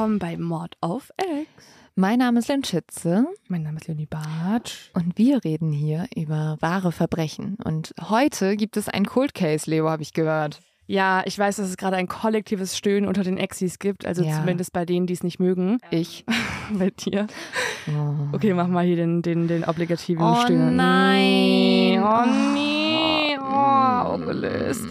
Willkommen 0.00 0.18
bei 0.18 0.38
Mord 0.38 0.78
auf 0.80 1.10
Ex. 1.18 1.46
Mein 1.94 2.20
Name 2.20 2.38
ist 2.38 2.48
Lynn 2.48 2.64
Schütze. 2.64 3.26
Mein 3.48 3.64
Name 3.64 3.76
ist 3.78 3.86
Leonie 3.86 4.06
Bartsch. 4.06 4.88
Und 4.94 5.18
wir 5.18 5.44
reden 5.44 5.72
hier 5.72 6.06
über 6.16 6.56
wahre 6.60 6.90
Verbrechen. 6.90 7.58
Und 7.62 7.92
heute 8.08 8.56
gibt 8.56 8.78
es 8.78 8.88
ein 8.88 9.04
Cold 9.04 9.34
Case, 9.34 9.68
Leo, 9.70 9.90
habe 9.90 10.00
ich 10.00 10.14
gehört. 10.14 10.60
Ja, 10.86 11.22
ich 11.26 11.38
weiß, 11.38 11.56
dass 11.56 11.68
es 11.68 11.76
gerade 11.76 11.96
ein 11.98 12.08
kollektives 12.08 12.78
Stöhnen 12.78 13.06
unter 13.06 13.24
den 13.24 13.36
Exis 13.36 13.78
gibt. 13.78 14.06
Also 14.06 14.24
Ja. 14.24 14.36
zumindest 14.38 14.72
bei 14.72 14.86
denen, 14.86 15.06
die 15.06 15.12
es 15.12 15.22
nicht 15.22 15.38
mögen. 15.38 15.76
Ich. 15.90 16.24
bei 16.72 16.88
dir. 16.88 17.26
Oh. 17.86 18.34
Okay, 18.34 18.54
mach 18.54 18.68
mal 18.68 18.86
hier 18.86 18.96
den, 18.96 19.20
den, 19.20 19.48
den 19.48 19.64
obligativen 19.64 20.24
Oh 20.24 20.34
Stöhnen. 20.36 20.76
nein. 20.76 22.02
Oh 22.02 22.54
nee. 22.54 23.36
Oh, 23.38 24.14
ungelöst. 24.14 24.82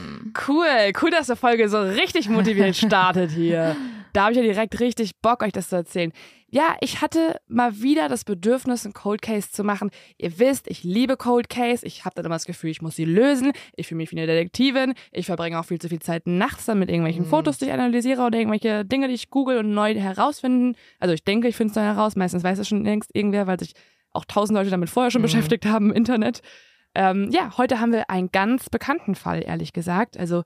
Cool, 0.47 0.93
cool, 1.01 1.09
dass 1.09 1.25
die 1.25 1.35
Folge 1.35 1.67
so 1.67 1.81
richtig 1.81 2.29
motiviert 2.29 2.75
startet 2.75 3.31
hier. 3.31 3.75
Da 4.13 4.21
habe 4.23 4.31
ich 4.33 4.37
ja 4.37 4.43
direkt 4.43 4.79
richtig 4.79 5.17
Bock, 5.21 5.43
euch 5.43 5.51
das 5.51 5.69
zu 5.69 5.75
erzählen. 5.75 6.11
Ja, 6.51 6.75
ich 6.81 7.01
hatte 7.01 7.39
mal 7.47 7.79
wieder 7.81 8.09
das 8.09 8.23
Bedürfnis, 8.23 8.83
einen 8.83 8.93
Cold 8.93 9.21
Case 9.21 9.51
zu 9.51 9.63
machen. 9.63 9.91
Ihr 10.17 10.39
wisst, 10.39 10.67
ich 10.67 10.83
liebe 10.83 11.15
Cold 11.15 11.47
Case. 11.47 11.85
Ich 11.85 12.05
habe 12.05 12.15
dann 12.15 12.25
immer 12.25 12.35
das 12.35 12.45
Gefühl, 12.45 12.71
ich 12.71 12.81
muss 12.81 12.95
sie 12.95 13.05
lösen. 13.05 13.51
Ich 13.75 13.87
fühle 13.87 13.97
mich 13.97 14.11
wie 14.11 14.17
eine 14.17 14.25
Detektivin. 14.25 14.95
Ich 15.11 15.27
verbringe 15.27 15.59
auch 15.59 15.65
viel 15.65 15.79
zu 15.79 15.89
viel 15.89 15.99
Zeit 15.99 16.25
nachts 16.25 16.65
dann 16.65 16.79
mit 16.79 16.89
irgendwelchen 16.89 17.25
Mhm. 17.25 17.29
Fotos, 17.29 17.59
die 17.59 17.65
ich 17.65 17.71
analysiere 17.71 18.23
oder 18.23 18.39
irgendwelche 18.39 18.83
Dinge, 18.83 19.07
die 19.07 19.13
ich 19.13 19.29
google 19.29 19.59
und 19.59 19.73
neu 19.73 19.93
herausfinden. 19.93 20.75
Also 20.99 21.13
ich 21.13 21.23
denke, 21.23 21.47
ich 21.47 21.55
finde 21.55 21.69
es 21.69 21.75
dann 21.75 21.83
heraus. 21.83 22.15
Meistens 22.15 22.43
weiß 22.43 22.57
es 22.57 22.67
schon 22.67 22.83
längst 22.83 23.11
irgendwer, 23.13 23.45
weil 23.45 23.59
sich 23.59 23.73
auch 24.11 24.25
tausend 24.25 24.57
Leute 24.57 24.71
damit 24.71 24.89
vorher 24.89 25.11
schon 25.11 25.21
Mhm. 25.21 25.25
beschäftigt 25.27 25.67
haben 25.67 25.91
im 25.91 25.95
Internet. 25.95 26.41
Ähm, 26.95 27.29
ja, 27.31 27.55
heute 27.59 27.79
haben 27.79 27.91
wir 27.91 28.09
einen 28.09 28.31
ganz 28.31 28.71
bekannten 28.71 29.13
Fall, 29.13 29.43
ehrlich 29.45 29.73
gesagt. 29.73 30.17
Also, 30.17 30.41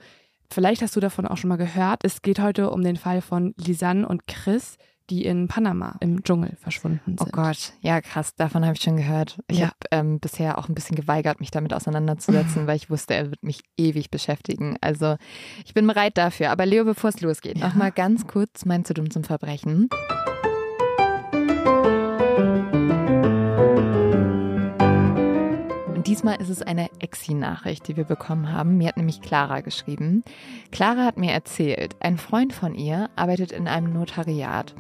vielleicht 0.54 0.82
hast 0.82 0.96
du 0.96 1.00
davon 1.00 1.28
auch 1.28 1.38
schon 1.38 1.50
mal 1.50 1.58
gehört. 1.58 2.04
Es 2.04 2.22
geht 2.22 2.40
heute 2.40 2.70
um 2.72 2.82
den 2.84 2.96
Fall 2.96 3.22
von 3.22 3.54
Lisanne 3.58 4.08
und 4.08 4.28
Chris, 4.28 4.78
die 5.10 5.26
in 5.26 5.50
Panama 5.50 5.98
im 6.00 6.24
Dschungel 6.24 6.56
verschwunden 6.62 7.18
Oh 7.20 7.24
sind. 7.26 7.34
Gott, 7.34 7.74
ja 7.82 8.00
krass, 8.00 8.36
davon 8.36 8.64
habe 8.64 8.76
ich 8.76 8.82
schon 8.82 8.96
gehört. 8.96 9.38
Ich 9.50 9.60
Ja. 9.60 9.66
habe 9.68 9.76
ähm, 9.92 10.20
bisher 10.22 10.58
auch 10.58 10.70
ein 10.70 10.76
bisschen 10.76 10.96
geweigert, 10.96 11.42
mich 11.42 11.52
damit 11.52 11.74
auseinanderzusetzen, 11.74 12.68
weil 12.68 12.78
ich 12.78 12.90
wusste, 12.90 13.14
er 13.14 13.30
wird 13.30 13.44
mich 13.44 13.62
ewig 13.78 14.12
beschäftigen. 14.12 14.78
Also 14.80 15.18
ich 15.66 15.74
bin 15.74 15.86
bereit 15.88 16.18
dafür. 16.18 16.52
Aber 16.52 16.66
Leo, 16.66 16.86
bevor 16.86 17.10
es 17.10 17.20
losgeht, 17.20 17.58
Ja. 17.58 17.68
noch 17.68 17.76
mal 17.76 17.92
ganz 17.92 18.28
kurz 18.28 18.64
mein 18.66 18.86
zu 18.86 18.94
dumm 18.94 19.12
zum 19.12 19.26
Verbrechen. 19.26 19.90
Diesmal 26.14 26.40
ist 26.40 26.50
es 26.50 26.62
eine 26.62 26.92
Exi-Nachricht, 27.00 27.88
die 27.88 27.98
wir 27.98 28.04
bekommen 28.04 28.52
haben. 28.52 28.78
Mir 28.78 28.90
hat 28.90 28.98
nämlich 28.98 29.20
Clara 29.20 29.62
geschrieben. 29.62 30.24
Clara 30.72 31.06
hat 31.06 31.18
mir 31.18 31.32
erzählt, 31.32 31.96
ein 32.02 32.20
Freund 32.20 32.54
von 32.54 32.76
ihr 32.76 33.10
arbeitet 33.16 33.52
in 33.52 33.68
einem 33.68 33.94
Notariat 33.94 34.76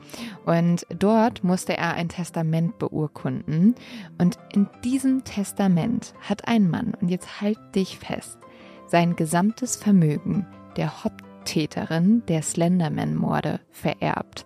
und 0.45 0.85
dort 0.89 1.43
musste 1.43 1.75
er 1.75 1.95
ein 1.95 2.07
Testament 2.07 2.77
beurkunden. 2.77 3.73
Und 4.19 4.37
in 4.53 4.69
diesem 4.83 5.23
Testament 5.23 6.13
hat 6.21 6.47
ein 6.47 6.69
Mann, 6.69 6.93
und 7.01 7.09
jetzt 7.09 7.41
halt 7.41 7.57
dich 7.73 7.97
fest, 7.97 8.37
sein 8.85 9.15
gesamtes 9.15 9.75
Vermögen 9.75 10.45
der 10.77 11.03
Haupttäterin 11.03 12.21
der 12.27 12.43
Slenderman-Morde 12.43 13.59
vererbt. 13.71 14.45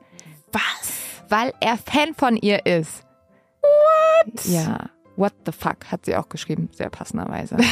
Was? 0.54 1.26
Weil 1.28 1.52
er 1.60 1.78
Fan 1.78 2.14
von 2.16 2.38
ihr 2.38 2.66
ist. 2.66 3.04
What? 3.62 4.46
Ja. 4.46 4.90
What 5.18 5.34
the 5.46 5.52
fuck, 5.52 5.86
hat 5.92 6.06
sie 6.06 6.16
auch 6.16 6.30
geschrieben, 6.30 6.70
sehr 6.72 6.90
passenderweise. 6.90 7.58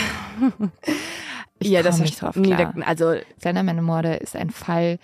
Ich 1.59 1.69
ja, 1.69 1.81
das 1.81 1.99
nicht 1.99 2.21
drauf 2.21 2.35
klar. 2.35 2.73
Also, 2.85 3.15
Slenderman-Morde 3.39 4.15
ist 4.15 4.35
ein 4.35 4.49
Fall, 4.49 4.99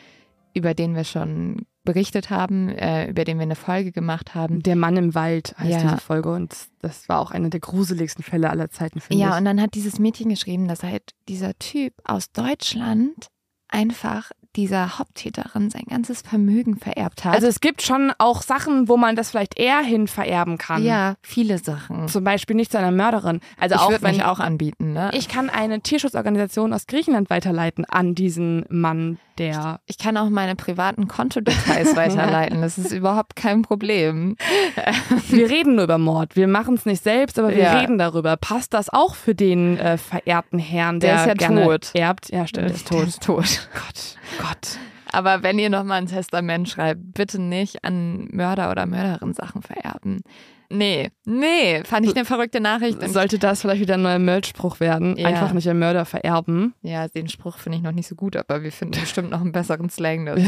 über 0.53 0.74
den 0.74 0.96
wir 0.96 1.06
schon 1.06 1.66
berichtet 1.85 2.30
haben, 2.30 2.68
äh, 2.69 3.07
über 3.09 3.24
den 3.24 3.38
wir 3.38 3.44
eine 3.44 3.56
Folge 3.56 3.94
gemacht 3.94 4.35
haben. 4.35 4.62
der 4.62 4.75
Mann 4.75 4.97
im 4.97 5.16
Wald 5.16 5.56
heißt 5.57 5.69
Ja. 5.72 5.81
diese 5.81 5.97
Folge 5.97 6.30
und 6.34 6.53
das 6.81 7.07
war 7.07 7.19
auch 7.19 7.31
einer 7.31 7.50
der 7.50 7.62
gruseligsten 7.62 8.22
Fälle 8.24 8.50
aller 8.50 8.69
Zeiten, 8.69 9.00
finde 9.00 9.24
Ja, 9.24 9.31
ich. 9.31 9.38
und 9.38 9.46
dann 9.46 9.62
hat 9.62 9.74
dieses 9.75 9.97
Mädchen 9.97 10.30
geschrieben, 10.30 10.68
dass 10.68 10.84
halt 10.84 11.12
dieser 11.30 11.57
Typ 11.57 11.94
aus 12.03 12.31
Deutschland 12.34 13.28
einfach 13.69 14.31
dieser 14.56 15.00
Haupttäterin 15.00 15.69
sein 15.69 15.84
ganzes 15.89 16.22
Vermögen 16.22 16.78
vererbt 16.78 17.23
hat. 17.25 17.34
also 17.35 17.47
es 17.47 17.59
gibt 17.62 17.81
schon 17.81 18.12
auch 18.17 18.41
Sachen, 18.41 18.88
wo 18.89 18.97
man 18.97 19.16
das 19.16 19.29
vielleicht 19.31 19.59
eher 19.59 19.79
hin 19.79 20.07
vererben 20.07 20.57
kann. 20.57 20.84
ja, 20.84 21.16
viele 21.22 21.57
Sachen. 21.57 22.07
Zum 22.07 22.23
Beispiel 22.23 22.56
nicht 22.56 22.72
zu 22.72 22.78
einer 22.78 22.91
Mörderin. 22.91 23.39
Also 23.59 23.75
ich 23.75 23.81
auch 23.81 23.89
würde 23.91 24.03
wenn 24.03 24.16
mich 24.17 24.25
auch 24.25 24.39
anbieten, 24.39 24.94
ne? 24.94 25.12
Ich 25.13 25.28
kann 25.29 25.50
eine 25.50 25.81
Tierschutzorganisation 25.81 26.73
aus 26.73 26.88
Griechenland 26.88 27.29
weiterleiten 27.29 27.85
an 27.85 28.16
diesen 28.16 28.66
Mann, 28.69 29.17
der. 29.38 29.79
Ich 29.85 29.97
kann 29.97 30.17
auch 30.17 30.29
meine 30.29 30.56
privaten 30.56 31.07
Kontodetails 31.07 31.95
weiterleiten. 31.95 32.62
Das 32.62 32.78
ist 32.78 32.91
überhaupt 32.91 33.35
kein 33.35 33.62
Problem. 33.62 34.35
Wir 35.29 35.50
reden 35.50 35.75
nur 35.75 35.85
über 35.85 35.97
Mord. 35.97 36.35
Wir 36.35 36.47
machen 36.47 36.75
es 36.75 36.85
nicht 36.85 37.03
selbst, 37.03 37.39
aber 37.39 37.50
wir 37.50 37.57
Ja. 37.63 37.79
reden 37.79 37.97
darüber. 37.97 38.35
Passt 38.38 38.73
das 38.73 38.89
auch 38.89 39.16
für 39.16 39.33
den 39.35 39.78
äh, 39.78 39.97
verehrten 39.97 40.59
Herrn, 40.59 41.00
der, 41.00 41.13
Der 41.13 41.22
ist 41.22 41.28
ja 41.28 41.33
gerne 41.33 41.63
tot. 41.63 41.91
erbt? 41.94 42.29
Ja, 42.29 42.45
stimmt, 42.47 42.69
der 42.69 42.75
ist 42.75 42.88
tot. 42.88 43.07
Ist 43.07 43.23
tot. 43.23 43.69
Gott, 43.73 44.18
Gott. 44.41 44.78
Aber 45.12 45.44
wenn 45.44 45.59
ihr 45.59 45.69
nochmal 45.69 46.00
ein 46.02 46.07
Testament 46.07 46.69
schreibt, 46.69 47.13
bitte 47.13 47.41
nicht 47.41 47.84
an 47.84 48.28
Mörder 48.31 48.72
oder 48.72 48.85
Mörderin 48.85 49.34
Sachen 49.34 49.62
vererben. 49.62 50.22
Nee, 50.69 51.12
nee, 51.25 51.84
fand 51.84 52.06
ich 52.06 52.16
eine 52.16 52.24
verrückte 52.24 52.62
Nachricht. 52.62 53.06
Sollte 53.09 53.38
das 53.40 53.59
vielleicht 53.62 53.81
wieder 53.81 53.96
ein 53.96 54.03
neuer 54.03 54.19
Merch-Spruch 54.19 54.80
werden? 54.80 55.18
Ja. 55.18 55.28
Einfach 55.28 55.51
nicht 55.51 55.68
ein 55.69 55.78
Mörder 55.80 56.06
vererben. 56.06 56.74
ja, 56.81 57.09
den 57.09 57.28
Spruch 57.28 57.57
finde 57.57 57.78
ich 57.80 57.84
noch 57.84 57.91
nicht 57.91 58.07
so 58.07 58.16
gut, 58.16 58.38
aber 58.38 58.63
wir 58.63 58.72
finden 58.72 58.97
bestimmt 59.01 59.31
noch 59.31 59.41
einen 59.41 59.51
besseren 59.51 59.90
Slang 59.90 60.25
dazu. 60.25 60.46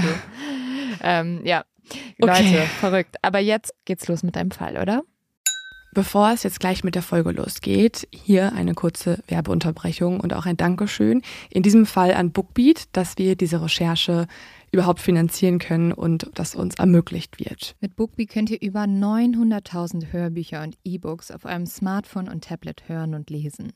Ähm, 1.01 1.41
ja, 1.43 1.63
Okay. 2.21 2.53
Leute, 2.53 2.61
verrückt. 2.79 3.17
Aber 3.21 3.39
jetzt 3.39 3.73
geht's 3.83 4.07
los 4.07 4.23
mit 4.23 4.37
deinem 4.37 4.51
Fall, 4.51 4.77
oder? 4.77 5.03
Bevor 5.93 6.31
es 6.31 6.41
jetzt 6.43 6.59
gleich 6.59 6.83
mit 6.83 6.95
der 6.95 7.03
Folge 7.03 7.31
losgeht, 7.31 8.07
hier 8.11 8.53
eine 8.53 8.73
kurze 8.73 9.19
Werbeunterbrechung 9.27 10.19
und 10.19 10.33
auch 10.33 10.45
ein 10.47 10.57
Dankeschön. 10.57 11.21
In 11.51 11.61
diesem 11.61 11.85
Fall 11.85 12.13
an 12.13 12.31
Bookbeat, 12.31 12.85
dass 12.93 13.17
wir 13.17 13.35
diese 13.35 13.61
Recherche 13.61 14.27
überhaupt 14.71 14.99
finanzieren 14.99 15.59
können 15.59 15.91
und 15.91 16.31
das 16.33 16.55
uns 16.55 16.75
ermöglicht 16.75 17.39
wird. 17.39 17.75
Mit 17.79 17.95
Bookbee 17.95 18.25
könnt 18.25 18.49
ihr 18.49 18.59
über 18.59 18.81
900.000 18.81 20.11
Hörbücher 20.11 20.63
und 20.63 20.77
E-Books 20.83 21.29
auf 21.29 21.45
eurem 21.45 21.67
Smartphone 21.67 22.27
und 22.27 22.43
Tablet 22.43 22.83
hören 22.87 23.13
und 23.13 23.29
lesen. 23.29 23.71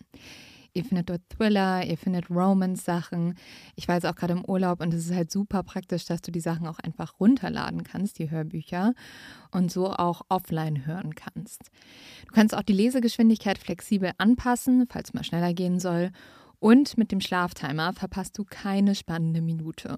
Ihr 0.78 0.86
findet 0.86 1.10
dort 1.10 1.24
Thriller, 1.30 1.84
ihr 1.84 1.98
findet 1.98 2.30
Romance-Sachen. 2.30 3.34
Ich 3.76 3.88
war 3.88 3.96
jetzt 3.96 4.06
auch 4.06 4.16
gerade 4.16 4.34
im 4.34 4.46
Urlaub 4.46 4.80
und 4.80 4.94
es 4.94 5.08
ist 5.08 5.16
halt 5.16 5.32
super 5.32 5.64
praktisch, 5.64 6.06
dass 6.06 6.22
du 6.22 6.32
die 6.32 6.40
Sachen 6.40 6.68
auch 6.68 6.78
einfach 6.78 7.20
runterladen 7.20 7.84
kannst, 7.84 8.20
die 8.20 8.30
Hörbücher, 8.30 8.94
und 9.50 9.72
so 9.72 9.92
auch 9.92 10.22
offline 10.30 10.86
hören 10.86 11.16
kannst. 11.16 11.72
Du 12.28 12.34
kannst 12.34 12.56
auch 12.56 12.62
die 12.62 12.74
Lesegeschwindigkeit 12.74 13.58
flexibel 13.58 14.12
anpassen, 14.20 14.86
falls 14.88 15.16
mal 15.16 15.24
schneller 15.24 15.56
gehen 15.56 15.80
soll. 15.80 16.12
Und 16.60 16.96
mit 16.96 17.12
dem 17.12 17.22
Schlaftimer 17.22 17.94
verpasst 17.94 18.38
du 18.38 18.44
keine 18.44 18.94
spannende 18.94 19.42
Minute. 19.42 19.98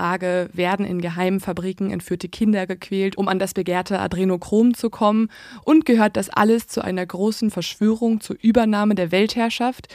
werden 0.00 0.86
in 0.86 1.00
geheimen 1.00 1.40
Fabriken 1.40 1.90
entführte 1.90 2.28
Kinder 2.28 2.66
gequält, 2.66 3.16
um 3.16 3.28
an 3.28 3.38
das 3.38 3.54
begehrte 3.54 3.98
Adrenochrom 3.98 4.74
zu 4.74 4.90
kommen 4.90 5.28
und 5.64 5.84
gehört 5.84 6.16
das 6.16 6.30
alles 6.30 6.66
zu 6.66 6.82
einer 6.82 7.04
großen 7.04 7.50
Verschwörung 7.50 8.20
zur 8.20 8.36
Übernahme 8.40 8.94
der 8.94 9.12
Weltherrschaft? 9.12 9.88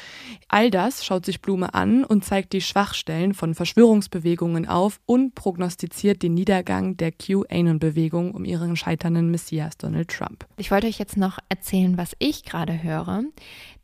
All 0.48 0.70
das 0.70 1.06
schaut 1.06 1.26
sich 1.26 1.42
Blume 1.42 1.74
an 1.74 2.04
und 2.04 2.24
zeigt 2.24 2.54
die 2.54 2.62
Schwachstellen 2.62 3.34
von 3.34 3.56
Verschwörungsbewegungen 3.56 4.68
auf 4.68 5.00
und 5.06 5.36
prognostiziert 5.36 6.22
den 6.22 6.34
Niedergang 6.34 6.98
der 6.98 7.12
QAnon-Bewegung 7.12 8.32
um 8.32 8.46
ihren 8.46 8.76
scheiternden 8.76 9.32
Messias 9.32 9.78
Donald 9.78 10.10
Trump. 10.10 10.46
Ich 10.58 10.72
wollte 10.72 10.88
euch 10.88 11.00
jetzt 11.00 11.18
noch 11.18 11.40
erzählen, 11.50 11.98
was 11.98 12.16
ich 12.20 12.44
gerade 12.44 12.84
höre. 12.84 13.24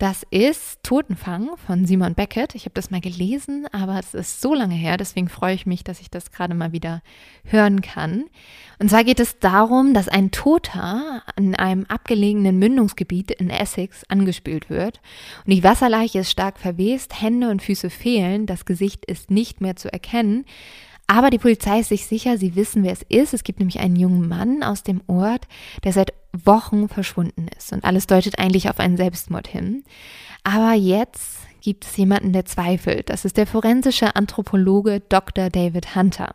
Das 0.01 0.25
ist 0.31 0.81
Totenfang 0.81 1.57
von 1.63 1.86
Simon 1.86 2.15
Beckett. 2.15 2.56
Ich 2.56 2.63
habe 2.63 2.74
das 2.74 2.89
mal 2.89 3.01
gelesen, 3.01 3.68
aber 3.71 4.00
es 4.00 4.15
ist 4.15 4.42
so 4.42 4.56
lange 4.56 4.74
her, 4.74 4.98
deswegen 4.98 5.30
freue 5.30 5.53
ich 5.53 5.68
mich, 5.68 5.83
dass 5.83 6.01
ich 6.01 6.09
das 6.09 6.31
gerade 6.31 6.56
mal 6.56 6.71
wieder 6.71 7.03
hören 7.44 7.81
kann. 7.81 8.25
Und 8.80 8.89
zwar 8.89 9.03
geht 9.03 9.19
es 9.19 9.38
darum, 9.38 9.94
dass 9.94 10.07
ein 10.07 10.31
Toter 10.31 11.21
an 11.36 11.53
einem 11.53 11.86
abgelegenen 11.86 12.57
Mündungsgebiet 12.57 13.30
in 13.30 13.51
Essex 13.51 14.03
angespült 14.06 14.71
wird. 14.71 15.01
Und 15.45 15.53
die 15.53 15.63
Wasserleiche 15.63 16.21
ist 16.21 16.31
stark 16.31 16.57
verwest, 16.57 17.21
Hände 17.21 17.51
und 17.51 17.62
Füße 17.62 17.92
fehlen, 17.92 18.47
das 18.47 18.65
Gesicht 18.65 19.06
ist 19.06 19.30
nicht 19.30 19.62
mehr 19.62 19.75
zu 19.75 19.94
erkennen. 19.94 20.45
Aber 21.11 21.29
die 21.29 21.39
Polizei 21.39 21.81
ist 21.81 21.89
sich 21.89 22.05
sicher, 22.05 22.37
sie 22.37 22.55
wissen, 22.55 22.85
wer 22.85 22.93
es 22.93 23.01
ist. 23.09 23.33
Es 23.33 23.43
gibt 23.43 23.59
nämlich 23.59 23.81
einen 23.81 23.97
jungen 23.97 24.29
Mann 24.29 24.63
aus 24.63 24.81
dem 24.81 25.01
Ort, 25.07 25.45
der 25.83 25.91
seit 25.91 26.13
Wochen 26.31 26.87
verschwunden 26.87 27.49
ist. 27.57 27.73
Und 27.73 27.83
alles 27.83 28.07
deutet 28.07 28.39
eigentlich 28.39 28.69
auf 28.69 28.79
einen 28.79 28.95
Selbstmord 28.95 29.45
hin. 29.45 29.83
Aber 30.45 30.71
jetzt 30.71 31.39
gibt 31.59 31.83
es 31.83 31.97
jemanden, 31.97 32.31
der 32.31 32.45
zweifelt. 32.45 33.09
Das 33.09 33.25
ist 33.25 33.35
der 33.35 33.45
forensische 33.45 34.15
Anthropologe 34.15 35.01
Dr. 35.01 35.49
David 35.49 35.97
Hunter. 35.97 36.33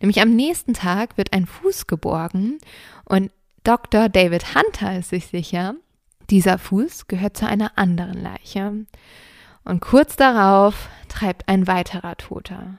Nämlich 0.00 0.22
am 0.22 0.30
nächsten 0.30 0.72
Tag 0.72 1.18
wird 1.18 1.34
ein 1.34 1.44
Fuß 1.44 1.86
geborgen 1.86 2.56
und 3.04 3.30
Dr. 3.64 4.08
David 4.08 4.54
Hunter 4.54 4.98
ist 4.98 5.10
sich 5.10 5.26
sicher, 5.26 5.74
dieser 6.30 6.56
Fuß 6.56 7.06
gehört 7.06 7.36
zu 7.36 7.46
einer 7.46 7.76
anderen 7.76 8.22
Leiche. 8.22 8.86
Und 9.64 9.80
kurz 9.80 10.16
darauf 10.16 10.88
treibt 11.08 11.50
ein 11.50 11.66
weiterer 11.66 12.16
Toter 12.16 12.78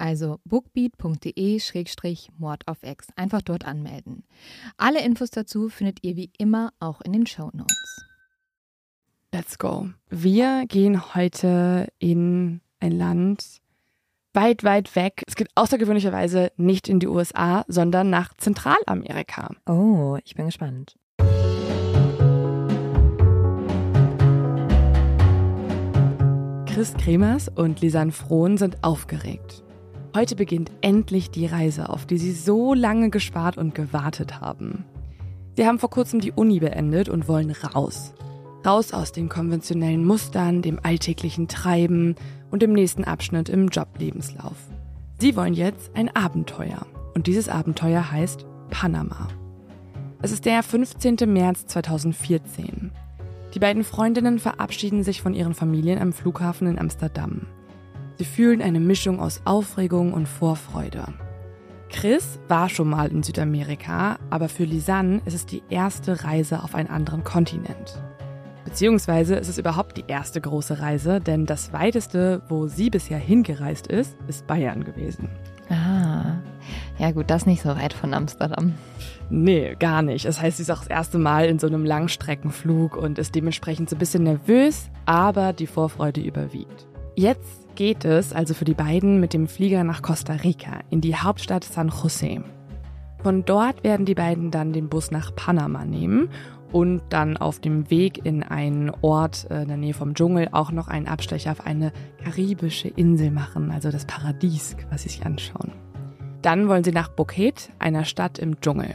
Also 0.00 0.40
bookbeat.de-mord 0.44 2.66
of 2.66 2.78
X. 2.82 3.08
Einfach 3.16 3.42
dort 3.42 3.66
anmelden. 3.66 4.24
Alle 4.78 5.04
Infos 5.04 5.30
dazu 5.30 5.68
findet 5.68 6.02
ihr 6.02 6.16
wie 6.16 6.30
immer 6.38 6.72
auch 6.80 7.02
in 7.02 7.12
den 7.12 7.26
Show 7.26 7.50
Notes. 7.52 8.06
Let's 9.30 9.58
go. 9.58 9.90
Wir 10.08 10.64
gehen 10.66 11.14
heute 11.14 11.88
in 11.98 12.62
ein 12.80 12.92
Land, 12.92 13.60
weit, 14.32 14.64
weit 14.64 14.96
weg. 14.96 15.22
Es 15.26 15.36
geht 15.36 15.48
außergewöhnlicherweise 15.54 16.50
nicht 16.56 16.88
in 16.88 16.98
die 16.98 17.06
USA, 17.06 17.66
sondern 17.68 18.08
nach 18.08 18.32
Zentralamerika. 18.38 19.50
Oh, 19.66 20.16
ich 20.24 20.34
bin 20.34 20.46
gespannt. 20.46 20.96
Chris 26.64 26.94
Kremers 26.94 27.48
und 27.48 27.82
Lisanne 27.82 28.12
Frohn 28.12 28.56
sind 28.56 28.82
aufgeregt. 28.82 29.62
Heute 30.12 30.34
beginnt 30.34 30.72
endlich 30.80 31.30
die 31.30 31.46
Reise, 31.46 31.88
auf 31.88 32.04
die 32.04 32.18
sie 32.18 32.32
so 32.32 32.74
lange 32.74 33.10
gespart 33.10 33.56
und 33.56 33.76
gewartet 33.76 34.40
haben. 34.40 34.84
Sie 35.56 35.66
haben 35.66 35.78
vor 35.78 35.90
kurzem 35.90 36.20
die 36.20 36.32
Uni 36.32 36.58
beendet 36.58 37.08
und 37.08 37.28
wollen 37.28 37.52
raus. 37.52 38.12
Raus 38.66 38.92
aus 38.92 39.12
den 39.12 39.28
konventionellen 39.28 40.04
Mustern, 40.04 40.62
dem 40.62 40.80
alltäglichen 40.82 41.46
Treiben 41.46 42.16
und 42.50 42.60
dem 42.60 42.72
nächsten 42.72 43.04
Abschnitt 43.04 43.48
im 43.48 43.68
Joblebenslauf. 43.68 44.56
Sie 45.18 45.36
wollen 45.36 45.54
jetzt 45.54 45.92
ein 45.94 46.14
Abenteuer. 46.14 46.86
Und 47.14 47.28
dieses 47.28 47.48
Abenteuer 47.48 48.10
heißt 48.10 48.46
Panama. 48.70 49.28
Es 50.22 50.32
ist 50.32 50.44
der 50.44 50.62
15. 50.64 51.16
März 51.26 51.66
2014. 51.66 52.90
Die 53.54 53.58
beiden 53.60 53.84
Freundinnen 53.84 54.40
verabschieden 54.40 55.04
sich 55.04 55.22
von 55.22 55.34
ihren 55.34 55.54
Familien 55.54 56.00
am 56.00 56.12
Flughafen 56.12 56.66
in 56.66 56.78
Amsterdam. 56.78 57.46
Sie 58.20 58.26
fühlen 58.26 58.60
eine 58.60 58.80
Mischung 58.80 59.18
aus 59.18 59.40
Aufregung 59.46 60.12
und 60.12 60.28
Vorfreude. 60.28 61.04
Chris 61.88 62.38
war 62.48 62.68
schon 62.68 62.90
mal 62.90 63.10
in 63.10 63.22
Südamerika, 63.22 64.18
aber 64.28 64.50
für 64.50 64.64
Lisanne 64.64 65.22
ist 65.24 65.32
es 65.32 65.46
die 65.46 65.62
erste 65.70 66.22
Reise 66.22 66.62
auf 66.62 66.74
einen 66.74 66.90
anderen 66.90 67.24
Kontinent. 67.24 67.98
Beziehungsweise 68.66 69.36
ist 69.36 69.48
es 69.48 69.56
überhaupt 69.56 69.96
die 69.96 70.04
erste 70.06 70.38
große 70.38 70.80
Reise, 70.80 71.18
denn 71.18 71.46
das 71.46 71.72
weiteste, 71.72 72.42
wo 72.50 72.66
sie 72.66 72.90
bisher 72.90 73.16
hingereist 73.16 73.86
ist, 73.86 74.18
ist 74.28 74.46
Bayern 74.46 74.84
gewesen. 74.84 75.30
Ah, 75.70 76.40
ja 76.98 77.12
gut, 77.12 77.30
das 77.30 77.46
nicht 77.46 77.62
so 77.62 77.70
weit 77.70 77.94
von 77.94 78.12
Amsterdam. 78.12 78.74
Nee, 79.30 79.76
gar 79.78 80.02
nicht. 80.02 80.26
Das 80.26 80.42
heißt, 80.42 80.58
sie 80.58 80.64
ist 80.64 80.70
auch 80.70 80.80
das 80.80 80.88
erste 80.88 81.16
Mal 81.16 81.46
in 81.46 81.58
so 81.58 81.68
einem 81.68 81.86
Langstreckenflug 81.86 82.98
und 82.98 83.18
ist 83.18 83.34
dementsprechend 83.34 83.88
so 83.88 83.96
ein 83.96 83.98
bisschen 83.98 84.24
nervös, 84.24 84.90
aber 85.06 85.54
die 85.54 85.66
Vorfreude 85.66 86.20
überwiegt. 86.20 86.86
Jetzt 87.16 87.59
geht 87.80 88.04
es 88.04 88.34
also 88.34 88.52
für 88.52 88.66
die 88.66 88.74
beiden 88.74 89.20
mit 89.20 89.32
dem 89.32 89.48
Flieger 89.48 89.84
nach 89.84 90.02
Costa 90.02 90.34
Rica, 90.34 90.80
in 90.90 91.00
die 91.00 91.16
Hauptstadt 91.16 91.64
San 91.64 91.88
Jose. 91.88 92.44
Von 93.22 93.46
dort 93.46 93.82
werden 93.84 94.04
die 94.04 94.14
beiden 94.14 94.50
dann 94.50 94.74
den 94.74 94.90
Bus 94.90 95.10
nach 95.10 95.34
Panama 95.34 95.86
nehmen 95.86 96.28
und 96.72 97.00
dann 97.08 97.38
auf 97.38 97.58
dem 97.58 97.88
Weg 97.88 98.26
in 98.26 98.42
einen 98.42 98.90
Ort 99.00 99.50
äh, 99.50 99.62
in 99.62 99.68
der 99.68 99.78
Nähe 99.78 99.94
vom 99.94 100.12
Dschungel 100.12 100.48
auch 100.52 100.72
noch 100.72 100.88
einen 100.88 101.08
Abstecher 101.08 101.52
auf 101.52 101.64
eine 101.64 101.90
karibische 102.22 102.88
Insel 102.88 103.30
machen, 103.30 103.70
also 103.70 103.90
das 103.90 104.04
Paradies, 104.04 104.76
was 104.90 105.04
sie 105.04 105.08
sich 105.08 105.24
anschauen. 105.24 105.72
Dann 106.42 106.68
wollen 106.68 106.84
sie 106.84 106.92
nach 106.92 107.08
Bukit, 107.08 107.70
einer 107.78 108.04
Stadt 108.04 108.38
im 108.38 108.60
Dschungel. 108.60 108.94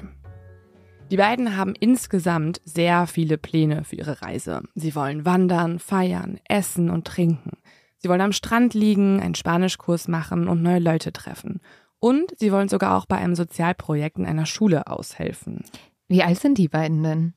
Die 1.09 1.17
beiden 1.17 1.57
haben 1.57 1.73
insgesamt 1.79 2.61
sehr 2.65 3.07
viele 3.07 3.39
Pläne 3.39 3.83
für 3.83 3.95
ihre 3.95 4.21
Reise. 4.21 4.61
Sie 4.75 4.93
wollen 4.93 5.25
wandern, 5.25 5.79
feiern, 5.79 6.37
essen 6.47 6.91
und 6.91 7.07
trinken. 7.07 7.57
Sie 7.97 8.09
wollen 8.09 8.21
am 8.21 8.33
Strand 8.33 8.73
liegen, 8.73 9.19
einen 9.19 9.35
Spanischkurs 9.35 10.07
machen 10.07 10.47
und 10.47 10.61
neue 10.61 10.79
Leute 10.79 11.11
treffen. 11.13 11.61
Und 11.99 12.37
sie 12.37 12.51
wollen 12.51 12.69
sogar 12.69 12.97
auch 12.97 13.05
bei 13.05 13.17
einem 13.17 13.35
Sozialprojekt 13.35 14.17
in 14.17 14.25
einer 14.25 14.45
Schule 14.45 14.87
aushelfen. 14.87 15.63
Wie 16.07 16.23
alt 16.23 16.39
sind 16.39 16.57
die 16.57 16.67
beiden 16.67 17.01
denn? 17.03 17.33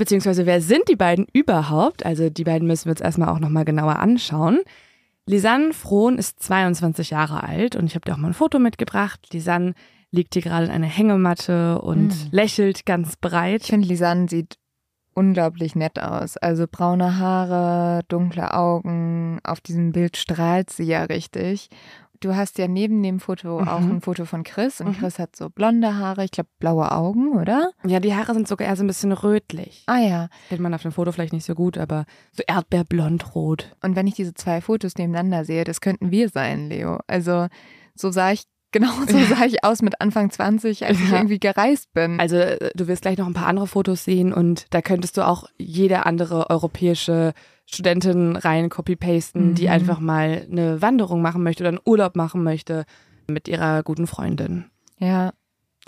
beziehungsweise 0.00 0.46
wer 0.46 0.62
sind 0.62 0.88
die 0.88 0.96
beiden 0.96 1.26
überhaupt? 1.30 2.06
Also 2.06 2.30
die 2.30 2.44
beiden 2.44 2.66
müssen 2.66 2.86
wir 2.86 2.92
uns 2.92 3.02
erstmal 3.02 3.28
auch 3.28 3.38
nochmal 3.38 3.66
genauer 3.66 3.98
anschauen. 3.98 4.60
Lisanne 5.26 5.74
Frohn 5.74 6.16
ist 6.16 6.42
22 6.42 7.10
Jahre 7.10 7.44
alt 7.44 7.76
und 7.76 7.84
ich 7.84 7.94
habe 7.94 8.06
dir 8.06 8.14
auch 8.14 8.18
mal 8.18 8.28
ein 8.28 8.34
Foto 8.34 8.58
mitgebracht. 8.58 9.28
Lisanne 9.30 9.74
liegt 10.10 10.32
hier 10.32 10.42
gerade 10.42 10.64
in 10.64 10.72
einer 10.72 10.86
Hängematte 10.86 11.82
und 11.82 12.08
mhm. 12.08 12.28
lächelt 12.30 12.86
ganz 12.86 13.16
breit. 13.16 13.60
Ich 13.64 13.68
finde, 13.68 13.86
Lisanne 13.86 14.26
sieht 14.30 14.56
unglaublich 15.20 15.76
nett 15.76 16.00
aus. 16.00 16.38
Also 16.38 16.66
braune 16.66 17.18
Haare, 17.18 18.00
dunkle 18.08 18.54
Augen. 18.54 19.38
Auf 19.44 19.60
diesem 19.60 19.92
Bild 19.92 20.16
strahlt 20.16 20.70
sie 20.70 20.84
ja 20.84 21.04
richtig. 21.04 21.68
Du 22.20 22.34
hast 22.34 22.58
ja 22.58 22.68
neben 22.68 23.02
dem 23.02 23.20
Foto 23.20 23.60
mhm. 23.60 23.68
auch 23.68 23.80
ein 23.80 24.00
Foto 24.00 24.24
von 24.24 24.44
Chris 24.44 24.80
und 24.80 24.88
mhm. 24.88 24.92
Chris 24.94 25.18
hat 25.18 25.36
so 25.36 25.48
blonde 25.48 25.96
Haare, 25.96 26.24
ich 26.24 26.30
glaube 26.30 26.50
blaue 26.58 26.90
Augen, 26.92 27.38
oder? 27.38 27.70
Ja, 27.84 28.00
die 28.00 28.14
Haare 28.14 28.34
sind 28.34 28.48
sogar 28.48 28.68
eher 28.68 28.76
so 28.76 28.84
ein 28.84 28.86
bisschen 28.86 29.12
rötlich. 29.12 29.84
Ah 29.86 30.00
ja. 30.00 30.28
Sieht 30.48 30.60
man 30.60 30.74
auf 30.74 30.82
dem 30.82 30.92
Foto 30.92 31.12
vielleicht 31.12 31.32
nicht 31.32 31.46
so 31.46 31.54
gut, 31.54 31.78
aber 31.78 32.04
so 32.32 32.42
erdbeerblond-rot. 32.46 33.76
Und 33.82 33.96
wenn 33.96 34.06
ich 34.06 34.14
diese 34.14 34.34
zwei 34.34 34.60
Fotos 34.60 34.96
nebeneinander 34.96 35.44
sehe, 35.44 35.64
das 35.64 35.80
könnten 35.80 36.10
wir 36.10 36.30
sein, 36.30 36.68
Leo. 36.68 36.98
Also 37.06 37.48
so 37.94 38.10
sah 38.10 38.32
ich 38.32 38.44
Genau 38.72 38.92
so 39.06 39.18
sah 39.24 39.44
ich 39.44 39.64
aus 39.64 39.82
mit 39.82 40.00
Anfang 40.00 40.30
20, 40.30 40.86
als 40.86 41.00
ich 41.00 41.12
irgendwie 41.12 41.40
gereist 41.40 41.92
bin. 41.92 42.20
Also 42.20 42.36
äh, 42.36 42.70
du 42.74 42.86
wirst 42.86 43.02
gleich 43.02 43.18
noch 43.18 43.26
ein 43.26 43.34
paar 43.34 43.48
andere 43.48 43.66
Fotos 43.66 44.04
sehen 44.04 44.32
und 44.32 44.66
da 44.70 44.80
könntest 44.80 45.16
du 45.16 45.26
auch 45.26 45.48
jede 45.58 46.06
andere 46.06 46.50
europäische 46.50 47.32
Studentin 47.66 48.36
rein 48.36 48.68
copy-pasten, 48.68 49.50
mhm. 49.50 49.54
die 49.54 49.68
einfach 49.68 50.00
mal 50.00 50.46
eine 50.50 50.80
Wanderung 50.82 51.22
machen 51.22 51.42
möchte 51.42 51.62
oder 51.62 51.70
einen 51.70 51.80
Urlaub 51.84 52.16
machen 52.16 52.42
möchte 52.42 52.84
mit 53.28 53.48
ihrer 53.48 53.82
guten 53.82 54.06
Freundin. 54.06 54.66
Ja. 54.98 55.32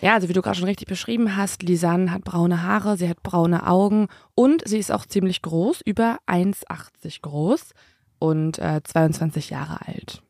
Ja, 0.00 0.14
also 0.14 0.28
wie 0.28 0.32
du 0.32 0.42
gerade 0.42 0.56
schon 0.56 0.66
richtig 0.66 0.88
beschrieben 0.88 1.36
hast, 1.36 1.62
Lisanne 1.62 2.10
hat 2.10 2.24
braune 2.24 2.62
Haare, 2.62 2.96
sie 2.96 3.08
hat 3.08 3.22
braune 3.22 3.66
Augen 3.68 4.08
und 4.34 4.66
sie 4.66 4.78
ist 4.78 4.90
auch 4.90 5.06
ziemlich 5.06 5.42
groß, 5.42 5.80
über 5.84 6.18
1,80 6.26 7.20
groß 7.20 7.72
und 8.18 8.58
äh, 8.58 8.80
22 8.82 9.50
Jahre 9.50 9.86
alt. 9.86 10.22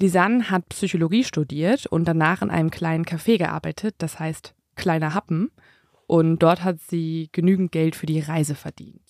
Lisanne 0.00 0.50
hat 0.50 0.68
Psychologie 0.70 1.24
studiert 1.24 1.86
und 1.86 2.06
danach 2.06 2.42
in 2.42 2.50
einem 2.50 2.70
kleinen 2.70 3.04
Café 3.04 3.38
gearbeitet, 3.38 3.94
das 3.98 4.18
heißt 4.18 4.54
Kleiner 4.74 5.14
Happen. 5.14 5.50
Und 6.06 6.40
dort 6.40 6.64
hat 6.64 6.80
sie 6.80 7.28
genügend 7.32 7.72
Geld 7.72 7.96
für 7.96 8.06
die 8.06 8.20
Reise 8.20 8.54
verdient. 8.54 9.00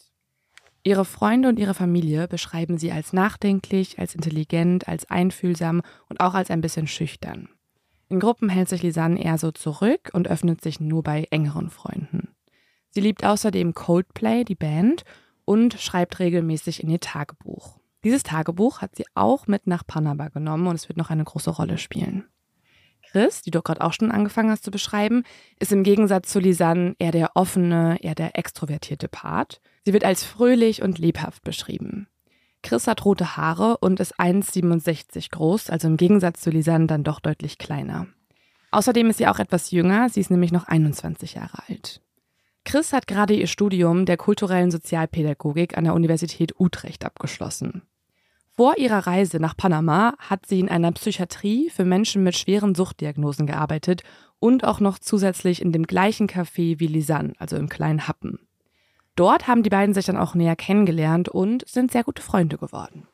Ihre 0.84 1.06
Freunde 1.06 1.48
und 1.48 1.58
ihre 1.58 1.74
Familie 1.74 2.28
beschreiben 2.28 2.76
sie 2.76 2.92
als 2.92 3.12
nachdenklich, 3.12 3.98
als 3.98 4.14
intelligent, 4.14 4.86
als 4.86 5.10
einfühlsam 5.10 5.80
und 6.08 6.20
auch 6.20 6.34
als 6.34 6.50
ein 6.50 6.60
bisschen 6.60 6.86
schüchtern. 6.86 7.48
In 8.10 8.20
Gruppen 8.20 8.50
hält 8.50 8.68
sich 8.68 8.82
Lisanne 8.82 9.24
eher 9.24 9.38
so 9.38 9.50
zurück 9.50 10.10
und 10.12 10.28
öffnet 10.28 10.60
sich 10.60 10.80
nur 10.80 11.02
bei 11.02 11.26
engeren 11.30 11.70
Freunden. 11.70 12.28
Sie 12.90 13.00
liebt 13.00 13.24
außerdem 13.24 13.72
Coldplay, 13.72 14.44
die 14.44 14.54
Band, 14.54 15.04
und 15.46 15.80
schreibt 15.80 16.20
regelmäßig 16.20 16.82
in 16.82 16.90
ihr 16.90 17.00
Tagebuch. 17.00 17.80
Dieses 18.04 18.22
Tagebuch 18.22 18.82
hat 18.82 18.94
sie 18.94 19.06
auch 19.14 19.46
mit 19.46 19.66
nach 19.66 19.86
Panama 19.86 20.28
genommen 20.28 20.66
und 20.66 20.74
es 20.74 20.88
wird 20.88 20.98
noch 20.98 21.10
eine 21.10 21.24
große 21.24 21.50
Rolle 21.50 21.78
spielen. 21.78 22.24
Chris, 23.10 23.42
die 23.42 23.50
du 23.50 23.62
gerade 23.62 23.80
auch 23.80 23.92
schon 23.92 24.10
angefangen 24.10 24.50
hast 24.50 24.64
zu 24.64 24.70
beschreiben, 24.70 25.24
ist 25.58 25.72
im 25.72 25.84
Gegensatz 25.84 26.30
zu 26.30 26.40
Lisanne 26.40 26.96
eher 26.98 27.12
der 27.12 27.30
offene, 27.34 27.96
eher 28.02 28.14
der 28.14 28.36
extrovertierte 28.36 29.08
Part. 29.08 29.60
Sie 29.84 29.92
wird 29.92 30.04
als 30.04 30.24
fröhlich 30.24 30.82
und 30.82 30.98
lebhaft 30.98 31.44
beschrieben. 31.44 32.08
Chris 32.62 32.86
hat 32.86 33.04
rote 33.04 33.36
Haare 33.36 33.76
und 33.78 34.00
ist 34.00 34.18
1,67 34.18 35.30
groß, 35.30 35.70
also 35.70 35.86
im 35.86 35.96
Gegensatz 35.96 36.40
zu 36.40 36.50
Lisanne 36.50 36.86
dann 36.86 37.04
doch 37.04 37.20
deutlich 37.20 37.58
kleiner. 37.58 38.06
Außerdem 38.70 39.10
ist 39.10 39.18
sie 39.18 39.28
auch 39.28 39.38
etwas 39.38 39.70
jünger, 39.70 40.08
sie 40.08 40.20
ist 40.20 40.30
nämlich 40.30 40.50
noch 40.50 40.66
21 40.66 41.34
Jahre 41.34 41.62
alt. 41.68 42.00
Chris 42.64 42.92
hat 42.92 43.06
gerade 43.06 43.34
ihr 43.34 43.46
Studium 43.46 44.06
der 44.06 44.16
kulturellen 44.16 44.70
Sozialpädagogik 44.70 45.76
an 45.78 45.84
der 45.84 45.94
Universität 45.94 46.58
Utrecht 46.58 47.04
abgeschlossen. 47.04 47.82
Vor 48.56 48.78
ihrer 48.78 49.04
Reise 49.04 49.40
nach 49.40 49.56
Panama 49.56 50.14
hat 50.18 50.46
sie 50.46 50.60
in 50.60 50.68
einer 50.68 50.92
Psychiatrie 50.92 51.70
für 51.70 51.84
Menschen 51.84 52.22
mit 52.22 52.36
schweren 52.36 52.76
Suchtdiagnosen 52.76 53.46
gearbeitet 53.48 54.04
und 54.38 54.62
auch 54.62 54.78
noch 54.78 55.00
zusätzlich 55.00 55.60
in 55.60 55.72
dem 55.72 55.88
gleichen 55.88 56.28
Café 56.28 56.78
wie 56.78 56.86
Lisanne, 56.86 57.32
also 57.38 57.56
im 57.56 57.68
kleinen 57.68 58.06
Happen. 58.06 58.38
Dort 59.16 59.48
haben 59.48 59.64
die 59.64 59.70
beiden 59.70 59.92
sich 59.92 60.06
dann 60.06 60.16
auch 60.16 60.36
näher 60.36 60.54
kennengelernt 60.54 61.28
und 61.28 61.66
sind 61.68 61.90
sehr 61.90 62.04
gute 62.04 62.22
Freunde 62.22 62.56
geworden. 62.56 63.08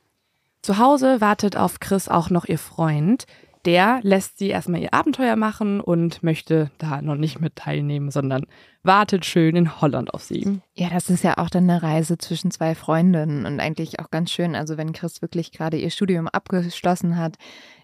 Zu 0.61 0.76
Hause 0.76 1.23
wartet 1.23 1.56
auf 1.56 1.80
Chris 1.80 2.09
auch 2.09 2.28
noch 2.28 2.44
ihr 2.44 2.59
Freund, 2.59 3.25
der 3.64 4.00
lässt 4.02 4.37
sie 4.37 4.49
erstmal 4.49 4.82
ihr 4.82 4.92
Abenteuer 4.92 5.37
machen 5.37 5.80
und 5.80 6.23
möchte 6.23 6.70
da 6.76 7.00
noch 7.00 7.16
nicht 7.16 7.40
mit 7.40 7.56
teilnehmen, 7.56 8.11
sondern 8.11 8.44
wartet 8.82 9.26
schön 9.26 9.56
in 9.56 9.80
Holland 9.80 10.14
auf 10.14 10.22
sie. 10.22 10.60
Ja, 10.75 10.88
das 10.88 11.10
ist 11.10 11.22
ja 11.22 11.37
auch 11.38 11.50
dann 11.50 11.68
eine 11.68 11.82
Reise 11.82 12.16
zwischen 12.16 12.50
zwei 12.50 12.75
Freundinnen 12.75 13.44
und 13.44 13.60
eigentlich 13.60 14.00
auch 14.00 14.10
ganz 14.10 14.30
schön. 14.30 14.54
Also 14.54 14.76
wenn 14.78 14.92
Chris 14.92 15.20
wirklich 15.20 15.52
gerade 15.52 15.76
ihr 15.76 15.90
Studium 15.90 16.28
abgeschlossen 16.28 17.18
hat, 17.18 17.37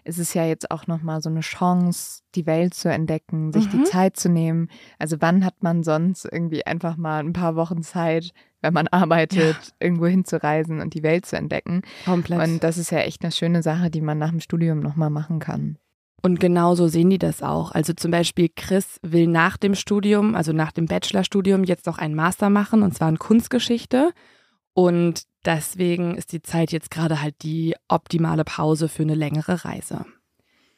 ist 0.03 0.17
es 0.17 0.33
ja 0.33 0.45
jetzt 0.45 0.71
auch 0.71 0.87
nochmal 0.87 1.21
so 1.21 1.29
eine 1.29 1.41
Chance, 1.41 2.21
die 2.35 2.45
Welt 2.45 2.73
zu 2.73 2.89
entdecken, 2.89 3.51
sich 3.53 3.71
mhm. 3.71 3.79
die 3.79 3.83
Zeit 3.83 4.17
zu 4.17 4.29
nehmen. 4.29 4.69
Also 4.97 5.17
wann 5.19 5.45
hat 5.45 5.61
man 5.61 5.83
sonst 5.83 6.25
irgendwie 6.25 6.65
einfach 6.65 6.97
mal 6.97 7.19
ein 7.19 7.33
paar 7.33 7.55
Wochen 7.55 7.83
Zeit, 7.83 8.31
wenn 8.61 8.73
man 8.73 8.87
arbeitet, 8.87 9.55
ja. 9.55 9.73
irgendwo 9.79 10.07
hinzureisen 10.07 10.79
und 10.79 10.93
die 10.93 11.03
Welt 11.03 11.25
zu 11.25 11.35
entdecken. 11.35 11.81
Komplett. 12.05 12.39
Und 12.39 12.63
das 12.63 12.77
ist 12.77 12.91
ja 12.91 12.99
echt 12.99 13.23
eine 13.23 13.31
schöne 13.31 13.61
Sache, 13.61 13.91
die 13.91 14.01
man 14.01 14.17
nach 14.17 14.31
dem 14.31 14.39
Studium 14.39 14.79
nochmal 14.79 15.09
machen 15.09 15.39
kann. 15.39 15.77
Und 16.21 16.39
genau 16.39 16.75
so 16.75 16.87
sehen 16.87 17.09
die 17.09 17.19
das 17.19 17.43
auch. 17.43 17.71
Also 17.71 17.93
zum 17.93 18.11
Beispiel 18.11 18.49
Chris 18.55 18.99
will 19.03 19.27
nach 19.27 19.57
dem 19.57 19.75
Studium, 19.75 20.35
also 20.35 20.51
nach 20.51 20.71
dem 20.71 20.85
Bachelorstudium, 20.85 21.63
jetzt 21.63 21.85
noch 21.85 21.99
einen 21.99 22.15
Master 22.15 22.49
machen, 22.49 22.81
und 22.81 22.93
zwar 22.93 23.09
in 23.09 23.19
Kunstgeschichte. 23.19 24.11
Und 24.73 25.23
deswegen 25.45 26.15
ist 26.15 26.31
die 26.31 26.41
Zeit 26.41 26.71
jetzt 26.71 26.91
gerade 26.91 27.21
halt 27.21 27.35
die 27.43 27.75
optimale 27.87 28.43
Pause 28.43 28.89
für 28.89 29.03
eine 29.03 29.15
längere 29.15 29.63
Reise. 29.63 30.05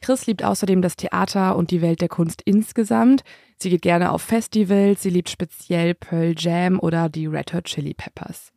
Chris 0.01 0.27
liebt 0.27 0.43
außerdem 0.43 0.81
das 0.81 0.95
Theater 0.95 1.55
und 1.57 1.71
die 1.71 1.81
Welt 1.81 2.01
der 2.01 2.07
Kunst 2.07 2.41
insgesamt. 2.43 3.23
Sie 3.57 3.69
geht 3.69 3.81
gerne 3.81 4.11
auf 4.11 4.21
Festivals, 4.21 5.01
sie 5.01 5.09
liebt 5.09 5.29
speziell 5.29 5.93
Pearl 5.93 6.33
Jam 6.37 6.79
oder 6.79 7.09
die 7.09 7.25
Red 7.25 7.53
Hot 7.53 7.65
Chili 7.65 7.93
Peppers. 7.93 8.51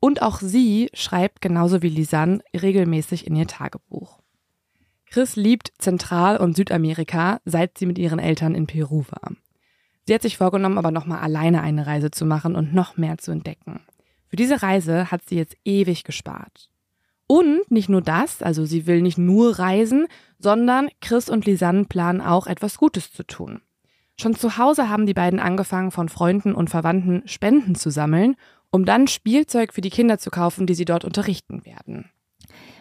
Und 0.00 0.22
auch 0.22 0.40
sie 0.40 0.90
schreibt 0.94 1.40
genauso 1.40 1.82
wie 1.82 1.88
Lisanne 1.88 2.40
regelmäßig 2.54 3.26
in 3.26 3.36
ihr 3.36 3.46
Tagebuch. 3.46 4.20
Chris 5.10 5.36
liebt 5.36 5.72
Zentral- 5.78 6.36
und 6.36 6.56
Südamerika, 6.56 7.40
seit 7.44 7.78
sie 7.78 7.86
mit 7.86 7.98
ihren 7.98 8.18
Eltern 8.18 8.54
in 8.54 8.66
Peru 8.66 9.04
war. 9.08 9.32
Sie 10.06 10.14
hat 10.14 10.22
sich 10.22 10.38
vorgenommen, 10.38 10.78
aber 10.78 10.90
nochmal 10.90 11.20
alleine 11.20 11.62
eine 11.62 11.86
Reise 11.86 12.10
zu 12.10 12.24
machen 12.24 12.56
und 12.56 12.74
noch 12.74 12.96
mehr 12.96 13.18
zu 13.18 13.30
entdecken. 13.30 13.80
Für 14.28 14.36
diese 14.36 14.62
Reise 14.62 15.10
hat 15.10 15.22
sie 15.26 15.36
jetzt 15.36 15.56
ewig 15.64 16.04
gespart. 16.04 16.70
Und 17.26 17.70
nicht 17.70 17.88
nur 17.88 18.00
das, 18.00 18.42
also 18.42 18.64
sie 18.64 18.86
will 18.86 19.02
nicht 19.02 19.18
nur 19.18 19.58
reisen, 19.58 20.06
sondern 20.38 20.88
Chris 21.00 21.28
und 21.28 21.44
Lisanne 21.44 21.84
planen 21.84 22.22
auch 22.22 22.46
etwas 22.46 22.78
Gutes 22.78 23.12
zu 23.12 23.22
tun. 23.22 23.60
Schon 24.18 24.34
zu 24.34 24.56
Hause 24.56 24.88
haben 24.88 25.06
die 25.06 25.14
beiden 25.14 25.38
angefangen, 25.38 25.90
von 25.90 26.08
Freunden 26.08 26.54
und 26.54 26.70
Verwandten 26.70 27.22
Spenden 27.28 27.74
zu 27.74 27.90
sammeln, 27.90 28.34
um 28.70 28.84
dann 28.84 29.08
Spielzeug 29.08 29.72
für 29.72 29.80
die 29.80 29.90
Kinder 29.90 30.18
zu 30.18 30.30
kaufen, 30.30 30.66
die 30.66 30.74
sie 30.74 30.84
dort 30.84 31.04
unterrichten 31.04 31.64
werden. 31.64 32.10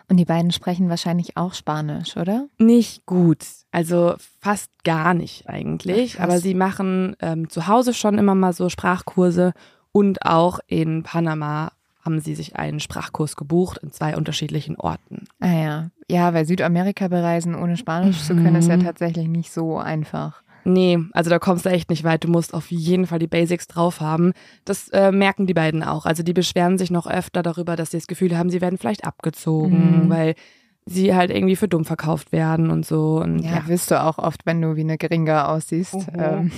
Und 0.09 0.17
die 0.17 0.25
beiden 0.25 0.51
sprechen 0.51 0.89
wahrscheinlich 0.89 1.35
auch 1.35 1.53
Spanisch, 1.53 2.15
oder? 2.15 2.47
Nicht 2.57 3.05
gut. 3.05 3.45
Also 3.71 4.15
fast 4.39 4.71
gar 4.85 5.13
nicht 5.13 5.49
eigentlich. 5.49 6.17
Ach, 6.17 6.23
Aber 6.23 6.39
sie 6.39 6.53
machen 6.53 7.15
ähm, 7.19 7.49
zu 7.49 7.67
Hause 7.67 7.93
schon 7.93 8.17
immer 8.17 8.33
mal 8.33 8.53
so 8.53 8.69
Sprachkurse 8.69 9.53
und 9.91 10.25
auch 10.25 10.59
in 10.67 11.03
Panama 11.03 11.71
haben 12.07 12.21
sie 12.21 12.35
sich 12.35 12.55
einen 12.55 12.79
Sprachkurs 12.79 13.35
gebucht 13.35 13.79
in 13.83 13.91
zwei 13.91 14.15
unterschiedlichen 14.15 14.77
Orten. 14.77 15.25
Ah 15.41 15.51
ja. 15.51 15.89
Ja, 16.09 16.33
weil 16.33 16.45
Südamerika 16.45 17.09
bereisen 17.09 17.53
ohne 17.53 17.75
Spanisch 17.75 18.21
mhm. 18.21 18.23
zu 18.23 18.35
können, 18.35 18.55
ist 18.55 18.69
ja 18.69 18.77
mhm. 18.77 18.83
tatsächlich 18.85 19.27
nicht 19.27 19.51
so 19.51 19.77
einfach. 19.77 20.41
Nee, 20.67 20.99
also 21.13 21.29
da 21.29 21.39
kommst 21.39 21.65
du 21.65 21.69
echt 21.69 21.89
nicht 21.89 22.03
weit. 22.03 22.25
Du 22.25 22.27
musst 22.27 22.53
auf 22.53 22.71
jeden 22.71 23.07
Fall 23.07 23.19
die 23.19 23.27
Basics 23.27 23.67
drauf 23.67 24.01
haben. 24.01 24.33
Das 24.65 24.89
äh, 24.89 25.13
merken 25.13 25.47
die 25.47 25.53
beiden 25.53 25.81
auch. 25.81 26.05
Also 26.05 26.23
die 26.23 26.33
beschweren 26.33 26.77
sich 26.77 26.91
noch 26.91 27.07
öfter 27.07 27.41
darüber, 27.41 27.77
dass 27.77 27.91
sie 27.91 27.97
das 27.97 28.07
Gefühl 28.07 28.37
haben, 28.37 28.49
sie 28.49 28.59
werden 28.59 28.77
vielleicht 28.77 29.05
abgezogen, 29.05 30.03
mhm. 30.03 30.09
weil 30.09 30.35
sie 30.85 31.15
halt 31.15 31.31
irgendwie 31.31 31.55
für 31.55 31.69
dumm 31.69 31.85
verkauft 31.85 32.33
werden 32.33 32.69
und 32.69 32.85
so. 32.85 33.21
Und, 33.21 33.39
ja, 33.39 33.51
ja, 33.51 33.67
wirst 33.67 33.91
du 33.91 34.03
auch 34.03 34.17
oft, 34.17 34.45
wenn 34.45 34.61
du 34.61 34.75
wie 34.75 34.81
eine 34.81 34.97
Geringer 34.97 35.47
aussiehst. 35.49 35.95
Ähm, 36.17 36.51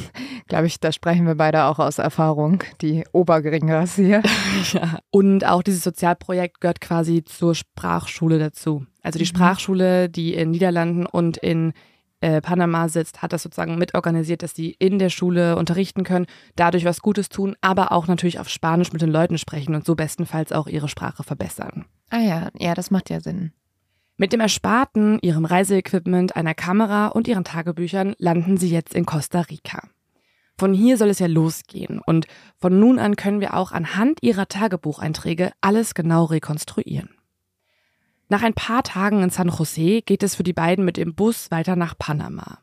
Glaube 0.47 0.65
ich, 0.65 0.79
da 0.79 0.91
sprechen 0.91 1.27
wir 1.27 1.35
beide 1.35 1.65
auch 1.65 1.77
aus 1.77 1.99
Erfahrung, 1.99 2.63
die 2.81 3.03
Obergeringers 3.11 3.95
hier. 3.95 4.23
ja. 4.73 4.99
Und 5.11 5.45
auch 5.45 5.61
dieses 5.61 5.83
Sozialprojekt 5.83 6.61
gehört 6.61 6.81
quasi 6.81 7.23
zur 7.23 7.53
Sprachschule 7.53 8.39
dazu. 8.39 8.85
Also 9.03 9.19
die 9.19 9.25
mhm. 9.25 9.35
Sprachschule, 9.35 10.09
die 10.09 10.33
in 10.33 10.49
Niederlanden 10.49 11.05
und 11.05 11.37
in 11.37 11.73
äh, 12.21 12.41
Panama 12.41 12.89
sitzt, 12.89 13.21
hat 13.21 13.33
das 13.33 13.43
sozusagen 13.43 13.77
mitorganisiert, 13.77 14.43
dass 14.43 14.55
sie 14.55 14.71
in 14.79 14.99
der 14.99 15.09
Schule 15.09 15.55
unterrichten 15.55 16.03
können, 16.03 16.25
dadurch 16.55 16.85
was 16.85 17.01
Gutes 17.01 17.29
tun, 17.29 17.55
aber 17.61 17.91
auch 17.91 18.07
natürlich 18.07 18.39
auf 18.39 18.49
Spanisch 18.49 18.91
mit 18.91 19.01
den 19.01 19.11
Leuten 19.11 19.37
sprechen 19.37 19.75
und 19.75 19.85
so 19.85 19.95
bestenfalls 19.95 20.51
auch 20.51 20.67
ihre 20.67 20.89
Sprache 20.89 21.23
verbessern. 21.23 21.85
Ah 22.09 22.19
ja, 22.19 22.49
ja, 22.57 22.73
das 22.73 22.91
macht 22.91 23.09
ja 23.09 23.19
Sinn. 23.19 23.51
Mit 24.17 24.33
dem 24.33 24.41
Ersparten, 24.41 25.19
ihrem 25.21 25.45
Reiseequipment, 25.45 26.35
einer 26.35 26.53
Kamera 26.53 27.07
und 27.07 27.27
ihren 27.27 27.45
Tagebüchern 27.45 28.15
landen 28.17 28.57
sie 28.57 28.69
jetzt 28.69 28.93
in 28.93 29.05
Costa 29.05 29.41
Rica. 29.41 29.81
Von 30.57 30.73
hier 30.73 30.97
soll 30.97 31.09
es 31.09 31.19
ja 31.19 31.27
losgehen 31.27 32.01
und 32.05 32.27
von 32.57 32.81
nun 32.81 32.99
an 32.99 33.15
können 33.15 33.39
wir 33.39 33.53
auch 33.53 33.71
anhand 33.71 34.21
ihrer 34.21 34.49
Tagebucheinträge 34.49 35.53
alles 35.61 35.93
genau 35.93 36.25
rekonstruieren. 36.25 37.11
Nach 38.31 38.43
ein 38.43 38.53
paar 38.53 38.83
Tagen 38.83 39.23
in 39.23 39.31
San 39.31 39.49
Jose 39.49 40.03
geht 40.03 40.21
es 40.21 40.35
für 40.35 40.43
die 40.43 40.53
beiden 40.53 40.85
mit 40.85 40.97
dem 40.97 41.15
Bus 41.15 41.49
weiter 41.49 41.75
nach 41.75 41.97
Panama. 41.97 42.59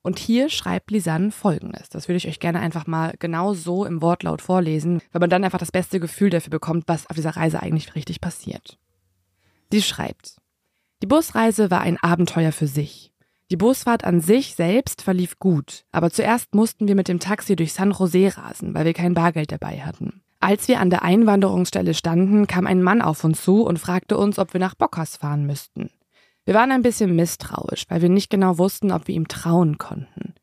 Und 0.00 0.18
hier 0.18 0.48
schreibt 0.48 0.90
Lisanne 0.90 1.30
folgendes. 1.30 1.90
Das 1.90 2.08
würde 2.08 2.16
ich 2.16 2.26
euch 2.26 2.40
gerne 2.40 2.60
einfach 2.60 2.86
mal 2.86 3.14
genau 3.18 3.52
so 3.52 3.84
im 3.84 4.00
Wortlaut 4.00 4.40
vorlesen, 4.40 5.02
weil 5.12 5.20
man 5.20 5.28
dann 5.28 5.44
einfach 5.44 5.58
das 5.58 5.72
beste 5.72 6.00
Gefühl 6.00 6.30
dafür 6.30 6.50
bekommt, 6.50 6.84
was 6.86 7.06
auf 7.06 7.16
dieser 7.16 7.36
Reise 7.36 7.60
eigentlich 7.60 7.94
richtig 7.94 8.22
passiert. 8.22 8.78
Sie 9.70 9.82
schreibt, 9.82 10.38
die 11.02 11.06
Busreise 11.06 11.70
war 11.70 11.82
ein 11.82 11.98
Abenteuer 11.98 12.50
für 12.50 12.66
sich. 12.66 13.12
Die 13.50 13.56
Busfahrt 13.56 14.04
an 14.04 14.22
sich 14.22 14.54
selbst 14.54 15.02
verlief 15.02 15.38
gut, 15.38 15.84
aber 15.92 16.10
zuerst 16.10 16.54
mussten 16.54 16.88
wir 16.88 16.94
mit 16.94 17.08
dem 17.08 17.20
Taxi 17.20 17.56
durch 17.56 17.74
San 17.74 17.90
Jose 17.90 18.38
rasen, 18.38 18.72
weil 18.74 18.86
wir 18.86 18.94
kein 18.94 19.12
Bargeld 19.12 19.52
dabei 19.52 19.80
hatten. 19.80 20.22
Als 20.42 20.68
wir 20.68 20.80
an 20.80 20.88
der 20.88 21.02
Einwanderungsstelle 21.02 21.92
standen, 21.92 22.46
kam 22.46 22.66
ein 22.66 22.82
Mann 22.82 23.02
auf 23.02 23.24
uns 23.24 23.42
zu 23.42 23.62
und 23.62 23.78
fragte 23.78 24.16
uns, 24.16 24.38
ob 24.38 24.54
wir 24.54 24.60
nach 24.60 24.74
Bockers 24.74 25.18
fahren 25.18 25.46
müssten. 25.46 25.90
Wir 26.46 26.54
waren 26.54 26.72
ein 26.72 26.80
bisschen 26.80 27.14
misstrauisch, 27.14 27.84
weil 27.88 28.00
wir 28.00 28.08
nicht 28.08 28.30
genau 28.30 28.56
wussten, 28.56 28.90
ob 28.90 29.06
wir 29.06 29.14
ihm 29.14 29.28
trauen 29.28 29.76
konnten. 29.76 30.34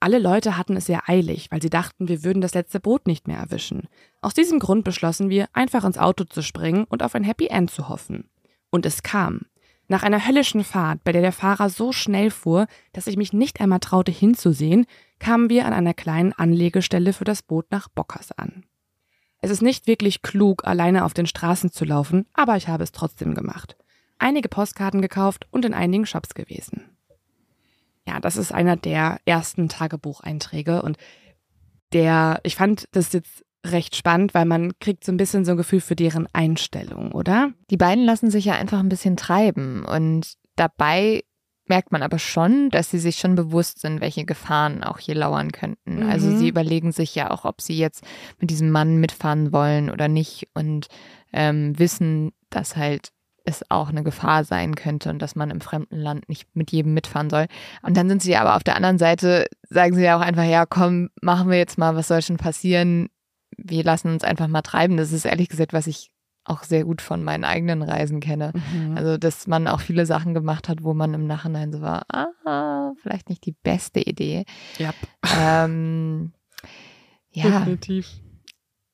Alle 0.00 0.18
Leute 0.18 0.58
hatten 0.58 0.76
es 0.76 0.86
sehr 0.86 1.08
eilig, 1.08 1.52
weil 1.52 1.62
sie 1.62 1.70
dachten, 1.70 2.08
wir 2.08 2.24
würden 2.24 2.42
das 2.42 2.52
letzte 2.52 2.80
Boot 2.80 3.06
nicht 3.06 3.28
mehr 3.28 3.38
erwischen. 3.38 3.88
Aus 4.20 4.34
diesem 4.34 4.58
Grund 4.58 4.82
beschlossen 4.82 5.30
wir, 5.30 5.46
einfach 5.52 5.84
ins 5.84 5.98
Auto 5.98 6.24
zu 6.24 6.42
springen 6.42 6.84
und 6.88 7.04
auf 7.04 7.14
ein 7.14 7.24
Happy 7.24 7.46
End 7.46 7.70
zu 7.70 7.88
hoffen. 7.88 8.28
Und 8.70 8.84
es 8.84 9.04
kam. 9.04 9.42
Nach 9.86 10.02
einer 10.02 10.26
höllischen 10.26 10.64
Fahrt, 10.64 11.04
bei 11.04 11.12
der 11.12 11.22
der 11.22 11.32
Fahrer 11.32 11.70
so 11.70 11.92
schnell 11.92 12.30
fuhr, 12.30 12.66
dass 12.92 13.06
ich 13.06 13.16
mich 13.16 13.32
nicht 13.32 13.60
einmal 13.60 13.80
traute 13.80 14.10
hinzusehen, 14.10 14.84
kamen 15.20 15.48
wir 15.48 15.64
an 15.64 15.72
einer 15.72 15.94
kleinen 15.94 16.32
Anlegestelle 16.32 17.12
für 17.12 17.24
das 17.24 17.42
Boot 17.42 17.70
nach 17.70 17.88
Bockers 17.88 18.32
an. 18.32 18.64
Es 19.44 19.50
ist 19.50 19.60
nicht 19.60 19.86
wirklich 19.86 20.22
klug, 20.22 20.66
alleine 20.66 21.04
auf 21.04 21.12
den 21.12 21.26
Straßen 21.26 21.70
zu 21.70 21.84
laufen, 21.84 22.24
aber 22.32 22.56
ich 22.56 22.68
habe 22.68 22.82
es 22.82 22.92
trotzdem 22.92 23.34
gemacht. 23.34 23.76
Einige 24.18 24.48
Postkarten 24.48 25.02
gekauft 25.02 25.46
und 25.50 25.66
in 25.66 25.74
einigen 25.74 26.06
Shops 26.06 26.32
gewesen. 26.32 26.96
Ja, 28.08 28.20
das 28.20 28.38
ist 28.38 28.52
einer 28.52 28.76
der 28.76 29.18
ersten 29.26 29.68
Tagebucheinträge 29.68 30.80
und 30.80 30.96
der, 31.92 32.40
ich 32.42 32.56
fand 32.56 32.88
das 32.92 33.12
jetzt 33.12 33.44
recht 33.66 33.96
spannend, 33.96 34.32
weil 34.32 34.46
man 34.46 34.78
kriegt 34.78 35.04
so 35.04 35.12
ein 35.12 35.18
bisschen 35.18 35.44
so 35.44 35.50
ein 35.50 35.58
Gefühl 35.58 35.82
für 35.82 35.94
deren 35.94 36.26
Einstellung, 36.32 37.12
oder? 37.12 37.52
Die 37.68 37.76
beiden 37.76 38.06
lassen 38.06 38.30
sich 38.30 38.46
ja 38.46 38.54
einfach 38.54 38.78
ein 38.78 38.88
bisschen 38.88 39.18
treiben 39.18 39.84
und 39.84 40.36
dabei 40.56 41.22
merkt 41.66 41.92
man 41.92 42.02
aber 42.02 42.18
schon, 42.18 42.70
dass 42.70 42.90
sie 42.90 42.98
sich 42.98 43.16
schon 43.16 43.34
bewusst 43.34 43.80
sind, 43.80 44.00
welche 44.00 44.24
Gefahren 44.24 44.84
auch 44.84 44.98
hier 44.98 45.14
lauern 45.14 45.52
könnten. 45.52 46.04
Mhm. 46.04 46.10
Also 46.10 46.36
sie 46.36 46.48
überlegen 46.48 46.92
sich 46.92 47.14
ja 47.14 47.30
auch, 47.30 47.44
ob 47.44 47.60
sie 47.60 47.76
jetzt 47.76 48.04
mit 48.38 48.50
diesem 48.50 48.70
Mann 48.70 48.98
mitfahren 48.98 49.52
wollen 49.52 49.90
oder 49.90 50.08
nicht 50.08 50.48
und 50.54 50.88
ähm, 51.32 51.78
wissen, 51.78 52.32
dass 52.50 52.76
halt 52.76 53.08
es 53.46 53.70
auch 53.70 53.90
eine 53.90 54.02
Gefahr 54.02 54.44
sein 54.44 54.74
könnte 54.74 55.10
und 55.10 55.20
dass 55.20 55.36
man 55.36 55.50
im 55.50 55.60
fremden 55.60 55.96
Land 55.96 56.28
nicht 56.28 56.48
mit 56.54 56.72
jedem 56.72 56.94
mitfahren 56.94 57.28
soll. 57.28 57.46
Und 57.82 57.96
dann 57.96 58.08
sind 58.08 58.22
sie 58.22 58.36
aber 58.36 58.56
auf 58.56 58.64
der 58.64 58.76
anderen 58.76 58.98
Seite, 58.98 59.46
sagen 59.68 59.94
sie 59.94 60.02
ja 60.02 60.16
auch 60.16 60.22
einfach, 60.22 60.44
ja, 60.44 60.64
komm, 60.64 61.10
machen 61.20 61.50
wir 61.50 61.58
jetzt 61.58 61.76
mal, 61.76 61.94
was 61.94 62.08
soll 62.08 62.22
schon 62.22 62.38
passieren? 62.38 63.10
wir 63.56 63.84
lassen 63.84 64.08
uns 64.08 64.24
einfach 64.24 64.48
mal 64.48 64.62
treiben. 64.62 64.96
Das 64.96 65.12
ist 65.12 65.24
ehrlich 65.24 65.48
gesagt, 65.48 65.72
was 65.72 65.86
ich 65.86 66.10
auch 66.44 66.62
sehr 66.62 66.84
gut 66.84 67.00
von 67.00 67.24
meinen 67.24 67.44
eigenen 67.44 67.82
Reisen 67.82 68.20
kenne. 68.20 68.52
Mhm. 68.54 68.96
Also, 68.96 69.16
dass 69.16 69.46
man 69.46 69.66
auch 69.66 69.80
viele 69.80 70.06
Sachen 70.06 70.34
gemacht 70.34 70.68
hat, 70.68 70.82
wo 70.82 70.94
man 70.94 71.14
im 71.14 71.26
Nachhinein 71.26 71.72
so 71.72 71.80
war, 71.80 72.04
ah, 72.08 72.92
vielleicht 73.02 73.28
nicht 73.28 73.44
die 73.46 73.54
beste 73.62 74.00
Idee. 74.00 74.44
Ja. 74.78 74.92
Ähm, 75.38 76.32
ja. 77.30 77.44
Definitiv. 77.60 78.08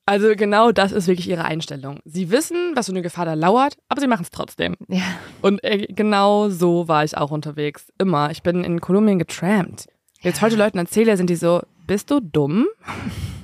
Also 0.06 0.34
genau 0.34 0.72
das 0.72 0.90
ist 0.90 1.06
wirklich 1.06 1.28
ihre 1.28 1.44
Einstellung. 1.44 2.00
Sie 2.04 2.32
wissen, 2.32 2.72
was 2.74 2.86
für 2.86 2.92
eine 2.92 3.02
Gefahr 3.02 3.26
da 3.26 3.34
lauert, 3.34 3.76
aber 3.88 4.00
sie 4.00 4.08
machen 4.08 4.22
es 4.22 4.30
trotzdem. 4.30 4.76
Ja. 4.88 5.04
Und 5.40 5.62
äh, 5.62 5.86
genau 5.88 6.48
so 6.48 6.88
war 6.88 7.04
ich 7.04 7.16
auch 7.16 7.30
unterwegs. 7.30 7.92
Immer. 7.96 8.32
Ich 8.32 8.42
bin 8.42 8.64
in 8.64 8.80
Kolumbien 8.80 9.20
getrampt. 9.20 9.86
Jetzt 10.20 10.42
heute 10.42 10.56
Leuten 10.56 10.78
erzähle, 10.78 11.16
sind 11.16 11.30
die 11.30 11.36
so, 11.36 11.62
bist 11.86 12.10
du 12.10 12.18
dumm? 12.18 12.66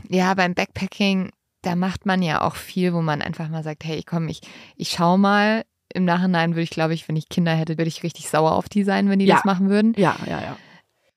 Ja, 0.08 0.34
beim 0.34 0.54
Backpacking, 0.54 1.30
da 1.66 1.75
macht 1.76 2.06
man 2.06 2.23
ja 2.23 2.42
auch 2.42 2.54
viel, 2.56 2.94
wo 2.94 3.02
man 3.02 3.20
einfach 3.23 3.49
mal 3.49 3.62
sagt, 3.64 3.85
hey, 3.85 4.02
komm, 4.04 4.28
ich, 4.28 4.40
ich 4.76 4.90
schau 4.90 5.16
mal. 5.18 5.64
Im 5.94 6.04
Nachhinein 6.04 6.50
würde 6.52 6.62
ich, 6.62 6.70
glaube 6.70 6.94
ich, 6.94 7.08
wenn 7.08 7.16
ich 7.16 7.28
Kinder 7.28 7.54
hätte, 7.54 7.78
würde 7.78 7.88
ich 7.88 8.02
richtig 8.02 8.28
sauer 8.28 8.52
auf 8.52 8.68
die 8.68 8.82
sein, 8.85 9.08
wenn 9.08 9.18
die 9.18 9.25
Ja. 9.26 9.37
das 9.37 9.44
machen 9.44 9.68
würden. 9.70 9.94
Ja, 9.96 10.16
ja, 10.26 10.40
ja. 10.40 10.56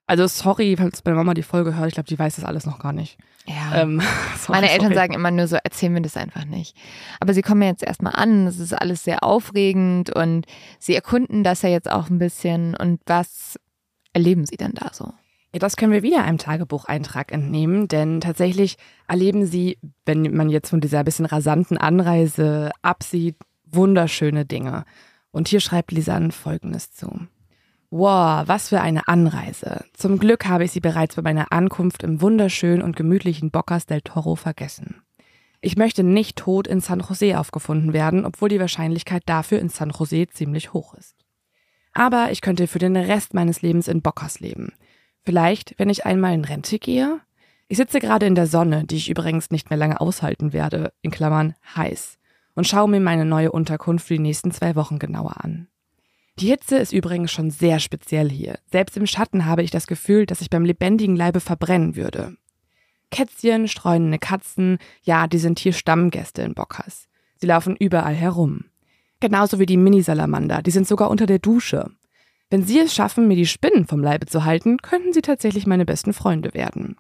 Also 0.08 0.25
sorry, 0.27 0.75
falls 0.77 1.03
meine 1.06 1.18
Mama 1.18 1.34
die 1.36 1.44
Folge 1.44 1.75
hört. 1.75 1.88
Ich 1.89 1.94
glaube, 1.94 2.08
die 2.10 2.18
weiß 2.18 2.36
das 2.38 2.46
alles 2.46 2.65
noch 2.65 2.79
gar 2.79 2.94
nicht. 2.94 3.18
Ja. 3.46 3.82
Ähm, 3.82 4.00
sorry, 4.39 4.58
Meine 4.60 4.70
Eltern 4.72 4.88
sorry. 4.88 4.96
sagen 4.96 5.13
immer 5.13 5.32
nur 5.32 5.48
so, 5.48 5.58
erzähl 5.63 5.89
mir 5.91 6.01
das 6.01 6.18
einfach 6.18 6.46
nicht. 6.46 6.75
Aber 7.20 7.34
sie 7.34 7.41
kommen 7.41 7.62
jetzt 7.62 7.84
erstmal 7.84 8.13
an, 8.15 8.48
es 8.48 8.58
ist 8.60 8.74
alles 8.74 9.03
sehr 9.03 9.24
aufregend 9.24 10.15
und 10.15 10.46
sie 10.79 10.96
erkunden 10.96 11.44
das 11.44 11.62
ja 11.62 11.70
jetzt 11.70 11.91
auch 11.91 12.10
ein 12.10 12.18
bisschen. 12.20 12.75
Und 12.75 13.01
was 13.06 13.60
erleben 14.13 14.46
sie 14.46 14.58
denn 14.58 14.74
da 14.74 14.91
so? 14.94 15.13
Ja, 15.53 15.60
das 15.60 15.77
können 15.77 15.91
wir 15.91 16.03
wieder 16.03 16.24
einem 16.24 16.38
Tagebucheintrag 16.38 17.32
entnehmen, 17.32 17.88
denn 17.88 18.22
tatsächlich 18.22 18.77
erleben 19.08 19.48
sie, 19.48 19.79
wenn 20.06 20.36
man 20.36 20.50
jetzt 20.50 20.70
von 20.70 20.79
dieser 20.79 21.03
bisschen 21.03 21.25
rasanten 21.25 21.77
Anreise 21.77 22.72
absieht, 22.84 23.36
wunderschöne 23.65 24.46
Dinge. 24.46 24.86
Und 25.32 25.48
hier 25.48 25.60
schreibt 25.60 25.91
Lisanne 25.91 26.32
Folgendes 26.32 26.91
zu. 26.91 27.27
Wow, 27.91 28.48
was 28.48 28.70
für 28.70 28.82
eine 28.82 29.08
Anreise. 29.08 29.84
Zum 29.94 30.20
Glück 30.20 30.46
habe 30.46 30.65
ich 30.65 30.72
sie 30.72 30.79
bereits 30.79 31.15
bei 31.15 31.24
meiner 31.24 31.51
Ankunft 31.51 32.03
im 32.03 32.22
wunderschönen 32.22 32.84
und 32.84 32.96
gemütlichen 32.96 33.50
Bocas 33.50 33.88
del 33.88 34.01
Toro 34.01 34.36
vergessen. 34.36 35.01
Ich 35.62 35.75
möchte 35.75 36.03
nicht 36.03 36.38
tot 36.38 36.68
in 36.68 36.82
San 36.82 37.00
Jose 37.00 37.38
aufgefunden 37.39 37.91
werden, 37.91 38.25
obwohl 38.25 38.50
die 38.50 38.60
Wahrscheinlichkeit 38.60 39.24
dafür 39.25 39.60
in 39.60 39.70
San 39.70 39.89
Jose 39.89 40.27
ziemlich 40.27 40.74
hoch 40.74 40.94
ist. 40.94 41.15
Aber 41.91 42.32
ich 42.32 42.41
könnte 42.41 42.68
für 42.68 42.79
den 42.79 42.96
Rest 42.96 43.34
meines 43.34 43.63
Lebens 43.63 43.88
in 43.88 44.03
Bocas 44.03 44.39
leben. 44.39 44.72
Vielleicht, 45.29 45.75
wenn 45.77 45.91
ich 45.91 46.07
einmal 46.07 46.33
in 46.33 46.43
Rente 46.43 46.79
gehe? 46.79 47.21
Ich 47.67 47.77
sitze 47.77 48.00
gerade 48.00 48.25
in 48.25 48.33
der 48.33 48.48
Sonne, 48.48 48.86
die 48.86 48.95
ich 48.95 49.12
übrigens 49.12 49.51
nicht 49.51 49.69
mehr 49.69 49.77
lange 49.77 50.01
aushalten 50.01 50.53
werde, 50.53 50.91
in 51.03 51.12
Klammern 51.12 51.53
heiß, 51.75 52.17
und 52.55 52.67
schaue 52.67 52.89
mir 52.89 53.00
meine 53.00 53.25
neue 53.25 53.51
Unterkunft 53.51 54.07
für 54.07 54.15
die 54.15 54.24
nächsten 54.24 54.50
zwei 54.50 54.75
Wochen 54.75 54.98
genauer 54.98 55.43
an. 55.43 55.67
Die 56.39 56.48
Hitze 56.48 56.79
ist 56.79 56.93
übrigens 56.93 57.31
schon 57.31 57.51
sehr 57.51 57.77
speziell 57.77 58.27
hier. 58.27 58.57
Selbst 58.71 58.98
im 58.98 59.05
Schatten 59.05 59.45
habe 59.45 59.62
ich 59.62 59.69
das 59.69 59.86
Gefühl, 59.86 60.25
dass 60.25 60.41
ich 60.41 60.50
beim 60.50 60.65
lebendigen 60.65 61.15
Leibe 61.15 61.41
verbrennen 61.41 61.95
würde. 61.95 62.36
Kätzchen, 63.12 63.67
streunende 63.67 64.17
Katzen, 64.17 64.79
ja, 65.03 65.27
die 65.27 65.38
sind 65.38 65.59
hier 65.59 65.74
Stammgäste 65.74 66.41
in 66.41 66.55
Bockers. 66.55 67.07
Sie 67.36 67.45
laufen 67.45 67.75
überall 67.75 68.15
herum. 68.15 68.65
Genauso 69.19 69.59
wie 69.59 69.67
die 69.67 69.77
Minisalamander, 69.77 70.63
die 70.63 70.71
sind 70.71 70.88
sogar 70.88 71.12
unter 71.12 71.27
der 71.27 71.38
Dusche. 71.38 71.92
Wenn 72.50 72.64
sie 72.64 72.79
es 72.79 72.96
schaffen, 72.96 73.27
mir 73.27 73.35
die 73.35 73.46
Spinnen 73.46 73.85
vom 73.85 74.01
Leibe 74.01 74.25
zu 74.25 74.44
halten, 74.44 74.77
könnten 74.77 75.14
sie 75.14 75.22
tatsächlich 75.22 75.68
meine 75.68 75.85
besten 75.85 76.14
Freunde 76.14 76.53
werden. 76.53 76.96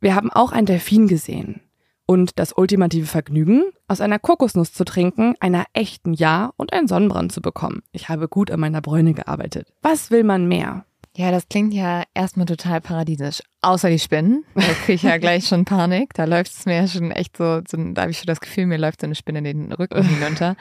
Wir 0.00 0.14
haben 0.14 0.30
auch 0.30 0.52
einen 0.52 0.66
Delfin 0.66 1.08
gesehen. 1.08 1.60
Und 2.06 2.38
das 2.38 2.56
ultimative 2.56 3.06
Vergnügen, 3.06 3.64
aus 3.86 4.00
einer 4.00 4.18
Kokosnuss 4.18 4.72
zu 4.72 4.84
trinken, 4.84 5.34
einer 5.40 5.66
echten 5.74 6.14
Ja 6.14 6.52
und 6.56 6.72
einen 6.72 6.88
Sonnenbrand 6.88 7.32
zu 7.32 7.42
bekommen. 7.42 7.82
Ich 7.92 8.08
habe 8.08 8.28
gut 8.28 8.50
an 8.50 8.60
meiner 8.60 8.80
Bräune 8.80 9.12
gearbeitet. 9.12 9.68
Was 9.82 10.10
will 10.10 10.24
man 10.24 10.48
mehr? 10.48 10.86
Ja, 11.14 11.32
das 11.32 11.48
klingt 11.50 11.74
ja 11.74 12.04
erstmal 12.14 12.46
total 12.46 12.80
paradiesisch. 12.80 13.42
Außer 13.60 13.90
die 13.90 13.98
Spinnen. 13.98 14.44
Da 14.54 14.62
kriege 14.62 14.92
ich 14.94 15.02
ja 15.02 15.18
gleich 15.18 15.48
schon 15.48 15.66
Panik. 15.66 16.14
Da 16.14 16.24
läuft 16.24 16.52
es 16.52 16.64
mir 16.64 16.76
ja 16.76 16.88
schon 16.88 17.10
echt 17.10 17.36
so, 17.36 17.60
so, 17.68 17.76
da 17.92 18.02
habe 18.02 18.12
ich 18.12 18.18
schon 18.18 18.26
das 18.26 18.40
Gefühl, 18.40 18.64
mir 18.64 18.78
läuft 18.78 19.02
so 19.02 19.06
eine 19.06 19.14
Spinne 19.14 19.42
den 19.42 19.70
Rücken 19.70 20.02
hinunter. 20.02 20.56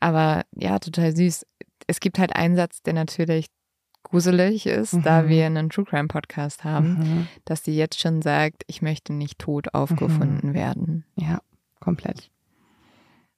Aber 0.00 0.42
ja, 0.56 0.80
total 0.80 1.14
süß. 1.14 1.46
Es 1.88 1.98
gibt 1.98 2.18
halt 2.20 2.36
einen 2.36 2.54
Satz, 2.54 2.82
der 2.82 2.92
natürlich 2.94 3.46
gruselig 4.04 4.66
ist, 4.66 4.96
da 5.02 5.22
Mhm. 5.22 5.28
wir 5.28 5.46
einen 5.46 5.70
True 5.70 5.84
Crime 5.84 6.06
Podcast 6.08 6.62
haben, 6.64 7.26
dass 7.44 7.64
sie 7.64 7.76
jetzt 7.76 7.98
schon 8.00 8.22
sagt, 8.22 8.62
ich 8.68 8.80
möchte 8.80 9.12
nicht 9.12 9.38
tot 9.40 9.74
aufgefunden 9.74 10.54
werden. 10.54 11.04
Ja, 11.16 11.40
komplett. 11.80 12.30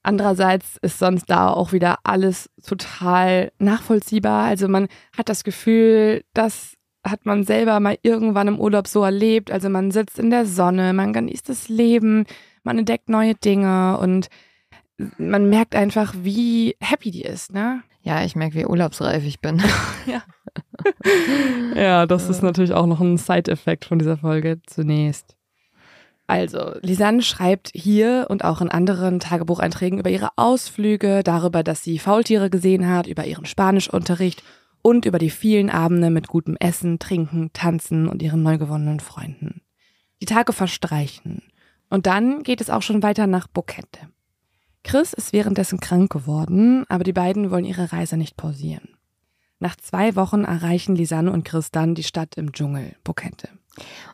Andererseits 0.02 0.76
ist 0.80 0.98
sonst 0.98 1.26
da 1.28 1.48
auch 1.50 1.72
wieder 1.72 1.98
alles 2.04 2.48
total 2.64 3.52
nachvollziehbar. 3.58 4.44
Also 4.44 4.66
man 4.68 4.88
hat 5.16 5.28
das 5.28 5.44
Gefühl, 5.44 6.24
das 6.32 6.74
hat 7.06 7.26
man 7.26 7.44
selber 7.44 7.80
mal 7.80 7.98
irgendwann 8.02 8.48
im 8.48 8.58
Urlaub 8.60 8.86
so 8.86 9.02
erlebt. 9.04 9.50
Also 9.50 9.68
man 9.68 9.90
sitzt 9.90 10.18
in 10.18 10.30
der 10.30 10.46
Sonne, 10.46 10.92
man 10.94 11.12
genießt 11.12 11.48
das 11.48 11.68
Leben, 11.68 12.24
man 12.62 12.78
entdeckt 12.78 13.08
neue 13.08 13.34
Dinge 13.34 13.98
und 13.98 14.28
man 15.18 15.48
merkt 15.48 15.74
einfach, 15.74 16.14
wie 16.22 16.76
happy 16.80 17.10
die 17.10 17.22
ist, 17.22 17.52
ne? 17.52 17.82
Ja, 18.02 18.24
ich 18.24 18.34
merke, 18.34 18.56
wie 18.56 18.66
urlaubsreif 18.66 19.24
ich 19.24 19.40
bin. 19.40 19.62
Ja, 21.74 22.06
das 22.06 22.28
ist 22.28 22.42
natürlich 22.42 22.72
auch 22.72 22.86
noch 22.86 23.00
ein 23.00 23.16
Side-Effekt 23.16 23.84
von 23.84 23.98
dieser 23.98 24.16
Folge 24.16 24.60
zunächst. 24.66 25.36
Also, 26.26 26.74
Lisanne 26.82 27.22
schreibt 27.22 27.70
hier 27.74 28.26
und 28.28 28.44
auch 28.44 28.60
in 28.60 28.70
anderen 28.70 29.18
Tagebucheinträgen 29.18 29.98
über 29.98 30.10
ihre 30.10 30.30
Ausflüge, 30.36 31.22
darüber, 31.24 31.62
dass 31.62 31.82
sie 31.82 31.98
Faultiere 31.98 32.50
gesehen 32.50 32.88
hat, 32.88 33.06
über 33.06 33.26
ihren 33.26 33.46
Spanischunterricht 33.46 34.42
und 34.82 35.06
über 35.06 35.18
die 35.18 35.30
vielen 35.30 35.70
Abende 35.70 36.10
mit 36.10 36.28
gutem 36.28 36.56
Essen, 36.56 36.98
Trinken, 36.98 37.52
Tanzen 37.52 38.08
und 38.08 38.22
ihren 38.22 38.42
neu 38.42 38.58
gewonnenen 38.58 39.00
Freunden. 39.00 39.62
Die 40.22 40.26
Tage 40.26 40.52
verstreichen. 40.52 41.42
Und 41.88 42.06
dann 42.06 42.44
geht 42.44 42.60
es 42.60 42.70
auch 42.70 42.82
schon 42.82 43.02
weiter 43.02 43.26
nach 43.26 43.48
Bokette. 43.48 44.08
Chris 44.84 45.12
ist 45.12 45.32
währenddessen 45.32 45.80
krank 45.80 46.10
geworden, 46.10 46.84
aber 46.88 47.04
die 47.04 47.12
beiden 47.12 47.50
wollen 47.50 47.64
ihre 47.64 47.92
Reise 47.92 48.16
nicht 48.16 48.36
pausieren. 48.36 48.88
Nach 49.58 49.76
zwei 49.76 50.16
Wochen 50.16 50.44
erreichen 50.44 50.96
Lisanne 50.96 51.30
und 51.32 51.44
Chris 51.44 51.70
dann 51.70 51.94
die 51.94 52.02
Stadt 52.02 52.36
im 52.38 52.52
Dschungel, 52.52 52.96
Bokette. 53.04 53.48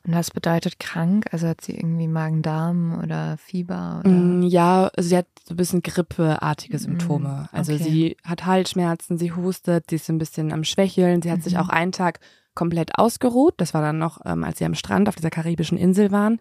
Und 0.05 0.13
was 0.15 0.31
bedeutet 0.33 0.79
krank? 0.81 1.27
Also 1.33 1.47
hat 1.49 1.61
sie 1.61 1.75
irgendwie 1.77 2.09
Magen-Darm 2.09 3.01
oder 3.03 3.37
Fieber? 3.39 4.01
Oder? 4.01 4.11
Mm, 4.11 4.43
Ja, 4.43 4.91
sie 4.99 5.17
hat 5.17 5.27
so 5.45 5.55
ein 5.55 5.57
bisschen 5.57 5.83
grippeartige 5.83 6.77
Mm, 6.77 6.81
Symptome. 6.81 7.49
Also 7.53 7.73
okay. 7.73 7.83
sie 7.83 8.17
hat 8.25 8.45
Halsschmerzen, 8.45 9.19
sie 9.19 9.33
hustet, 9.33 9.85
sie 9.89 9.97
ist 9.97 10.09
ein 10.11 10.19
bisschen 10.19 10.53
am 10.53 10.65
Schwächeln. 10.65 11.23
Sie 11.23 11.31
hat 11.31 11.43
sich 11.43 11.55
Mhm. 11.55 11.61
auch 11.61 11.69
einen 11.69 11.93
Tag 11.93 12.19
komplett 12.55 12.99
ausgeruht. 12.99 13.55
Das 13.59 13.73
war 13.73 13.83
dann 13.83 13.99
noch, 13.99 14.21
ähm, 14.25 14.45
als 14.45 14.59
sie 14.59 14.65
am 14.65 14.75
Strand 14.75 15.09
auf 15.09 15.15
dieser 15.17 15.31
karibischen 15.31 15.79
Insel 15.79 16.11
waren. 16.11 16.39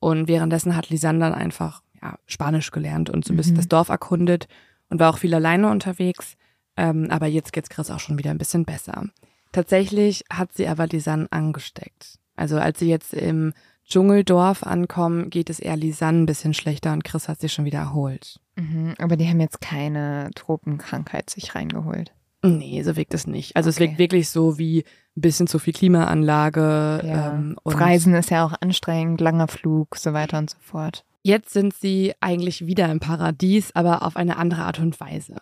Und 0.00 0.28
währenddessen 0.28 0.76
hat 0.76 0.90
Lisanne 0.90 1.20
dann 1.20 1.34
einfach 1.34 1.82
ja, 2.02 2.18
Spanisch 2.26 2.70
gelernt 2.70 3.10
und 3.10 3.24
so 3.24 3.32
ein 3.32 3.36
bisschen 3.36 3.54
Mhm. 3.54 3.58
das 3.58 3.68
Dorf 3.68 3.88
erkundet 3.88 4.48
und 4.88 5.00
war 5.00 5.10
auch 5.10 5.18
viel 5.18 5.34
alleine 5.34 5.70
unterwegs. 5.70 6.36
Ähm, 6.76 7.08
aber 7.10 7.26
jetzt 7.26 7.52
geht's 7.52 7.68
Chris 7.70 7.90
auch 7.90 7.98
schon 8.00 8.18
wieder 8.18 8.30
ein 8.30 8.38
bisschen 8.38 8.64
besser. 8.64 9.04
Tatsächlich 9.52 10.24
hat 10.30 10.52
sie 10.54 10.68
aber 10.68 10.86
Lisanne 10.86 11.26
angesteckt. 11.30 12.18
Also 12.36 12.58
als 12.58 12.78
sie 12.78 12.88
jetzt 12.88 13.14
im 13.14 13.52
Dschungeldorf 13.88 14.62
ankommen, 14.64 15.30
geht 15.30 15.48
es 15.50 15.58
eher 15.58 15.76
Lisanne 15.76 16.20
ein 16.20 16.26
bisschen 16.26 16.54
schlechter 16.54 16.92
und 16.92 17.02
Chris 17.04 17.26
hat 17.28 17.40
sich 17.40 17.52
schon 17.52 17.64
wieder 17.64 17.78
erholt. 17.78 18.38
Mhm, 18.56 18.94
aber 18.98 19.16
die 19.16 19.26
haben 19.26 19.40
jetzt 19.40 19.60
keine 19.60 20.30
Tropenkrankheit 20.34 21.30
sich 21.30 21.54
reingeholt. 21.54 22.12
Nee, 22.44 22.82
so 22.84 22.94
wirkt 22.96 23.14
es 23.14 23.26
nicht. 23.26 23.56
Also 23.56 23.70
es 23.70 23.76
Okay. 23.76 23.86
wirkt 23.88 23.98
wirklich 23.98 24.28
so 24.28 24.58
wie 24.58 24.84
ein 25.16 25.20
bisschen 25.20 25.46
zu 25.48 25.58
viel 25.58 25.72
Klimaanlage. 25.72 27.00
Ja. 27.04 27.32
Ähm, 27.34 27.56
Reisen 27.64 28.14
ist 28.14 28.30
ja 28.30 28.44
auch 28.44 28.52
anstrengend, 28.60 29.20
langer 29.20 29.48
Flug, 29.48 29.96
so 29.96 30.12
weiter 30.12 30.38
und 30.38 30.50
so 30.50 30.58
fort. 30.60 31.04
Jetzt 31.22 31.50
sind 31.50 31.74
sie 31.74 32.14
eigentlich 32.20 32.66
wieder 32.66 32.90
im 32.90 33.00
Paradies, 33.00 33.74
aber 33.74 34.02
auf 34.02 34.16
eine 34.16 34.36
andere 34.36 34.62
Art 34.62 34.78
und 34.78 34.98
Weise. 35.00 35.36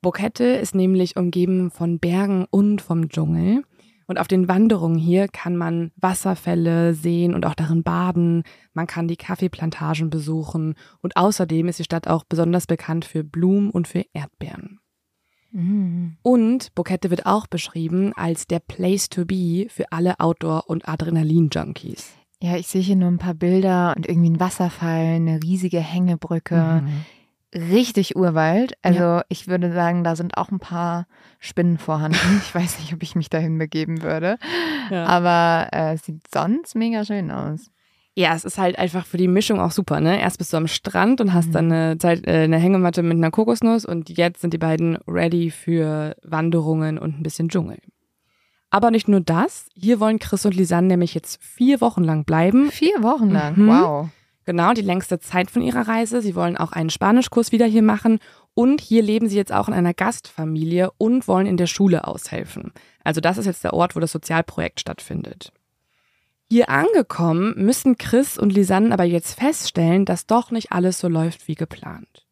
Bokette 0.00 0.44
ist 0.44 0.74
nämlich 0.74 1.16
umgeben 1.16 1.70
von 1.70 1.98
Bergen 1.98 2.46
und 2.50 2.82
vom 2.82 3.08
Dschungel. 3.08 3.62
Und 4.08 4.18
auf 4.18 4.26
den 4.26 4.48
Wanderungen 4.48 4.98
hier 4.98 5.28
kann 5.28 5.56
man 5.56 5.92
Wasserfälle 5.96 6.92
sehen 6.92 7.34
und 7.34 7.46
auch 7.46 7.54
darin 7.54 7.82
baden. 7.82 8.42
Man 8.74 8.86
kann 8.86 9.08
die 9.08 9.16
Kaffeeplantagen 9.16 10.10
besuchen. 10.10 10.74
Und 11.00 11.16
außerdem 11.16 11.68
ist 11.68 11.78
die 11.78 11.84
Stadt 11.84 12.08
auch 12.08 12.24
besonders 12.24 12.66
bekannt 12.66 13.04
für 13.04 13.22
Blumen 13.22 13.70
und 13.70 13.88
für 13.88 14.04
Erdbeeren. 14.12 14.80
Mhm. 15.52 16.16
Und 16.22 16.74
Bokette 16.74 17.10
wird 17.10 17.26
auch 17.26 17.46
beschrieben 17.46 18.12
als 18.14 18.46
der 18.46 18.58
Place 18.58 19.08
to 19.08 19.24
be 19.24 19.66
für 19.68 19.92
alle 19.92 20.18
Outdoor- 20.18 20.68
und 20.68 20.88
Adrenalin-Junkies. 20.88 22.21
Ja, 22.42 22.56
ich 22.56 22.66
sehe 22.66 22.82
hier 22.82 22.96
nur 22.96 23.08
ein 23.08 23.18
paar 23.18 23.34
Bilder 23.34 23.94
und 23.96 24.08
irgendwie 24.08 24.30
ein 24.30 24.40
Wasserfall, 24.40 25.14
eine 25.14 25.40
riesige 25.42 25.78
Hängebrücke. 25.78 26.82
Mhm. 26.82 27.04
Richtig 27.54 28.16
Urwald. 28.16 28.72
Also 28.82 29.20
ich 29.28 29.46
würde 29.46 29.72
sagen, 29.72 30.02
da 30.04 30.16
sind 30.16 30.36
auch 30.38 30.50
ein 30.50 30.58
paar 30.58 31.06
Spinnen 31.38 31.78
vorhanden. 31.78 32.18
Ich 32.44 32.54
weiß 32.54 32.80
nicht, 32.80 32.92
ob 32.94 33.02
ich 33.02 33.14
mich 33.14 33.30
dahin 33.30 33.58
begeben 33.58 34.02
würde. 34.02 34.38
Ja. 34.90 35.04
Aber 35.04 35.68
äh, 35.72 35.94
es 35.94 36.04
sieht 36.04 36.22
sonst 36.32 36.74
mega 36.74 37.04
schön 37.04 37.30
aus. 37.30 37.70
Ja, 38.14 38.34
es 38.34 38.44
ist 38.44 38.58
halt 38.58 38.78
einfach 38.78 39.06
für 39.06 39.16
die 39.18 39.28
Mischung 39.28 39.60
auch 39.60 39.70
super, 39.70 40.00
ne? 40.00 40.20
Erst 40.20 40.36
bist 40.38 40.52
du 40.52 40.56
am 40.58 40.66
Strand 40.66 41.20
und 41.20 41.32
hast 41.32 41.48
Mhm. 41.48 41.52
dann 41.52 41.72
eine, 41.72 41.98
Zeit, 41.98 42.26
äh, 42.26 42.42
eine 42.44 42.58
Hängematte 42.58 43.02
mit 43.02 43.16
einer 43.16 43.30
Kokosnuss 43.30 43.84
und 43.86 44.10
jetzt 44.10 44.40
sind 44.40 44.52
die 44.52 44.58
beiden 44.58 44.96
ready 45.06 45.50
für 45.50 46.16
Wanderungen 46.22 46.98
und 46.98 47.18
ein 47.18 47.22
bisschen 47.22 47.48
Dschungel. 47.48 47.78
Aber 48.72 48.90
nicht 48.90 49.06
nur 49.06 49.20
das, 49.20 49.66
hier 49.74 50.00
wollen 50.00 50.18
Chris 50.18 50.46
und 50.46 50.56
Lisanne 50.56 50.88
nämlich 50.88 51.12
jetzt 51.12 51.42
vier 51.42 51.82
Wochen 51.82 52.02
lang 52.02 52.24
bleiben. 52.24 52.70
Vier 52.70 53.02
Wochen 53.02 53.30
lang. 53.30 53.58
Mhm. 53.58 53.68
Wow. 53.68 54.08
Genau, 54.46 54.72
die 54.72 54.80
längste 54.80 55.20
Zeit 55.20 55.50
von 55.50 55.60
ihrer 55.60 55.86
Reise. 55.86 56.22
Sie 56.22 56.34
wollen 56.34 56.56
auch 56.56 56.72
einen 56.72 56.88
Spanischkurs 56.88 57.52
wieder 57.52 57.66
hier 57.66 57.82
machen 57.82 58.18
und 58.54 58.80
hier 58.80 59.02
leben 59.02 59.28
sie 59.28 59.36
jetzt 59.36 59.52
auch 59.52 59.68
in 59.68 59.74
einer 59.74 59.92
Gastfamilie 59.92 60.90
und 60.96 61.28
wollen 61.28 61.46
in 61.46 61.58
der 61.58 61.66
Schule 61.66 62.08
aushelfen. 62.08 62.72
Also 63.04 63.20
das 63.20 63.36
ist 63.36 63.44
jetzt 63.44 63.62
der 63.62 63.74
Ort, 63.74 63.94
wo 63.94 64.00
das 64.00 64.10
Sozialprojekt 64.10 64.80
stattfindet. 64.80 65.52
Hier 66.48 66.70
angekommen 66.70 67.52
müssen 67.58 67.98
Chris 67.98 68.38
und 68.38 68.54
Lisanne 68.54 68.94
aber 68.94 69.04
jetzt 69.04 69.38
feststellen, 69.38 70.06
dass 70.06 70.26
doch 70.26 70.50
nicht 70.50 70.72
alles 70.72 70.98
so 70.98 71.08
läuft 71.08 71.46
wie 71.46 71.56
geplant. 71.56 72.26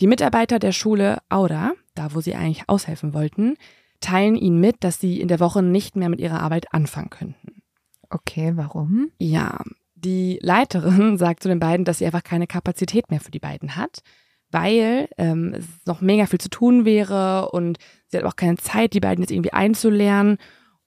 Die 0.00 0.08
Mitarbeiter 0.08 0.58
der 0.58 0.72
Schule 0.72 1.18
Aura, 1.28 1.74
da 1.94 2.12
wo 2.12 2.20
sie 2.20 2.34
eigentlich 2.34 2.68
aushelfen 2.68 3.14
wollten, 3.14 3.56
teilen 4.00 4.36
ihnen 4.36 4.60
mit, 4.60 4.76
dass 4.80 5.00
sie 5.00 5.20
in 5.20 5.28
der 5.28 5.40
Woche 5.40 5.62
nicht 5.62 5.96
mehr 5.96 6.08
mit 6.08 6.20
ihrer 6.20 6.40
Arbeit 6.40 6.72
anfangen 6.72 7.10
könnten. 7.10 7.62
Okay, 8.10 8.52
warum? 8.54 9.10
Ja, 9.18 9.60
die 9.94 10.38
Leiterin 10.42 11.16
sagt 11.18 11.42
zu 11.42 11.48
den 11.48 11.60
beiden, 11.60 11.84
dass 11.84 11.98
sie 11.98 12.06
einfach 12.06 12.24
keine 12.24 12.46
Kapazität 12.46 13.10
mehr 13.10 13.20
für 13.20 13.30
die 13.30 13.40
beiden 13.40 13.76
hat 13.76 14.02
weil 14.50 15.08
ähm, 15.18 15.54
es 15.54 15.66
noch 15.86 16.00
mega 16.00 16.26
viel 16.26 16.40
zu 16.40 16.48
tun 16.48 16.84
wäre 16.84 17.50
und 17.50 17.78
sie 18.06 18.18
hat 18.18 18.24
auch 18.24 18.36
keine 18.36 18.56
Zeit, 18.56 18.92
die 18.92 19.00
beiden 19.00 19.22
jetzt 19.22 19.30
irgendwie 19.30 19.52
einzulernen. 19.52 20.38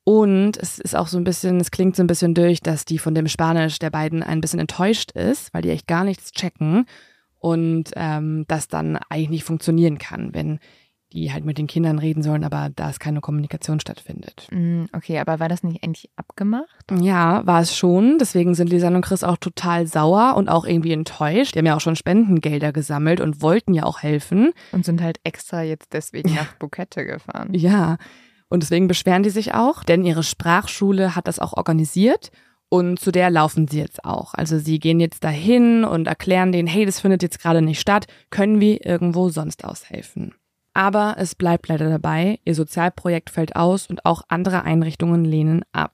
Und 0.03 0.57
es 0.57 0.79
ist 0.79 0.95
auch 0.95 1.07
so 1.07 1.17
ein 1.17 1.23
bisschen, 1.23 1.59
es 1.59 1.71
klingt 1.71 1.95
so 1.95 2.01
ein 2.01 2.07
bisschen 2.07 2.33
durch, 2.33 2.61
dass 2.61 2.85
die 2.85 2.97
von 2.97 3.13
dem 3.13 3.27
Spanisch 3.27 3.77
der 3.77 3.91
beiden 3.91 4.23
ein 4.23 4.41
bisschen 4.41 4.59
enttäuscht 4.59 5.11
ist, 5.11 5.53
weil 5.53 5.61
die 5.61 5.69
echt 5.69 5.87
gar 5.87 6.03
nichts 6.03 6.31
checken 6.31 6.85
und 7.37 7.91
ähm, 7.95 8.45
das 8.47 8.67
dann 8.67 8.97
eigentlich 9.09 9.29
nicht 9.29 9.43
funktionieren 9.43 9.97
kann, 9.97 10.33
wenn 10.33 10.59
die 11.13 11.33
halt 11.33 11.43
mit 11.43 11.57
den 11.57 11.67
Kindern 11.67 11.97
reden 11.97 12.21
sollen, 12.21 12.43
aber 12.43 12.69
da 12.75 12.89
es 12.89 12.99
keine 12.99 13.21
Kommunikation 13.21 13.79
stattfindet. 13.79 14.47
Mm, 14.51 14.85
okay, 14.93 15.19
aber 15.19 15.39
war 15.39 15.49
das 15.49 15.63
nicht 15.63 15.83
endlich 15.83 16.09
abgemacht? 16.15 16.67
Ja, 16.99 17.45
war 17.47 17.61
es 17.61 17.75
schon. 17.75 18.17
Deswegen 18.19 18.53
sind 18.53 18.69
Lisanne 18.69 18.97
und 18.97 19.05
Chris 19.05 19.23
auch 19.23 19.37
total 19.37 19.87
sauer 19.87 20.35
und 20.37 20.49
auch 20.49 20.65
irgendwie 20.65 20.93
enttäuscht. 20.93 21.55
Die 21.55 21.59
haben 21.59 21.65
ja 21.65 21.75
auch 21.75 21.81
schon 21.81 21.95
Spendengelder 21.95 22.71
gesammelt 22.71 23.21
und 23.21 23.41
wollten 23.41 23.73
ja 23.73 23.83
auch 23.83 24.03
helfen. 24.03 24.51
Und 24.71 24.85
sind 24.85 25.01
halt 25.01 25.19
extra 25.23 25.63
jetzt 25.63 25.93
deswegen 25.93 26.35
nach 26.35 26.53
Bukette 26.59 27.05
gefahren. 27.05 27.49
Ja, 27.53 27.97
und 28.49 28.63
deswegen 28.63 28.87
beschweren 28.87 29.23
die 29.23 29.29
sich 29.29 29.53
auch, 29.53 29.83
denn 29.83 30.03
ihre 30.03 30.23
Sprachschule 30.23 31.15
hat 31.15 31.27
das 31.27 31.39
auch 31.39 31.53
organisiert. 31.53 32.31
Und 32.71 32.99
zu 32.99 33.11
der 33.11 33.31
laufen 33.31 33.67
sie 33.67 33.79
jetzt 33.79 34.05
auch. 34.05 34.35
Also 34.35 34.59
sie 34.59 34.79
gehen 34.79 34.99
jetzt 34.99 35.23
dahin 35.23 35.83
und 35.83 36.05
erklären 36.05 36.51
denen, 36.51 36.67
hey, 36.67 36.85
das 36.85 36.99
findet 36.99 37.23
jetzt 37.23 37.39
gerade 37.41 37.63
nicht 37.63 37.79
statt, 37.79 38.05
können 38.29 38.59
wir 38.59 38.85
irgendwo 38.85 39.29
sonst 39.29 39.65
aushelfen. 39.65 40.35
Aber 40.79 41.15
es 41.17 41.35
bleibt 41.35 41.67
leider 41.67 41.89
dabei, 41.89 42.39
ihr 42.45 42.55
Sozialprojekt 42.55 43.31
fällt 43.31 43.57
aus 43.57 43.87
und 43.87 44.05
auch 44.05 44.21
andere 44.29 44.63
Einrichtungen 44.63 45.25
lehnen 45.25 45.65
ab. 45.73 45.93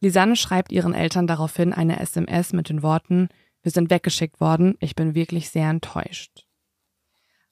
Lisanne 0.00 0.34
schreibt 0.34 0.72
ihren 0.72 0.94
Eltern 0.94 1.26
daraufhin 1.26 1.74
eine 1.74 2.00
SMS 2.00 2.54
mit 2.54 2.70
den 2.70 2.82
Worten, 2.82 3.28
wir 3.60 3.70
sind 3.70 3.90
weggeschickt 3.90 4.40
worden, 4.40 4.78
ich 4.80 4.96
bin 4.96 5.14
wirklich 5.14 5.50
sehr 5.50 5.68
enttäuscht. 5.68 6.46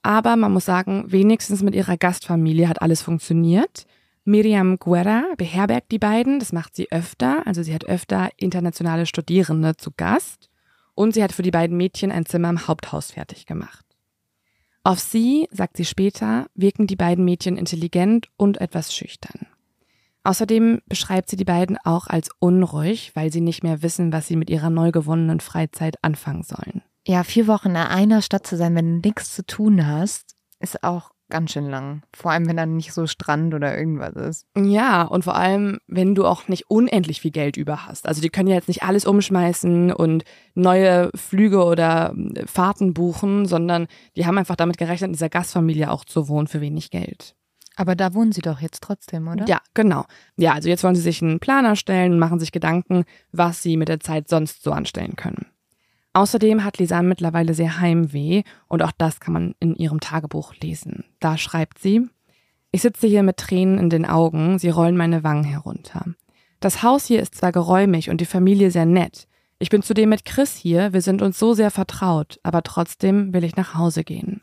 Aber 0.00 0.34
man 0.36 0.50
muss 0.50 0.64
sagen, 0.64 1.04
wenigstens 1.08 1.62
mit 1.62 1.74
ihrer 1.74 1.98
Gastfamilie 1.98 2.70
hat 2.70 2.80
alles 2.80 3.02
funktioniert. 3.02 3.86
Miriam 4.24 4.78
Guerra 4.78 5.24
beherbergt 5.36 5.92
die 5.92 5.98
beiden, 5.98 6.38
das 6.38 6.54
macht 6.54 6.74
sie 6.74 6.90
öfter, 6.90 7.46
also 7.46 7.62
sie 7.62 7.74
hat 7.74 7.84
öfter 7.84 8.30
internationale 8.38 9.04
Studierende 9.04 9.76
zu 9.76 9.90
Gast 9.94 10.48
und 10.94 11.12
sie 11.12 11.22
hat 11.22 11.32
für 11.32 11.42
die 11.42 11.50
beiden 11.50 11.76
Mädchen 11.76 12.10
ein 12.10 12.24
Zimmer 12.24 12.48
im 12.48 12.66
Haupthaus 12.66 13.10
fertig 13.10 13.44
gemacht. 13.44 13.85
Auf 14.86 15.00
sie, 15.00 15.48
sagt 15.50 15.76
sie 15.76 15.84
später, 15.84 16.46
wirken 16.54 16.86
die 16.86 16.94
beiden 16.94 17.24
Mädchen 17.24 17.56
intelligent 17.56 18.28
und 18.36 18.60
etwas 18.60 18.94
schüchtern. 18.94 19.48
Außerdem 20.22 20.80
beschreibt 20.86 21.28
sie 21.28 21.34
die 21.34 21.44
beiden 21.44 21.76
auch 21.82 22.06
als 22.06 22.30
unruhig, 22.38 23.10
weil 23.16 23.32
sie 23.32 23.40
nicht 23.40 23.64
mehr 23.64 23.82
wissen, 23.82 24.12
was 24.12 24.28
sie 24.28 24.36
mit 24.36 24.48
ihrer 24.48 24.70
neu 24.70 24.92
gewonnenen 24.92 25.40
Freizeit 25.40 25.96
anfangen 26.02 26.44
sollen. 26.44 26.82
Ja, 27.04 27.24
vier 27.24 27.48
Wochen 27.48 27.70
in 27.70 27.76
einer 27.78 28.22
Stadt 28.22 28.46
zu 28.46 28.56
sein, 28.56 28.76
wenn 28.76 29.02
du 29.02 29.08
nichts 29.08 29.34
zu 29.34 29.44
tun 29.44 29.84
hast, 29.88 30.36
ist 30.60 30.84
auch 30.84 31.10
ganz 31.28 31.52
schön 31.52 31.68
lang. 31.68 32.02
Vor 32.14 32.30
allem, 32.30 32.46
wenn 32.48 32.56
dann 32.56 32.76
nicht 32.76 32.92
so 32.92 33.06
Strand 33.06 33.54
oder 33.54 33.76
irgendwas 33.76 34.14
ist. 34.14 34.46
Ja, 34.56 35.02
und 35.02 35.24
vor 35.24 35.36
allem, 35.36 35.78
wenn 35.86 36.14
du 36.14 36.24
auch 36.24 36.48
nicht 36.48 36.70
unendlich 36.70 37.20
viel 37.20 37.30
Geld 37.30 37.56
über 37.56 37.86
hast. 37.86 38.06
Also 38.06 38.20
die 38.20 38.28
können 38.28 38.48
ja 38.48 38.54
jetzt 38.54 38.68
nicht 38.68 38.82
alles 38.82 39.06
umschmeißen 39.06 39.92
und 39.92 40.24
neue 40.54 41.10
Flüge 41.14 41.64
oder 41.64 42.14
äh, 42.34 42.46
Fahrten 42.46 42.94
buchen, 42.94 43.46
sondern 43.46 43.86
die 44.16 44.26
haben 44.26 44.38
einfach 44.38 44.56
damit 44.56 44.78
gerechnet, 44.78 45.08
in 45.08 45.12
dieser 45.12 45.28
Gastfamilie 45.28 45.90
auch 45.90 46.04
zu 46.04 46.28
wohnen 46.28 46.46
für 46.46 46.60
wenig 46.60 46.90
Geld. 46.90 47.34
Aber 47.76 47.94
da 47.94 48.14
wohnen 48.14 48.32
sie 48.32 48.40
doch 48.40 48.60
jetzt 48.60 48.82
trotzdem, 48.82 49.28
oder? 49.28 49.46
Ja, 49.46 49.60
genau. 49.74 50.06
Ja, 50.36 50.54
also 50.54 50.68
jetzt 50.68 50.82
wollen 50.82 50.96
sie 50.96 51.02
sich 51.02 51.20
einen 51.20 51.40
Plan 51.40 51.66
erstellen 51.66 52.14
und 52.14 52.18
machen 52.18 52.40
sich 52.40 52.50
Gedanken, 52.50 53.04
was 53.32 53.62
sie 53.62 53.76
mit 53.76 53.88
der 53.88 54.00
Zeit 54.00 54.28
sonst 54.28 54.62
so 54.62 54.72
anstellen 54.72 55.14
können. 55.14 55.46
Außerdem 56.16 56.64
hat 56.64 56.78
Lisanne 56.78 57.08
mittlerweile 57.08 57.52
sehr 57.52 57.78
Heimweh 57.78 58.42
und 58.68 58.82
auch 58.82 58.92
das 58.96 59.20
kann 59.20 59.34
man 59.34 59.54
in 59.60 59.74
ihrem 59.76 60.00
Tagebuch 60.00 60.54
lesen. 60.62 61.04
Da 61.20 61.36
schreibt 61.36 61.78
sie, 61.78 62.08
ich 62.72 62.80
sitze 62.80 63.06
hier 63.06 63.22
mit 63.22 63.36
Tränen 63.36 63.76
in 63.76 63.90
den 63.90 64.06
Augen, 64.06 64.58
sie 64.58 64.70
rollen 64.70 64.96
meine 64.96 65.24
Wangen 65.24 65.44
herunter. 65.44 66.06
Das 66.58 66.82
Haus 66.82 67.04
hier 67.04 67.20
ist 67.20 67.34
zwar 67.34 67.52
geräumig 67.52 68.08
und 68.08 68.22
die 68.22 68.24
Familie 68.24 68.70
sehr 68.70 68.86
nett. 68.86 69.28
Ich 69.58 69.68
bin 69.68 69.82
zudem 69.82 70.08
mit 70.08 70.24
Chris 70.24 70.56
hier, 70.56 70.94
wir 70.94 71.02
sind 71.02 71.20
uns 71.20 71.38
so 71.38 71.52
sehr 71.52 71.70
vertraut, 71.70 72.40
aber 72.42 72.62
trotzdem 72.62 73.34
will 73.34 73.44
ich 73.44 73.56
nach 73.56 73.74
Hause 73.74 74.02
gehen. 74.02 74.40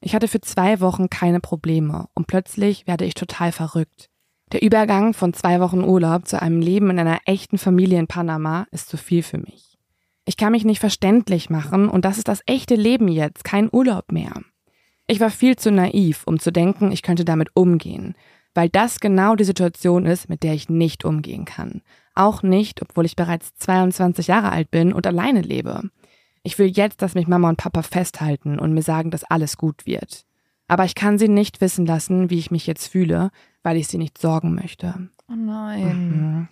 Ich 0.00 0.14
hatte 0.14 0.28
für 0.28 0.40
zwei 0.40 0.78
Wochen 0.78 1.10
keine 1.10 1.40
Probleme 1.40 2.06
und 2.14 2.28
plötzlich 2.28 2.86
werde 2.86 3.04
ich 3.04 3.14
total 3.14 3.50
verrückt. 3.50 4.08
Der 4.52 4.62
Übergang 4.62 5.14
von 5.14 5.34
zwei 5.34 5.58
Wochen 5.58 5.82
Urlaub 5.82 6.28
zu 6.28 6.40
einem 6.40 6.60
Leben 6.60 6.90
in 6.90 7.00
einer 7.00 7.18
echten 7.24 7.58
Familie 7.58 7.98
in 7.98 8.06
Panama 8.06 8.68
ist 8.70 8.88
zu 8.88 8.96
viel 8.96 9.24
für 9.24 9.38
mich. 9.38 9.67
Ich 10.28 10.36
kann 10.36 10.52
mich 10.52 10.66
nicht 10.66 10.80
verständlich 10.80 11.48
machen 11.48 11.88
und 11.88 12.04
das 12.04 12.18
ist 12.18 12.28
das 12.28 12.42
echte 12.44 12.74
Leben 12.74 13.08
jetzt, 13.08 13.44
kein 13.44 13.70
Urlaub 13.72 14.12
mehr. 14.12 14.42
Ich 15.06 15.20
war 15.20 15.30
viel 15.30 15.56
zu 15.56 15.72
naiv, 15.72 16.24
um 16.26 16.38
zu 16.38 16.52
denken, 16.52 16.92
ich 16.92 17.00
könnte 17.00 17.24
damit 17.24 17.48
umgehen, 17.54 18.14
weil 18.52 18.68
das 18.68 19.00
genau 19.00 19.36
die 19.36 19.44
Situation 19.44 20.04
ist, 20.04 20.28
mit 20.28 20.42
der 20.42 20.52
ich 20.52 20.68
nicht 20.68 21.06
umgehen 21.06 21.46
kann. 21.46 21.80
Auch 22.14 22.42
nicht, 22.42 22.82
obwohl 22.82 23.06
ich 23.06 23.16
bereits 23.16 23.54
22 23.54 24.26
Jahre 24.26 24.52
alt 24.52 24.70
bin 24.70 24.92
und 24.92 25.06
alleine 25.06 25.40
lebe. 25.40 25.88
Ich 26.42 26.58
will 26.58 26.66
jetzt, 26.66 27.00
dass 27.00 27.14
mich 27.14 27.26
Mama 27.26 27.48
und 27.48 27.56
Papa 27.56 27.80
festhalten 27.80 28.58
und 28.58 28.74
mir 28.74 28.82
sagen, 28.82 29.10
dass 29.10 29.24
alles 29.24 29.56
gut 29.56 29.86
wird. 29.86 30.26
Aber 30.66 30.84
ich 30.84 30.94
kann 30.94 31.16
sie 31.16 31.28
nicht 31.28 31.62
wissen 31.62 31.86
lassen, 31.86 32.28
wie 32.28 32.38
ich 32.38 32.50
mich 32.50 32.66
jetzt 32.66 32.88
fühle, 32.88 33.30
weil 33.62 33.78
ich 33.78 33.88
sie 33.88 33.96
nicht 33.96 34.18
sorgen 34.18 34.54
möchte. 34.54 35.08
Oh 35.30 35.34
nein. 35.34 36.08
Mhm. 36.10 36.48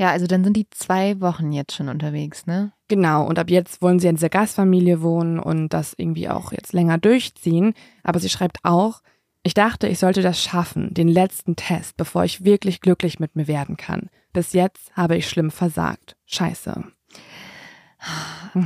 Ja, 0.00 0.12
also 0.12 0.26
dann 0.26 0.42
sind 0.44 0.56
die 0.56 0.66
zwei 0.70 1.20
Wochen 1.20 1.52
jetzt 1.52 1.74
schon 1.74 1.90
unterwegs, 1.90 2.46
ne? 2.46 2.72
Genau, 2.88 3.26
und 3.26 3.38
ab 3.38 3.50
jetzt 3.50 3.82
wollen 3.82 3.98
sie 3.98 4.08
in 4.08 4.14
dieser 4.14 4.30
Gastfamilie 4.30 5.02
wohnen 5.02 5.38
und 5.38 5.74
das 5.74 5.92
irgendwie 5.94 6.30
auch 6.30 6.52
jetzt 6.52 6.72
länger 6.72 6.96
durchziehen. 6.96 7.74
Aber 8.02 8.18
sie 8.18 8.30
schreibt 8.30 8.60
auch, 8.62 9.02
ich 9.42 9.52
dachte, 9.52 9.88
ich 9.88 9.98
sollte 9.98 10.22
das 10.22 10.42
schaffen, 10.42 10.94
den 10.94 11.06
letzten 11.06 11.54
Test, 11.54 11.98
bevor 11.98 12.24
ich 12.24 12.46
wirklich 12.46 12.80
glücklich 12.80 13.20
mit 13.20 13.36
mir 13.36 13.46
werden 13.46 13.76
kann. 13.76 14.08
Bis 14.32 14.54
jetzt 14.54 14.90
habe 14.96 15.18
ich 15.18 15.28
schlimm 15.28 15.50
versagt. 15.50 16.16
Scheiße. 16.24 16.82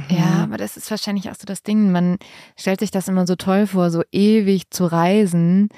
Ja, 0.09 0.27
mhm. 0.27 0.41
aber 0.41 0.57
das 0.57 0.77
ist 0.77 0.89
wahrscheinlich 0.89 1.31
auch 1.31 1.35
so 1.35 1.47
das 1.47 1.65
Ding. 1.65 1.91
Man 1.91 2.19
stellt 2.57 2.79
sich 2.79 2.93
das 2.93 3.09
immer 3.09 3.27
so 3.27 3.35
toll 3.35 3.67
vor, 3.67 3.91
so 3.91 4.05
ewig 4.13 4.71
zu 4.71 4.85
reisen. 4.85 5.69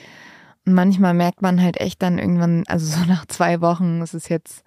Und 0.66 0.75
manchmal 0.75 1.14
merkt 1.14 1.40
man 1.40 1.62
halt 1.62 1.81
echt 1.81 2.03
dann 2.03 2.19
irgendwann, 2.19 2.64
also 2.66 2.85
so 2.85 3.03
nach 3.09 3.25
zwei 3.25 3.62
Wochen 3.62 4.03
ist 4.03 4.12
es 4.12 4.29
jetzt 4.29 4.65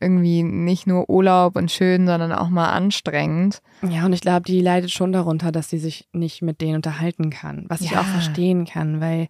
irgendwie 0.00 0.42
nicht 0.42 0.86
nur 0.86 1.08
Urlaub 1.08 1.56
und 1.56 1.70
schön, 1.70 2.06
sondern 2.06 2.32
auch 2.32 2.48
mal 2.48 2.70
anstrengend. 2.70 3.60
Ja, 3.88 4.04
und 4.04 4.12
ich 4.12 4.20
glaube, 4.20 4.42
die 4.42 4.60
leidet 4.60 4.90
schon 4.90 5.12
darunter, 5.12 5.52
dass 5.52 5.70
sie 5.70 5.78
sich 5.78 6.08
nicht 6.12 6.42
mit 6.42 6.60
denen 6.60 6.76
unterhalten 6.76 7.30
kann, 7.30 7.66
was 7.68 7.80
ja. 7.80 7.86
ich 7.86 7.96
auch 7.98 8.04
verstehen 8.04 8.64
kann, 8.64 9.00
weil 9.00 9.28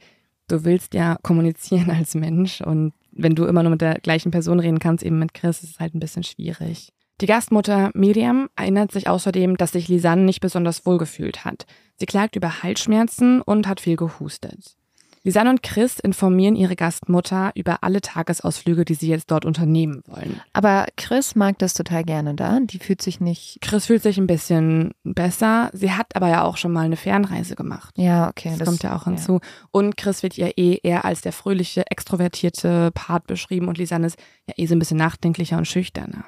du 0.48 0.64
willst 0.64 0.94
ja 0.94 1.16
kommunizieren 1.22 1.90
als 1.96 2.14
Mensch 2.14 2.61
und 2.61 2.92
wenn 3.16 3.35
du 3.35 3.44
immer 3.44 3.62
nur 3.62 3.70
mit 3.70 3.81
der 3.81 3.94
gleichen 4.00 4.33
Person 4.33 4.59
reden 4.59 4.81
kannst, 4.81 5.05
eben 5.05 5.18
mit 5.18 5.35
Chris, 5.35 5.62
ist 5.62 5.70
es 5.70 5.81
halt 5.81 5.94
ein 5.94 6.00
bisschen 6.00 6.24
schwierig. 6.24 6.92
Die 7.20 7.27
Gastmutter 7.27 7.90
Miriam 7.94 8.48
erinnert 8.57 8.90
sich 8.90 9.09
außerdem, 9.09 9.57
dass 9.57 9.70
sich 9.72 9.87
Lisanne 9.87 10.22
nicht 10.22 10.40
besonders 10.40 10.85
wohl 10.85 10.98
gefühlt 10.98 11.44
hat. 11.44 11.64
Sie 11.96 12.07
klagt 12.07 12.35
über 12.35 12.64
Halsschmerzen 12.64 13.40
und 13.40 13.68
hat 13.68 13.81
viel 13.81 13.94
gehustet. 13.94 14.74
Lisanne 15.24 15.48
und 15.48 15.62
Chris 15.62 15.98
informieren 15.98 16.54
ihre 16.54 16.76
Gastmutter 16.76 17.50
über 17.54 17.82
alle 17.82 18.02
Tagesausflüge, 18.02 18.84
die 18.84 18.92
sie 18.94 19.08
jetzt 19.08 19.30
dort 19.30 19.46
unternehmen 19.46 20.02
wollen. 20.06 20.40
Aber 20.52 20.84
Chris 20.98 21.34
mag 21.34 21.58
das 21.58 21.72
total 21.72 22.04
gerne 22.04 22.34
da. 22.34 22.60
Die 22.60 22.78
fühlt 22.78 23.00
sich 23.00 23.20
nicht. 23.20 23.58
Chris 23.62 23.87
fühlt 23.87 24.02
sich 24.02 24.18
ein 24.18 24.26
bisschen 24.26 24.92
besser. 25.02 25.70
Sie 25.72 25.92
hat 25.92 26.14
aber 26.14 26.28
ja 26.28 26.44
auch 26.44 26.58
schon 26.58 26.72
mal 26.72 26.84
eine 26.84 26.96
Fernreise 26.96 27.56
gemacht. 27.56 27.94
Ja, 27.96 28.28
okay. 28.28 28.50
Das, 28.50 28.58
das 28.58 28.68
kommt 28.68 28.82
ja 28.82 28.94
auch 28.94 29.04
hinzu. 29.04 29.40
Ja. 29.42 29.48
Und 29.70 29.96
Chris 29.96 30.22
wird 30.22 30.37
ihr 30.37 30.58
eh 30.58 30.78
eher 30.82 31.06
als 31.06 31.22
der 31.22 31.32
fröhliche, 31.32 31.90
extrovertierte 31.90 32.90
Part 32.92 33.26
beschrieben 33.26 33.68
und 33.68 33.78
Lisanne 33.78 34.08
ist 34.08 34.18
ja 34.46 34.54
eh 34.58 34.66
so 34.66 34.74
ein 34.74 34.78
bisschen 34.78 34.98
nachdenklicher 34.98 35.56
und 35.56 35.66
schüchterner. 35.66 36.26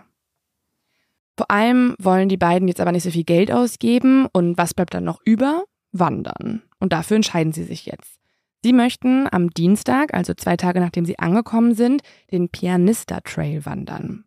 Vor 1.37 1.51
allem 1.51 1.95
wollen 1.99 2.31
die 2.31 2.39
beiden 2.39 2.67
jetzt 2.67 2.81
aber 2.81 2.93
nicht 2.93 3.03
so 3.03 3.11
viel 3.11 3.25
Geld 3.25 3.53
ausgeben 3.53 4.27
und 4.33 4.57
was 4.57 4.73
bleibt 4.73 4.95
dann 4.95 5.05
noch 5.05 5.21
über? 5.23 5.65
Wandern. 5.93 6.63
Und 6.79 6.95
dafür 6.95 7.17
entscheiden 7.17 7.53
sie 7.53 7.65
sich 7.65 7.85
jetzt. 7.85 8.19
Sie 8.67 8.73
möchten 8.73 9.29
am 9.31 9.51
Dienstag, 9.51 10.13
also 10.13 10.35
zwei 10.35 10.57
Tage 10.57 10.81
nachdem 10.81 11.05
sie 11.05 11.21
angekommen 11.21 11.77
sind, 11.77 12.03
den 12.33 12.49
Pianista 12.49 13.21
Trail 13.21 13.65
wandern. 13.65 14.25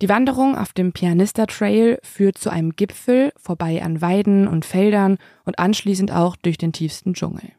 Die 0.00 0.08
Wanderung 0.08 0.56
auf 0.56 0.72
dem 0.72 0.94
Pianista 0.94 1.44
Trail 1.44 1.98
führt 2.02 2.38
zu 2.38 2.48
einem 2.48 2.76
Gipfel, 2.76 3.30
vorbei 3.36 3.82
an 3.82 4.00
Weiden 4.00 4.48
und 4.48 4.64
Feldern 4.64 5.18
und 5.44 5.58
anschließend 5.58 6.10
auch 6.12 6.36
durch 6.36 6.56
den 6.56 6.72
tiefsten 6.72 7.12
Dschungel. 7.12 7.52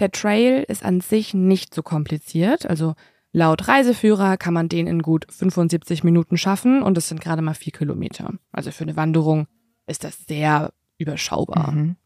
Der 0.00 0.10
Trail 0.10 0.62
ist 0.68 0.84
an 0.84 1.00
sich 1.00 1.32
nicht 1.32 1.72
so 1.72 1.82
kompliziert, 1.82 2.66
also 2.66 2.92
laut 3.32 3.68
Reiseführer 3.68 4.36
kann 4.36 4.52
man 4.52 4.68
den 4.68 4.86
in 4.86 5.00
gut 5.00 5.26
75 5.30 6.04
Minuten 6.04 6.36
schaffen 6.36 6.82
und 6.82 6.98
es 6.98 7.08
sind 7.08 7.22
gerade 7.22 7.40
mal 7.40 7.54
vier 7.54 7.72
Kilometer. 7.72 8.34
Also 8.52 8.70
für 8.70 8.84
eine 8.84 8.96
Wanderung 8.96 9.46
ist 9.86 10.04
das 10.04 10.26
sehr 10.26 10.74
überschaubar. 10.98 11.72
Mhm. 11.72 11.96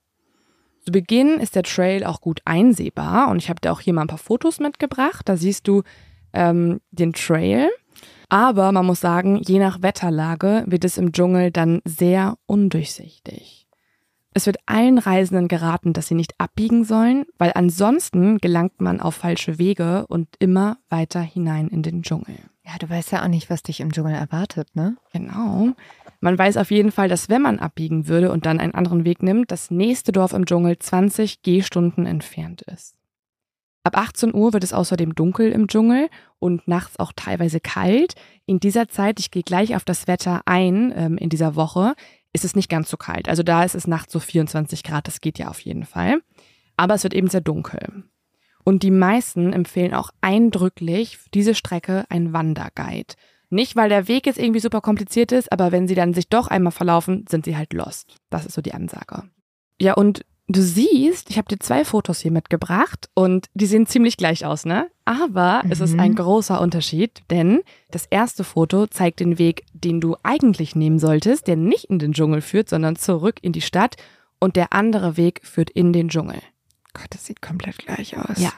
Zu 0.84 0.92
Beginn 0.92 1.38
ist 1.40 1.56
der 1.56 1.62
Trail 1.62 2.04
auch 2.04 2.20
gut 2.20 2.40
einsehbar 2.44 3.28
und 3.28 3.38
ich 3.38 3.48
habe 3.48 3.60
dir 3.60 3.72
auch 3.72 3.80
hier 3.80 3.92
mal 3.92 4.02
ein 4.02 4.08
paar 4.08 4.18
Fotos 4.18 4.60
mitgebracht. 4.60 5.28
Da 5.28 5.36
siehst 5.36 5.68
du 5.68 5.82
ähm, 6.32 6.80
den 6.90 7.12
Trail 7.12 7.70
aber 8.30 8.70
man 8.70 8.86
muss 8.86 9.00
sagen, 9.00 9.42
je 9.44 9.58
nach 9.58 9.82
Wetterlage 9.82 10.64
wird 10.66 10.84
es 10.84 10.96
im 10.96 11.12
Dschungel 11.12 11.50
dann 11.50 11.82
sehr 11.84 12.38
undurchsichtig. 12.46 13.66
Es 14.32 14.46
wird 14.46 14.58
allen 14.66 14.98
Reisenden 14.98 15.48
geraten, 15.48 15.92
dass 15.92 16.06
sie 16.06 16.14
nicht 16.14 16.34
abbiegen 16.38 16.84
sollen, 16.84 17.26
weil 17.36 17.50
ansonsten 17.56 18.38
gelangt 18.38 18.80
man 18.80 19.00
auf 19.00 19.16
falsche 19.16 19.58
Wege 19.58 20.06
und 20.06 20.28
immer 20.38 20.78
weiter 20.88 21.20
hinein 21.20 21.66
in 21.66 21.82
den 21.82 22.02
Dschungel. 22.02 22.36
Ja, 22.64 22.78
du 22.78 22.88
weißt 22.88 23.10
ja 23.10 23.24
auch 23.24 23.28
nicht, 23.28 23.50
was 23.50 23.64
dich 23.64 23.80
im 23.80 23.92
Dschungel 23.92 24.14
erwartet, 24.14 24.68
ne? 24.76 24.96
Genau. 25.12 25.70
Man 26.20 26.38
weiß 26.38 26.58
auf 26.58 26.70
jeden 26.70 26.92
Fall, 26.92 27.08
dass 27.08 27.30
wenn 27.30 27.42
man 27.42 27.58
abbiegen 27.58 28.06
würde 28.06 28.30
und 28.30 28.44
dann 28.44 28.60
einen 28.60 28.74
anderen 28.74 29.04
Weg 29.04 29.22
nimmt, 29.22 29.50
das 29.50 29.70
nächste 29.70 30.12
Dorf 30.12 30.34
im 30.34 30.44
Dschungel 30.44 30.78
20 30.78 31.42
Gehstunden 31.42 32.06
entfernt 32.06 32.62
ist. 32.62 32.94
Ab 33.82 33.96
18 33.96 34.34
Uhr 34.34 34.52
wird 34.52 34.62
es 34.62 34.74
außerdem 34.74 35.14
dunkel 35.14 35.50
im 35.50 35.66
Dschungel 35.66 36.10
und 36.38 36.68
nachts 36.68 36.98
auch 36.98 37.12
teilweise 37.16 37.60
kalt. 37.60 38.14
In 38.44 38.60
dieser 38.60 38.88
Zeit, 38.88 39.18
ich 39.18 39.30
gehe 39.30 39.42
gleich 39.42 39.74
auf 39.74 39.86
das 39.86 40.06
Wetter 40.06 40.42
ein, 40.44 40.92
ähm, 40.94 41.16
in 41.16 41.30
dieser 41.30 41.56
Woche, 41.56 41.94
ist 42.34 42.44
es 42.44 42.54
nicht 42.54 42.68
ganz 42.68 42.90
so 42.90 42.98
kalt. 42.98 43.28
Also 43.28 43.42
da 43.42 43.64
ist 43.64 43.74
es 43.74 43.86
nachts 43.86 44.12
so 44.12 44.20
24 44.20 44.82
Grad, 44.82 45.06
das 45.06 45.22
geht 45.22 45.38
ja 45.38 45.48
auf 45.48 45.60
jeden 45.60 45.84
Fall. 45.84 46.20
Aber 46.76 46.94
es 46.94 47.02
wird 47.02 47.14
eben 47.14 47.28
sehr 47.28 47.40
dunkel. 47.40 48.04
Und 48.64 48.82
die 48.82 48.90
meisten 48.90 49.54
empfehlen 49.54 49.94
auch 49.94 50.10
eindrücklich 50.20 51.16
für 51.16 51.30
diese 51.30 51.54
Strecke 51.54 52.04
ein 52.10 52.34
Wanderguide. 52.34 53.14
Nicht, 53.50 53.76
weil 53.76 53.88
der 53.88 54.08
Weg 54.08 54.26
jetzt 54.26 54.38
irgendwie 54.38 54.60
super 54.60 54.80
kompliziert 54.80 55.32
ist, 55.32 55.52
aber 55.52 55.72
wenn 55.72 55.88
sie 55.88 55.94
dann 55.94 56.14
sich 56.14 56.28
doch 56.28 56.46
einmal 56.48 56.72
verlaufen, 56.72 57.24
sind 57.28 57.44
sie 57.44 57.56
halt 57.56 57.72
lost. 57.72 58.16
Das 58.30 58.46
ist 58.46 58.54
so 58.54 58.62
die 58.62 58.74
Ansage. 58.74 59.24
Ja, 59.80 59.94
und 59.94 60.24
Du 60.52 60.62
siehst, 60.62 61.30
ich 61.30 61.38
habe 61.38 61.46
dir 61.46 61.60
zwei 61.60 61.84
Fotos 61.84 62.18
hier 62.18 62.32
mitgebracht 62.32 63.08
und 63.14 63.46
die 63.54 63.66
sehen 63.66 63.86
ziemlich 63.86 64.16
gleich 64.16 64.44
aus, 64.44 64.64
ne? 64.64 64.88
Aber 65.04 65.62
mhm. 65.64 65.70
es 65.70 65.78
ist 65.78 65.96
ein 65.96 66.10
mhm. 66.10 66.16
großer 66.16 66.60
Unterschied, 66.60 67.22
denn 67.30 67.60
das 67.92 68.06
erste 68.06 68.42
Foto 68.42 68.88
zeigt 68.88 69.20
den 69.20 69.38
Weg, 69.38 69.62
den 69.74 70.00
du 70.00 70.16
eigentlich 70.24 70.74
nehmen 70.74 70.98
solltest, 70.98 71.46
der 71.46 71.54
nicht 71.54 71.84
in 71.84 72.00
den 72.00 72.14
Dschungel 72.14 72.40
führt, 72.40 72.68
sondern 72.68 72.96
zurück 72.96 73.36
in 73.42 73.52
die 73.52 73.60
Stadt 73.60 73.94
und 74.40 74.56
der 74.56 74.72
andere 74.72 75.16
Weg 75.16 75.40
führt 75.44 75.70
in 75.70 75.92
den 75.92 76.08
Dschungel. 76.08 76.40
Gott, 76.94 77.06
das 77.10 77.26
sieht 77.26 77.40
komplett 77.40 77.78
gleich 77.78 78.18
aus. 78.18 78.36
Ja. 78.38 78.52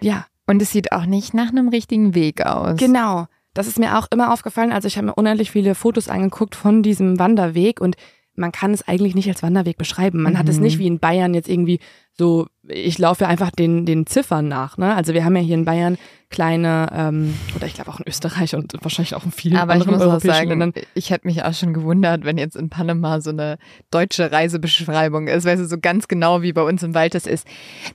Ja. 0.00 0.26
Und 0.48 0.60
es 0.60 0.72
sieht 0.72 0.90
auch 0.90 1.06
nicht 1.06 1.34
nach 1.34 1.50
einem 1.50 1.68
richtigen 1.68 2.16
Weg 2.16 2.44
aus. 2.44 2.78
Genau. 2.78 3.28
Das 3.58 3.66
ist 3.66 3.80
mir 3.80 3.98
auch 3.98 4.06
immer 4.12 4.32
aufgefallen. 4.32 4.70
Also 4.70 4.86
ich 4.86 4.96
habe 4.98 5.08
mir 5.08 5.14
unendlich 5.14 5.50
viele 5.50 5.74
Fotos 5.74 6.08
angeguckt 6.08 6.54
von 6.54 6.84
diesem 6.84 7.18
Wanderweg 7.18 7.80
und 7.80 7.96
man 8.36 8.52
kann 8.52 8.70
es 8.72 8.86
eigentlich 8.86 9.16
nicht 9.16 9.28
als 9.28 9.42
Wanderweg 9.42 9.76
beschreiben. 9.76 10.22
Man 10.22 10.34
mhm. 10.34 10.38
hat 10.38 10.48
es 10.48 10.60
nicht 10.60 10.76
mhm. 10.76 10.78
wie 10.78 10.86
in 10.86 10.98
Bayern 11.00 11.34
jetzt 11.34 11.48
irgendwie 11.48 11.80
so, 12.16 12.46
ich 12.68 12.98
laufe 12.98 13.26
einfach 13.26 13.50
den, 13.50 13.84
den 13.84 14.06
Ziffern 14.06 14.46
nach. 14.46 14.78
Ne? 14.78 14.94
Also 14.94 15.12
wir 15.12 15.24
haben 15.24 15.34
ja 15.34 15.42
hier 15.42 15.56
in 15.56 15.64
Bayern 15.64 15.98
kleine, 16.30 16.88
ähm, 16.92 17.34
oder 17.56 17.66
ich 17.66 17.74
glaube 17.74 17.90
auch 17.90 17.98
in 17.98 18.06
Österreich 18.06 18.54
und 18.54 18.74
wahrscheinlich 18.80 19.16
auch 19.16 19.24
in 19.24 19.32
vielen 19.32 19.56
Aber 19.56 19.72
anderen 19.72 19.94
ich 19.94 19.98
muss 19.98 20.06
europäischen 20.06 20.36
sagen, 20.36 20.48
Ländern. 20.50 20.72
Ich 20.94 21.10
hätte 21.10 21.26
mich 21.26 21.42
auch 21.42 21.54
schon 21.54 21.74
gewundert, 21.74 22.24
wenn 22.24 22.38
jetzt 22.38 22.54
in 22.54 22.70
Panama 22.70 23.20
so 23.20 23.30
eine 23.30 23.58
deutsche 23.90 24.30
Reisebeschreibung 24.30 25.26
ist, 25.26 25.44
weil 25.44 25.58
es 25.58 25.68
so 25.68 25.78
ganz 25.80 26.06
genau 26.06 26.42
wie 26.42 26.52
bei 26.52 26.62
uns 26.62 26.84
im 26.84 26.94
Wald 26.94 27.16
das 27.16 27.26
ist. 27.26 27.44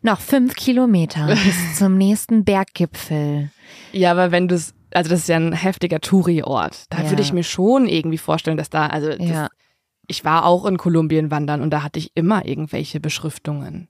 Noch 0.02 0.20
fünf 0.20 0.56
Kilometer 0.56 1.28
bis 1.46 1.78
zum 1.78 1.98
nächsten 1.98 2.44
Berggipfel. 2.44 3.50
Ja, 3.94 4.12
aber 4.12 4.32
wenn 4.32 4.50
du 4.50 4.56
es 4.56 4.74
also 4.96 5.10
das 5.10 5.22
ist 5.22 5.30
ja 5.30 5.38
ein 5.38 5.54
heftiger 5.54 6.00
Touri-Ort. 6.00 6.86
Da 6.90 7.04
ja. 7.04 7.10
würde 7.10 7.22
ich 7.22 7.34
mir 7.34 7.44
schon 7.44 7.88
irgendwie 7.88 8.18
vorstellen, 8.18 8.58
dass 8.58 8.70
da, 8.70 8.88
also 8.88 9.10
das, 9.10 9.28
ja 9.28 9.50
ich 10.08 10.26
war 10.26 10.46
auch 10.46 10.66
in 10.66 10.78
Kolumbien 10.78 11.32
wandern 11.32 11.62
und 11.62 11.70
da 11.72 11.84
hatte 11.84 12.00
ich 12.00 12.12
immer 12.16 12.46
irgendwelche 12.46 13.00
Beschriftungen. 13.00 13.90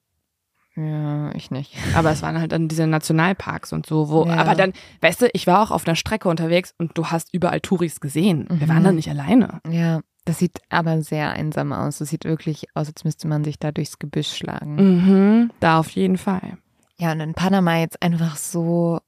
Ja, 0.76 1.34
ich 1.36 1.52
nicht. 1.52 1.76
Aber 1.96 2.12
es 2.12 2.22
waren 2.22 2.40
halt 2.40 2.52
dann 2.52 2.68
diese 2.68 2.88
Nationalparks 2.88 3.74
und 3.74 3.86
so, 3.86 4.10
wo, 4.10 4.26
ja. 4.26 4.38
aber 4.38 4.56
dann, 4.56 4.74
weißt 5.02 5.22
du, 5.22 5.30
ich 5.34 5.46
war 5.46 5.62
auch 5.62 5.70
auf 5.70 5.86
einer 5.86 5.96
Strecke 5.96 6.30
unterwegs 6.30 6.74
und 6.80 6.98
du 6.98 7.08
hast 7.08 7.32
überall 7.32 7.62
Touris 7.62 8.00
gesehen. 8.00 8.48
Mhm. 8.50 8.60
Wir 8.60 8.68
waren 8.70 8.84
dann 8.84 8.96
nicht 8.96 9.10
alleine. 9.10 9.62
Ja, 9.70 10.02
das 10.26 10.40
sieht 10.40 10.60
aber 10.70 11.04
sehr 11.04 11.32
einsam 11.34 11.74
aus. 11.74 12.00
Das 12.00 12.10
sieht 12.10 12.26
wirklich 12.26 12.66
aus, 12.74 12.88
als 12.88 13.04
müsste 13.04 13.28
man 13.28 13.44
sich 13.44 13.60
da 13.60 13.72
durchs 13.72 14.00
Gebüsch 14.00 14.34
schlagen. 14.34 14.76
Mhm, 14.76 15.52
da 15.60 15.80
auf 15.80 15.90
jeden 15.92 16.18
Fall. 16.18 16.58
Ja, 16.98 17.12
und 17.12 17.20
in 17.20 17.34
Panama 17.36 17.78
jetzt 17.78 18.02
einfach 18.02 18.36
so 18.38 19.00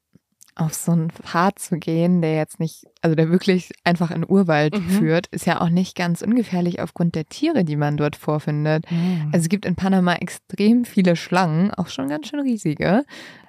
auf 0.55 0.73
so 0.73 0.93
einen 0.93 1.09
Pfad 1.09 1.59
zu 1.59 1.77
gehen, 1.77 2.21
der 2.21 2.35
jetzt 2.35 2.59
nicht, 2.59 2.85
also 3.01 3.15
der 3.15 3.29
wirklich 3.29 3.71
einfach 3.83 4.11
in 4.11 4.25
Urwald 4.27 4.79
mhm. 4.79 4.89
führt, 4.89 5.27
ist 5.27 5.45
ja 5.45 5.61
auch 5.61 5.69
nicht 5.69 5.95
ganz 5.95 6.21
ungefährlich 6.21 6.81
aufgrund 6.81 7.15
der 7.15 7.25
Tiere, 7.25 7.65
die 7.65 7.75
man 7.75 7.97
dort 7.97 8.15
vorfindet. 8.15 8.89
Mhm. 8.89 9.29
Also 9.33 9.43
es 9.43 9.49
gibt 9.49 9.65
in 9.65 9.75
Panama 9.75 10.15
extrem 10.15 10.85
viele 10.85 11.15
Schlangen, 11.15 11.71
auch 11.71 11.87
schon 11.87 12.07
ganz 12.07 12.27
schön 12.27 12.39
riesige. 12.39 13.03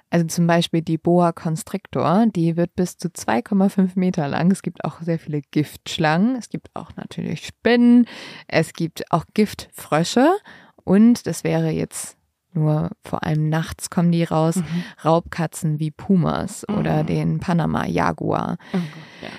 Also 0.09 0.25
zum 0.27 0.47
Beispiel 0.47 0.81
die 0.81 0.97
Boa 0.97 1.31
constrictor, 1.31 2.25
die 2.27 2.55
wird 2.55 2.75
bis 2.75 2.97
zu 2.97 3.09
2,5 3.09 3.91
Meter 3.95 4.27
lang. 4.27 4.51
Es 4.51 4.61
gibt 4.61 4.85
auch 4.85 5.01
sehr 5.01 5.19
viele 5.19 5.41
Giftschlangen. 5.51 6.35
Es 6.37 6.49
gibt 6.49 6.69
auch 6.73 6.95
natürlich 6.95 7.45
Spinnen. 7.45 8.05
Es 8.47 8.73
gibt 8.73 9.11
auch 9.11 9.25
Giftfrösche. 9.33 10.29
Und 10.85 11.27
das 11.27 11.43
wäre 11.43 11.69
jetzt 11.71 12.16
nur 12.57 12.91
vor 13.03 13.23
allem 13.23 13.49
nachts 13.49 13.89
kommen 13.89 14.11
die 14.11 14.23
raus. 14.23 14.57
Mhm. 14.57 14.83
Raubkatzen 15.05 15.79
wie 15.79 15.91
Pumas 15.91 16.65
mhm. 16.67 16.77
oder 16.77 17.03
den 17.03 17.39
Panama-Jaguar. 17.39 18.57
Oh 18.73 18.77
ja. 19.21 19.29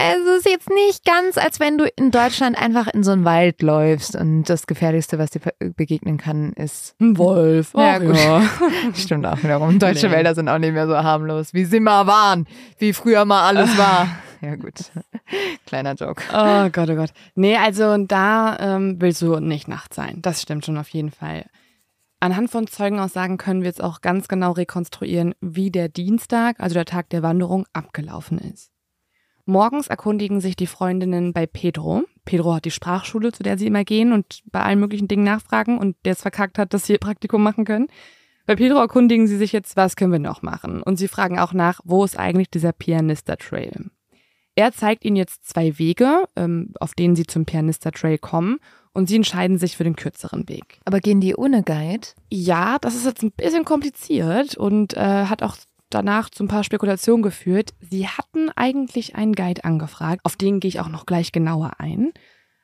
Also 0.00 0.30
ist 0.30 0.46
jetzt 0.46 0.70
nicht 0.70 1.04
ganz, 1.04 1.36
als 1.36 1.60
wenn 1.60 1.76
du 1.76 1.84
in 1.84 2.10
Deutschland 2.10 2.56
einfach 2.56 2.86
in 2.86 3.04
so 3.04 3.10
einen 3.10 3.26
Wald 3.26 3.60
läufst 3.60 4.16
und 4.16 4.44
das 4.44 4.66
Gefährlichste, 4.66 5.18
was 5.18 5.30
dir 5.30 5.40
begegnen 5.76 6.16
kann, 6.16 6.54
ist 6.54 6.94
ein 7.00 7.18
Wolf. 7.18 7.74
Ja, 7.76 7.98
gut. 7.98 8.16
Ja. 8.16 8.42
Stimmt 8.94 9.26
auch 9.26 9.42
wiederum. 9.42 9.78
Deutsche 9.78 10.06
nee. 10.06 10.14
Wälder 10.14 10.34
sind 10.34 10.48
auch 10.48 10.56
nicht 10.56 10.72
mehr 10.72 10.86
so 10.86 10.96
harmlos, 10.96 11.52
wie 11.52 11.66
sie 11.66 11.80
mal 11.80 12.06
waren, 12.06 12.46
wie 12.78 12.94
früher 12.94 13.26
mal 13.26 13.46
alles 13.46 13.76
war. 13.76 14.08
Ja, 14.42 14.56
gut. 14.56 14.72
Kleiner 15.66 15.92
Joke. 15.92 16.22
Oh 16.32 16.70
Gott, 16.72 16.88
oh 16.88 16.94
Gott. 16.94 17.10
Nee, 17.34 17.58
also 17.58 17.98
da 17.98 18.56
ähm, 18.58 18.96
willst 18.98 19.20
du 19.20 19.38
nicht 19.38 19.68
nachts 19.68 19.96
sein. 19.96 20.22
Das 20.22 20.40
stimmt 20.40 20.64
schon 20.64 20.78
auf 20.78 20.88
jeden 20.88 21.10
Fall. 21.10 21.44
Anhand 22.22 22.50
von 22.50 22.66
Zeugenaussagen 22.66 23.38
können 23.38 23.62
wir 23.62 23.68
jetzt 23.68 23.82
auch 23.82 24.02
ganz 24.02 24.28
genau 24.28 24.52
rekonstruieren, 24.52 25.34
wie 25.40 25.70
der 25.70 25.88
Dienstag, 25.88 26.60
also 26.60 26.74
der 26.74 26.84
Tag 26.84 27.08
der 27.08 27.22
Wanderung, 27.22 27.66
abgelaufen 27.72 28.38
ist. 28.38 28.70
Morgens 29.46 29.88
erkundigen 29.88 30.42
sich 30.42 30.54
die 30.54 30.66
Freundinnen 30.66 31.32
bei 31.32 31.46
Pedro. 31.46 32.04
Pedro 32.26 32.54
hat 32.54 32.66
die 32.66 32.70
Sprachschule, 32.70 33.32
zu 33.32 33.42
der 33.42 33.56
sie 33.56 33.66
immer 33.66 33.84
gehen 33.84 34.12
und 34.12 34.42
bei 34.52 34.60
allen 34.60 34.78
möglichen 34.78 35.08
Dingen 35.08 35.24
nachfragen 35.24 35.78
und 35.78 35.96
der 36.04 36.12
es 36.12 36.20
verkackt 36.20 36.58
hat, 36.58 36.74
dass 36.74 36.84
sie 36.84 36.92
ihr 36.92 36.98
Praktikum 36.98 37.42
machen 37.42 37.64
können. 37.64 37.88
Bei 38.44 38.54
Pedro 38.54 38.78
erkundigen 38.78 39.26
sie 39.26 39.38
sich 39.38 39.52
jetzt, 39.52 39.76
was 39.76 39.96
können 39.96 40.12
wir 40.12 40.18
noch 40.18 40.42
machen? 40.42 40.82
Und 40.82 40.96
sie 40.96 41.08
fragen 41.08 41.38
auch 41.38 41.54
nach, 41.54 41.80
wo 41.84 42.04
ist 42.04 42.18
eigentlich 42.18 42.50
dieser 42.50 42.72
Pianista 42.72 43.36
Trail? 43.36 43.90
Er 44.56 44.72
zeigt 44.72 45.06
ihnen 45.06 45.16
jetzt 45.16 45.48
zwei 45.48 45.78
Wege, 45.78 46.24
ähm, 46.36 46.74
auf 46.80 46.94
denen 46.94 47.16
sie 47.16 47.24
zum 47.24 47.46
Pianista 47.46 47.90
Trail 47.92 48.18
kommen 48.18 48.58
und 48.92 49.08
sie 49.08 49.16
entscheiden 49.16 49.58
sich 49.58 49.76
für 49.76 49.84
den 49.84 49.96
kürzeren 49.96 50.48
Weg. 50.48 50.80
Aber 50.84 51.00
gehen 51.00 51.20
die 51.20 51.34
ohne 51.34 51.62
Guide? 51.62 52.08
Ja, 52.30 52.78
das 52.80 52.94
ist 52.94 53.06
jetzt 53.06 53.22
ein 53.22 53.32
bisschen 53.32 53.64
kompliziert 53.64 54.56
und 54.56 54.96
äh, 54.96 55.26
hat 55.26 55.42
auch 55.42 55.56
danach 55.90 56.30
zu 56.30 56.44
ein 56.44 56.48
paar 56.48 56.64
Spekulationen 56.64 57.22
geführt. 57.22 57.72
Sie 57.80 58.06
hatten 58.06 58.50
eigentlich 58.56 59.16
einen 59.16 59.34
Guide 59.34 59.64
angefragt, 59.64 60.20
auf 60.24 60.36
den 60.36 60.60
gehe 60.60 60.68
ich 60.68 60.80
auch 60.80 60.88
noch 60.88 61.06
gleich 61.06 61.32
genauer 61.32 61.72
ein, 61.78 62.12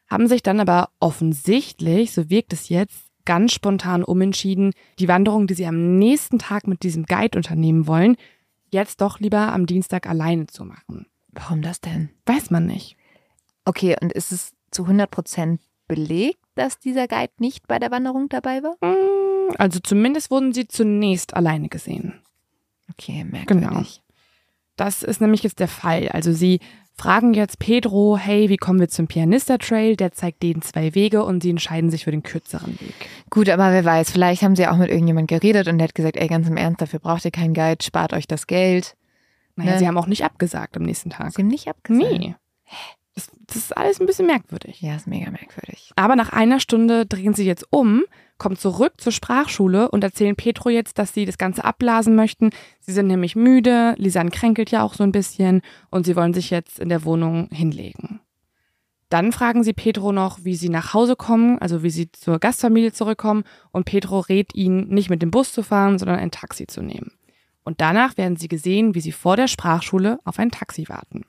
haben 0.08 0.28
sich 0.28 0.42
dann 0.42 0.60
aber 0.60 0.90
offensichtlich, 1.00 2.12
so 2.12 2.30
wirkt 2.30 2.52
es 2.52 2.68
jetzt, 2.68 3.06
ganz 3.24 3.52
spontan 3.52 4.04
umentschieden, 4.04 4.72
die 5.00 5.08
Wanderung, 5.08 5.48
die 5.48 5.54
sie 5.54 5.66
am 5.66 5.98
nächsten 5.98 6.38
Tag 6.38 6.68
mit 6.68 6.84
diesem 6.84 7.06
Guide 7.06 7.36
unternehmen 7.36 7.88
wollen, 7.88 8.16
jetzt 8.70 9.00
doch 9.00 9.18
lieber 9.18 9.52
am 9.52 9.66
Dienstag 9.66 10.08
alleine 10.08 10.46
zu 10.46 10.64
machen. 10.64 11.06
Warum 11.32 11.60
das 11.60 11.80
denn? 11.80 12.10
Weiß 12.24 12.50
man 12.50 12.66
nicht. 12.66 12.96
Okay, 13.64 13.96
und 14.00 14.12
ist 14.12 14.32
es 14.32 14.52
zu 14.70 14.82
100 14.82 15.10
Prozent 15.10 15.60
belegt, 15.86 16.40
dass 16.54 16.78
dieser 16.78 17.08
Guide 17.08 17.32
nicht 17.38 17.66
bei 17.66 17.78
der 17.78 17.90
Wanderung 17.90 18.28
dabei 18.28 18.62
war? 18.62 18.76
Mm, 18.80 19.54
also 19.58 19.78
zumindest 19.80 20.30
wurden 20.30 20.52
sie 20.52 20.68
zunächst 20.68 21.34
alleine 21.34 21.68
gesehen. 21.68 22.20
Okay, 22.90 23.24
merkwürdig. 23.24 23.68
Genau. 23.68 23.82
Das 24.76 25.02
ist 25.02 25.20
nämlich 25.20 25.42
jetzt 25.42 25.60
der 25.60 25.68
Fall. 25.68 26.08
Also 26.10 26.32
sie 26.32 26.60
fragen 26.94 27.34
jetzt 27.34 27.58
Pedro, 27.58 28.16
hey, 28.16 28.48
wie 28.48 28.56
kommen 28.56 28.80
wir 28.80 28.88
zum 28.88 29.06
Pianista 29.06 29.58
Trail? 29.58 29.96
Der 29.96 30.12
zeigt 30.12 30.42
denen 30.42 30.62
zwei 30.62 30.94
Wege 30.94 31.24
und 31.24 31.42
sie 31.42 31.50
entscheiden 31.50 31.90
sich 31.90 32.04
für 32.04 32.10
den 32.10 32.22
kürzeren 32.22 32.78
Weg. 32.80 32.94
Gut, 33.30 33.48
aber 33.48 33.72
wer 33.72 33.84
weiß, 33.84 34.10
vielleicht 34.10 34.42
haben 34.42 34.56
sie 34.56 34.66
auch 34.66 34.76
mit 34.76 34.90
irgendjemand 34.90 35.28
geredet 35.28 35.68
und 35.68 35.78
der 35.78 35.88
hat 35.88 35.94
gesagt, 35.94 36.16
ey, 36.16 36.28
ganz 36.28 36.48
im 36.48 36.56
Ernst, 36.56 36.80
dafür 36.80 37.00
braucht 37.00 37.24
ihr 37.24 37.30
keinen 37.30 37.54
Guide, 37.54 37.84
spart 37.84 38.12
euch 38.12 38.26
das 38.26 38.46
Geld. 38.46 38.96
Naja, 39.56 39.72
ne? 39.72 39.78
sie 39.78 39.88
haben 39.88 39.98
auch 39.98 40.06
nicht 40.06 40.24
abgesagt 40.24 40.76
am 40.76 40.82
nächsten 40.82 41.10
Tag. 41.10 41.32
Sie 41.32 41.42
haben 41.42 41.48
nicht 41.48 41.68
abgesagt? 41.68 42.18
Nee. 42.18 42.34
Das, 43.16 43.28
das 43.46 43.56
ist 43.56 43.76
alles 43.76 43.98
ein 43.98 44.06
bisschen 44.06 44.26
merkwürdig. 44.26 44.80
Ja, 44.82 44.94
ist 44.94 45.06
mega 45.06 45.30
merkwürdig. 45.30 45.90
Aber 45.96 46.14
nach 46.16 46.30
einer 46.32 46.60
Stunde 46.60 47.06
drehen 47.06 47.34
sie 47.34 47.46
jetzt 47.46 47.66
um, 47.70 48.04
kommen 48.36 48.56
zurück 48.56 48.92
zur 48.98 49.10
Sprachschule 49.10 49.90
und 49.90 50.04
erzählen 50.04 50.36
Petro 50.36 50.68
jetzt, 50.68 50.98
dass 50.98 51.14
sie 51.14 51.24
das 51.24 51.38
Ganze 51.38 51.64
abblasen 51.64 52.14
möchten. 52.14 52.50
Sie 52.80 52.92
sind 52.92 53.06
nämlich 53.06 53.34
müde, 53.34 53.94
Lisanne 53.96 54.30
kränkelt 54.30 54.70
ja 54.70 54.82
auch 54.82 54.92
so 54.92 55.02
ein 55.02 55.12
bisschen 55.12 55.62
und 55.90 56.04
sie 56.04 56.14
wollen 56.14 56.34
sich 56.34 56.50
jetzt 56.50 56.78
in 56.78 56.90
der 56.90 57.04
Wohnung 57.04 57.48
hinlegen. 57.50 58.20
Dann 59.08 59.32
fragen 59.32 59.64
sie 59.64 59.72
Pedro 59.72 60.12
noch, 60.12 60.40
wie 60.42 60.56
sie 60.56 60.68
nach 60.68 60.92
Hause 60.92 61.16
kommen, 61.16 61.58
also 61.58 61.82
wie 61.82 61.90
sie 61.90 62.10
zur 62.12 62.38
Gastfamilie 62.38 62.92
zurückkommen 62.92 63.44
und 63.72 63.86
Pedro 63.86 64.20
rät 64.20 64.54
ihnen, 64.54 64.88
nicht 64.88 65.10
mit 65.10 65.22
dem 65.22 65.30
Bus 65.30 65.52
zu 65.52 65.62
fahren, 65.62 65.98
sondern 65.98 66.18
ein 66.18 66.32
Taxi 66.32 66.66
zu 66.66 66.82
nehmen. 66.82 67.12
Und 67.64 67.80
danach 67.80 68.16
werden 68.16 68.36
sie 68.36 68.48
gesehen, 68.48 68.94
wie 68.94 69.00
sie 69.00 69.12
vor 69.12 69.36
der 69.36 69.48
Sprachschule 69.48 70.18
auf 70.24 70.38
ein 70.38 70.50
Taxi 70.50 70.88
warten. 70.88 71.24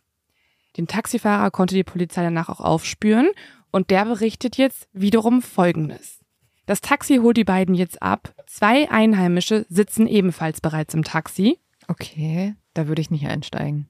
Den 0.77 0.87
Taxifahrer 0.87 1.51
konnte 1.51 1.75
die 1.75 1.83
Polizei 1.83 2.21
danach 2.23 2.49
auch 2.49 2.59
aufspüren 2.61 3.27
und 3.71 3.89
der 3.89 4.05
berichtet 4.05 4.57
jetzt 4.57 4.87
wiederum 4.93 5.41
Folgendes. 5.41 6.19
Das 6.65 6.81
Taxi 6.81 7.17
holt 7.17 7.37
die 7.37 7.43
beiden 7.45 7.75
jetzt 7.75 8.01
ab. 8.01 8.33
Zwei 8.45 8.89
Einheimische 8.91 9.65
sitzen 9.69 10.05
ebenfalls 10.07 10.61
bereits 10.61 10.93
im 10.93 11.03
Taxi. 11.03 11.57
Okay, 11.87 12.55
da 12.73 12.87
würde 12.87 13.01
ich 13.01 13.09
nicht 13.09 13.25
einsteigen. 13.27 13.87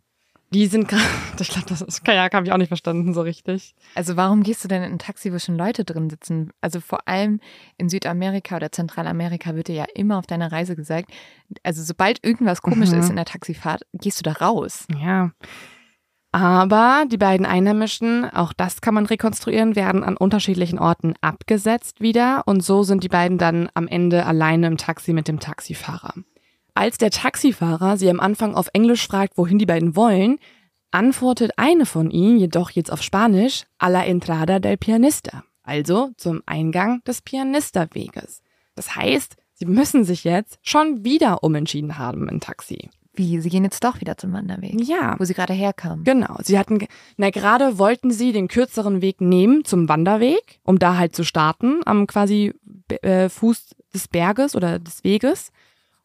Die 0.54 0.68
sind 0.68 0.88
gerade, 0.88 1.04
ich 1.42 1.50
glaube, 1.50 1.68
das 1.68 1.82
ist 1.82 2.06
Kajak, 2.06 2.34
habe 2.34 2.46
ich 2.46 2.54
auch 2.54 2.58
nicht 2.58 2.68
verstanden 2.70 3.14
so 3.14 3.22
richtig. 3.22 3.76
Also 3.96 4.16
warum 4.16 4.44
gehst 4.44 4.64
du 4.64 4.68
denn 4.70 4.82
in 4.84 4.94
ein 4.94 5.00
Taxi, 5.00 5.34
wo 5.34 5.40
schon 5.40 5.58
Leute 5.58 5.84
drin 5.84 6.10
sitzen? 6.10 6.52
Also 6.62 6.80
vor 6.80 7.06
allem 7.08 7.42
in 7.78 7.90
Südamerika 7.90 8.56
oder 8.56 8.72
Zentralamerika 8.72 9.56
wird 9.56 9.68
dir 9.68 9.76
ja 9.76 9.86
immer 9.96 10.18
auf 10.18 10.28
deiner 10.28 10.52
Reise 10.52 10.76
gesagt, 10.78 11.12
also 11.64 11.84
sobald 11.84 12.24
irgendwas 12.24 12.62
komisch 12.62 12.92
Mhm. 12.92 13.00
ist 13.00 13.10
in 13.10 13.18
der 13.18 13.26
Taxifahrt, 13.26 13.82
gehst 13.94 14.20
du 14.20 14.24
da 14.24 14.34
raus. 14.34 14.86
Ja. 14.98 15.32
Aber 16.32 17.06
die 17.10 17.18
beiden 17.18 17.46
Einheimischen, 17.46 18.30
auch 18.30 18.54
das 18.54 18.82
kann 18.82 18.94
man 18.94 19.06
rekonstruieren, 19.06 19.76
werden 19.76 20.04
an 20.04 20.18
unterschiedlichen 20.18 20.78
Orten 20.78 21.14
abgesetzt 21.22 22.02
wieder 22.02 22.44
und 22.46 22.62
so 22.62 22.84
sind 22.84 23.04
die 23.04 23.10
beiden 23.10 23.38
dann 23.38 23.70
am 23.74 23.88
Ende 23.88 24.26
alleine 24.26 24.68
im 24.68 24.78
Taxi 24.78 25.14
mit 25.14 25.28
dem 25.28 25.40
Taxifahrer. 25.40 26.14
Als 26.74 26.98
der 26.98 27.10
Taxifahrer 27.10 27.98
sie 27.98 28.10
am 28.10 28.20
Anfang 28.20 28.54
auf 28.54 28.70
Englisch 28.74 29.08
fragt, 29.08 29.38
wohin 29.38 29.58
die 29.58 29.66
beiden 29.66 29.96
wollen, 29.96 30.38
antwortet 30.92 31.52
eine 31.58 31.86
von 31.86 32.12
ihnen 32.12 32.38
jedoch 32.38 32.70
jetzt 32.72 32.92
auf 32.92 33.02
Spanisch 33.02 33.64
a 33.78 33.88
la 33.88 34.06
entrada 34.06 34.60
del 34.60 34.78
pianista, 34.78 35.44
also 35.64 36.12
zum 36.18 36.44
Eingang 36.46 37.04
des 37.06 37.22
Pianisterweges. 37.22 38.42
Das 38.76 38.96
heißt, 38.96 39.38
sie 39.54 39.66
müssen 39.66 40.04
sich 40.04 40.24
jetzt 40.24 40.60
schon 40.62 41.04
wieder 41.04 41.44
umentschieden 41.44 41.98
haben 41.98 42.30
im 42.30 42.40
Taxi. 42.40 42.90
Wie, 43.18 43.40
sie 43.42 43.50
gehen 43.50 43.64
jetzt 43.64 43.84
doch 43.84 44.00
wieder 44.00 44.18
zum 44.18 44.32
Wanderweg, 44.34 44.80
Ja, 44.82 45.16
wo 45.18 45.26
sie 45.26 45.34
gerade 45.34 45.54
herkamen. 45.54 46.04
Genau, 46.04 46.38
sie 46.44 46.58
hatten, 46.58 46.86
na 47.18 47.30
gerade 47.32 47.80
wollten 47.80 48.12
sie 48.12 48.32
den 48.32 48.48
kürzeren 48.48 49.02
Weg 49.02 49.22
nehmen 49.22 49.66
zum 49.66 49.90
Wanderweg, 49.90 50.60
um 50.64 50.78
da 50.80 50.98
halt 50.98 51.16
zu 51.16 51.24
starten, 51.24 51.82
am 51.86 52.06
quasi 52.08 52.54
äh, 53.02 53.28
Fuß 53.28 53.76
des 53.94 54.08
Berges 54.08 54.56
oder 54.56 54.80
des 54.80 55.04
Weges. 55.04 55.52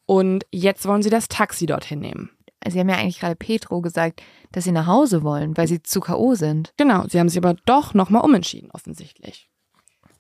Und 0.07 0.47
jetzt 0.51 0.87
wollen 0.87 1.03
sie 1.03 1.11
das 1.11 1.29
Taxi 1.29 1.67
dorthin 1.67 2.01
nehmen. 2.01 2.31
Sie 2.69 2.79
haben 2.79 2.89
ja 2.89 2.97
eigentlich 2.97 3.21
gerade 3.21 3.37
Petro 3.37 3.81
gesagt, 3.81 4.23
dass 4.53 4.65
sie 4.65 4.73
nach 4.73 4.87
Hause 4.87 5.23
wollen, 5.23 5.57
weil 5.57 5.67
sie 5.67 5.83
zu 5.83 6.01
K.O. 6.01 6.35
sind. 6.35 6.73
Genau, 6.77 7.05
sie 7.09 7.19
haben 7.19 7.29
sich 7.29 7.39
aber 7.39 7.55
doch 7.67 7.95
nochmal 7.95 8.25
umentschieden, 8.25 8.71
offensichtlich. 8.73 9.49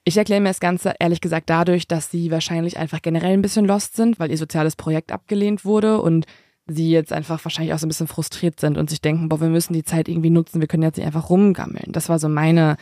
Ich 0.04 0.16
erkläre 0.16 0.40
mir 0.40 0.48
das 0.48 0.58
Ganze 0.58 0.94
ehrlich 0.98 1.20
gesagt 1.20 1.48
dadurch, 1.48 1.86
dass 1.86 2.10
sie 2.10 2.32
wahrscheinlich 2.32 2.76
einfach 2.76 3.00
generell 3.02 3.34
ein 3.34 3.42
bisschen 3.42 3.66
lost 3.66 3.94
sind, 3.94 4.18
weil 4.18 4.32
ihr 4.32 4.38
soziales 4.38 4.74
Projekt 4.74 5.12
abgelehnt 5.12 5.64
wurde 5.64 6.00
und 6.00 6.26
sie 6.66 6.90
jetzt 6.90 7.12
einfach 7.12 7.44
wahrscheinlich 7.44 7.74
auch 7.74 7.78
so 7.78 7.86
ein 7.86 7.88
bisschen 7.88 8.06
frustriert 8.06 8.60
sind 8.60 8.78
und 8.78 8.88
sich 8.90 9.00
denken, 9.00 9.28
boah, 9.28 9.40
wir 9.40 9.48
müssen 9.48 9.72
die 9.72 9.84
Zeit 9.84 10.08
irgendwie 10.08 10.30
nutzen, 10.30 10.60
wir 10.60 10.68
können 10.68 10.82
jetzt 10.84 10.96
nicht 10.96 11.06
einfach 11.06 11.28
rumgammeln. 11.30 11.92
Das 11.92 12.08
war 12.08 12.18
so 12.18 12.28
meine, 12.28 12.76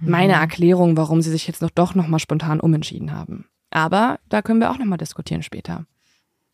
meine 0.00 0.34
Erklärung, 0.34 0.96
warum 0.96 1.22
sie 1.22 1.30
sich 1.30 1.46
jetzt 1.46 1.62
noch 1.62 1.70
doch 1.70 1.94
nochmal 1.94 2.20
spontan 2.20 2.60
umentschieden 2.60 3.12
haben. 3.12 3.46
Aber 3.70 4.18
da 4.28 4.42
können 4.42 4.60
wir 4.60 4.70
auch 4.70 4.78
nochmal 4.78 4.98
diskutieren 4.98 5.42
später. 5.42 5.86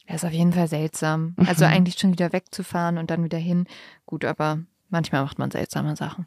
Das 0.07 0.23
ist 0.23 0.25
auf 0.25 0.33
jeden 0.33 0.53
Fall 0.53 0.69
seltsam. 0.69 1.35
Also 1.47 1.65
Mhm. 1.67 1.73
eigentlich 1.73 1.99
schon 1.99 2.13
wieder 2.13 2.33
wegzufahren 2.33 2.97
und 2.97 3.11
dann 3.11 3.25
wieder 3.25 3.39
hin. 3.39 3.67
Gut, 4.07 4.25
aber 4.25 4.61
manchmal 4.89 5.23
macht 5.25 5.39
man 5.39 5.51
seltsame 5.51 5.97
Sachen. 5.97 6.27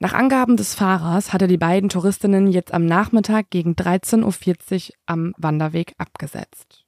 Nach 0.00 0.12
Angaben 0.12 0.56
des 0.56 0.74
Fahrers 0.74 1.32
hatte 1.32 1.48
die 1.48 1.56
beiden 1.56 1.88
Touristinnen 1.88 2.48
jetzt 2.48 2.72
am 2.74 2.86
Nachmittag 2.86 3.50
gegen 3.50 3.72
13.40 3.74 4.90
Uhr 4.90 4.94
am 5.06 5.34
Wanderweg 5.38 5.94
abgesetzt. 5.98 6.84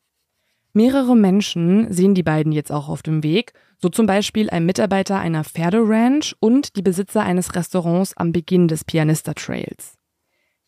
Mehrere 0.73 1.17
Menschen 1.17 1.93
sehen 1.93 2.15
die 2.15 2.23
beiden 2.23 2.53
jetzt 2.53 2.71
auch 2.71 2.89
auf 2.89 3.03
dem 3.03 3.23
Weg, 3.23 3.53
so 3.79 3.89
zum 3.89 4.07
Beispiel 4.07 4.51
ein 4.51 4.67
Mitarbeiter 4.67 5.19
einer 5.19 5.43
Pferderanch 5.43 6.37
und 6.39 6.77
die 6.77 6.83
Besitzer 6.83 7.23
eines 7.23 7.55
Restaurants 7.57 8.17
am 8.17 8.33
Beginn 8.33 8.69
des 8.69 8.85
Pianista 8.85 9.35
Trails. 9.35 9.95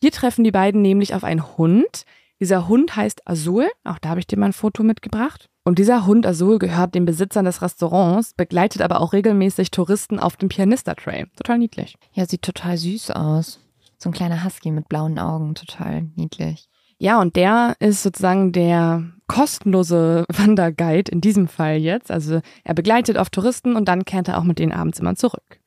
Hier 0.01 0.11
treffen 0.11 0.43
die 0.43 0.51
beiden 0.51 0.81
nämlich 0.81 1.13
auf 1.13 1.23
einen 1.23 1.57
Hund. 1.57 2.03
Dieser 2.41 2.67
Hund 2.67 2.95
heißt 2.95 3.25
Azul, 3.25 3.69
auch 3.85 3.99
da 3.99 4.09
habe 4.09 4.19
ich 4.19 4.27
dir 4.27 4.37
mal 4.37 4.47
ein 4.47 4.53
Foto 4.53 4.83
mitgebracht. 4.83 5.47
Und 5.63 5.79
dieser 5.79 6.05
Hund 6.05 6.25
Azul 6.25 6.59
gehört 6.59 6.93
den 6.93 7.05
Besitzern 7.05 7.45
des 7.45 7.61
Restaurants, 7.61 8.33
begleitet 8.33 8.81
aber 8.81 8.99
auch 8.99 9.13
regelmäßig 9.13 9.71
Touristen 9.71 10.19
auf 10.19 10.35
dem 10.35 10.49
Pianista 10.49 10.93
Trail. 10.95 11.27
Total 11.37 11.57
niedlich. 11.57 11.95
Ja, 12.11 12.25
sieht 12.25 12.41
total 12.41 12.75
süß 12.75 13.11
aus. 13.11 13.61
So 13.97 14.09
ein 14.09 14.13
kleiner 14.13 14.43
Husky 14.43 14.71
mit 14.71 14.89
blauen 14.89 15.17
Augen, 15.19 15.55
total 15.55 16.09
niedlich. 16.15 16.67
Ja, 16.97 17.21
und 17.21 17.37
der 17.37 17.75
ist 17.79 18.03
sozusagen 18.03 18.51
der 18.51 19.05
kostenlose 19.33 20.25
Wanderguide 20.31 21.11
in 21.11 21.19
diesem 21.19 21.47
Fall 21.47 21.77
jetzt. 21.77 22.11
Also 22.11 22.41
er 22.63 22.73
begleitet 22.75 23.17
auf 23.17 23.31
Touristen 23.31 23.75
und 23.75 23.87
dann 23.87 24.05
kehrt 24.05 24.27
er 24.27 24.37
auch 24.37 24.43
mit 24.43 24.59
denen 24.59 24.71
abends 24.71 24.99
immer 24.99 25.15
zurück. 25.15 25.59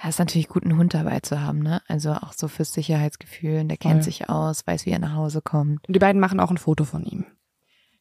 Ja, 0.00 0.08
ist 0.08 0.20
natürlich 0.20 0.48
gut, 0.48 0.64
einen 0.64 0.78
Hund 0.78 0.94
dabei 0.94 1.20
zu 1.20 1.40
haben, 1.40 1.58
ne? 1.58 1.82
Also 1.88 2.12
auch 2.12 2.32
so 2.32 2.48
fürs 2.48 2.72
Sicherheitsgefühl. 2.72 3.64
Der 3.64 3.76
kennt 3.76 4.04
Voll. 4.04 4.04
sich 4.04 4.30
aus, 4.30 4.66
weiß, 4.66 4.86
wie 4.86 4.90
er 4.90 5.00
nach 5.00 5.14
Hause 5.14 5.42
kommt. 5.42 5.86
Und 5.88 5.94
die 5.94 5.98
beiden 5.98 6.20
machen 6.20 6.40
auch 6.40 6.50
ein 6.50 6.56
Foto 6.56 6.84
von 6.84 7.04
ihm. 7.04 7.26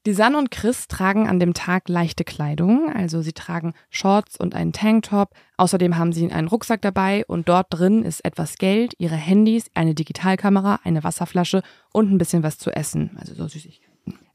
Die 0.06 0.14
San 0.14 0.36
und 0.36 0.50
Chris 0.50 0.88
tragen 0.88 1.28
an 1.28 1.40
dem 1.40 1.54
Tag 1.54 1.90
leichte 1.90 2.24
Kleidung, 2.24 2.94
also 2.96 3.22
sie 3.22 3.34
tragen 3.34 3.74
Shorts 3.90 4.38
und 4.38 4.56
einen 4.56 4.72
Tanktop. 4.72 5.34
Außerdem 5.58 5.98
haben 5.98 6.14
sie 6.14 6.32
einen 6.32 6.48
Rucksack 6.48 6.82
dabei 6.82 7.26
und 7.28 7.50
dort 7.50 7.68
drin 7.72 8.04
ist 8.04 8.24
etwas 8.24 8.58
Geld, 8.58 8.94
ihre 8.98 9.18
Handys, 9.18 9.70
eine 9.74 9.96
Digitalkamera, 9.96 10.80
eine 10.86 11.04
Wasserflasche 11.04 11.64
und 11.92 12.12
ein 12.12 12.18
bisschen 12.18 12.44
was 12.44 12.58
zu 12.58 12.72
essen, 12.72 13.18
also 13.20 13.34
so 13.34 13.48
Süßigkeiten. 13.48 13.89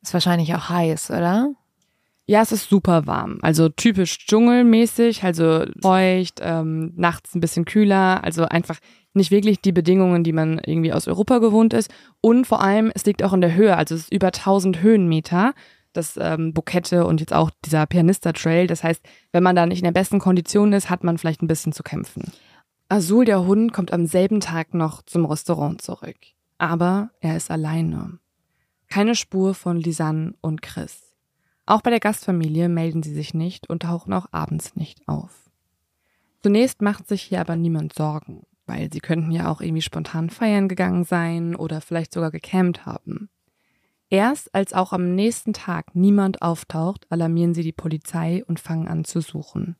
Ist 0.04 0.12
wahrscheinlich 0.12 0.54
auch 0.54 0.68
heiß, 0.68 1.10
oder? 1.10 1.50
Ja, 2.26 2.42
es 2.42 2.52
ist 2.52 2.68
super 2.68 3.06
warm. 3.06 3.38
Also 3.40 3.70
typisch 3.70 4.26
dschungelmäßig, 4.26 5.24
also 5.24 5.64
feucht, 5.80 6.40
ähm, 6.42 6.92
nachts 6.96 7.34
ein 7.34 7.40
bisschen 7.40 7.64
kühler, 7.64 8.22
also 8.22 8.44
einfach 8.44 8.78
nicht 9.14 9.30
wirklich 9.30 9.62
die 9.62 9.72
Bedingungen, 9.72 10.22
die 10.22 10.32
man 10.32 10.58
irgendwie 10.58 10.92
aus 10.92 11.08
Europa 11.08 11.38
gewohnt 11.38 11.72
ist. 11.72 11.90
Und 12.20 12.46
vor 12.46 12.62
allem, 12.62 12.92
es 12.94 13.06
liegt 13.06 13.22
auch 13.22 13.32
in 13.32 13.40
der 13.40 13.54
Höhe, 13.54 13.76
also 13.76 13.94
es 13.94 14.02
ist 14.02 14.12
über 14.12 14.26
1000 14.26 14.82
Höhenmeter, 14.82 15.54
das 15.94 16.18
ähm, 16.20 16.52
Bukette 16.52 17.06
und 17.06 17.20
jetzt 17.20 17.32
auch 17.32 17.50
dieser 17.64 17.86
Pianista-Trail. 17.86 18.66
Das 18.66 18.84
heißt, 18.84 19.02
wenn 19.32 19.42
man 19.42 19.56
da 19.56 19.64
nicht 19.64 19.78
in 19.78 19.84
der 19.84 19.92
besten 19.92 20.18
Kondition 20.18 20.72
ist, 20.74 20.90
hat 20.90 21.02
man 21.02 21.16
vielleicht 21.16 21.42
ein 21.42 21.48
bisschen 21.48 21.72
zu 21.72 21.82
kämpfen. 21.82 22.30
Azul, 22.90 23.24
der 23.24 23.46
Hund, 23.46 23.72
kommt 23.72 23.92
am 23.92 24.04
selben 24.04 24.40
Tag 24.40 24.74
noch 24.74 25.02
zum 25.02 25.24
Restaurant 25.24 25.80
zurück. 25.80 26.18
Aber 26.58 27.10
er 27.20 27.36
ist 27.36 27.50
alleine. 27.50 28.18
Keine 28.94 29.16
Spur 29.16 29.54
von 29.54 29.76
Lisanne 29.80 30.34
und 30.40 30.62
Chris. 30.62 31.16
Auch 31.66 31.82
bei 31.82 31.90
der 31.90 31.98
Gastfamilie 31.98 32.68
melden 32.68 33.02
sie 33.02 33.12
sich 33.12 33.34
nicht 33.34 33.68
und 33.68 33.82
tauchen 33.82 34.12
auch 34.12 34.28
abends 34.30 34.76
nicht 34.76 35.08
auf. 35.08 35.50
Zunächst 36.44 36.80
macht 36.80 37.08
sich 37.08 37.22
hier 37.22 37.40
aber 37.40 37.56
niemand 37.56 37.92
Sorgen, 37.92 38.46
weil 38.66 38.92
sie 38.92 39.00
könnten 39.00 39.32
ja 39.32 39.50
auch 39.50 39.60
irgendwie 39.60 39.82
spontan 39.82 40.30
feiern 40.30 40.68
gegangen 40.68 41.02
sein 41.02 41.56
oder 41.56 41.80
vielleicht 41.80 42.14
sogar 42.14 42.30
gecampt 42.30 42.86
haben. 42.86 43.30
Erst 44.10 44.54
als 44.54 44.72
auch 44.72 44.92
am 44.92 45.16
nächsten 45.16 45.54
Tag 45.54 45.96
niemand 45.96 46.40
auftaucht, 46.40 47.04
alarmieren 47.10 47.52
sie 47.52 47.64
die 47.64 47.72
Polizei 47.72 48.44
und 48.46 48.60
fangen 48.60 48.86
an 48.86 49.02
zu 49.02 49.20
suchen. 49.20 49.74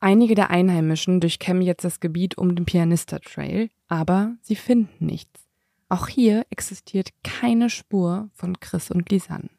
Einige 0.00 0.34
der 0.34 0.50
Einheimischen 0.50 1.20
durchkämmen 1.20 1.62
jetzt 1.62 1.82
das 1.82 2.00
Gebiet 2.00 2.36
um 2.36 2.54
den 2.54 2.66
Pianista 2.66 3.20
Trail, 3.20 3.70
aber 3.88 4.36
sie 4.42 4.54
finden 4.54 5.06
nichts. 5.06 5.45
Auch 5.88 6.08
hier 6.08 6.44
existiert 6.50 7.10
keine 7.22 7.70
Spur 7.70 8.28
von 8.34 8.58
Chris 8.58 8.90
und 8.90 9.10
Lisanne. 9.10 9.50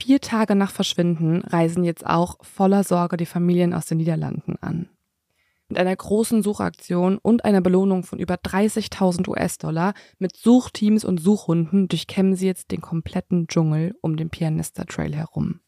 Vier 0.00 0.20
Tage 0.20 0.54
nach 0.54 0.72
Verschwinden 0.72 1.42
reisen 1.42 1.84
jetzt 1.84 2.04
auch 2.04 2.36
voller 2.42 2.82
Sorge 2.82 3.16
die 3.16 3.26
Familien 3.26 3.72
aus 3.74 3.86
den 3.86 3.98
Niederlanden 3.98 4.56
an. 4.60 4.88
Mit 5.68 5.78
einer 5.78 5.94
großen 5.94 6.42
Suchaktion 6.42 7.18
und 7.18 7.44
einer 7.44 7.60
Belohnung 7.60 8.02
von 8.02 8.18
über 8.18 8.34
30.000 8.34 9.28
US-Dollar 9.28 9.94
mit 10.18 10.36
Suchteams 10.36 11.04
und 11.04 11.18
Suchhunden 11.18 11.88
durchkämmen 11.88 12.34
sie 12.34 12.46
jetzt 12.46 12.72
den 12.72 12.80
kompletten 12.80 13.46
Dschungel 13.46 13.94
um 14.00 14.16
den 14.16 14.28
Pianista 14.28 14.84
Trail 14.84 15.14
herum. 15.14 15.60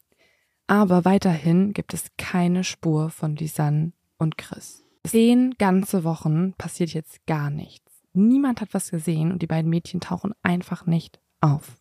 Aber 0.67 1.05
weiterhin 1.05 1.73
gibt 1.73 1.93
es 1.93 2.07
keine 2.17 2.63
Spur 2.63 3.09
von 3.09 3.35
Lisanne 3.35 3.93
und 4.17 4.37
Chris. 4.37 4.83
Zehn 5.05 5.55
ganze 5.57 6.03
Wochen 6.03 6.53
passiert 6.57 6.93
jetzt 6.93 7.25
gar 7.25 7.49
nichts. 7.49 7.84
Niemand 8.15 8.61
hat 8.61 8.73
was 8.73 8.91
gesehen 8.91 9.31
und 9.31 9.41
die 9.41 9.47
beiden 9.47 9.69
Mädchen 9.69 9.99
tauchen 9.99 10.33
einfach 10.41 10.85
nicht 10.85 11.19
auf. 11.41 11.77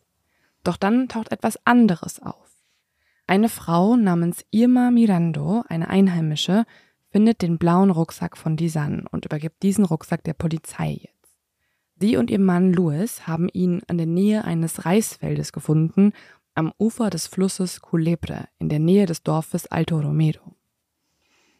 Doch 0.62 0.76
dann 0.76 1.09
taucht 1.09 1.30
etwas 1.32 1.59
anderes 1.64 2.20
auf. 2.20 2.57
Eine 3.26 3.49
Frau 3.49 3.97
namens 3.97 4.45
Irma 4.51 4.91
Mirando, 4.91 5.64
eine 5.68 5.89
Einheimische, 5.89 6.64
findet 7.11 7.43
den 7.43 7.59
blauen 7.59 7.91
Rucksack 7.91 8.37
von 8.37 8.57
Disan 8.57 9.07
und 9.11 9.24
übergibt 9.24 9.62
diesen 9.62 9.85
Rucksack 9.85 10.24
der 10.24 10.35
Polizei 10.35 10.99
jetzt. 11.01 11.14
Sie 12.01 12.16
und 12.16 12.30
ihr 12.30 12.41
Mann 12.41 12.72
Louis 12.72 13.26
haben 13.26 13.49
ihn 13.49 13.82
an 13.87 13.99
der 13.99 14.07
Nähe 14.07 14.45
eines 14.45 14.85
Reisfeldes 14.85 15.53
gefunden, 15.53 16.12
am 16.55 16.72
Ufer 16.78 17.11
des 17.11 17.26
Flusses 17.26 17.80
Culebre, 17.80 18.49
in 18.59 18.68
der 18.68 18.80
Nähe 18.80 19.07
des 19.07 19.22
Dorfes 19.22 19.66
Alto 19.68 20.01
Romero. 20.01 20.57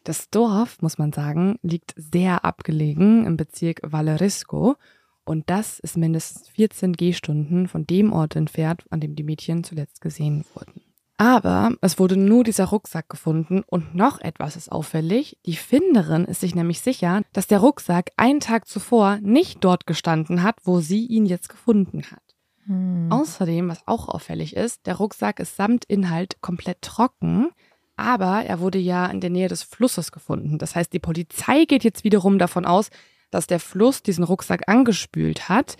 Das 0.05 0.29
Dorf, 0.29 0.83
muss 0.83 0.99
man 0.99 1.11
sagen, 1.11 1.57
liegt 1.63 1.95
sehr 1.97 2.45
abgelegen 2.45 3.25
im 3.25 3.37
Bezirk 3.37 3.81
Valerisco 3.83 4.75
und 5.23 5.49
das 5.49 5.79
ist 5.79 5.97
mindestens 5.97 6.47
14 6.49 6.93
Gehstunden 6.93 7.67
von 7.67 7.87
dem 7.87 8.13
Ort 8.13 8.35
entfernt, 8.35 8.85
an 8.91 8.99
dem 8.99 9.15
die 9.15 9.23
Mädchen 9.23 9.63
zuletzt 9.63 10.01
gesehen 10.01 10.45
wurden. 10.53 10.81
Aber 11.17 11.71
es 11.81 11.97
wurde 11.97 12.17
nur 12.17 12.43
dieser 12.43 12.65
Rucksack 12.65 13.09
gefunden 13.09 13.63
und 13.65 13.95
noch 13.95 14.21
etwas 14.21 14.55
ist 14.55 14.71
auffällig. 14.71 15.39
Die 15.47 15.55
Finderin 15.55 16.25
ist 16.25 16.41
sich 16.41 16.53
nämlich 16.53 16.81
sicher, 16.81 17.23
dass 17.33 17.47
der 17.47 17.59
Rucksack 17.59 18.11
einen 18.15 18.41
Tag 18.41 18.67
zuvor 18.67 19.17
nicht 19.23 19.63
dort 19.63 19.87
gestanden 19.87 20.43
hat, 20.43 20.57
wo 20.65 20.81
sie 20.81 21.07
ihn 21.07 21.25
jetzt 21.25 21.49
gefunden 21.49 22.03
hat. 22.11 22.21
Hm. 22.67 23.07
Außerdem, 23.11 23.69
was 23.69 23.81
auch 23.87 24.07
auffällig 24.07 24.55
ist, 24.55 24.85
der 24.85 24.97
Rucksack 24.97 25.39
ist 25.39 25.55
samt 25.55 25.85
Inhalt 25.85 26.41
komplett 26.41 26.83
trocken, 26.83 27.49
aber 27.95 28.43
er 28.45 28.59
wurde 28.59 28.77
ja 28.77 29.05
in 29.07 29.21
der 29.21 29.29
Nähe 29.29 29.47
des 29.47 29.63
Flusses 29.63 30.11
gefunden. 30.11 30.57
Das 30.57 30.75
heißt, 30.75 30.91
die 30.93 30.99
Polizei 30.99 31.65
geht 31.65 31.83
jetzt 31.83 32.03
wiederum 32.03 32.39
davon 32.39 32.65
aus, 32.65 32.89
dass 33.31 33.47
der 33.47 33.59
Fluss 33.59 34.03
diesen 34.03 34.23
Rucksack 34.23 34.67
angespült 34.67 35.49
hat. 35.49 35.77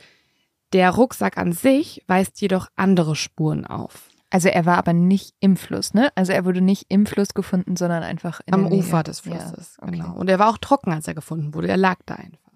Der 0.74 0.92
Rucksack 0.92 1.38
an 1.38 1.52
sich 1.52 2.04
weist 2.08 2.42
jedoch 2.42 2.68
andere 2.76 3.16
Spuren 3.16 3.66
auf. 3.66 4.10
Also 4.30 4.50
er 4.50 4.66
war 4.66 4.78
aber 4.78 4.94
nicht 4.94 5.34
im 5.40 5.56
Fluss, 5.56 5.94
ne? 5.94 6.10
Also 6.16 6.34
er 6.34 6.44
wurde 6.44 6.60
nicht 6.60 6.88
im 6.90 7.06
Fluss 7.06 7.34
gefunden, 7.34 7.78
sondern 7.78 8.04
einfach 8.04 8.42
am 8.52 8.66
Ufer 8.66 9.04
des 9.04 9.22
Flusses. 9.22 9.78
Ja, 9.80 9.88
okay. 9.88 9.98
Genau. 10.00 10.16
Und 10.16 10.30
er 10.30 10.40
war 10.40 10.50
auch 10.50 10.58
trocken, 10.58 10.92
als 10.92 11.08
er 11.08 11.14
gefunden 11.14 11.54
wurde. 11.54 11.70
Er 11.70 11.78
lag 11.78 12.00
da 12.06 12.16
einfach. 12.16 12.52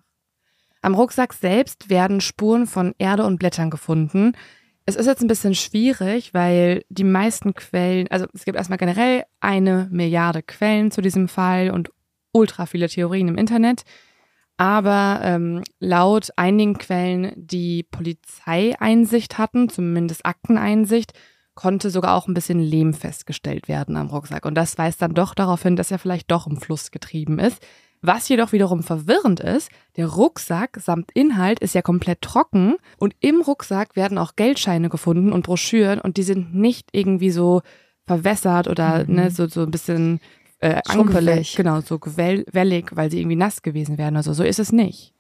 Am 0.82 0.96
Rucksack 0.96 1.34
selbst 1.34 1.90
werden 1.90 2.22
Spuren 2.22 2.68
von 2.68 2.96
Erde 2.98 3.26
und 3.26 3.38
Blättern 3.38 3.70
gefunden. 3.70 4.34
Es 4.90 4.96
ist 4.96 5.06
jetzt 5.06 5.22
ein 5.22 5.28
bisschen 5.28 5.54
schwierig, 5.54 6.34
weil 6.34 6.84
die 6.90 7.04
meisten 7.04 7.54
Quellen, 7.54 8.08
also 8.10 8.26
es 8.34 8.44
gibt 8.44 8.58
erstmal 8.58 8.80
generell 8.80 9.24
eine 9.40 9.88
Milliarde 9.92 10.42
Quellen 10.42 10.90
zu 10.90 11.02
diesem 11.02 11.28
Fall 11.28 11.70
und 11.70 11.92
ultra 12.32 12.66
viele 12.66 12.90
Theorien 12.90 13.28
im 13.28 13.38
Internet. 13.38 13.84
Aber 14.58 15.22
ähm, 15.24 15.64
laut 15.80 16.30
einigen 16.38 16.80
Quellen, 16.80 17.34
die 17.36 17.84
Polizeieinsicht 17.84 19.38
hatten, 19.38 19.70
zumindest 19.70 20.26
Akteneinsicht, 20.26 21.14
konnte 21.54 21.92
sogar 21.92 22.16
auch 22.16 22.28
ein 22.28 22.34
bisschen 22.34 22.60
Lehm 22.60 22.96
festgestellt 22.96 23.68
werden 23.68 23.96
am 23.96 24.08
Rucksack. 24.08 24.44
Und 24.44 24.56
das 24.56 24.76
weist 24.80 25.04
dann 25.04 25.14
doch 25.14 25.36
darauf 25.36 25.62
hin, 25.62 25.76
dass 25.76 25.92
er 25.92 26.00
vielleicht 26.00 26.32
doch 26.32 26.48
im 26.48 26.58
Fluss 26.58 26.90
getrieben 26.90 27.38
ist. 27.38 27.64
Was 28.02 28.30
jedoch 28.30 28.54
wiederum 28.54 28.82
verwirrend 28.82 29.42
ist, 29.42 29.70
der 29.98 30.08
Rucksack 30.08 30.78
samt 30.82 31.12
Inhalt 31.12 31.60
ist 31.60 31.76
ja 31.76 31.82
komplett 31.82 32.22
trocken 32.22 32.76
und 32.98 33.14
im 33.20 33.42
Rucksack 33.42 33.96
werden 33.98 34.18
auch 34.18 34.36
Geldscheine 34.38 34.88
gefunden 34.88 35.34
und 35.34 35.46
Broschüren 35.46 36.00
und 36.00 36.16
die 36.16 36.24
sind 36.24 36.56
nicht 36.56 36.90
irgendwie 36.94 37.32
so 37.32 37.62
verwässert 38.08 38.68
oder 38.68 39.06
mhm. 39.06 39.16
ne, 39.16 39.32
so, 39.32 39.48
so 39.48 39.64
ein 39.64 39.72
bisschen 39.72 40.22
äh, 40.60 40.82
angewellig. 40.88 41.56
Genau, 41.56 41.82
so 41.82 42.00
wellig, 42.02 42.96
weil 42.96 43.12
sie 43.12 43.20
irgendwie 43.20 43.36
nass 43.36 43.62
gewesen 43.62 43.98
wären 43.98 44.16
oder 44.16 44.24
so. 44.24 44.34
So 44.34 44.44
ist 44.44 44.60
es 44.60 44.72
nicht. 44.72 45.14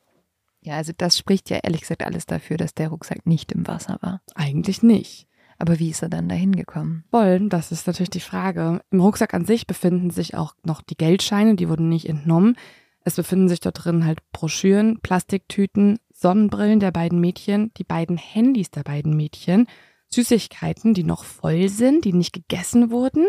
Ja, 0.61 0.75
also 0.75 0.91
das 0.95 1.17
spricht 1.17 1.49
ja 1.49 1.57
ehrlich 1.57 1.81
gesagt 1.81 2.03
alles 2.03 2.25
dafür, 2.25 2.57
dass 2.57 2.73
der 2.73 2.89
Rucksack 2.89 3.25
nicht 3.25 3.51
im 3.51 3.67
Wasser 3.67 3.97
war. 4.01 4.21
Eigentlich 4.35 4.83
nicht. 4.83 5.28
Aber 5.59 5.77
wie 5.77 5.89
ist 5.89 6.01
er 6.01 6.09
dann 6.09 6.29
dahin 6.29 6.55
gekommen? 6.55 7.03
Wollen, 7.11 7.49
das 7.49 7.71
ist 7.71 7.85
natürlich 7.85 8.09
die 8.09 8.21
Frage. 8.21 8.81
Im 8.91 9.01
Rucksack 9.01 9.33
an 9.33 9.45
sich 9.45 9.67
befinden 9.67 10.09
sich 10.09 10.35
auch 10.35 10.55
noch 10.63 10.81
die 10.81 10.95
Geldscheine, 10.95 11.55
die 11.55 11.67
wurden 11.67 11.89
nicht 11.89 12.07
entnommen. 12.07 12.55
Es 13.03 13.17
befinden 13.17 13.49
sich 13.49 13.59
dort 13.59 13.83
drin 13.83 14.05
halt 14.05 14.19
Broschüren, 14.31 14.99
Plastiktüten, 15.01 15.99
Sonnenbrillen 16.13 16.79
der 16.79 16.91
beiden 16.91 17.19
Mädchen, 17.19 17.71
die 17.77 17.83
beiden 17.83 18.17
Handys 18.17 18.71
der 18.71 18.83
beiden 18.83 19.15
Mädchen, 19.15 19.67
Süßigkeiten, 20.09 20.93
die 20.93 21.03
noch 21.03 21.25
voll 21.25 21.69
sind, 21.69 22.05
die 22.05 22.13
nicht 22.13 22.33
gegessen 22.33 22.89
wurden 22.89 23.27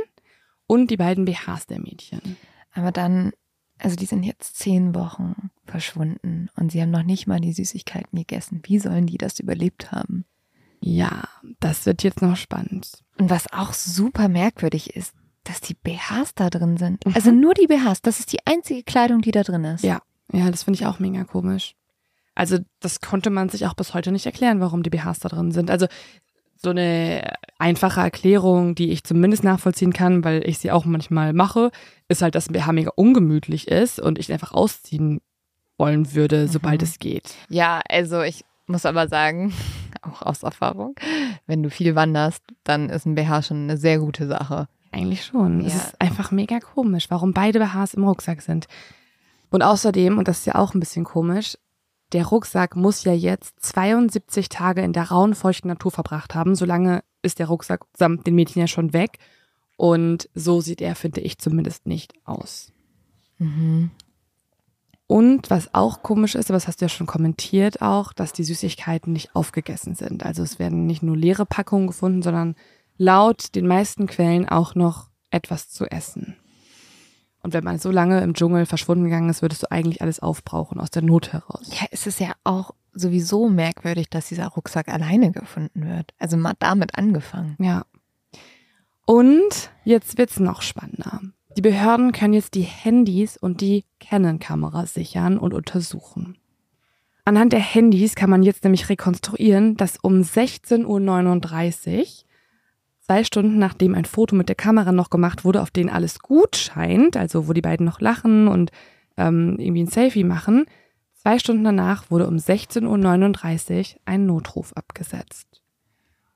und 0.66 0.90
die 0.90 0.96
beiden 0.96 1.24
BHs 1.24 1.66
der 1.66 1.80
Mädchen. 1.80 2.36
Aber 2.72 2.92
dann, 2.92 3.32
also 3.78 3.96
die 3.96 4.06
sind 4.06 4.22
jetzt 4.22 4.56
zehn 4.56 4.94
Wochen 4.94 5.50
verschwunden 5.64 6.48
und 6.56 6.70
sie 6.70 6.80
haben 6.80 6.90
noch 6.90 7.02
nicht 7.02 7.26
mal 7.26 7.40
die 7.40 7.52
Süßigkeiten 7.52 8.16
gegessen. 8.18 8.62
Wie 8.64 8.78
sollen 8.78 9.06
die 9.06 9.18
das 9.18 9.40
überlebt 9.40 9.90
haben? 9.90 10.24
Ja, 10.80 11.24
das 11.60 11.86
wird 11.86 12.02
jetzt 12.02 12.22
noch 12.22 12.36
spannend. 12.36 13.02
Und 13.18 13.30
was 13.30 13.52
auch 13.52 13.72
super 13.72 14.28
merkwürdig 14.28 14.96
ist, 14.96 15.14
dass 15.44 15.60
die 15.60 15.74
BHs 15.74 16.34
da 16.34 16.50
drin 16.50 16.76
sind. 16.76 17.04
Mhm. 17.06 17.14
Also 17.14 17.30
nur 17.30 17.54
die 17.54 17.66
BHs, 17.66 18.02
das 18.02 18.20
ist 18.20 18.32
die 18.32 18.46
einzige 18.46 18.82
Kleidung, 18.82 19.20
die 19.20 19.30
da 19.30 19.42
drin 19.42 19.64
ist. 19.64 19.84
Ja, 19.84 20.00
ja, 20.32 20.50
das 20.50 20.64
finde 20.64 20.78
ich 20.78 20.86
auch 20.86 20.98
mega 20.98 21.24
komisch. 21.24 21.74
Also 22.34 22.58
das 22.80 23.00
konnte 23.00 23.30
man 23.30 23.48
sich 23.48 23.66
auch 23.66 23.74
bis 23.74 23.92
heute 23.92 24.12
nicht 24.12 24.26
erklären, 24.26 24.60
warum 24.60 24.82
die 24.82 24.90
BHs 24.90 25.18
da 25.18 25.28
drin 25.28 25.52
sind. 25.52 25.70
Also 25.70 25.86
so 26.56 26.70
eine 26.70 27.36
einfache 27.58 28.00
Erklärung, 28.00 28.74
die 28.74 28.90
ich 28.90 29.04
zumindest 29.04 29.44
nachvollziehen 29.44 29.92
kann, 29.92 30.24
weil 30.24 30.46
ich 30.46 30.58
sie 30.58 30.70
auch 30.70 30.84
manchmal 30.84 31.32
mache, 31.32 31.70
ist 32.08 32.22
halt, 32.22 32.34
dass 32.34 32.48
ein 32.48 32.52
BH 32.52 32.72
mega 32.72 32.92
ungemütlich 32.94 33.68
ist 33.68 33.98
und 33.98 34.18
ich 34.18 34.30
einfach 34.32 34.52
ausziehen 34.52 35.20
wollen 35.78 36.14
würde, 36.14 36.48
sobald 36.48 36.82
mhm. 36.82 36.86
es 36.86 36.98
geht. 36.98 37.34
Ja, 37.48 37.80
also 37.88 38.20
ich 38.22 38.44
muss 38.70 38.86
aber 38.86 39.08
sagen, 39.08 39.52
auch 40.02 40.22
aus 40.22 40.42
Erfahrung, 40.42 40.94
wenn 41.46 41.62
du 41.62 41.70
viel 41.70 41.94
wanderst, 41.94 42.42
dann 42.64 42.88
ist 42.88 43.06
ein 43.06 43.14
BH 43.14 43.42
schon 43.42 43.64
eine 43.64 43.76
sehr 43.76 43.98
gute 43.98 44.26
Sache. 44.26 44.68
Eigentlich 44.92 45.24
schon. 45.24 45.60
Ja. 45.60 45.68
Es 45.68 45.74
ist 45.74 46.00
einfach 46.00 46.30
mega 46.30 46.58
komisch, 46.58 47.10
warum 47.10 47.32
beide 47.32 47.60
BHs 47.60 47.94
im 47.94 48.04
Rucksack 48.04 48.42
sind. 48.42 48.66
Und 49.50 49.62
außerdem, 49.62 50.18
und 50.18 50.28
das 50.28 50.40
ist 50.40 50.46
ja 50.46 50.54
auch 50.54 50.74
ein 50.74 50.80
bisschen 50.80 51.04
komisch, 51.04 51.56
der 52.12 52.26
Rucksack 52.26 52.74
muss 52.74 53.04
ja 53.04 53.12
jetzt 53.12 53.54
72 53.60 54.48
Tage 54.48 54.82
in 54.82 54.92
der 54.92 55.10
rauen, 55.10 55.34
feuchten 55.34 55.68
Natur 55.68 55.92
verbracht 55.92 56.34
haben. 56.34 56.56
Solange 56.56 57.04
ist 57.22 57.38
der 57.38 57.46
Rucksack 57.46 57.84
samt 57.96 58.26
den 58.26 58.34
Mädchen 58.34 58.60
ja 58.60 58.66
schon 58.66 58.92
weg. 58.92 59.18
Und 59.76 60.28
so 60.34 60.60
sieht 60.60 60.80
er, 60.80 60.94
finde 60.94 61.20
ich, 61.20 61.38
zumindest 61.38 61.86
nicht 61.86 62.12
aus. 62.24 62.72
Mhm. 63.38 63.90
Und 65.11 65.50
was 65.50 65.74
auch 65.74 66.04
komisch 66.04 66.36
ist, 66.36 66.50
aber 66.50 66.56
das 66.56 66.68
hast 66.68 66.80
du 66.80 66.84
ja 66.84 66.88
schon 66.88 67.08
kommentiert 67.08 67.82
auch, 67.82 68.12
dass 68.12 68.32
die 68.32 68.44
Süßigkeiten 68.44 69.12
nicht 69.12 69.34
aufgegessen 69.34 69.96
sind. 69.96 70.24
Also 70.24 70.44
es 70.44 70.61
werden 70.61 70.86
nicht 70.86 71.02
nur 71.02 71.16
leere 71.16 71.46
Packungen 71.46 71.88
gefunden, 71.88 72.22
sondern 72.22 72.54
laut 72.96 73.56
den 73.56 73.66
meisten 73.66 74.06
Quellen 74.06 74.48
auch 74.48 74.76
noch 74.76 75.08
etwas 75.32 75.68
zu 75.68 75.86
essen. 75.86 76.36
Und 77.42 77.54
wenn 77.54 77.64
man 77.64 77.80
so 77.80 77.90
lange 77.90 78.20
im 78.20 78.34
Dschungel 78.34 78.66
verschwunden 78.66 79.02
gegangen 79.02 79.30
ist, 79.30 79.42
würdest 79.42 79.64
du 79.64 79.72
eigentlich 79.72 80.00
alles 80.00 80.20
aufbrauchen 80.20 80.78
aus 80.78 80.92
der 80.92 81.02
Not 81.02 81.32
heraus. 81.32 81.68
Ja, 81.72 81.88
es 81.90 82.06
ist 82.06 82.20
ja 82.20 82.30
auch 82.44 82.70
sowieso 82.92 83.48
merkwürdig, 83.48 84.11
dass 84.11 84.28
dieser 84.28 84.46
Rucksack 84.46 84.86
alleine 84.86 85.32
gefunden 85.32 85.88
wird. 85.88 86.14
Also 86.20 86.36
mal 86.36 86.54
damit 86.61 86.96
angefangen. 86.96 87.56
Ja. 87.58 87.82
Und 89.06 89.72
jetzt 89.82 90.18
wird's 90.18 90.38
noch 90.38 90.62
spannender. 90.62 91.20
Die 91.57 91.62
Behörden 91.62 92.12
können 92.12 92.34
jetzt 92.34 92.55
die 92.55 92.62
Handys 92.62 93.36
und 93.36 93.61
die 93.61 93.84
Canon-Kamera 93.98 94.86
sichern 94.86 95.36
und 95.36 95.53
untersuchen. 95.53 96.38
Anhand 97.24 97.53
der 97.53 97.61
Handys 97.61 98.14
kann 98.14 98.30
man 98.30 98.42
jetzt 98.42 98.64
nämlich 98.64 98.88
rekonstruieren, 98.88 99.76
dass 99.76 99.98
um 99.98 100.20
16.39 100.20 101.98
Uhr 101.98 102.07
zwei 103.01 103.24
Stunden 103.24 103.59
nachdem 103.59 103.94
ein 103.94 104.05
Foto 104.05 104.36
mit 104.36 104.48
der 104.48 104.57
Kamera 104.57 104.92
noch 104.92 105.11
gemacht 105.11 105.44
wurde, 105.44 105.62
auf 105.62 105.70
denen 105.70 105.90
alles 105.90 106.20
gut 106.20 106.57
scheint, 106.57 107.16
also 107.16 107.48
wo 107.48 107.53
die 107.53 107.61
beiden 107.61 107.84
noch 107.84 108.01
lachen 108.01 108.46
und 108.46 108.70
ähm, 109.16 109.57
irgendwie 109.59 109.82
ein 109.82 109.88
Selfie 109.88 110.24
machen, 110.24 110.66
zwei 111.14 111.38
Stunden 111.38 111.64
danach 111.64 112.11
wurde 112.11 112.28
um 112.28 112.36
16.39 112.36 113.94
Uhr 113.94 114.01
ein 114.05 114.26
Notruf 114.26 114.72
abgesetzt. 114.74 115.49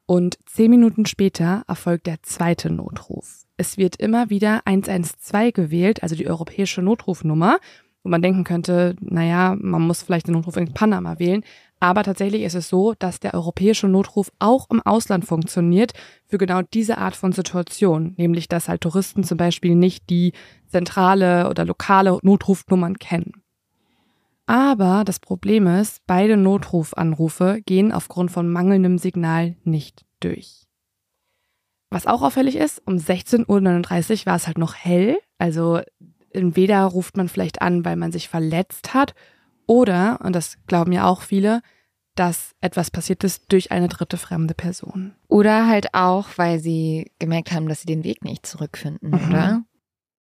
Und 0.07 0.37
zehn 0.47 0.71
Minuten 0.71 1.07
später 1.07 1.65
erfolgt 1.67 2.07
der 2.07 2.23
zweite 2.23 2.71
Notruf. 2.71 3.45
Es 3.57 3.79
wird 3.79 3.97
immer 3.97 4.29
wieder 4.29 4.63
112 4.67 5.55
gewählt, 5.55 6.03
also 6.03 6.15
die 6.15 6.29
europäische 6.29 6.83
Notrufnummer, 6.83 7.59
wo 8.03 8.11
man 8.11 8.21
denken 8.21 8.45
könnte, 8.45 8.97
naja, 9.01 9.57
man 9.59 9.83
muss 9.83 10.03
vielleicht 10.03 10.27
den 10.27 10.35
Notruf 10.35 10.57
in 10.59 10.75
Panama 10.75 11.19
wählen. 11.19 11.43
Aber 11.81 12.03
tatsächlich 12.03 12.43
ist 12.43 12.55
es 12.55 12.69
so, 12.69 12.95
dass 12.99 13.21
der 13.21 13.35
europäische 13.35 13.89
Notruf 13.89 14.31
auch 14.39 14.69
im 14.71 14.83
Ausland 14.83 15.25
funktioniert 15.25 15.93
für 16.27 16.39
genau 16.39 16.61
diese 16.63 16.99
Art 16.99 17.17
von 17.17 17.33
Situation, 17.33 18.15
nämlich 18.17 18.49
dass 18.49 18.69
halt 18.69 18.83
Touristen 18.83 19.25
zum 19.25 19.39
Beispiel 19.39 19.75
nicht 19.75 20.11
die 20.11 20.33
zentrale 20.67 21.49
oder 21.49 21.65
lokale 21.65 22.19
Notrufnummern 22.23 22.99
kennen. 22.99 23.43
Aber 24.47 25.05
das 25.05 25.20
Problem 25.20 25.66
ist, 25.66 26.03
beide 26.07 26.36
Notrufanrufe 26.36 27.62
gehen 27.64 27.92
aufgrund 27.92 28.30
von 28.30 28.51
mangelndem 28.51 28.99
Signal 28.99 29.57
nicht 29.64 30.05
durch. 30.20 30.66
Was 31.90 32.07
auch 32.07 32.22
auffällig 32.22 32.57
ist, 32.57 32.82
um 32.86 32.97
16.39 32.97 33.47
Uhr 34.20 34.26
war 34.26 34.36
es 34.36 34.47
halt 34.47 34.59
noch 34.59 34.74
hell, 34.74 35.18
also 35.38 35.80
entweder 36.30 36.84
ruft 36.84 37.16
man 37.16 37.28
vielleicht 37.28 37.62
an, 37.62 37.84
weil 37.84 37.97
man 37.97 38.12
sich 38.12 38.28
verletzt 38.28 38.92
hat, 38.95 39.14
oder, 39.66 40.20
und 40.22 40.34
das 40.34 40.59
glauben 40.66 40.92
ja 40.92 41.07
auch 41.07 41.22
viele, 41.22 41.62
dass 42.14 42.55
etwas 42.61 42.90
passiert 42.90 43.24
ist 43.24 43.51
durch 43.51 43.72
eine 43.72 43.88
dritte 43.88 44.16
fremde 44.16 44.55
Person. 44.55 45.14
Oder 45.26 45.66
halt 45.66 45.95
auch, 45.95 46.28
weil 46.36 46.61
sie 46.61 47.11
gemerkt 47.18 47.53
haben, 47.53 47.68
dass 47.68 47.80
sie 47.80 47.86
den 47.86 48.05
Weg 48.05 48.24
nicht 48.24 48.47
zurückfinden, 48.47 49.11
mhm. 49.11 49.28
oder? 49.28 49.64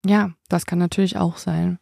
Ja, 0.07 0.31
das 0.49 0.67
kann 0.67 0.79
natürlich 0.79 1.17
auch 1.17 1.37
sein. 1.37 1.79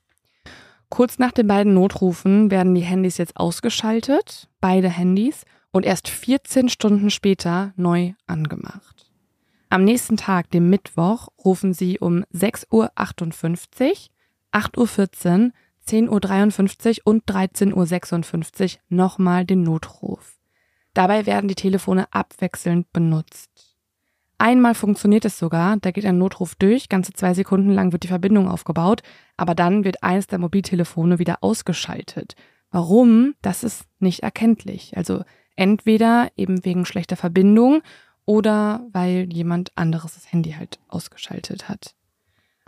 Kurz 0.93 1.19
nach 1.19 1.33
den 1.33 1.47
beiden 1.47 1.73
Notrufen 1.73 2.51
werden 2.51 2.75
die 2.75 2.83
Handys 2.83 3.17
jetzt 3.17 3.39
ausgeschaltet, 3.39 4.51
beide 4.61 4.91
Handys, 4.91 5.47
und 5.71 5.87
erst 5.87 6.11
14 6.11 6.69
Stunden 6.69 7.09
später 7.09 7.73
neu 7.77 8.13
angemacht. 8.27 9.11
Am 9.71 9.85
nächsten 9.85 10.19
Tag, 10.19 10.51
dem 10.51 10.69
Mittwoch, 10.69 11.29
rufen 11.43 11.73
sie 11.73 11.99
um 11.99 12.25
6.58 12.35 12.71
Uhr, 12.73 12.91
8.14 14.53 15.45
Uhr, 15.47 15.53
10.53 15.89 16.99
Uhr 16.99 17.07
und 17.07 17.25
13.56 17.25 18.75
Uhr 18.75 18.81
nochmal 18.91 19.47
den 19.47 19.63
Notruf. 19.63 20.37
Dabei 20.93 21.25
werden 21.25 21.49
die 21.49 21.55
Telefone 21.55 22.05
abwechselnd 22.13 22.93
benutzt. 22.93 23.72
Einmal 24.39 24.75
funktioniert 24.75 25.25
es 25.25 25.39
sogar, 25.39 25.77
da 25.77 25.91
geht 25.93 26.05
ein 26.05 26.19
Notruf 26.19 26.55
durch, 26.57 26.89
ganze 26.89 27.13
zwei 27.13 27.33
Sekunden 27.33 27.71
lang 27.71 27.93
wird 27.93 28.03
die 28.03 28.09
Verbindung 28.09 28.49
aufgebaut, 28.49 29.03
aber 29.37 29.55
dann 29.55 29.85
wird 29.85 30.03
eins 30.03 30.27
der 30.27 30.39
Mobiltelefone 30.39 31.19
wieder 31.19 31.39
ausgeschaltet. 31.43 32.35
Warum? 32.71 33.35
Das 33.43 33.63
ist 33.63 33.85
nicht 34.01 34.21
erkenntlich. 34.21 34.97
Also 34.97 35.23
entweder 35.57 36.31
eben 36.37 36.65
wegen 36.65 36.87
schlechter 36.87 37.17
Verbindung 37.17 37.83
oder 38.25 38.87
weil 38.93 39.29
jemand 39.33 39.71
anderes 39.77 40.15
das 40.15 40.33
Handy 40.33 40.53
halt 40.53 40.81
ausgeschaltet 40.89 41.69
hat. 41.69 41.95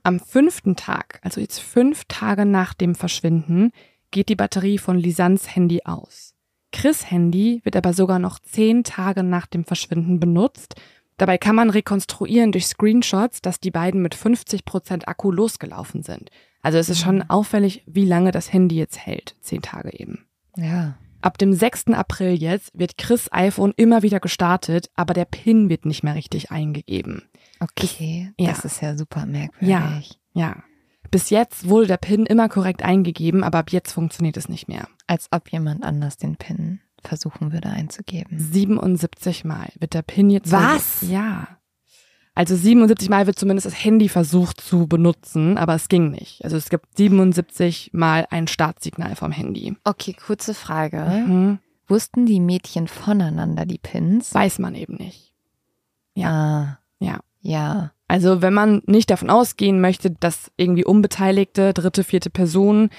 Am 0.03 0.21
fünften 0.21 0.77
Tag, 0.77 1.19
also 1.23 1.41
jetzt 1.41 1.61
fünf 1.61 2.05
Tage 2.09 2.45
nach 2.45 2.75
dem 2.75 2.95
Verschwinden, 2.95 3.73
geht 4.11 4.29
die 4.29 4.37
Batterie 4.37 4.79
von 4.79 4.99
Lisans 4.99 5.57
Handy 5.57 5.81
aus. 5.85 6.35
Chris 6.73 7.11
Handy 7.11 7.61
wird 7.65 7.77
aber 7.77 7.95
sogar 7.95 8.19
noch 8.19 8.39
zehn 8.39 8.85
Tage 8.85 9.23
nach 9.23 9.47
dem 9.47 9.65
Verschwinden 9.65 10.21
benutzt. 10.21 10.75
Dabei 11.17 11.39
kann 11.39 11.55
man 11.55 11.71
rekonstruieren 11.71 12.53
durch 12.53 12.67
Screenshots, 12.67 13.41
dass 13.41 13.61
die 13.61 13.71
beiden 13.71 14.03
mit 14.03 14.15
50 14.15 14.65
Prozent 14.65 15.07
Akku 15.07 15.31
losgelaufen 15.31 16.03
sind. 16.03 16.31
Also 16.63 16.79
es 16.79 16.89
ist 16.89 17.01
schon 17.01 17.17
mhm. 17.17 17.31
auffällig, 17.31 17.83
wie 17.87 18.05
lange 18.05 18.31
das 18.31 18.53
Handy 18.53 18.77
jetzt 18.77 18.99
hält. 18.99 19.37
Zehn 19.41 19.63
Tage 19.63 19.99
eben. 19.99 20.27
Ja. 20.57 20.97
Ab 21.21 21.39
dem 21.39 21.53
6. 21.53 21.89
April 21.89 22.35
jetzt 22.35 22.71
wird 22.75 22.99
Chris 22.99 23.29
iPhone 23.33 23.73
immer 23.77 24.03
wieder 24.03 24.21
gestartet, 24.21 24.91
aber 24.95 25.15
der 25.15 25.25
PIN 25.25 25.69
wird 25.69 25.87
nicht 25.87 26.03
mehr 26.03 26.15
richtig 26.15 26.51
eingegeben. 26.51 27.23
Okay, 27.61 28.33
das, 28.37 28.47
ja. 28.47 28.53
das 28.53 28.65
ist 28.65 28.83
ja 28.83 28.97
super 28.97 29.25
merkwürdig. 29.25 29.69
Ja, 29.69 30.03
ja. 30.33 30.57
Bis 31.11 31.31
jetzt 31.31 31.69
wurde 31.69 31.87
der 31.87 31.97
PIN 31.97 32.27
immer 32.27 32.49
korrekt 32.49 32.83
eingegeben, 32.83 33.45
aber 33.45 33.59
ab 33.59 33.71
jetzt 33.71 33.93
funktioniert 33.93 34.37
es 34.37 34.49
nicht 34.49 34.69
mehr. 34.69 34.89
Als 35.07 35.29
ob 35.31 35.51
jemand 35.51 35.85
anders 35.85 36.17
den 36.17 36.37
PIN 36.37 36.81
versuchen 37.09 37.53
würde 37.53 37.69
einzugeben. 37.69 38.39
77 38.39 39.45
Mal 39.45 39.71
wird 39.79 39.95
der 39.95 40.03
PIN 40.03 40.31
jetzt. 40.31 40.53
Was? 40.53 41.03
Ja. 41.03 41.49
Also 42.35 42.57
77 42.57 43.09
Mal 43.09 43.27
wird 43.27 43.39
zumindest 43.39 43.67
das 43.67 43.85
Handy 43.85 44.09
versucht 44.09 44.61
zu 44.61 44.89
benutzen, 44.89 45.57
aber 45.57 45.75
es 45.75 45.89
ging 45.89 46.11
nicht. 46.11 46.45
Also 46.45 46.57
es 46.57 46.69
gibt 46.69 46.97
77 46.97 47.91
Mal 47.93 48.27
ein 48.31 48.49
Startsignal 48.49 49.15
vom 49.15 49.31
Handy. 49.31 49.77
Okay, 49.85 50.15
kurze 50.15 50.53
Frage. 50.55 50.99
Mhm. 51.27 51.59
Wussten 51.87 52.27
die 52.27 52.41
Mädchen 52.41 52.89
voneinander 52.89 53.67
die 53.67 53.79
Pins? 53.79 54.35
Weiß 54.35 54.59
man 54.59 54.75
eben 54.75 54.95
nicht. 54.95 55.33
Ja. 56.15 56.31
Ah. 56.31 56.79
Ja. 56.99 57.21
Ja. 57.41 57.93
Also 58.09 58.43
wenn 58.43 58.55
man 58.55 58.83
nicht 58.87 59.11
davon 59.11 59.31
ausgehen 59.31 59.81
möchte, 59.81 60.11
dass 60.11 60.51
irgendwie 60.57 60.85
unbeteiligte 60.85 61.73
dritte, 61.73 62.05
vierte 62.05 62.31
Personen 62.31 62.91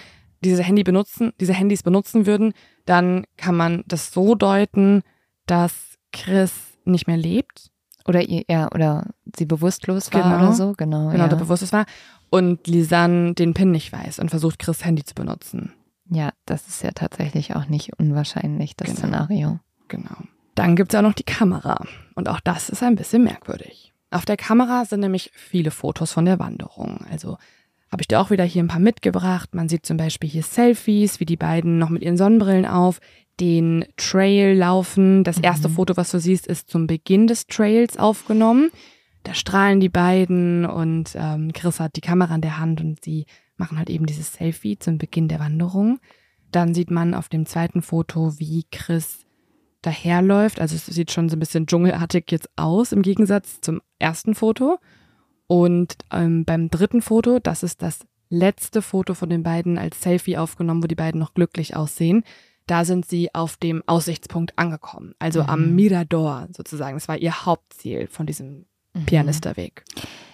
diese 0.44 0.64
Handy 0.64 0.84
benutzen, 0.84 1.34
diese 1.40 1.54
Handys 1.54 1.84
benutzen 1.84 2.26
würden, 2.26 2.54
dann 2.86 3.26
kann 3.38 3.56
man 3.56 3.84
das 3.88 4.12
so 4.12 4.36
deuten, 4.36 5.04
dass 5.46 5.98
Chris 6.12 6.54
nicht 6.86 7.08
mehr 7.08 7.18
lebt. 7.18 7.72
Oder 8.08 8.22
ihr, 8.22 8.44
ja, 8.48 8.70
oder 8.72 9.08
sie 9.36 9.46
bewusstlos 9.46 10.14
war 10.14 10.22
genau. 10.22 10.38
oder 10.38 10.54
so, 10.54 10.74
genau. 10.78 11.10
Genau, 11.10 11.24
ja. 11.24 11.28
der 11.28 11.38
bewusstlos 11.38 11.74
war. 11.74 11.86
Und 12.30 12.68
Lisanne 12.68 13.34
den 13.34 13.54
PIN 13.54 13.72
nicht 13.72 13.92
weiß 13.92 14.20
und 14.20 14.30
versucht, 14.30 14.60
Chris 14.60 14.86
Handy 14.86 15.04
zu 15.04 15.16
benutzen. 15.16 15.74
Ja, 16.10 16.32
das 16.46 16.68
ist 16.68 16.84
ja 16.84 16.92
tatsächlich 16.92 17.56
auch 17.56 17.68
nicht 17.68 17.98
unwahrscheinlich, 17.98 18.76
das 18.76 18.90
genau. 18.90 19.00
Szenario. 19.00 19.60
Genau. 19.88 20.18
Dann 20.54 20.76
gibt 20.76 20.94
es 20.94 20.98
auch 20.98 21.04
noch 21.04 21.14
die 21.14 21.24
Kamera. 21.24 21.84
Und 22.14 22.30
auch 22.30 22.40
das 22.40 22.70
ist 22.70 22.84
ein 22.84 22.96
bisschen 22.96 23.24
merkwürdig. 23.24 23.94
Auf 24.12 24.26
der 24.26 24.38
Kamera 24.38 24.86
sind 24.86 25.00
nämlich 25.00 25.32
viele 25.34 25.72
Fotos 25.72 26.14
von 26.14 26.26
der 26.26 26.40
Wanderung. 26.40 27.06
Also 27.12 27.38
habe 27.96 28.02
ich 28.02 28.10
dir 28.10 28.20
auch 28.20 28.30
wieder 28.30 28.44
hier 28.44 28.62
ein 28.62 28.68
paar 28.68 28.82
mitgebracht. 28.82 29.56
Man 29.56 29.70
sieht 29.70 29.86
zum 29.86 29.96
Beispiel 29.96 30.30
hier 30.30 30.44
Selfies, 30.44 31.22
wie 31.22 31.26
die 31.26 31.38
beiden 31.38 31.78
noch 31.78 31.88
mit 31.88 32.04
ihren 32.04 32.18
Sonnenbrillen 32.18 32.66
auf 32.66 33.00
den 33.40 33.86
Trail 33.96 34.54
laufen. 34.54 35.24
Das 35.24 35.38
erste 35.38 35.70
mhm. 35.70 35.76
Foto, 35.76 35.96
was 35.96 36.12
du 36.12 36.20
siehst, 36.20 36.46
ist 36.46 36.70
zum 36.70 36.88
Beginn 36.88 37.26
des 37.26 37.48
Trails 37.48 37.96
aufgenommen. 37.96 38.70
Da 39.24 39.34
strahlen 39.34 39.80
die 39.80 39.88
beiden 39.88 40.66
und 40.66 41.12
ähm, 41.16 41.54
Chris 41.54 41.80
hat 41.80 41.96
die 41.96 42.02
Kamera 42.02 42.36
in 42.36 42.42
der 42.42 42.58
Hand 42.58 42.82
und 42.82 43.02
sie 43.02 43.28
machen 43.56 43.78
halt 43.78 43.90
eben 43.90 44.08
dieses 44.08 44.34
Selfie 44.34 44.78
zum 44.78 44.98
Beginn 44.98 45.30
der 45.30 45.40
Wanderung. 45.40 46.02
Dann 46.52 46.74
sieht 46.74 46.92
man 46.92 47.14
auf 47.14 47.30
dem 47.30 47.46
zweiten 47.46 47.82
Foto, 47.82 48.38
wie 48.40 48.66
Chris 48.74 49.26
daherläuft. 49.84 50.60
Also 50.60 50.76
es 50.76 50.86
sieht 50.86 51.12
schon 51.12 51.30
so 51.30 51.38
ein 51.38 51.40
bisschen 51.40 51.66
dschungelartig 51.66 52.26
jetzt 52.30 52.50
aus 52.58 52.92
im 52.92 53.04
Gegensatz 53.04 53.62
zum 53.62 53.82
ersten 54.00 54.36
Foto. 54.36 54.80
Und 55.48 55.98
ähm, 56.12 56.46
beim 56.46 56.70
dritten 56.70 57.02
Foto, 57.02 57.40
das 57.40 57.64
ist 57.64 57.82
das 57.82 58.00
letzte 58.30 58.82
Foto 58.82 59.14
von 59.14 59.30
den 59.30 59.44
beiden 59.44 59.78
als 59.78 60.02
Selfie 60.02 60.38
aufgenommen, 60.38 60.84
wo 60.84 60.88
die 60.88 60.96
beiden 60.96 61.20
noch 61.20 61.34
glücklich 61.34 61.76
aussehen. 61.76 62.24
Da 62.68 62.84
sind 62.84 63.06
sie 63.06 63.34
auf 63.36 63.58
dem 63.58 63.84
Aussichtspunkt 63.86 64.58
angekommen, 64.58 65.14
also 65.20 65.44
mhm. 65.44 65.50
am 65.50 65.76
Mirador 65.76 66.48
sozusagen. 66.52 66.96
Das 66.96 67.08
war 67.08 67.18
ihr 67.18 67.46
Hauptziel 67.46 68.08
von 68.08 68.26
diesem 68.26 68.66
mhm. 68.94 69.06
Pianisterweg. 69.06 69.84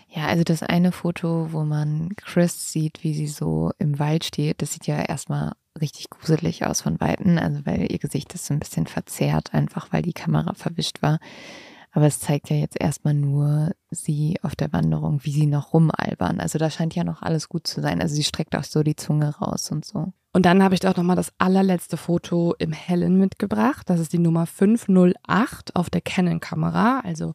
Ja, 0.07 0.27
also 0.27 0.43
das 0.43 0.63
eine 0.63 0.91
Foto, 0.91 1.51
wo 1.51 1.63
man 1.63 2.15
Chris 2.17 2.71
sieht, 2.71 3.03
wie 3.03 3.13
sie 3.13 3.27
so 3.27 3.71
im 3.79 3.99
Wald 3.99 4.25
steht, 4.25 4.61
das 4.61 4.73
sieht 4.73 4.87
ja 4.87 5.01
erstmal 5.01 5.53
richtig 5.79 6.09
gruselig 6.09 6.65
aus 6.65 6.81
von 6.81 6.99
Weitem, 6.99 7.37
also 7.37 7.65
weil 7.65 7.89
ihr 7.91 7.99
Gesicht 7.99 8.33
ist 8.33 8.45
so 8.45 8.53
ein 8.53 8.59
bisschen 8.59 8.87
verzerrt, 8.87 9.53
einfach 9.53 9.87
weil 9.91 10.01
die 10.01 10.13
Kamera 10.13 10.53
verwischt 10.53 11.01
war. 11.01 11.19
Aber 11.91 12.05
es 12.05 12.19
zeigt 12.19 12.49
ja 12.49 12.55
jetzt 12.55 12.79
erstmal 12.79 13.13
nur 13.13 13.71
sie 13.89 14.37
auf 14.43 14.55
der 14.55 14.71
Wanderung, 14.71 15.19
wie 15.23 15.31
sie 15.31 15.45
noch 15.45 15.73
rumalbern. 15.73 16.39
Also 16.39 16.57
da 16.57 16.69
scheint 16.69 16.95
ja 16.95 17.03
noch 17.03 17.21
alles 17.21 17.49
gut 17.49 17.67
zu 17.67 17.81
sein. 17.81 18.01
Also 18.01 18.15
sie 18.15 18.23
streckt 18.23 18.55
auch 18.55 18.63
so 18.63 18.81
die 18.81 18.95
Zunge 18.95 19.35
raus 19.37 19.71
und 19.71 19.83
so. 19.83 20.13
Und 20.33 20.45
dann 20.45 20.63
habe 20.63 20.73
ich 20.73 20.79
doch 20.79 20.95
nochmal 20.95 21.17
das 21.17 21.33
allerletzte 21.37 21.97
Foto 21.97 22.55
im 22.57 22.71
Hellen 22.71 23.19
mitgebracht. 23.19 23.89
Das 23.89 23.99
ist 23.99 24.13
die 24.13 24.19
Nummer 24.19 24.45
508 24.45 25.75
auf 25.75 25.89
der 25.89 25.99
Canon-Kamera. 25.99 27.01
Also, 27.01 27.33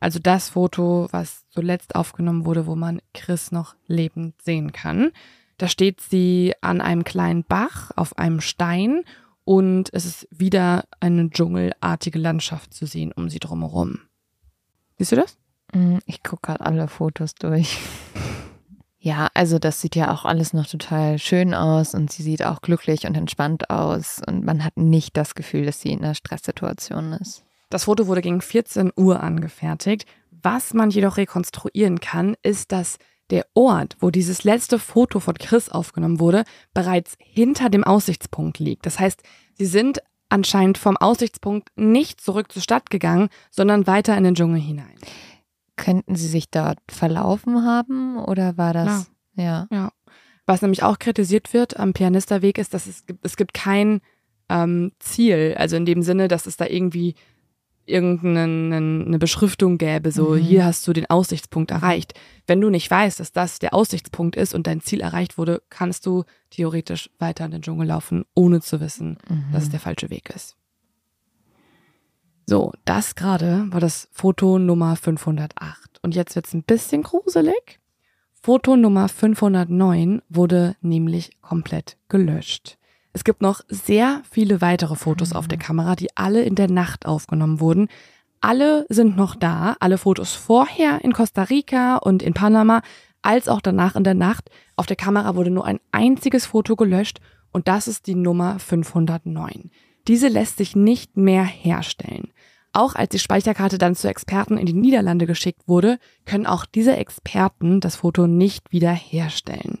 also 0.00 0.18
das 0.18 0.48
Foto, 0.48 1.06
was 1.12 1.48
zuletzt 1.50 1.94
aufgenommen 1.94 2.44
wurde, 2.44 2.66
wo 2.66 2.74
man 2.74 3.00
Chris 3.14 3.52
noch 3.52 3.76
lebend 3.86 4.42
sehen 4.42 4.72
kann. 4.72 5.12
Da 5.58 5.68
steht 5.68 6.00
sie 6.00 6.54
an 6.60 6.80
einem 6.80 7.04
kleinen 7.04 7.44
Bach 7.44 7.92
auf 7.94 8.18
einem 8.18 8.40
Stein 8.40 9.04
und 9.44 9.88
es 9.92 10.04
ist 10.04 10.28
wieder 10.30 10.84
eine 11.00 11.30
dschungelartige 11.30 12.18
Landschaft 12.18 12.74
zu 12.74 12.86
sehen 12.86 13.12
um 13.12 13.28
sie 13.28 13.38
drumherum. 13.38 14.00
Siehst 14.98 15.12
du 15.12 15.16
das? 15.16 15.36
Mm, 15.72 15.98
ich 16.06 16.22
gucke 16.22 16.42
gerade 16.42 16.64
alle 16.64 16.88
Fotos 16.88 17.34
durch. 17.34 17.78
Ja, 19.04 19.26
also 19.34 19.58
das 19.58 19.80
sieht 19.80 19.96
ja 19.96 20.12
auch 20.12 20.24
alles 20.24 20.52
noch 20.52 20.68
total 20.68 21.18
schön 21.18 21.54
aus 21.54 21.92
und 21.92 22.12
sie 22.12 22.22
sieht 22.22 22.44
auch 22.44 22.60
glücklich 22.60 23.04
und 23.04 23.16
entspannt 23.16 23.68
aus 23.68 24.20
und 24.24 24.44
man 24.44 24.62
hat 24.62 24.76
nicht 24.76 25.16
das 25.16 25.34
Gefühl, 25.34 25.66
dass 25.66 25.80
sie 25.80 25.90
in 25.90 26.04
einer 26.04 26.14
Stresssituation 26.14 27.12
ist. 27.14 27.44
Das 27.68 27.84
Foto 27.84 28.06
wurde 28.06 28.22
gegen 28.22 28.40
14 28.40 28.92
Uhr 28.94 29.20
angefertigt. 29.20 30.06
Was 30.30 30.72
man 30.72 30.90
jedoch 30.90 31.16
rekonstruieren 31.16 31.98
kann, 31.98 32.36
ist, 32.44 32.70
dass 32.70 32.98
der 33.32 33.46
Ort, 33.54 33.96
wo 33.98 34.10
dieses 34.10 34.44
letzte 34.44 34.78
Foto 34.78 35.18
von 35.18 35.34
Chris 35.34 35.70
aufgenommen 35.70 36.20
wurde, 36.20 36.44
bereits 36.74 37.16
hinter 37.18 37.70
dem 37.70 37.82
Aussichtspunkt 37.82 38.58
liegt. 38.58 38.84
Das 38.84 39.00
heißt, 39.00 39.22
sie 39.54 39.64
sind 39.64 40.02
anscheinend 40.28 40.76
vom 40.76 40.98
Aussichtspunkt 40.98 41.70
nicht 41.74 42.20
zurück 42.20 42.52
zur 42.52 42.60
Stadt 42.60 42.90
gegangen, 42.90 43.30
sondern 43.50 43.86
weiter 43.86 44.16
in 44.18 44.24
den 44.24 44.34
Dschungel 44.34 44.60
hinein. 44.60 44.96
Könnten 45.76 46.14
sie 46.14 46.28
sich 46.28 46.50
dort 46.50 46.78
verlaufen 46.90 47.64
haben 47.64 48.18
oder 48.18 48.58
war 48.58 48.74
das? 48.74 49.10
Ja. 49.34 49.66
ja. 49.70 49.92
Was 50.44 50.60
nämlich 50.60 50.82
auch 50.82 50.98
kritisiert 50.98 51.54
wird 51.54 51.78
am 51.78 51.94
Pianisterweg 51.94 52.58
ist, 52.58 52.74
dass 52.74 52.86
es, 52.86 53.02
es 53.22 53.36
gibt 53.38 53.54
kein 53.54 54.02
ähm, 54.50 54.92
Ziel, 54.98 55.54
also 55.56 55.76
in 55.76 55.86
dem 55.86 56.02
Sinne, 56.02 56.28
dass 56.28 56.44
es 56.44 56.58
da 56.58 56.66
irgendwie 56.66 57.14
irgendeine 57.84 59.18
Beschriftung 59.18 59.78
gäbe, 59.78 60.12
so 60.12 60.30
mhm. 60.30 60.36
hier 60.36 60.64
hast 60.64 60.86
du 60.86 60.92
den 60.92 61.08
Aussichtspunkt 61.10 61.70
erreicht. 61.70 62.14
Wenn 62.46 62.60
du 62.60 62.70
nicht 62.70 62.90
weißt, 62.90 63.18
dass 63.20 63.32
das 63.32 63.58
der 63.58 63.74
Aussichtspunkt 63.74 64.36
ist 64.36 64.54
und 64.54 64.66
dein 64.66 64.80
Ziel 64.80 65.00
erreicht 65.00 65.38
wurde, 65.38 65.62
kannst 65.68 66.06
du 66.06 66.24
theoretisch 66.50 67.10
weiter 67.18 67.44
in 67.44 67.50
den 67.50 67.62
Dschungel 67.62 67.88
laufen, 67.88 68.24
ohne 68.34 68.60
zu 68.60 68.80
wissen, 68.80 69.18
mhm. 69.28 69.52
dass 69.52 69.64
es 69.64 69.70
der 69.70 69.80
falsche 69.80 70.10
Weg 70.10 70.30
ist. 70.34 70.56
So, 72.46 72.72
das 72.84 73.14
gerade 73.14 73.66
war 73.70 73.80
das 73.80 74.08
Foto 74.12 74.58
Nummer 74.58 74.96
508. 74.96 76.00
Und 76.02 76.14
jetzt 76.14 76.34
wird 76.34 76.46
es 76.46 76.54
ein 76.54 76.64
bisschen 76.64 77.02
gruselig. 77.02 77.80
Foto 78.32 78.76
Nummer 78.76 79.08
509 79.08 80.22
wurde 80.28 80.76
nämlich 80.80 81.40
komplett 81.40 81.96
gelöscht. 82.08 82.76
Es 83.12 83.24
gibt 83.24 83.42
noch 83.42 83.60
sehr 83.68 84.22
viele 84.30 84.60
weitere 84.60 84.96
Fotos 84.96 85.32
auf 85.32 85.48
der 85.48 85.58
mhm. 85.58 85.62
Kamera, 85.62 85.96
die 85.96 86.16
alle 86.16 86.42
in 86.42 86.54
der 86.54 86.70
Nacht 86.70 87.06
aufgenommen 87.06 87.60
wurden. 87.60 87.88
Alle 88.40 88.86
sind 88.88 89.16
noch 89.16 89.36
da, 89.36 89.76
alle 89.80 89.98
Fotos 89.98 90.32
vorher 90.32 91.04
in 91.04 91.12
Costa 91.12 91.44
Rica 91.44 91.96
und 91.96 92.22
in 92.22 92.34
Panama, 92.34 92.82
als 93.20 93.48
auch 93.48 93.60
danach 93.60 93.94
in 93.94 94.04
der 94.04 94.14
Nacht. 94.14 94.50
Auf 94.76 94.86
der 94.86 94.96
Kamera 94.96 95.36
wurde 95.36 95.50
nur 95.50 95.64
ein 95.64 95.78
einziges 95.92 96.46
Foto 96.46 96.74
gelöscht 96.74 97.20
und 97.52 97.68
das 97.68 97.86
ist 97.86 98.06
die 98.06 98.16
Nummer 98.16 98.58
509. 98.58 99.70
Diese 100.08 100.28
lässt 100.28 100.56
sich 100.56 100.74
nicht 100.74 101.16
mehr 101.16 101.44
herstellen. 101.44 102.32
Auch 102.72 102.94
als 102.94 103.10
die 103.10 103.18
Speicherkarte 103.18 103.76
dann 103.78 103.94
zu 103.94 104.08
Experten 104.08 104.56
in 104.56 104.66
die 104.66 104.72
Niederlande 104.72 105.26
geschickt 105.26 105.68
wurde, 105.68 105.98
können 106.24 106.46
auch 106.46 106.64
diese 106.64 106.96
Experten 106.96 107.80
das 107.80 107.96
Foto 107.96 108.26
nicht 108.26 108.72
wieder 108.72 108.92
herstellen. 108.92 109.78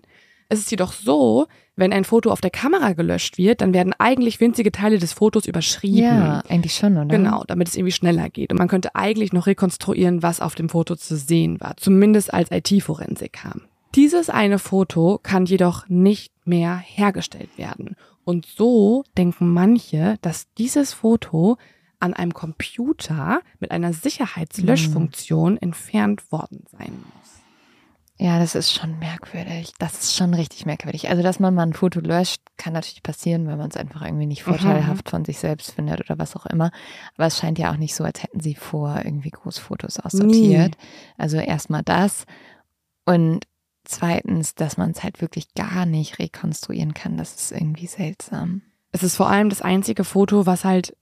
Es 0.52 0.60
ist 0.60 0.70
jedoch 0.70 0.92
so, 0.92 1.46
wenn 1.76 1.94
ein 1.94 2.04
Foto 2.04 2.30
auf 2.30 2.42
der 2.42 2.50
Kamera 2.50 2.92
gelöscht 2.92 3.38
wird, 3.38 3.62
dann 3.62 3.72
werden 3.72 3.94
eigentlich 3.98 4.38
winzige 4.38 4.70
Teile 4.70 4.98
des 4.98 5.14
Fotos 5.14 5.46
überschrieben. 5.46 6.02
Ja, 6.02 6.42
eigentlich 6.46 6.74
schon, 6.74 6.98
oder? 6.98 7.06
Genau, 7.06 7.44
damit 7.46 7.68
es 7.68 7.74
irgendwie 7.74 7.92
schneller 7.92 8.28
geht. 8.28 8.52
Und 8.52 8.58
man 8.58 8.68
könnte 8.68 8.94
eigentlich 8.94 9.32
noch 9.32 9.46
rekonstruieren, 9.46 10.22
was 10.22 10.40
auf 10.42 10.54
dem 10.54 10.68
Foto 10.68 10.94
zu 10.94 11.16
sehen 11.16 11.58
war. 11.62 11.78
Zumindest 11.78 12.34
als 12.34 12.50
IT-Forensik 12.50 13.32
kam. 13.32 13.62
Dieses 13.94 14.28
eine 14.28 14.58
Foto 14.58 15.18
kann 15.22 15.46
jedoch 15.46 15.88
nicht 15.88 16.34
mehr 16.44 16.76
hergestellt 16.76 17.56
werden. 17.56 17.96
Und 18.24 18.44
so 18.44 19.04
denken 19.16 19.54
manche, 19.54 20.16
dass 20.20 20.52
dieses 20.58 20.92
Foto 20.92 21.56
an 21.98 22.12
einem 22.12 22.34
Computer 22.34 23.40
mit 23.58 23.70
einer 23.70 23.94
Sicherheitslöschfunktion 23.94 25.52
mhm. 25.52 25.58
entfernt 25.62 26.30
worden 26.30 26.64
sein 26.70 26.92
muss. 26.92 27.31
Ja, 28.22 28.38
das 28.38 28.54
ist 28.54 28.72
schon 28.72 29.00
merkwürdig. 29.00 29.72
Das 29.80 29.94
ist 29.94 30.16
schon 30.16 30.32
richtig 30.32 30.64
merkwürdig. 30.64 31.10
Also, 31.10 31.24
dass 31.24 31.40
man 31.40 31.56
mal 31.56 31.64
ein 31.64 31.72
Foto 31.72 31.98
löscht, 31.98 32.40
kann 32.56 32.72
natürlich 32.72 33.02
passieren, 33.02 33.48
weil 33.48 33.56
man 33.56 33.68
es 33.68 33.76
einfach 33.76 34.02
irgendwie 34.02 34.26
nicht 34.26 34.44
vorteilhaft 34.44 35.06
mhm. 35.06 35.10
von 35.10 35.24
sich 35.24 35.40
selbst 35.40 35.72
findet 35.72 35.98
oder 36.02 36.20
was 36.20 36.36
auch 36.36 36.46
immer. 36.46 36.70
Aber 37.16 37.26
es 37.26 37.36
scheint 37.36 37.58
ja 37.58 37.72
auch 37.72 37.76
nicht 37.76 37.96
so, 37.96 38.04
als 38.04 38.22
hätten 38.22 38.38
sie 38.38 38.54
vor 38.54 39.00
irgendwie 39.04 39.30
Großfotos 39.30 39.98
aussortiert. 39.98 40.70
Nie. 40.70 40.86
Also 41.18 41.38
erstmal 41.38 41.82
das. 41.82 42.26
Und 43.04 43.44
zweitens, 43.82 44.54
dass 44.54 44.76
man 44.76 44.92
es 44.92 45.02
halt 45.02 45.20
wirklich 45.20 45.52
gar 45.54 45.84
nicht 45.84 46.20
rekonstruieren 46.20 46.94
kann. 46.94 47.16
Das 47.16 47.34
ist 47.34 47.50
irgendwie 47.50 47.88
seltsam. 47.88 48.62
Es 48.92 49.02
ist 49.02 49.16
vor 49.16 49.30
allem 49.30 49.50
das 49.50 49.62
einzige 49.62 50.04
Foto, 50.04 50.46
was 50.46 50.64
halt 50.64 50.96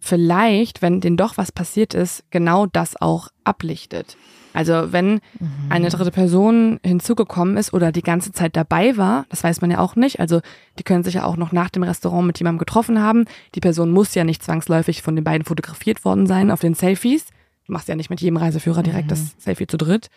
vielleicht, 0.00 0.82
wenn 0.82 1.00
denen 1.00 1.16
doch 1.16 1.36
was 1.36 1.52
passiert 1.52 1.94
ist, 1.94 2.24
genau 2.30 2.66
das 2.66 3.00
auch 3.00 3.28
ablichtet. 3.44 4.16
Also 4.56 4.90
wenn 4.90 5.20
mhm. 5.38 5.66
eine 5.68 5.90
dritte 5.90 6.10
Person 6.10 6.80
hinzugekommen 6.82 7.58
ist 7.58 7.74
oder 7.74 7.92
die 7.92 8.02
ganze 8.02 8.32
Zeit 8.32 8.56
dabei 8.56 8.96
war, 8.96 9.26
das 9.28 9.44
weiß 9.44 9.60
man 9.60 9.70
ja 9.70 9.80
auch 9.80 9.96
nicht. 9.96 10.18
Also 10.18 10.40
die 10.78 10.82
können 10.82 11.04
sich 11.04 11.14
ja 11.14 11.24
auch 11.24 11.36
noch 11.36 11.52
nach 11.52 11.68
dem 11.68 11.82
Restaurant 11.82 12.26
mit 12.26 12.38
jemandem 12.38 12.60
getroffen 12.60 13.02
haben. 13.02 13.26
Die 13.54 13.60
Person 13.60 13.90
muss 13.90 14.14
ja 14.14 14.24
nicht 14.24 14.42
zwangsläufig 14.42 15.02
von 15.02 15.14
den 15.14 15.24
beiden 15.24 15.44
fotografiert 15.44 16.06
worden 16.06 16.26
sein 16.26 16.50
auf 16.50 16.60
den 16.60 16.72
Selfies. 16.72 17.26
Du 17.66 17.72
machst 17.74 17.86
ja 17.86 17.96
nicht 17.96 18.08
mit 18.08 18.22
jedem 18.22 18.38
Reiseführer 18.38 18.82
direkt 18.82 19.06
mhm. 19.06 19.10
das 19.10 19.34
Selfie 19.36 19.66
zu 19.66 19.76
dritt. 19.76 20.08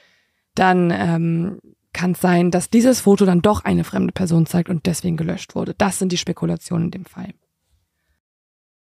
Dann 0.55 0.89
ähm, 0.95 1.59
kann 1.91 2.11
es 2.11 2.21
sein, 2.21 2.49
dass 2.49 2.69
dieses 2.69 3.01
Foto 3.01 3.25
dann 3.25 3.41
doch 3.41 3.65
eine 3.65 3.83
fremde 3.83 4.13
Person 4.13 4.45
zeigt 4.45 4.69
und 4.69 4.85
deswegen 4.85 5.17
gelöscht 5.17 5.53
wurde. 5.53 5.73
Das 5.77 5.99
sind 5.99 6.13
die 6.13 6.17
Spekulationen 6.17 6.85
in 6.85 6.91
dem 6.91 7.05
Fall. 7.05 7.33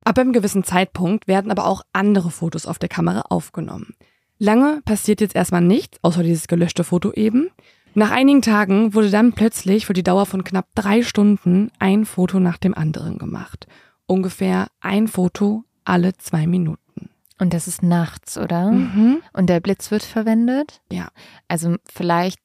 Ab 0.04 0.18
einem 0.18 0.34
gewissen 0.34 0.64
Zeitpunkt 0.64 1.26
werden 1.28 1.50
aber 1.50 1.64
auch 1.64 1.80
andere 1.94 2.30
Fotos 2.30 2.66
auf 2.66 2.78
der 2.78 2.90
Kamera 2.90 3.22
aufgenommen. 3.30 3.94
Lange 4.38 4.82
passiert 4.84 5.20
jetzt 5.20 5.34
erstmal 5.34 5.62
nichts, 5.62 5.98
außer 6.02 6.22
dieses 6.22 6.46
gelöschte 6.46 6.84
Foto 6.84 7.12
eben. 7.12 7.50
Nach 7.94 8.10
einigen 8.10 8.42
Tagen 8.42 8.92
wurde 8.92 9.10
dann 9.10 9.32
plötzlich 9.32 9.86
für 9.86 9.94
die 9.94 10.02
Dauer 10.02 10.26
von 10.26 10.44
knapp 10.44 10.68
drei 10.74 11.02
Stunden 11.02 11.70
ein 11.78 12.04
Foto 12.04 12.40
nach 12.40 12.58
dem 12.58 12.74
anderen 12.74 13.16
gemacht. 13.16 13.66
Ungefähr 14.06 14.68
ein 14.80 15.08
Foto 15.08 15.64
alle 15.84 16.14
zwei 16.18 16.46
Minuten. 16.46 17.08
Und 17.38 17.54
das 17.54 17.68
ist 17.68 17.82
nachts, 17.82 18.36
oder? 18.36 18.70
Mhm. 18.70 19.22
Und 19.32 19.46
der 19.46 19.60
Blitz 19.60 19.90
wird 19.90 20.02
verwendet? 20.02 20.80
Ja. 20.92 21.08
Also 21.48 21.76
vielleicht 21.90 22.40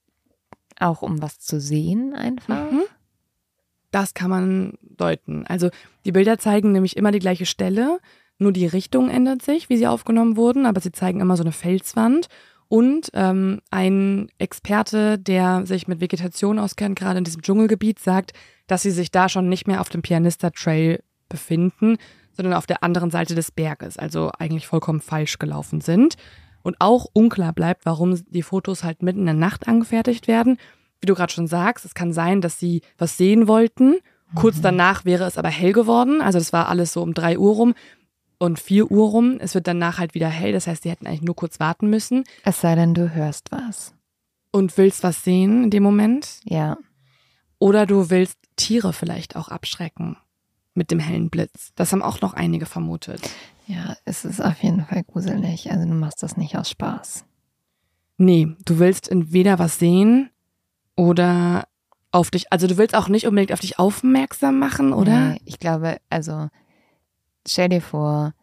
auch 0.80 1.02
um 1.02 1.22
was 1.22 1.40
zu 1.40 1.60
sehen 1.60 2.14
einfach? 2.14 2.72
Mhm. 2.72 2.84
Das 3.92 4.14
kann 4.14 4.30
man 4.30 4.78
deuten. 4.82 5.46
Also 5.48 5.70
die 6.06 6.12
Bilder 6.12 6.38
zeigen 6.38 6.72
nämlich 6.72 6.96
immer 6.96 7.12
die 7.12 7.20
gleiche 7.20 7.46
Stelle, 7.46 8.00
nur 8.42 8.52
die 8.52 8.68
Richtung 8.68 9.10
ändert 9.10 9.42
sich, 9.42 9.70
wie 9.70 9.78
sie 9.78 9.88
aufgenommen 9.88 10.38
wurden, 10.38 10.66
aber 10.66 10.82
sie 10.82 10.92
zeigen 10.92 11.20
immer 11.20 11.38
so 11.38 11.44
eine 11.44 11.52
Felswand. 11.52 12.28
Und 12.68 13.10
ähm, 13.14 13.60
ein 13.70 14.30
Experte, 14.38 15.20
der 15.20 15.66
sich 15.66 15.88
mit 15.88 16.00
Vegetation 16.00 16.58
auskennt, 16.58 16.98
gerade 16.98 17.18
in 17.18 17.26
diesem 17.26 17.42
Dschungelgebiet, 17.42 18.00
sagt, 18.00 18.32
dass 18.68 18.82
sie 18.82 18.92
sich 18.92 19.12
da 19.12 19.28
schon 19.28 19.50
nicht 19.50 19.68
mehr 19.68 19.82
auf 19.82 19.90
dem 19.90 20.02
Pianista 20.02 20.52
Trail 20.52 21.04
befinden, 21.28 21.98
sondern 22.32 22.54
auf 22.54 22.66
der 22.66 22.82
anderen 22.82 23.12
Seite 23.12 23.36
des 23.36 23.52
Berges, 23.52 23.98
also 23.98 24.32
eigentlich 24.40 24.68
vollkommen 24.68 25.02
falsch 25.02 25.38
gelaufen 25.38 25.82
sind. 25.82 26.16
Und 26.64 26.78
auch 26.80 27.08
unklar 27.12 27.52
bleibt, 27.54 27.86
warum 27.86 28.16
die 28.30 28.44
Fotos 28.44 28.84
halt 28.84 29.04
mitten 29.04 29.22
in 29.22 29.26
der 29.26 29.36
Nacht 29.36 29.68
angefertigt 29.68 30.28
werden 30.28 30.58
wie 31.02 31.08
du 31.08 31.16
gerade 31.16 31.34
schon 31.34 31.48
sagst, 31.48 31.84
es 31.84 31.96
kann 31.96 32.14
sein, 32.14 32.42
dass 32.42 32.60
sie 32.60 32.82
was 32.98 33.18
sehen 33.18 33.48
wollten. 33.48 33.98
Kurz 34.36 34.58
mhm. 34.58 34.62
danach 34.62 35.04
wäre 35.04 35.26
es 35.26 35.38
aber 35.38 35.50
hell 35.50 35.74
geworden. 35.74 36.22
Also 36.22 36.38
das 36.38 36.54
war 36.54 36.70
alles 36.70 36.94
so 36.94 37.02
um 37.02 37.14
drei 37.14 37.38
Uhr 37.38 37.56
rum 37.56 37.74
und 38.42 38.60
vier 38.60 38.90
Uhr 38.90 39.10
rum. 39.10 39.38
Es 39.40 39.54
wird 39.54 39.68
danach 39.68 40.00
halt 40.00 40.16
wieder 40.16 40.28
hell. 40.28 40.52
Das 40.52 40.66
heißt, 40.66 40.82
sie 40.82 40.90
hätten 40.90 41.06
eigentlich 41.06 41.22
nur 41.22 41.36
kurz 41.36 41.60
warten 41.60 41.92
müssen. 41.92 42.24
Es 42.44 42.60
sei 42.60 42.74
denn, 42.74 42.96
du 42.96 43.14
hörst 43.14 43.52
was. 43.52 43.94
Und 44.52 44.76
willst 44.78 45.04
was 45.04 45.24
sehen 45.24 45.66
in 45.66 45.70
dem 45.70 45.84
Moment? 45.84 46.40
Ja. 46.44 46.78
Oder 47.60 47.86
du 47.86 48.10
willst 48.10 48.40
Tiere 48.56 48.94
vielleicht 48.94 49.36
auch 49.36 49.50
abschrecken 49.50 50.18
mit 50.74 50.90
dem 50.90 50.98
hellen 50.98 51.30
Blitz. 51.30 51.72
Das 51.76 51.92
haben 51.92 52.02
auch 52.02 52.22
noch 52.22 52.34
einige 52.34 52.66
vermutet. 52.66 53.22
Ja, 53.68 53.96
es 54.06 54.26
ist 54.26 54.44
auf 54.44 54.64
jeden 54.64 54.86
Fall 54.86 55.04
gruselig. 55.04 55.72
Also 55.72 55.88
du 55.88 55.94
machst 55.94 56.24
das 56.24 56.36
nicht 56.36 56.58
aus 56.58 56.72
Spaß. 56.72 57.26
Nee, 58.18 58.56
du 58.66 58.80
willst 58.80 59.08
entweder 59.08 59.60
was 59.60 59.78
sehen 59.78 60.32
oder 60.96 61.68
auf 62.12 62.32
dich, 62.32 62.52
also 62.52 62.66
du 62.66 62.78
willst 62.78 62.96
auch 62.96 63.08
nicht 63.08 63.28
unbedingt 63.28 63.54
auf 63.54 63.60
dich 63.60 63.78
aufmerksam 63.78 64.58
machen, 64.58 64.94
oder? 64.94 65.34
Nee, 65.34 65.42
ich 65.46 65.60
glaube, 65.60 65.98
also 66.10 66.50
stell 67.48 67.70
dir 67.70 67.82
vor, 67.82 68.34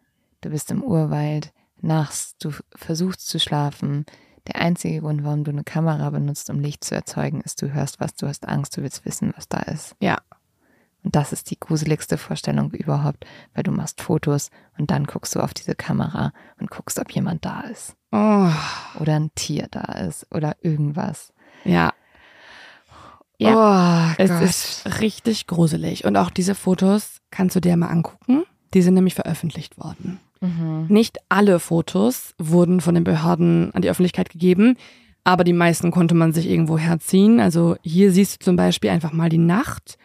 du 0.41 0.49
bist 0.49 0.71
im 0.71 0.83
Urwald, 0.83 1.51
nachts, 1.81 2.35
du 2.39 2.51
versuchst 2.75 3.27
zu 3.27 3.39
schlafen. 3.39 4.05
Der 4.47 4.61
einzige 4.61 5.01
Grund, 5.01 5.23
warum 5.23 5.43
du 5.43 5.51
eine 5.51 5.63
Kamera 5.63 6.09
benutzt, 6.09 6.49
um 6.49 6.59
Licht 6.59 6.83
zu 6.83 6.95
erzeugen, 6.95 7.41
ist, 7.41 7.61
du 7.61 7.71
hörst 7.71 7.99
was, 7.99 8.15
du 8.15 8.27
hast 8.27 8.47
Angst, 8.47 8.75
du 8.77 8.81
willst 8.81 9.05
wissen, 9.05 9.33
was 9.35 9.47
da 9.47 9.59
ist. 9.59 9.95
Ja. 9.99 10.17
Und 11.03 11.15
das 11.15 11.31
ist 11.31 11.49
die 11.49 11.59
gruseligste 11.59 12.17
Vorstellung 12.17 12.71
überhaupt, 12.71 13.25
weil 13.53 13.63
du 13.63 13.71
machst 13.71 14.01
Fotos 14.01 14.49
und 14.77 14.91
dann 14.91 15.05
guckst 15.05 15.33
du 15.33 15.39
auf 15.39 15.53
diese 15.53 15.75
Kamera 15.75 16.33
und 16.59 16.69
guckst, 16.69 16.99
ob 16.99 17.11
jemand 17.11 17.45
da 17.45 17.61
ist. 17.61 17.95
Oh. 18.11 18.51
Oder 18.99 19.15
ein 19.15 19.31
Tier 19.35 19.67
da 19.71 19.93
ist 19.93 20.27
oder 20.31 20.57
irgendwas. 20.61 21.31
Ja. 21.63 21.93
Ja, 23.37 24.11
oh, 24.11 24.15
es 24.17 24.29
Gott. 24.29 24.41
ist 24.41 24.99
richtig 24.99 25.47
gruselig. 25.47 26.03
Und 26.03 26.17
auch 26.17 26.29
diese 26.29 26.55
Fotos 26.55 27.21
kannst 27.31 27.55
du 27.55 27.61
dir 27.61 27.77
mal 27.77 27.87
angucken. 27.87 28.43
Die 28.73 28.81
sind 28.81 28.93
nämlich 28.93 29.15
veröffentlicht 29.15 29.77
worden. 29.77 30.19
Mhm. 30.41 30.85
Nicht 30.89 31.17
alle 31.27 31.59
Fotos 31.59 32.33
wurden 32.37 32.81
von 32.81 32.95
den 32.95 33.03
Behörden 33.03 33.73
an 33.73 33.81
die 33.81 33.89
Öffentlichkeit 33.89 34.29
gegeben, 34.29 34.77
aber 35.23 35.43
die 35.43 35.53
meisten 35.53 35.91
konnte 35.91 36.15
man 36.15 36.33
sich 36.33 36.49
irgendwo 36.49 36.77
herziehen. 36.77 37.39
Also 37.39 37.75
hier 37.83 38.11
siehst 38.11 38.41
du 38.41 38.45
zum 38.45 38.55
Beispiel 38.55 38.89
einfach 38.89 39.11
mal 39.11 39.29
die 39.29 39.37
Nacht. 39.37 39.97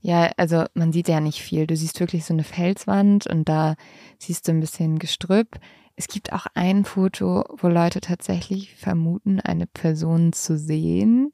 Ja, 0.00 0.30
also 0.36 0.64
man 0.74 0.92
sieht 0.92 1.08
ja 1.08 1.20
nicht 1.20 1.40
viel. 1.40 1.66
Du 1.66 1.76
siehst 1.76 2.00
wirklich 2.00 2.24
so 2.24 2.34
eine 2.34 2.44
Felswand 2.44 3.26
und 3.26 3.48
da 3.48 3.76
siehst 4.18 4.46
du 4.46 4.52
ein 4.52 4.60
bisschen 4.60 4.98
Gestrüpp. 4.98 5.58
Es 5.94 6.08
gibt 6.08 6.32
auch 6.32 6.46
ein 6.54 6.84
Foto, 6.84 7.44
wo 7.58 7.68
Leute 7.68 8.00
tatsächlich 8.00 8.74
vermuten, 8.74 9.40
eine 9.40 9.66
Person 9.66 10.32
zu 10.32 10.58
sehen. 10.58 11.30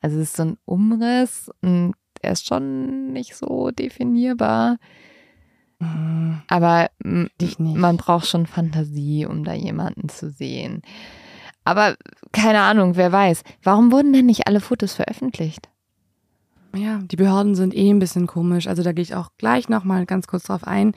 Also 0.00 0.18
es 0.18 0.28
ist 0.28 0.36
so 0.36 0.44
ein 0.44 0.58
Umriss 0.64 1.50
und 1.62 1.94
er 2.22 2.32
ist 2.32 2.46
schon 2.46 3.12
nicht 3.12 3.34
so 3.34 3.70
definierbar. 3.70 4.76
Mhm. 5.78 6.42
Aber 6.48 6.90
man 7.58 7.96
braucht 7.96 8.26
schon 8.26 8.46
Fantasie, 8.46 9.26
um 9.26 9.44
da 9.44 9.52
jemanden 9.52 10.08
zu 10.08 10.30
sehen. 10.30 10.82
Aber 11.64 11.96
keine 12.32 12.60
Ahnung, 12.60 12.96
wer 12.96 13.10
weiß. 13.12 13.42
Warum 13.62 13.90
wurden 13.90 14.12
denn 14.12 14.26
nicht 14.26 14.46
alle 14.46 14.60
Fotos 14.60 14.94
veröffentlicht? 14.94 15.68
Ja, 16.74 17.00
die 17.02 17.16
Behörden 17.16 17.54
sind 17.54 17.74
eh 17.74 17.90
ein 17.90 17.98
bisschen 17.98 18.26
komisch. 18.26 18.68
Also 18.68 18.82
da 18.82 18.92
gehe 18.92 19.02
ich 19.02 19.14
auch 19.14 19.30
gleich 19.38 19.68
nochmal 19.68 20.06
ganz 20.06 20.26
kurz 20.26 20.44
drauf 20.44 20.64
ein. 20.64 20.92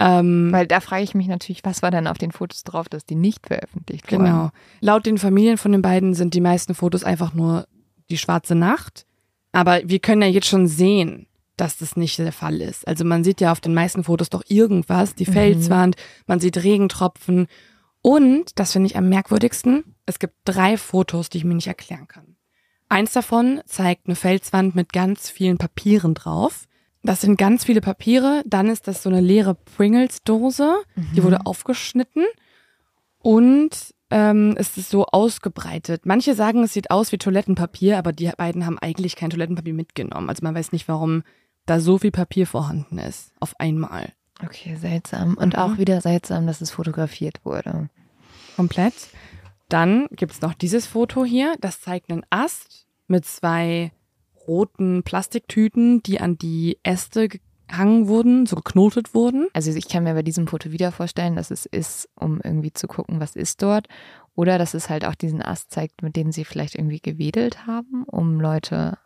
Ähm, 0.00 0.50
Weil 0.52 0.66
da 0.66 0.80
frage 0.80 1.04
ich 1.04 1.14
mich 1.14 1.28
natürlich, 1.28 1.64
was 1.64 1.82
war 1.82 1.90
denn 1.90 2.06
auf 2.06 2.18
den 2.18 2.32
Fotos 2.32 2.64
drauf, 2.64 2.88
dass 2.88 3.06
die 3.06 3.14
nicht 3.14 3.46
veröffentlicht 3.46 4.10
wurden? 4.10 4.24
Genau. 4.24 4.50
Laut 4.80 5.06
den 5.06 5.18
Familien 5.18 5.56
von 5.56 5.72
den 5.72 5.82
beiden 5.82 6.14
sind 6.14 6.34
die 6.34 6.40
meisten 6.40 6.74
Fotos 6.74 7.04
einfach 7.04 7.32
nur 7.32 7.66
die 8.10 8.18
schwarze 8.18 8.54
Nacht. 8.54 9.06
Aber 9.52 9.80
wir 9.84 10.00
können 10.00 10.22
ja 10.22 10.28
jetzt 10.28 10.48
schon 10.48 10.66
sehen, 10.66 11.26
dass 11.56 11.76
das 11.78 11.96
nicht 11.96 12.18
der 12.18 12.32
Fall 12.32 12.60
ist. 12.60 12.86
Also 12.86 13.04
man 13.04 13.24
sieht 13.24 13.40
ja 13.40 13.52
auf 13.52 13.60
den 13.60 13.74
meisten 13.74 14.04
Fotos 14.04 14.30
doch 14.30 14.42
irgendwas, 14.48 15.14
die 15.14 15.28
mhm. 15.28 15.32
Felswand, 15.32 15.96
man 16.26 16.40
sieht 16.40 16.62
Regentropfen. 16.62 17.46
Und, 18.02 18.58
das 18.58 18.72
finde 18.72 18.88
ich 18.88 18.96
am 18.96 19.08
merkwürdigsten, 19.08 19.96
es 20.06 20.18
gibt 20.18 20.34
drei 20.44 20.76
Fotos, 20.76 21.30
die 21.30 21.38
ich 21.38 21.44
mir 21.44 21.54
nicht 21.54 21.68
erklären 21.68 22.08
kann. 22.08 22.36
Eins 22.88 23.12
davon 23.12 23.60
zeigt 23.66 24.06
eine 24.06 24.14
Felswand 24.14 24.74
mit 24.74 24.92
ganz 24.92 25.30
vielen 25.30 25.58
Papieren 25.58 26.14
drauf. 26.14 26.66
Das 27.02 27.20
sind 27.20 27.36
ganz 27.38 27.64
viele 27.64 27.80
Papiere. 27.80 28.42
Dann 28.46 28.68
ist 28.68 28.88
das 28.88 29.02
so 29.02 29.08
eine 29.08 29.20
leere 29.20 29.54
Pringles-Dose, 29.54 30.76
mhm. 30.94 31.08
die 31.14 31.22
wurde 31.22 31.46
aufgeschnitten. 31.46 32.24
Und 33.18 33.94
ähm, 34.10 34.54
ist 34.58 34.78
es 34.78 34.90
so 34.90 35.06
ausgebreitet. 35.06 36.06
Manche 36.06 36.34
sagen, 36.34 36.62
es 36.62 36.72
sieht 36.72 36.90
aus 36.90 37.10
wie 37.10 37.18
Toilettenpapier, 37.18 37.98
aber 37.98 38.12
die 38.12 38.30
beiden 38.36 38.64
haben 38.64 38.78
eigentlich 38.78 39.16
kein 39.16 39.30
Toilettenpapier 39.30 39.74
mitgenommen. 39.74 40.28
Also 40.28 40.44
man 40.44 40.54
weiß 40.54 40.72
nicht, 40.72 40.86
warum 40.88 41.24
da 41.66 41.80
so 41.80 41.98
viel 41.98 42.10
Papier 42.10 42.46
vorhanden 42.46 42.98
ist. 42.98 43.32
Auf 43.40 43.58
einmal. 43.58 44.12
Okay, 44.42 44.76
seltsam. 44.76 45.36
Und 45.36 45.56
auch 45.56 45.78
wieder 45.78 46.00
seltsam, 46.00 46.46
dass 46.46 46.60
es 46.60 46.70
fotografiert 46.70 47.44
wurde. 47.44 47.88
Komplett. 48.56 48.94
Dann 49.68 50.06
gibt 50.10 50.32
es 50.32 50.40
noch 50.40 50.54
dieses 50.54 50.86
Foto 50.86 51.24
hier. 51.24 51.54
Das 51.60 51.80
zeigt 51.80 52.10
einen 52.10 52.26
Ast 52.30 52.86
mit 53.06 53.24
zwei 53.24 53.92
roten 54.46 55.02
Plastiktüten, 55.02 56.02
die 56.02 56.20
an 56.20 56.36
die 56.36 56.78
Äste 56.82 57.28
gehangen 57.28 58.08
wurden, 58.08 58.46
so 58.46 58.56
geknotet 58.56 59.14
wurden. 59.14 59.48
Also 59.54 59.70
ich 59.70 59.88
kann 59.88 60.04
mir 60.04 60.14
bei 60.14 60.22
diesem 60.22 60.46
Foto 60.46 60.70
wieder 60.70 60.92
vorstellen, 60.92 61.36
dass 61.36 61.50
es 61.50 61.66
ist, 61.66 62.08
um 62.14 62.40
irgendwie 62.42 62.72
zu 62.72 62.86
gucken, 62.86 63.20
was 63.20 63.36
ist 63.36 63.62
dort. 63.62 63.88
Oder 64.34 64.58
dass 64.58 64.74
es 64.74 64.90
halt 64.90 65.04
auch 65.04 65.14
diesen 65.14 65.42
Ast 65.42 65.70
zeigt, 65.70 66.02
mit 66.02 66.16
dem 66.16 66.32
sie 66.32 66.44
vielleicht 66.44 66.74
irgendwie 66.74 67.00
gewedelt 67.00 67.66
haben, 67.66 68.04
um 68.04 68.40
Leute 68.40 68.98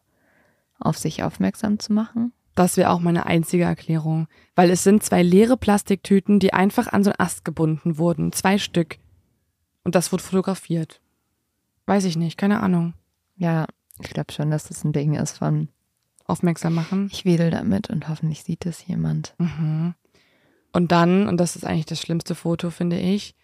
auf 0.80 0.96
sich 0.96 1.22
aufmerksam 1.22 1.78
zu 1.78 1.92
machen. 1.92 2.32
Das 2.58 2.76
wäre 2.76 2.90
auch 2.90 2.98
meine 2.98 3.26
einzige 3.26 3.62
Erklärung. 3.62 4.26
Weil 4.56 4.70
es 4.70 4.82
sind 4.82 5.04
zwei 5.04 5.22
leere 5.22 5.56
Plastiktüten, 5.56 6.40
die 6.40 6.52
einfach 6.52 6.88
an 6.88 7.04
so 7.04 7.10
einen 7.10 7.20
Ast 7.20 7.44
gebunden 7.44 7.98
wurden. 7.98 8.32
Zwei 8.32 8.58
Stück. 8.58 8.98
Und 9.84 9.94
das 9.94 10.10
wurde 10.10 10.24
fotografiert. 10.24 11.00
Weiß 11.86 12.04
ich 12.04 12.16
nicht, 12.16 12.36
keine 12.36 12.60
Ahnung. 12.60 12.94
Ja, 13.36 13.66
ich 14.02 14.10
glaube 14.10 14.32
schon, 14.32 14.50
dass 14.50 14.64
das 14.68 14.82
ein 14.82 14.92
Ding 14.92 15.14
ist 15.14 15.38
von 15.38 15.68
Aufmerksam 16.26 16.74
machen. 16.74 17.08
ich 17.12 17.24
wedel 17.24 17.50
damit 17.50 17.90
und 17.90 18.08
hoffentlich 18.08 18.42
sieht 18.42 18.66
es 18.66 18.84
jemand. 18.86 19.34
Mhm. 19.38 19.94
Und 20.72 20.90
dann, 20.92 21.28
und 21.28 21.38
das 21.38 21.54
ist 21.54 21.64
eigentlich 21.64 21.86
das 21.86 22.00
schlimmste 22.00 22.34
Foto, 22.34 22.70
finde 22.70 22.98
ich, 22.98 23.34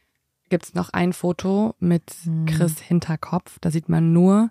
gibt 0.51 0.65
es 0.65 0.75
noch 0.75 0.91
ein 0.91 1.12
Foto 1.12 1.75
mit 1.79 2.03
Hm. 2.25 2.47
Chris 2.47 2.81
Hinterkopf. 2.81 3.59
Da 3.61 3.71
sieht 3.71 3.89
man 3.89 4.12
nur 4.12 4.51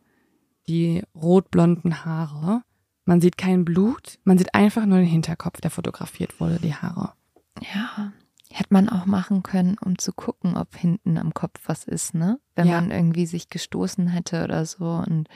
die 0.68 1.03
rot-blonden 1.14 2.05
Haare. 2.05 2.64
Man 3.05 3.21
sieht 3.21 3.37
kein 3.37 3.65
Blut, 3.65 4.19
man 4.23 4.37
sieht 4.37 4.53
einfach 4.55 4.85
nur 4.85 4.97
den 4.99 5.07
Hinterkopf, 5.07 5.59
der 5.61 5.71
fotografiert 5.71 6.39
wurde, 6.39 6.59
die 6.59 6.73
Haare. 6.73 7.13
Ja, 7.73 8.13
hätte 8.49 8.73
man 8.73 8.87
auch 8.89 9.05
machen 9.05 9.43
können, 9.43 9.77
um 9.83 9.97
zu 9.97 10.13
gucken, 10.13 10.55
ob 10.55 10.75
hinten 10.75 11.17
am 11.17 11.33
Kopf 11.33 11.59
was 11.65 11.83
ist, 11.83 12.13
ne? 12.13 12.39
Wenn 12.55 12.67
Ja. 12.67 12.79
man 12.79 12.91
irgendwie 12.91 13.25
sich 13.25 13.49
gestoßen 13.49 14.07
hätte 14.07 14.43
oder 14.43 14.65
so 14.65 14.85
und 14.85 15.27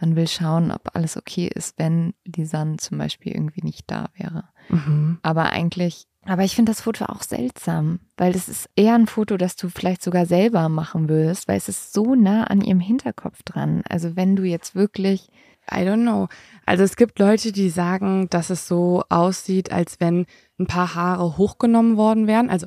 man 0.00 0.16
will 0.16 0.26
schauen, 0.26 0.70
ob 0.72 0.94
alles 0.96 1.16
okay 1.16 1.48
ist, 1.54 1.78
wenn 1.78 2.14
Lisanne 2.24 2.76
zum 2.78 2.98
Beispiel 2.98 3.32
irgendwie 3.32 3.62
nicht 3.62 3.84
da 3.90 4.06
wäre. 4.14 4.48
Mhm. 4.68 5.18
Aber 5.22 5.50
eigentlich, 5.50 6.06
aber 6.24 6.42
ich 6.44 6.54
finde 6.56 6.72
das 6.72 6.80
Foto 6.80 7.04
auch 7.06 7.22
seltsam, 7.22 8.00
weil 8.16 8.32
das 8.32 8.48
ist 8.48 8.68
eher 8.74 8.94
ein 8.94 9.06
Foto, 9.06 9.36
das 9.36 9.54
du 9.56 9.68
vielleicht 9.68 10.02
sogar 10.02 10.26
selber 10.26 10.68
machen 10.68 11.08
würdest, 11.08 11.46
weil 11.46 11.56
es 11.56 11.68
ist 11.68 11.92
so 11.92 12.14
nah 12.14 12.44
an 12.44 12.60
ihrem 12.62 12.80
Hinterkopf 12.80 13.42
dran. 13.44 13.82
Also 13.88 14.16
wenn 14.16 14.34
du 14.34 14.44
jetzt 14.44 14.74
wirklich, 14.74 15.28
I 15.70 15.84
don't 15.84 16.02
know. 16.02 16.28
Also 16.66 16.84
es 16.84 16.96
gibt 16.96 17.18
Leute, 17.18 17.52
die 17.52 17.70
sagen, 17.70 18.28
dass 18.30 18.50
es 18.50 18.66
so 18.66 19.04
aussieht, 19.08 19.72
als 19.72 20.00
wenn 20.00 20.26
ein 20.58 20.66
paar 20.66 20.94
Haare 20.94 21.36
hochgenommen 21.36 21.96
worden 21.96 22.26
wären. 22.26 22.50
Also 22.50 22.66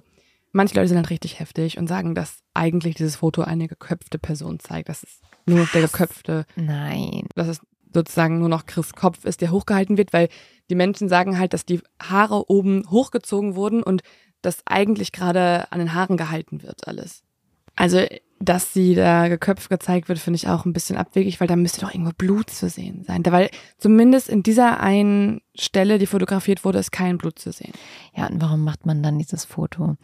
manche 0.52 0.76
Leute 0.76 0.90
sind 0.90 0.98
halt 0.98 1.10
richtig 1.10 1.40
heftig 1.40 1.78
und 1.78 1.88
sagen, 1.88 2.16
dass 2.16 2.40
eigentlich 2.54 2.96
dieses 2.96 3.18
Foto 3.18 3.42
eine 3.42 3.68
geköpfte 3.68 4.18
Person 4.18 4.60
zeigt. 4.60 4.90
Das 4.90 5.04
ist 5.04 5.22
nur 5.46 5.60
noch 5.60 5.72
der 5.72 5.82
geköpfte, 5.82 6.46
nein, 6.56 7.28
dass 7.36 7.48
es 7.48 7.62
sozusagen 7.94 8.40
nur 8.40 8.50
noch 8.50 8.66
Chris 8.66 8.94
Kopf 8.94 9.26
ist, 9.26 9.42
der 9.42 9.52
hochgehalten 9.52 9.98
wird, 9.98 10.14
weil 10.14 10.30
die 10.70 10.76
Menschen 10.76 11.10
sagen 11.10 11.40
halt, 11.40 11.54
dass 11.54 11.66
die 11.66 11.82
Haare 12.02 12.50
oben 12.50 12.84
hochgezogen 12.90 13.56
wurden 13.56 13.84
und 13.84 14.02
das 14.42 14.64
eigentlich 14.66 15.12
gerade 15.12 15.72
an 15.72 15.80
den 15.80 15.94
Haaren 15.94 16.18
gehalten 16.18 16.62
wird 16.62 16.88
alles. 16.88 17.24
Also, 17.76 18.06
dass 18.40 18.74
sie 18.74 18.96
da 18.96 19.28
geköpft 19.30 19.70
gezeigt 19.70 20.10
wird, 20.10 20.20
finde 20.20 20.36
ich 20.36 20.48
auch 20.50 20.66
ein 20.66 20.74
bisschen 20.74 20.98
abwegig, 20.98 21.40
weil 21.40 21.48
da 21.48 21.56
müsste 21.56 21.82
doch 21.82 21.94
irgendwo 21.94 22.12
Blut 22.18 22.50
zu 22.50 22.68
sehen 22.70 23.04
sein. 23.06 23.24
Da- 23.24 23.32
Weil 23.32 23.50
zumindest 23.78 24.28
in 24.30 24.44
dieser 24.44 24.80
einen 24.82 25.42
Stelle, 25.56 25.98
die 26.00 26.06
fotografiert 26.06 26.66
wurde, 26.66 26.80
ist 26.80 26.92
kein 26.92 27.18
Blut 27.18 27.40
zu 27.40 27.52
sehen. 27.52 27.74
ja, 28.14 28.28
und 28.28 28.42
warum 28.42 28.64
macht 28.64 28.86
man 28.86 29.02
dann 29.02 29.18
dieses 29.20 29.46
Foto? 29.46 29.96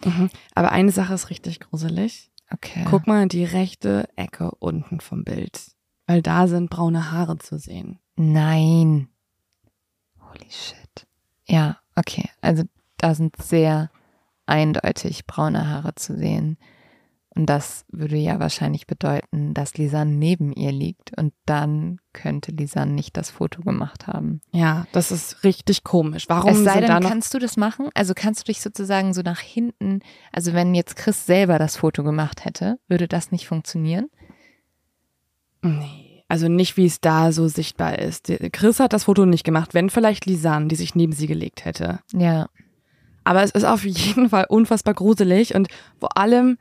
Aber 0.55 0.71
eine 0.71 0.91
Sache 0.91 1.13
ist 1.13 1.29
richtig 1.29 1.59
gruselig. 1.59 2.31
Okay. 2.53 2.85
Guck 2.89 3.07
mal 3.07 3.23
in 3.23 3.29
die 3.29 3.45
rechte 3.45 4.07
Ecke 4.15 4.51
unten 4.59 4.99
vom 5.01 5.23
Bild. 5.23 5.59
Weil 6.07 6.21
da 6.21 6.47
sind 6.47 6.69
braune 6.69 7.11
Haare 7.11 7.37
zu 7.37 7.57
sehen. 7.59 7.99
Nein. 8.17 9.07
Holy 10.19 10.49
shit. 10.49 11.07
Ja, 11.45 11.77
okay. 11.95 12.29
Also 12.41 12.63
da 12.97 13.13
sind 13.15 13.35
sehr 13.41 13.89
eindeutig 14.45 15.25
braune 15.27 15.67
Haare 15.69 15.95
zu 15.95 16.17
sehen. 16.17 16.57
Und 17.33 17.45
das 17.45 17.85
würde 17.89 18.17
ja 18.17 18.39
wahrscheinlich 18.39 18.87
bedeuten, 18.87 19.53
dass 19.53 19.77
Lisanne 19.77 20.11
neben 20.11 20.51
ihr 20.51 20.73
liegt. 20.73 21.17
Und 21.17 21.33
dann 21.45 21.99
könnte 22.11 22.51
Lisanne 22.51 22.91
nicht 22.91 23.15
das 23.15 23.29
Foto 23.31 23.61
gemacht 23.61 24.07
haben. 24.07 24.41
Ja, 24.51 24.85
das 24.91 25.11
ist 25.11 25.43
richtig 25.45 25.85
komisch. 25.85 26.25
Warum 26.27 26.51
es 26.51 26.63
sei 26.63 26.81
denn, 26.81 26.89
kannst 27.01 27.33
du 27.33 27.39
das 27.39 27.55
machen? 27.55 27.89
Also 27.93 28.13
kannst 28.13 28.41
du 28.41 28.51
dich 28.51 28.61
sozusagen 28.61 29.13
so 29.13 29.21
nach 29.21 29.39
hinten, 29.39 30.01
also 30.33 30.51
wenn 30.51 30.75
jetzt 30.75 30.97
Chris 30.97 31.25
selber 31.25 31.57
das 31.57 31.77
Foto 31.77 32.03
gemacht 32.03 32.43
hätte, 32.43 32.79
würde 32.89 33.07
das 33.07 33.31
nicht 33.31 33.47
funktionieren? 33.47 34.09
Nee, 35.61 36.23
also 36.27 36.49
nicht, 36.49 36.75
wie 36.75 36.85
es 36.85 36.99
da 36.99 37.31
so 37.31 37.47
sichtbar 37.47 37.99
ist. 37.99 38.31
Chris 38.51 38.79
hat 38.81 38.91
das 38.91 39.05
Foto 39.05 39.25
nicht 39.25 39.45
gemacht, 39.45 39.73
wenn 39.73 39.89
vielleicht 39.89 40.25
Lisanne, 40.25 40.67
die 40.67 40.75
sich 40.75 40.95
neben 40.95 41.13
sie 41.13 41.27
gelegt 41.27 41.63
hätte. 41.63 41.99
Ja. 42.13 42.49
Aber 43.23 43.43
es 43.43 43.51
ist 43.51 43.63
auf 43.63 43.85
jeden 43.85 44.29
Fall 44.29 44.47
unfassbar 44.49 44.95
gruselig 44.95 45.55
und 45.55 45.69
vor 45.99 46.17
allem 46.17 46.57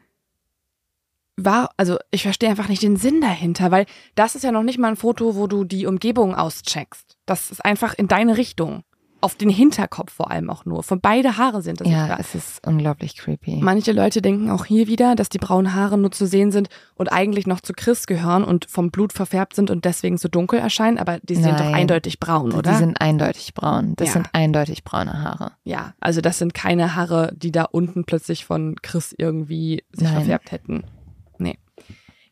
war, 1.44 1.70
also 1.76 1.96
ich 2.10 2.22
verstehe 2.22 2.48
einfach 2.50 2.68
nicht 2.68 2.82
den 2.82 2.96
Sinn 2.96 3.20
dahinter, 3.20 3.70
weil 3.70 3.86
das 4.14 4.34
ist 4.34 4.44
ja 4.44 4.52
noch 4.52 4.62
nicht 4.62 4.78
mal 4.78 4.88
ein 4.88 4.96
Foto, 4.96 5.34
wo 5.36 5.46
du 5.46 5.64
die 5.64 5.86
Umgebung 5.86 6.34
auscheckst. 6.34 7.16
Das 7.26 7.50
ist 7.50 7.64
einfach 7.64 7.94
in 7.94 8.08
deine 8.08 8.36
Richtung. 8.36 8.82
Auf 9.22 9.34
den 9.34 9.50
Hinterkopf 9.50 10.14
vor 10.14 10.30
allem 10.30 10.48
auch 10.48 10.64
nur. 10.64 10.82
Von 10.82 11.02
beide 11.02 11.36
Haare 11.36 11.60
sind 11.60 11.82
das 11.82 11.88
Ja, 11.88 11.98
sichtbar. 12.06 12.20
es 12.20 12.34
ist 12.34 12.66
unglaublich 12.66 13.18
creepy. 13.18 13.58
Manche 13.60 13.92
Leute 13.92 14.22
denken 14.22 14.48
auch 14.48 14.64
hier 14.64 14.86
wieder, 14.86 15.14
dass 15.14 15.28
die 15.28 15.36
braunen 15.36 15.74
Haare 15.74 15.98
nur 15.98 16.10
zu 16.10 16.24
sehen 16.26 16.50
sind 16.50 16.70
und 16.94 17.08
eigentlich 17.12 17.46
noch 17.46 17.60
zu 17.60 17.74
Chris 17.74 18.06
gehören 18.06 18.42
und 18.44 18.64
vom 18.70 18.90
Blut 18.90 19.12
verfärbt 19.12 19.54
sind 19.56 19.70
und 19.70 19.84
deswegen 19.84 20.16
so 20.16 20.28
dunkel 20.30 20.58
erscheinen, 20.58 20.96
aber 20.96 21.18
die 21.22 21.34
sind 21.36 21.60
doch 21.60 21.66
eindeutig 21.70 22.18
braun, 22.18 22.52
oder? 22.54 22.70
Die 22.72 22.78
sind 22.78 22.98
eindeutig 22.98 23.52
braun. 23.52 23.92
Das 23.96 24.06
Ja. 24.06 24.12
sind 24.14 24.30
eindeutig 24.32 24.84
braune 24.84 25.22
Haare. 25.22 25.52
ja, 25.64 25.92
also 26.00 26.22
das 26.22 26.38
sind 26.38 26.54
keine 26.54 26.94
Haare, 26.94 27.30
die 27.36 27.52
da 27.52 27.64
unten 27.64 28.04
plötzlich 28.06 28.46
von 28.46 28.76
Chris 28.80 29.14
irgendwie 29.18 29.84
sich 29.92 30.04
Nein. 30.04 30.14
verfärbt 30.14 30.50
hätten. 30.50 30.84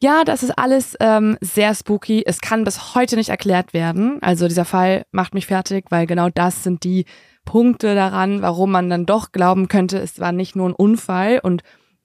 Ja, 0.00 0.22
das 0.22 0.44
ist 0.44 0.56
alles 0.56 0.96
ähm, 1.00 1.36
sehr 1.40 1.74
spooky. 1.74 2.22
Es 2.24 2.40
kann 2.40 2.62
bis 2.62 2.94
heute 2.94 3.16
nicht 3.16 3.30
erklärt 3.30 3.72
werden. 3.72 4.22
Also 4.22 4.46
dieser 4.46 4.64
Fall 4.64 5.04
macht 5.10 5.34
mich 5.34 5.46
fertig, 5.46 5.86
weil 5.90 6.06
genau 6.06 6.28
das 6.28 6.62
sind 6.62 6.84
die 6.84 7.04
Punkte 7.44 7.96
daran, 7.96 8.40
warum 8.40 8.70
man 8.70 8.90
dann 8.90 9.06
doch 9.06 9.32
glauben 9.32 9.66
könnte, 9.68 9.98
es 9.98 10.20
war 10.20 10.32
nicht 10.32 10.54
nur 10.54 10.68
ein 10.68 10.74
Unfall 10.74 11.40
und 11.42 11.62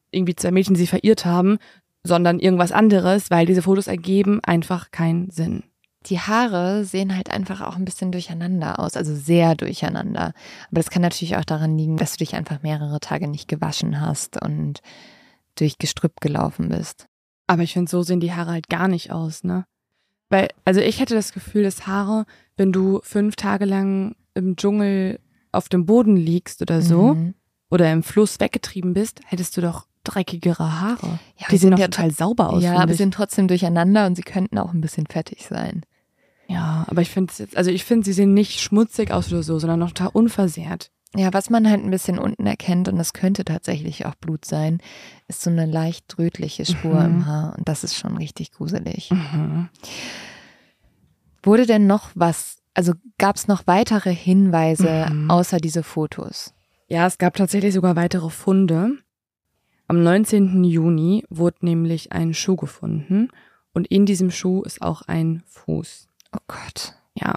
irgendwie 0.09 0.35
zwei 0.35 0.51
Mädchen 0.51 0.75
sie 0.75 0.87
verirrt 0.87 1.25
haben, 1.25 1.57
sondern 2.03 2.39
irgendwas 2.39 2.71
anderes, 2.71 3.29
weil 3.29 3.45
diese 3.45 3.61
Fotos 3.61 3.87
ergeben 3.87 4.39
einfach 4.43 4.89
keinen 4.91 5.29
Sinn. 5.29 5.63
Die 6.07 6.19
Haare 6.19 6.85
sehen 6.85 7.15
halt 7.15 7.29
einfach 7.29 7.61
auch 7.61 7.75
ein 7.75 7.85
bisschen 7.85 8.11
durcheinander 8.11 8.79
aus, 8.79 8.97
also 8.97 9.15
sehr 9.15 9.55
durcheinander. 9.55 10.33
Aber 10.67 10.79
das 10.79 10.89
kann 10.89 11.01
natürlich 11.01 11.37
auch 11.37 11.45
daran 11.45 11.77
liegen, 11.77 11.97
dass 11.97 12.13
du 12.13 12.17
dich 12.17 12.35
einfach 12.35 12.61
mehrere 12.61 12.99
Tage 12.99 13.27
nicht 13.27 13.47
gewaschen 13.47 14.01
hast 14.01 14.41
und 14.41 14.81
durch 15.55 15.77
Gestrüpp 15.77 16.19
gelaufen 16.19 16.69
bist. 16.69 17.07
Aber 17.47 17.63
ich 17.63 17.73
finde, 17.73 17.89
so 17.89 18.03
sehen 18.03 18.19
die 18.19 18.33
Haare 18.33 18.51
halt 18.51 18.69
gar 18.69 18.87
nicht 18.87 19.11
aus, 19.11 19.43
ne? 19.43 19.65
Weil, 20.29 20.49
also 20.65 20.79
ich 20.79 20.99
hätte 20.99 21.13
das 21.13 21.33
Gefühl, 21.33 21.63
dass 21.63 21.85
Haare, 21.85 22.25
wenn 22.57 22.71
du 22.71 23.01
fünf 23.03 23.35
Tage 23.35 23.65
lang 23.65 24.15
im 24.33 24.55
Dschungel 24.55 25.19
auf 25.51 25.69
dem 25.69 25.85
Boden 25.85 26.15
liegst 26.17 26.61
oder 26.61 26.81
so 26.81 27.13
Mhm. 27.13 27.33
oder 27.69 27.91
im 27.91 28.01
Fluss 28.01 28.39
weggetrieben 28.39 28.93
bist, 28.93 29.19
hättest 29.25 29.55
du 29.57 29.61
doch 29.61 29.85
dreckigere 30.03 30.81
Haare. 30.81 31.19
Ja, 31.37 31.47
die 31.51 31.57
sehen 31.57 31.71
doch 31.71 31.79
ja 31.79 31.85
total 31.87 32.11
sauber 32.11 32.49
aus. 32.49 32.63
Ja, 32.63 32.75
aber 32.77 32.91
ich. 32.91 32.97
sind 32.97 33.13
trotzdem 33.13 33.47
durcheinander 33.47 34.05
und 34.07 34.15
sie 34.15 34.23
könnten 34.23 34.57
auch 34.57 34.73
ein 34.73 34.81
bisschen 34.81 35.05
fettig 35.05 35.45
sein. 35.47 35.83
ja, 36.47 36.85
aber 36.87 37.01
ich 37.01 37.09
finde 37.09 37.31
also 37.55 37.69
ich 37.71 37.83
finde, 37.83 38.05
sie 38.05 38.13
sehen 38.13 38.33
nicht 38.33 38.59
schmutzig 38.59 39.11
aus 39.11 39.31
oder 39.31 39.43
so, 39.43 39.59
sondern 39.59 39.79
noch 39.79 39.89
total 39.91 40.09
unversehrt. 40.13 40.91
Ja, 41.15 41.31
was 41.31 41.49
man 41.51 41.69
halt 41.69 41.83
ein 41.83 41.91
bisschen 41.91 42.17
unten 42.17 42.47
erkennt, 42.47 42.87
und 42.87 42.97
das 42.97 43.13
könnte 43.13 43.45
tatsächlich 43.45 44.05
auch 44.07 44.15
Blut 44.15 44.45
sein, 44.45 44.79
ist 45.27 45.41
so 45.41 45.49
eine 45.51 45.65
leicht 45.67 46.17
rötliche 46.17 46.65
Spur 46.65 46.99
Mhm. 47.01 47.05
im 47.05 47.25
Haar. 47.27 47.55
Und 47.57 47.69
das 47.69 47.83
ist 47.83 47.95
schon 47.95 48.17
richtig 48.17 48.51
gruselig. 48.51 49.11
Mhm. 49.11 49.69
Wurde 51.43 51.65
denn 51.65 51.87
noch 51.87 52.09
was, 52.15 52.57
also 52.73 52.93
gab 53.17 53.35
es 53.35 53.47
noch 53.47 53.67
weitere 53.67 54.13
Hinweise 54.13 55.07
Mhm. 55.11 55.29
außer 55.29 55.57
diese 55.57 55.83
Fotos? 55.83 56.53
Ja, 56.87 57.05
es 57.07 57.17
gab 57.17 57.35
tatsächlich 57.35 57.73
sogar 57.73 57.95
weitere 57.95 58.29
Funde. 58.29 58.97
Am 59.87 60.01
19. 60.01 60.63
Juni 60.63 61.25
wurde 61.29 61.57
nämlich 61.65 62.11
ein 62.11 62.33
Schuh 62.33 62.55
gefunden 62.55 63.29
und 63.73 63.87
in 63.87 64.05
diesem 64.05 64.31
Schuh 64.31 64.63
ist 64.63 64.81
auch 64.81 65.01
ein 65.03 65.43
Fuß. 65.47 66.07
Oh 66.35 66.39
Gott. 66.47 66.93
Ja, 67.15 67.35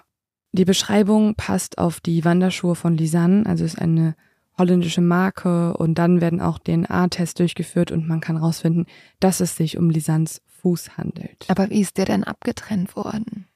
die 0.57 0.64
Beschreibung 0.64 1.34
passt 1.36 1.78
auf 1.78 2.00
die 2.00 2.24
Wanderschuhe 2.24 2.74
von 2.74 2.96
Lisanne, 2.96 3.46
also 3.46 3.64
ist 3.64 3.80
eine 3.80 4.14
holländische 4.59 5.00
Marke 5.02 5.76
und 5.76 5.96
dann 5.96 6.20
werden 6.20 6.40
auch 6.40 6.59
DNA-Tests 6.59 7.34
durchgeführt 7.34 7.90
und 7.90 8.09
man 8.09 8.20
kann 8.20 8.38
herausfinden, 8.38 8.86
dass 9.20 9.40
es 9.40 9.57
sich 9.57 9.78
um 9.78 9.90
Lisans 9.90 10.42
Fuß 10.62 10.96
handelt. 10.96 11.44
Aber 11.48 11.70
wie 11.70 11.80
ist 11.80 11.98
der 11.98 12.07
denn 12.07 12.24
abgetrennt 12.24 12.96
worden? 12.96 13.46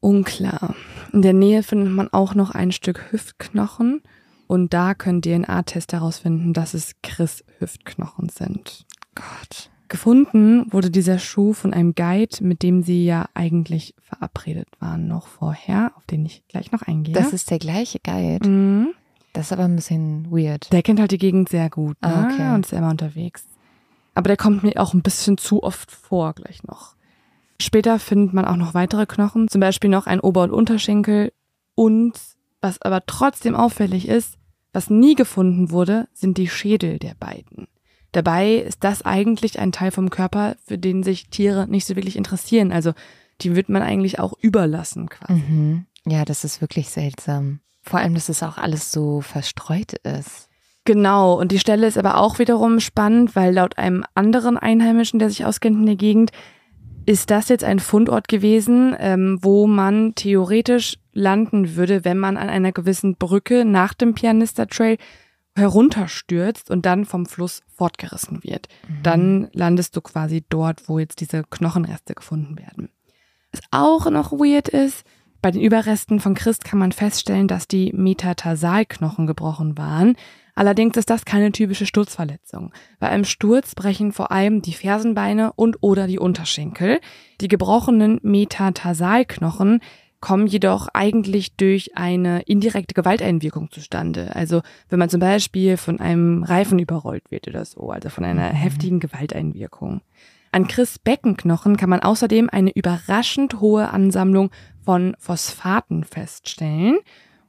Unklar. 0.00 0.74
In 1.12 1.22
der 1.22 1.34
Nähe 1.34 1.62
findet 1.62 1.92
man 1.92 2.08
auch 2.08 2.34
noch 2.34 2.52
ein 2.52 2.72
Stück 2.72 3.12
Hüftknochen 3.12 4.02
und 4.46 4.72
da 4.72 4.94
können 4.94 5.20
DNA-Tests 5.20 5.92
herausfinden, 5.92 6.54
dass 6.54 6.74
es 6.74 6.94
Chris 7.02 7.44
Hüftknochen 7.58 8.30
sind. 8.30 8.86
Gott. 9.14 9.70
Gefunden 9.90 10.72
wurde 10.72 10.88
dieser 10.88 11.18
Schuh 11.18 11.52
von 11.52 11.74
einem 11.74 11.96
Guide, 11.96 12.36
mit 12.42 12.62
dem 12.62 12.84
sie 12.84 13.04
ja 13.04 13.26
eigentlich 13.34 13.96
verabredet 14.00 14.68
waren 14.78 15.08
noch 15.08 15.26
vorher, 15.26 15.92
auf 15.96 16.06
den 16.06 16.24
ich 16.24 16.44
gleich 16.46 16.70
noch 16.70 16.82
eingehe. 16.82 17.12
Das 17.12 17.32
ist 17.32 17.50
der 17.50 17.58
gleiche 17.58 17.98
Guide. 17.98 18.48
mhm. 18.48 18.94
Das 19.32 19.46
ist 19.46 19.52
aber 19.52 19.64
ein 19.64 19.76
bisschen 19.76 20.30
weird. 20.30 20.72
Der 20.72 20.82
kennt 20.82 20.98
halt 20.98 21.10
die 21.12 21.18
Gegend 21.18 21.48
sehr 21.48 21.70
gut 21.70 22.00
ne? 22.02 22.08
Ah, 22.08 22.24
okay. 22.24 22.54
und 22.54 22.66
ist 22.66 22.72
immer 22.72 22.90
unterwegs. 22.90 23.44
Aber 24.14 24.28
der 24.28 24.36
kommt 24.36 24.62
mir 24.62 24.76
auch 24.76 24.94
ein 24.94 25.02
bisschen 25.02 25.38
zu 25.38 25.62
oft 25.62 25.90
vor, 25.90 26.32
gleich 26.34 26.64
noch. 26.64 26.94
Später 27.60 27.98
findet 27.98 28.32
man 28.32 28.44
auch 28.44 28.56
noch 28.56 28.74
weitere 28.74 29.06
Knochen, 29.06 29.48
zum 29.48 29.60
Beispiel 29.60 29.90
noch 29.90 30.06
ein 30.06 30.20
Ober- 30.20 30.44
und 30.44 30.52
Unterschenkel. 30.52 31.32
Und 31.74 32.18
was 32.60 32.80
aber 32.82 33.06
trotzdem 33.06 33.54
auffällig 33.54 34.08
ist, 34.08 34.38
was 34.72 34.88
nie 34.90 35.14
gefunden 35.14 35.70
wurde, 35.70 36.08
sind 36.12 36.38
die 36.38 36.48
Schädel 36.48 36.98
der 36.98 37.14
beiden. 37.18 37.68
Dabei 38.12 38.54
ist 38.56 38.82
das 38.82 39.02
eigentlich 39.02 39.58
ein 39.58 39.72
Teil 39.72 39.90
vom 39.90 40.10
Körper, 40.10 40.56
für 40.66 40.78
den 40.78 41.02
sich 41.02 41.28
Tiere 41.28 41.66
nicht 41.68 41.86
so 41.86 41.96
wirklich 41.96 42.16
interessieren. 42.16 42.72
Also 42.72 42.92
die 43.40 43.54
wird 43.56 43.68
man 43.68 43.82
eigentlich 43.82 44.18
auch 44.18 44.34
überlassen 44.40 45.08
quasi. 45.08 45.40
Mhm. 45.40 45.86
Ja, 46.06 46.24
das 46.24 46.44
ist 46.44 46.60
wirklich 46.60 46.90
seltsam. 46.90 47.60
Vor 47.82 48.00
allem, 48.00 48.14
dass 48.14 48.28
es 48.28 48.42
auch 48.42 48.58
alles 48.58 48.92
so 48.92 49.20
verstreut 49.20 49.94
ist. 50.02 50.48
Genau, 50.84 51.38
und 51.38 51.52
die 51.52 51.58
Stelle 51.58 51.86
ist 51.86 51.98
aber 51.98 52.16
auch 52.16 52.38
wiederum 52.38 52.80
spannend, 52.80 53.36
weil 53.36 53.54
laut 53.54 53.78
einem 53.78 54.04
anderen 54.14 54.56
Einheimischen, 54.56 55.18
der 55.18 55.28
sich 55.28 55.44
auskennt 55.44 55.78
in 55.78 55.86
der 55.86 55.96
Gegend, 55.96 56.30
ist 57.06 57.30
das 57.30 57.48
jetzt 57.48 57.64
ein 57.64 57.78
Fundort 57.78 58.28
gewesen, 58.28 58.94
ähm, 58.98 59.38
wo 59.42 59.66
man 59.66 60.14
theoretisch 60.14 60.96
landen 61.12 61.76
würde, 61.76 62.04
wenn 62.04 62.18
man 62.18 62.36
an 62.36 62.48
einer 62.48 62.72
gewissen 62.72 63.16
Brücke 63.16 63.64
nach 63.64 63.94
dem 63.94 64.14
Pianista 64.14 64.66
Trail 64.66 64.96
herunterstürzt 65.56 66.70
und 66.70 66.86
dann 66.86 67.04
vom 67.04 67.26
Fluss 67.26 67.62
fortgerissen 67.68 68.42
wird. 68.42 68.68
Dann 69.02 69.48
landest 69.52 69.96
du 69.96 70.00
quasi 70.00 70.44
dort, 70.48 70.88
wo 70.88 70.98
jetzt 70.98 71.20
diese 71.20 71.42
Knochenreste 71.44 72.14
gefunden 72.14 72.58
werden. 72.58 72.90
Was 73.52 73.60
auch 73.70 74.10
noch 74.10 74.32
weird 74.32 74.68
ist, 74.68 75.04
bei 75.42 75.50
den 75.50 75.62
Überresten 75.62 76.20
von 76.20 76.34
Christ 76.34 76.64
kann 76.64 76.78
man 76.78 76.92
feststellen, 76.92 77.48
dass 77.48 77.66
die 77.66 77.92
Metatarsalknochen 77.94 79.26
gebrochen 79.26 79.78
waren. 79.78 80.16
Allerdings 80.54 80.98
ist 80.98 81.08
das 81.08 81.24
keine 81.24 81.52
typische 81.52 81.86
Sturzverletzung. 81.86 82.72
Bei 82.98 83.08
einem 83.08 83.24
Sturz 83.24 83.74
brechen 83.74 84.12
vor 84.12 84.30
allem 84.30 84.60
die 84.60 84.74
Fersenbeine 84.74 85.54
und 85.54 85.78
oder 85.80 86.06
die 86.06 86.18
Unterschenkel. 86.18 87.00
Die 87.40 87.48
gebrochenen 87.48 88.20
Metatarsalknochen 88.22 89.80
kommen 90.20 90.46
jedoch 90.46 90.88
eigentlich 90.92 91.56
durch 91.56 91.96
eine 91.96 92.42
indirekte 92.42 92.94
Gewalteinwirkung 92.94 93.70
zustande. 93.70 94.34
Also 94.36 94.60
wenn 94.88 94.98
man 94.98 95.08
zum 95.08 95.20
Beispiel 95.20 95.76
von 95.76 96.00
einem 96.00 96.42
Reifen 96.42 96.78
überrollt 96.78 97.30
wird 97.30 97.48
oder 97.48 97.64
so, 97.64 97.90
also 97.90 98.08
von 98.10 98.24
einer 98.24 98.50
Mhm. 98.50 98.56
heftigen 98.56 99.00
Gewalteinwirkung. 99.00 100.02
An 100.52 100.66
Chris 100.66 100.98
Beckenknochen 100.98 101.76
kann 101.76 101.90
man 101.90 102.00
außerdem 102.00 102.50
eine 102.50 102.72
überraschend 102.74 103.60
hohe 103.60 103.90
Ansammlung 103.90 104.50
von 104.84 105.14
Phosphaten 105.18 106.04
feststellen. 106.04 106.98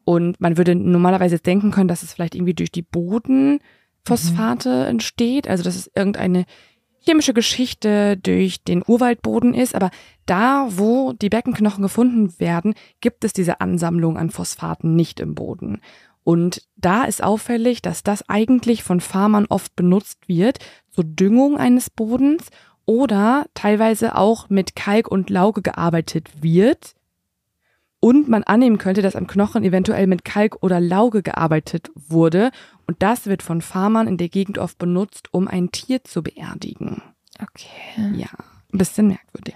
Und 0.03 0.39
man 0.39 0.57
würde 0.57 0.75
normalerweise 0.75 1.39
denken 1.39 1.71
können, 1.71 1.87
dass 1.87 2.03
es 2.03 2.13
vielleicht 2.13 2.35
irgendwie 2.35 2.53
durch 2.53 2.71
die 2.71 2.83
Bodenphosphate 2.83 4.85
entsteht, 4.87 5.47
also 5.47 5.63
dass 5.63 5.75
es 5.75 5.89
irgendeine 5.95 6.45
chemische 7.03 7.33
Geschichte 7.33 8.17
durch 8.17 8.63
den 8.63 8.83
Urwaldboden 8.85 9.53
ist, 9.53 9.75
aber 9.75 9.89
da, 10.25 10.67
wo 10.69 11.13
die 11.13 11.29
Beckenknochen 11.29 11.81
gefunden 11.81 12.33
werden, 12.39 12.75
gibt 13.01 13.23
es 13.23 13.33
diese 13.33 13.59
Ansammlung 13.59 14.17
an 14.17 14.29
Phosphaten 14.29 14.95
nicht 14.95 15.19
im 15.19 15.35
Boden. 15.35 15.81
Und 16.23 16.61
da 16.75 17.03
ist 17.03 17.23
auffällig, 17.23 17.81
dass 17.81 18.03
das 18.03 18.29
eigentlich 18.29 18.83
von 18.83 19.01
Farmern 19.01 19.47
oft 19.49 19.75
benutzt 19.75 20.27
wird 20.27 20.59
zur 20.91 21.03
Düngung 21.03 21.57
eines 21.57 21.89
Bodens 21.89 22.49
oder 22.85 23.45
teilweise 23.53 24.15
auch 24.15 24.49
mit 24.49 24.75
Kalk 24.75 25.09
und 25.09 25.29
Lauge 25.29 25.61
gearbeitet 25.61 26.29
wird. 26.41 26.93
Und 27.99 28.27
man 28.27 28.43
annehmen 28.43 28.79
könnte, 28.79 29.03
dass 29.03 29.15
am 29.15 29.27
Knochen 29.27 29.63
eventuell 29.63 30.07
mit 30.07 30.25
Kalk 30.25 30.57
oder 30.61 30.79
Lauge 30.79 31.21
gearbeitet 31.21 31.91
wurde. 31.95 32.51
Und 32.91 33.01
das 33.01 33.25
wird 33.25 33.41
von 33.41 33.61
Farmern 33.61 34.05
in 34.05 34.17
der 34.17 34.27
Gegend 34.27 34.57
oft 34.57 34.77
benutzt, 34.77 35.29
um 35.31 35.47
ein 35.47 35.71
Tier 35.71 36.03
zu 36.03 36.21
beerdigen. 36.21 37.01
Okay. 37.41 38.11
Ja, 38.17 38.27
ein 38.73 38.77
bisschen 38.77 39.07
merkwürdig. 39.07 39.55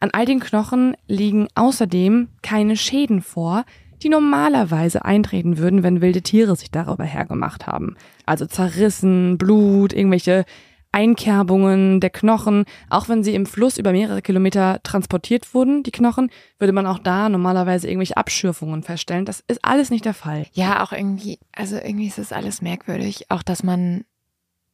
An 0.00 0.08
all 0.14 0.24
den 0.24 0.40
Knochen 0.40 0.96
liegen 1.06 1.48
außerdem 1.54 2.28
keine 2.40 2.78
Schäden 2.78 3.20
vor, 3.20 3.66
die 4.02 4.08
normalerweise 4.08 5.04
eintreten 5.04 5.58
würden, 5.58 5.82
wenn 5.82 6.00
wilde 6.00 6.22
Tiere 6.22 6.56
sich 6.56 6.70
darüber 6.70 7.04
hergemacht 7.04 7.66
haben. 7.66 7.94
Also 8.24 8.46
zerrissen, 8.46 9.36
Blut, 9.36 9.92
irgendwelche 9.92 10.46
Einkerbungen 10.92 12.00
der 12.00 12.10
Knochen. 12.10 12.64
Auch 12.88 13.08
wenn 13.08 13.24
sie 13.24 13.34
im 13.34 13.46
Fluss 13.46 13.78
über 13.78 13.92
mehrere 13.92 14.22
Kilometer 14.22 14.80
transportiert 14.82 15.54
wurden, 15.54 15.82
die 15.82 15.90
Knochen, 15.90 16.30
würde 16.58 16.72
man 16.72 16.86
auch 16.86 16.98
da 16.98 17.28
normalerweise 17.28 17.88
irgendwelche 17.88 18.16
Abschürfungen 18.16 18.82
feststellen. 18.82 19.24
Das 19.24 19.42
ist 19.48 19.64
alles 19.64 19.90
nicht 19.90 20.04
der 20.04 20.14
Fall. 20.14 20.46
Ja, 20.52 20.84
auch 20.84 20.92
irgendwie, 20.92 21.38
also 21.52 21.76
irgendwie 21.76 22.06
ist 22.06 22.18
das 22.18 22.32
alles 22.32 22.62
merkwürdig. 22.62 23.30
Auch, 23.30 23.42
dass 23.42 23.62
man 23.62 24.04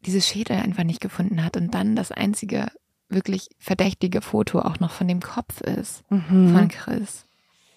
diese 0.05 0.21
Schädel 0.21 0.57
einfach 0.57 0.85
nicht 0.85 1.01
gefunden 1.01 1.45
hat 1.45 1.57
und 1.57 1.75
dann 1.75 1.97
das 1.97 2.13
einzige 2.13 2.67
wirklich 3.09 3.49
verdächtige 3.59 4.21
Foto 4.21 4.61
auch 4.61 4.81
noch 4.81 4.91
von 4.91 5.09
dem 5.09 5.21
Kopf 5.21 5.61
ist. 5.63 6.05
Von 6.09 6.69
Chris. 6.69 7.25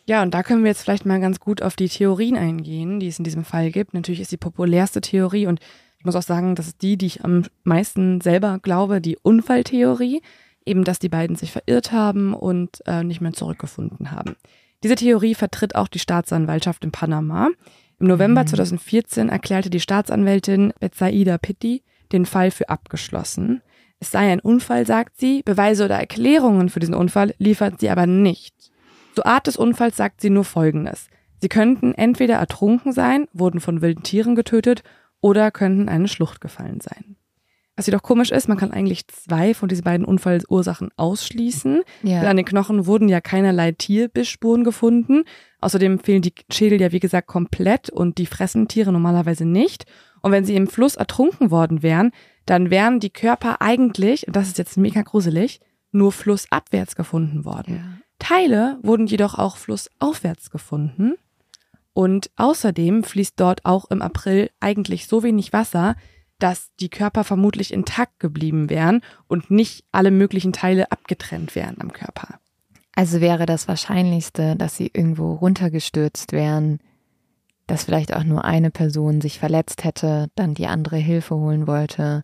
Ja, 0.05 0.23
und 0.23 0.33
da 0.33 0.43
können 0.43 0.63
wir 0.63 0.69
jetzt 0.69 0.81
vielleicht 0.81 1.05
mal 1.05 1.21
ganz 1.21 1.39
gut 1.39 1.61
auf 1.61 1.75
die 1.75 1.87
Theorien 1.87 2.35
eingehen, 2.35 2.99
die 2.99 3.07
es 3.07 3.17
in 3.17 3.23
diesem 3.23 3.45
Fall 3.45 3.71
gibt. 3.71 3.93
Natürlich 3.93 4.19
ist 4.19 4.31
die 4.31 4.37
populärste 4.37 4.99
Theorie 4.99 5.47
und 5.47 5.59
ich 6.01 6.05
muss 6.05 6.15
auch 6.15 6.23
sagen, 6.23 6.55
das 6.55 6.65
ist 6.65 6.81
die, 6.81 6.97
die 6.97 7.05
ich 7.05 7.23
am 7.23 7.43
meisten 7.63 8.21
selber 8.21 8.57
glaube, 8.57 9.01
die 9.01 9.19
Unfalltheorie. 9.21 10.23
Eben, 10.65 10.83
dass 10.83 10.97
die 10.97 11.09
beiden 11.09 11.35
sich 11.35 11.51
verirrt 11.51 11.91
haben 11.91 12.33
und 12.33 12.81
äh, 12.87 13.03
nicht 13.03 13.21
mehr 13.21 13.33
zurückgefunden 13.33 14.09
haben. 14.09 14.35
Diese 14.81 14.95
Theorie 14.95 15.35
vertritt 15.35 15.75
auch 15.75 15.87
die 15.87 15.99
Staatsanwaltschaft 15.99 16.83
in 16.83 16.91
Panama. 16.91 17.49
Im 17.99 18.07
November 18.07 18.47
2014 18.47 19.29
erklärte 19.29 19.69
die 19.69 19.79
Staatsanwältin 19.79 20.73
Betsaida 20.79 21.37
Pitti 21.37 21.83
den 22.11 22.25
Fall 22.25 22.49
für 22.49 22.69
abgeschlossen. 22.69 23.61
Es 23.99 24.09
sei 24.09 24.31
ein 24.31 24.39
Unfall, 24.39 24.87
sagt 24.87 25.19
sie. 25.19 25.43
Beweise 25.43 25.85
oder 25.85 25.99
Erklärungen 25.99 26.69
für 26.69 26.79
diesen 26.79 26.95
Unfall 26.95 27.35
liefert 27.37 27.79
sie 27.79 27.91
aber 27.91 28.07
nicht. 28.07 28.55
Zur 29.13 29.27
Art 29.27 29.45
des 29.45 29.55
Unfalls 29.55 29.97
sagt 29.97 30.21
sie 30.21 30.31
nur 30.31 30.45
Folgendes. 30.45 31.09
Sie 31.41 31.49
könnten 31.49 31.93
entweder 31.93 32.35
ertrunken 32.35 32.91
sein, 32.91 33.27
wurden 33.33 33.59
von 33.59 33.81
wilden 33.81 34.01
Tieren 34.01 34.33
getötet 34.33 34.81
oder 35.21 35.51
könnten 35.51 35.83
in 35.83 35.89
eine 35.89 36.07
Schlucht 36.07 36.41
gefallen 36.41 36.81
sein. 36.81 37.15
Was 37.77 37.87
jedoch 37.87 38.03
komisch 38.03 38.31
ist, 38.31 38.49
man 38.49 38.57
kann 38.57 38.71
eigentlich 38.71 39.07
zwei 39.07 39.53
von 39.53 39.69
diesen 39.69 39.83
beiden 39.83 40.05
Unfallursachen 40.05 40.89
ausschließen. 40.97 41.83
Ja. 42.03 42.19
Denn 42.19 42.29
an 42.29 42.37
den 42.37 42.45
Knochen 42.45 42.85
wurden 42.85 43.07
ja 43.07 43.21
keinerlei 43.21 43.71
Tierbissspuren 43.71 44.63
gefunden. 44.63 45.23
Außerdem 45.61 45.99
fehlen 45.99 46.21
die 46.21 46.33
Schädel 46.51 46.81
ja 46.81 46.91
wie 46.91 46.99
gesagt 46.99 47.27
komplett 47.27 47.89
und 47.89 48.17
die 48.17 48.25
fressen 48.25 48.67
Tiere 48.67 48.91
normalerweise 48.91 49.45
nicht. 49.45 49.85
Und 50.21 50.31
wenn 50.31 50.45
sie 50.45 50.55
im 50.55 50.67
Fluss 50.67 50.95
ertrunken 50.95 51.49
worden 51.49 51.81
wären, 51.81 52.11
dann 52.45 52.69
wären 52.69 52.99
die 52.99 53.09
Körper 53.09 53.61
eigentlich, 53.61 54.27
und 54.27 54.35
das 54.35 54.47
ist 54.47 54.57
jetzt 54.57 54.77
mega 54.77 55.01
gruselig, 55.01 55.59
nur 55.91 56.11
flussabwärts 56.11 56.95
gefunden 56.95 57.45
worden. 57.45 57.75
Ja. 57.75 57.83
Teile 58.19 58.79
wurden 58.83 59.07
jedoch 59.07 59.39
auch 59.39 59.57
flussaufwärts 59.57 60.51
gefunden. 60.51 61.15
Und 61.93 62.31
außerdem 62.37 63.03
fließt 63.03 63.39
dort 63.39 63.65
auch 63.65 63.89
im 63.91 64.01
April 64.01 64.49
eigentlich 64.59 65.07
so 65.07 65.23
wenig 65.23 65.51
Wasser, 65.53 65.95
dass 66.39 66.71
die 66.79 66.89
Körper 66.89 67.23
vermutlich 67.23 67.73
intakt 67.73 68.19
geblieben 68.19 68.69
wären 68.69 69.01
und 69.27 69.51
nicht 69.51 69.85
alle 69.91 70.11
möglichen 70.11 70.53
Teile 70.53 70.91
abgetrennt 70.91 71.55
wären 71.55 71.79
am 71.79 71.93
Körper. 71.93 72.39
Also 72.95 73.21
wäre 73.21 73.45
das 73.45 73.67
Wahrscheinlichste, 73.67 74.55
dass 74.55 74.75
sie 74.75 74.91
irgendwo 74.93 75.33
runtergestürzt 75.33 76.31
wären, 76.31 76.79
dass 77.67 77.85
vielleicht 77.85 78.13
auch 78.13 78.23
nur 78.23 78.43
eine 78.43 78.71
Person 78.71 79.21
sich 79.21 79.39
verletzt 79.39 79.83
hätte, 79.83 80.29
dann 80.35 80.55
die 80.55 80.67
andere 80.67 80.97
Hilfe 80.97 81.35
holen 81.35 81.67
wollte, 81.67 82.23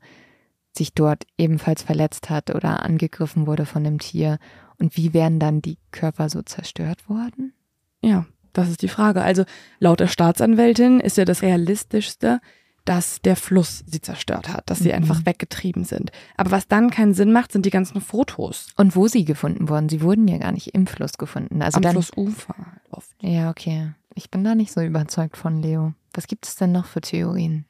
sich 0.75 0.93
dort 0.93 1.25
ebenfalls 1.37 1.83
verletzt 1.83 2.29
hat 2.29 2.53
oder 2.53 2.83
angegriffen 2.83 3.47
wurde 3.47 3.65
von 3.65 3.83
dem 3.83 3.99
Tier. 3.99 4.39
Und 4.77 4.97
wie 4.97 5.13
wären 5.13 5.39
dann 5.39 5.61
die 5.61 5.77
Körper 5.91 6.29
so 6.29 6.41
zerstört 6.41 7.07
worden? 7.09 7.53
Ja, 8.01 8.25
das 8.53 8.69
ist 8.69 8.81
die 8.81 8.87
Frage. 8.87 9.21
Also 9.21 9.43
laut 9.79 9.99
der 9.99 10.07
Staatsanwältin 10.07 10.99
ist 10.99 11.17
ja 11.17 11.25
das 11.25 11.41
Realistischste, 11.41 12.39
dass 12.85 13.21
der 13.21 13.35
Fluss 13.35 13.83
sie 13.85 13.99
zerstört 14.01 14.47
hat, 14.47 14.69
dass 14.69 14.79
sie 14.79 14.89
Mhm. 14.89 14.95
einfach 14.95 15.25
weggetrieben 15.25 15.83
sind. 15.83 16.11
Aber 16.37 16.51
was 16.51 16.67
dann 16.69 16.89
keinen 16.89 17.13
Sinn 17.13 17.33
macht, 17.33 17.51
sind 17.51 17.65
die 17.65 17.69
ganzen 17.69 17.99
Fotos 17.99 18.67
Und 18.77 18.95
wo 18.95 19.07
sie 19.09 19.25
gefunden 19.25 19.67
wurden? 19.67 19.89
Sie 19.89 20.01
wurden 20.01 20.27
ja 20.27 20.37
gar 20.37 20.53
nicht 20.53 20.73
im 20.73 20.87
Fluss 20.87 21.17
gefunden. 21.17 21.61
Also 21.61 21.77
am 21.77 21.81
dann, 21.81 21.91
Flussufer 21.93 22.55
oft. 22.91 23.09
Ja, 23.21 23.49
okay. 23.49 23.91
Ich 24.15 24.31
bin 24.31 24.43
da 24.45 24.55
nicht 24.55 24.71
so 24.71 24.81
überzeugt 24.81 25.35
von, 25.37 25.61
Leo. 25.61 25.93
Was 26.13 26.27
gibt 26.27 26.47
es 26.47 26.55
denn 26.55 26.71
noch 26.71 26.85
für 26.85 27.01
Theorien? 27.01 27.65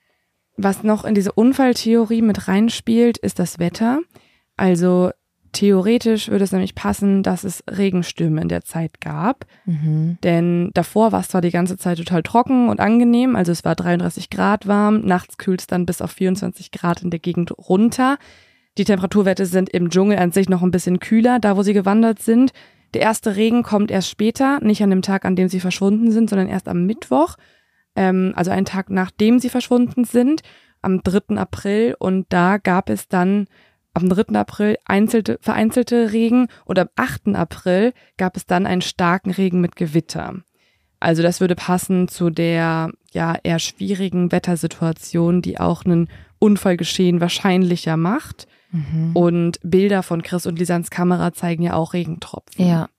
Was 0.55 0.83
noch 0.83 1.03
in 1.03 1.15
diese 1.15 1.31
Unfalltheorie 1.33 2.21
mit 2.21 2.47
reinspielt, 2.47 3.17
ist 3.17 3.39
das 3.39 3.59
Wetter. 3.59 3.99
Also 4.55 5.11
theoretisch 5.57 6.29
würde 6.29 6.43
es 6.43 6.51
nämlich 6.51 6.75
passen, 6.75 7.23
dass 7.23 7.43
es 7.43 7.63
Regenstürme 7.67 8.39
in 8.41 8.47
der 8.47 8.63
Zeit 8.63 9.01
gab. 9.01 9.45
Mhm. 9.65 10.19
Denn 10.21 10.69
davor 10.75 11.11
war 11.11 11.21
es 11.21 11.29
zwar 11.29 11.41
die 11.41 11.49
ganze 11.49 11.77
Zeit 11.77 11.97
total 11.97 12.21
trocken 12.21 12.69
und 12.69 12.79
angenehm, 12.79 13.35
also 13.35 13.51
es 13.51 13.65
war 13.65 13.73
33 13.73 14.29
Grad 14.29 14.67
warm, 14.67 15.01
nachts 15.01 15.39
kühlt 15.39 15.61
es 15.61 15.67
dann 15.67 15.87
bis 15.87 16.01
auf 16.01 16.11
24 16.11 16.71
Grad 16.71 17.01
in 17.01 17.09
der 17.09 17.19
Gegend 17.19 17.57
runter. 17.57 18.19
Die 18.77 18.83
Temperaturwerte 18.83 19.47
sind 19.47 19.69
im 19.69 19.89
Dschungel 19.89 20.19
an 20.19 20.31
sich 20.31 20.47
noch 20.47 20.61
ein 20.61 20.69
bisschen 20.69 20.99
kühler, 20.99 21.39
da 21.39 21.57
wo 21.57 21.63
sie 21.63 21.73
gewandert 21.73 22.19
sind. 22.19 22.51
Der 22.93 23.01
erste 23.01 23.35
Regen 23.35 23.63
kommt 23.63 23.89
erst 23.89 24.09
später, 24.09 24.59
nicht 24.61 24.83
an 24.83 24.91
dem 24.91 25.01
Tag, 25.01 25.25
an 25.25 25.35
dem 25.35 25.49
sie 25.49 25.59
verschwunden 25.59 26.11
sind, 26.11 26.29
sondern 26.29 26.49
erst 26.49 26.67
am 26.67 26.85
Mittwoch, 26.85 27.35
ähm, 27.95 28.33
also 28.35 28.51
einen 28.51 28.65
Tag 28.65 28.91
nachdem 28.91 29.39
sie 29.39 29.49
verschwunden 29.49 30.05
sind, 30.05 30.41
am 30.83 31.01
3. 31.01 31.35
April. 31.35 31.95
Und 31.97 32.27
da 32.29 32.57
gab 32.57 32.91
es 32.91 33.07
dann 33.07 33.47
am 34.01 34.09
3. 34.09 34.37
April 34.39 34.77
einzelte, 34.85 35.37
vereinzelte 35.41 36.11
Regen 36.11 36.47
und 36.65 36.79
am 36.79 36.89
8. 36.95 37.35
April 37.35 37.93
gab 38.17 38.37
es 38.37 38.45
dann 38.45 38.65
einen 38.65 38.81
starken 38.81 39.31
Regen 39.31 39.61
mit 39.61 39.75
Gewitter. 39.75 40.35
Also 40.99 41.21
das 41.21 41.41
würde 41.41 41.55
passen 41.55 42.07
zu 42.07 42.29
der 42.29 42.89
ja 43.11 43.35
eher 43.43 43.59
schwierigen 43.59 44.31
Wettersituation, 44.31 45.41
die 45.41 45.59
auch 45.59 45.85
einen 45.85 46.09
Unfallgeschehen 46.39 47.21
wahrscheinlicher 47.21 47.97
macht. 47.97 48.47
Mhm. 48.71 49.11
Und 49.13 49.59
Bilder 49.63 50.03
von 50.03 50.21
Chris 50.23 50.45
und 50.45 50.59
Lisans 50.59 50.89
Kamera 50.89 51.33
zeigen 51.33 51.63
ja 51.63 51.73
auch 51.73 51.93
Regentropfen. 51.93 52.67
Ja. 52.67 52.89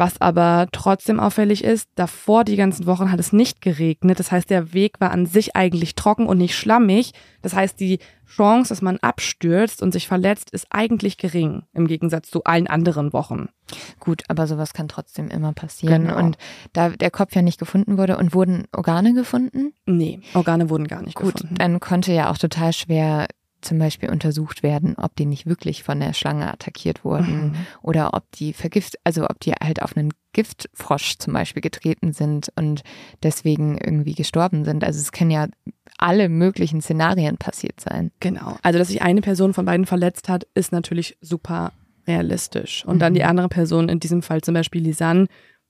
Was 0.00 0.18
aber 0.18 0.66
trotzdem 0.72 1.20
auffällig 1.20 1.62
ist, 1.62 1.90
davor 1.94 2.44
die 2.44 2.56
ganzen 2.56 2.86
Wochen 2.86 3.12
hat 3.12 3.20
es 3.20 3.34
nicht 3.34 3.60
geregnet. 3.60 4.18
Das 4.18 4.32
heißt, 4.32 4.48
der 4.48 4.72
Weg 4.72 4.98
war 4.98 5.10
an 5.10 5.26
sich 5.26 5.56
eigentlich 5.56 5.94
trocken 5.94 6.24
und 6.24 6.38
nicht 6.38 6.56
schlammig. 6.56 7.12
Das 7.42 7.54
heißt, 7.54 7.78
die 7.78 7.98
Chance, 8.26 8.70
dass 8.70 8.80
man 8.80 8.96
abstürzt 8.96 9.82
und 9.82 9.92
sich 9.92 10.08
verletzt, 10.08 10.52
ist 10.52 10.68
eigentlich 10.70 11.18
gering 11.18 11.64
im 11.74 11.86
Gegensatz 11.86 12.30
zu 12.30 12.44
allen 12.44 12.66
anderen 12.66 13.12
Wochen. 13.12 13.50
Gut, 13.98 14.22
aber 14.28 14.46
sowas 14.46 14.72
kann 14.72 14.88
trotzdem 14.88 15.28
immer 15.28 15.52
passieren. 15.52 16.06
Genau. 16.06 16.18
Und 16.18 16.38
da 16.72 16.88
der 16.88 17.10
Kopf 17.10 17.34
ja 17.34 17.42
nicht 17.42 17.58
gefunden 17.58 17.98
wurde 17.98 18.16
und 18.16 18.32
wurden 18.32 18.68
Organe 18.72 19.12
gefunden? 19.12 19.74
Nee, 19.84 20.20
Organe 20.32 20.70
wurden 20.70 20.88
gar 20.88 21.02
nicht 21.02 21.16
Gut, 21.16 21.34
gefunden. 21.34 21.56
Dann 21.56 21.78
konnte 21.78 22.12
ja 22.14 22.30
auch 22.30 22.38
total 22.38 22.72
schwer 22.72 23.26
zum 23.60 23.78
Beispiel 23.78 24.10
untersucht 24.10 24.62
werden, 24.62 24.94
ob 24.96 25.14
die 25.16 25.26
nicht 25.26 25.46
wirklich 25.46 25.82
von 25.82 26.00
der 26.00 26.12
Schlange 26.12 26.52
attackiert 26.52 27.04
wurden 27.04 27.48
mhm. 27.48 27.54
oder 27.82 28.14
ob 28.14 28.30
die 28.32 28.52
vergift, 28.52 28.96
also 29.04 29.24
ob 29.28 29.40
die 29.40 29.52
halt 29.52 29.82
auf 29.82 29.96
einen 29.96 30.12
Giftfrosch 30.32 31.18
zum 31.18 31.32
Beispiel 31.32 31.60
getreten 31.60 32.12
sind 32.12 32.52
und 32.56 32.82
deswegen 33.22 33.78
irgendwie 33.78 34.14
gestorben 34.14 34.64
sind. 34.64 34.84
Also 34.84 35.00
es 35.00 35.12
können 35.12 35.30
ja 35.30 35.48
alle 35.98 36.28
möglichen 36.28 36.80
Szenarien 36.80 37.36
passiert 37.36 37.80
sein. 37.80 38.10
Genau. 38.20 38.56
Also 38.62 38.78
dass 38.78 38.88
sich 38.88 39.02
eine 39.02 39.20
Person 39.20 39.54
von 39.54 39.64
beiden 39.64 39.86
verletzt 39.86 40.28
hat, 40.28 40.46
ist 40.54 40.72
natürlich 40.72 41.16
super 41.20 41.72
realistisch. 42.06 42.84
Und 42.86 42.96
mhm. 42.96 43.00
dann 43.00 43.14
die 43.14 43.22
mhm. 43.22 43.28
andere 43.28 43.48
Person, 43.48 43.88
in 43.88 44.00
diesem 44.00 44.22
Fall 44.22 44.40
zum 44.40 44.54
Beispiel 44.54 44.82
Lisanne, 44.82 45.26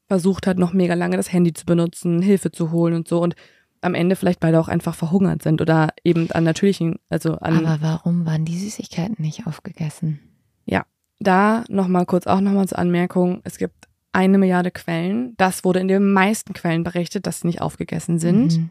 versucht 0.07 0.47
hat, 0.47 0.59
noch 0.59 0.73
mega 0.73 0.95
lange 0.95 1.17
das 1.17 1.33
Handy 1.33 1.53
zu 1.53 1.65
benutzen, 1.65 2.21
Hilfe 2.21 2.51
zu 2.51 2.73
holen 2.73 2.95
und 2.95 3.09
so. 3.09 3.23
Und 3.23 3.37
am 3.81 3.95
Ende 3.95 4.17
vielleicht 4.17 4.41
beide 4.41 4.61
auch 4.61 4.69
einfach 4.69 4.95
verhungert 4.95 5.43
sind 5.43 5.61
oder 5.61 5.89
eben 6.05 6.31
an 6.33 6.45
natürlichen, 6.45 6.99
also 7.09 7.35
an. 7.37 7.65
Aber 7.65 7.83
warum 7.83 8.27
waren 8.27 8.45
die 8.45 8.59
Süßigkeiten 8.59 9.17
nicht 9.19 9.47
aufgegessen? 9.47 10.21
Ja, 10.65 10.85
da 11.19 11.65
nochmal 11.69 12.07
kurz 12.07 12.27
auch 12.27 12.41
nochmal 12.41 12.69
zur 12.69 12.79
Anmerkung. 12.79 13.41
Es 13.45 13.59
gibt 13.59 13.89
eine 14.13 14.39
Milliarde 14.39 14.71
Quellen. 14.71 15.35
Das 15.37 15.65
wurde 15.65 15.81
in 15.81 15.89
den 15.89 16.13
meisten 16.13 16.53
Quellen 16.53 16.85
berichtet, 16.85 17.27
dass 17.27 17.41
sie 17.41 17.47
nicht 17.47 17.61
aufgegessen 17.61 18.19
sind. 18.19 18.59
Mhm. 18.59 18.71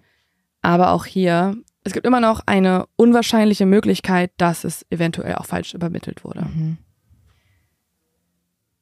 Aber 0.62 0.91
auch 0.91 1.05
hier, 1.05 1.55
es 1.84 1.93
gibt 1.93 2.05
immer 2.05 2.20
noch 2.20 2.41
eine 2.45 2.86
unwahrscheinliche 2.97 3.66
Möglichkeit, 3.66 4.32
dass 4.38 4.64
es 4.64 4.86
eventuell 4.89 5.36
auch 5.36 5.45
falsch 5.45 5.74
übermittelt 5.74 6.24
wurde. 6.24 6.41
Mhm. 6.41 6.78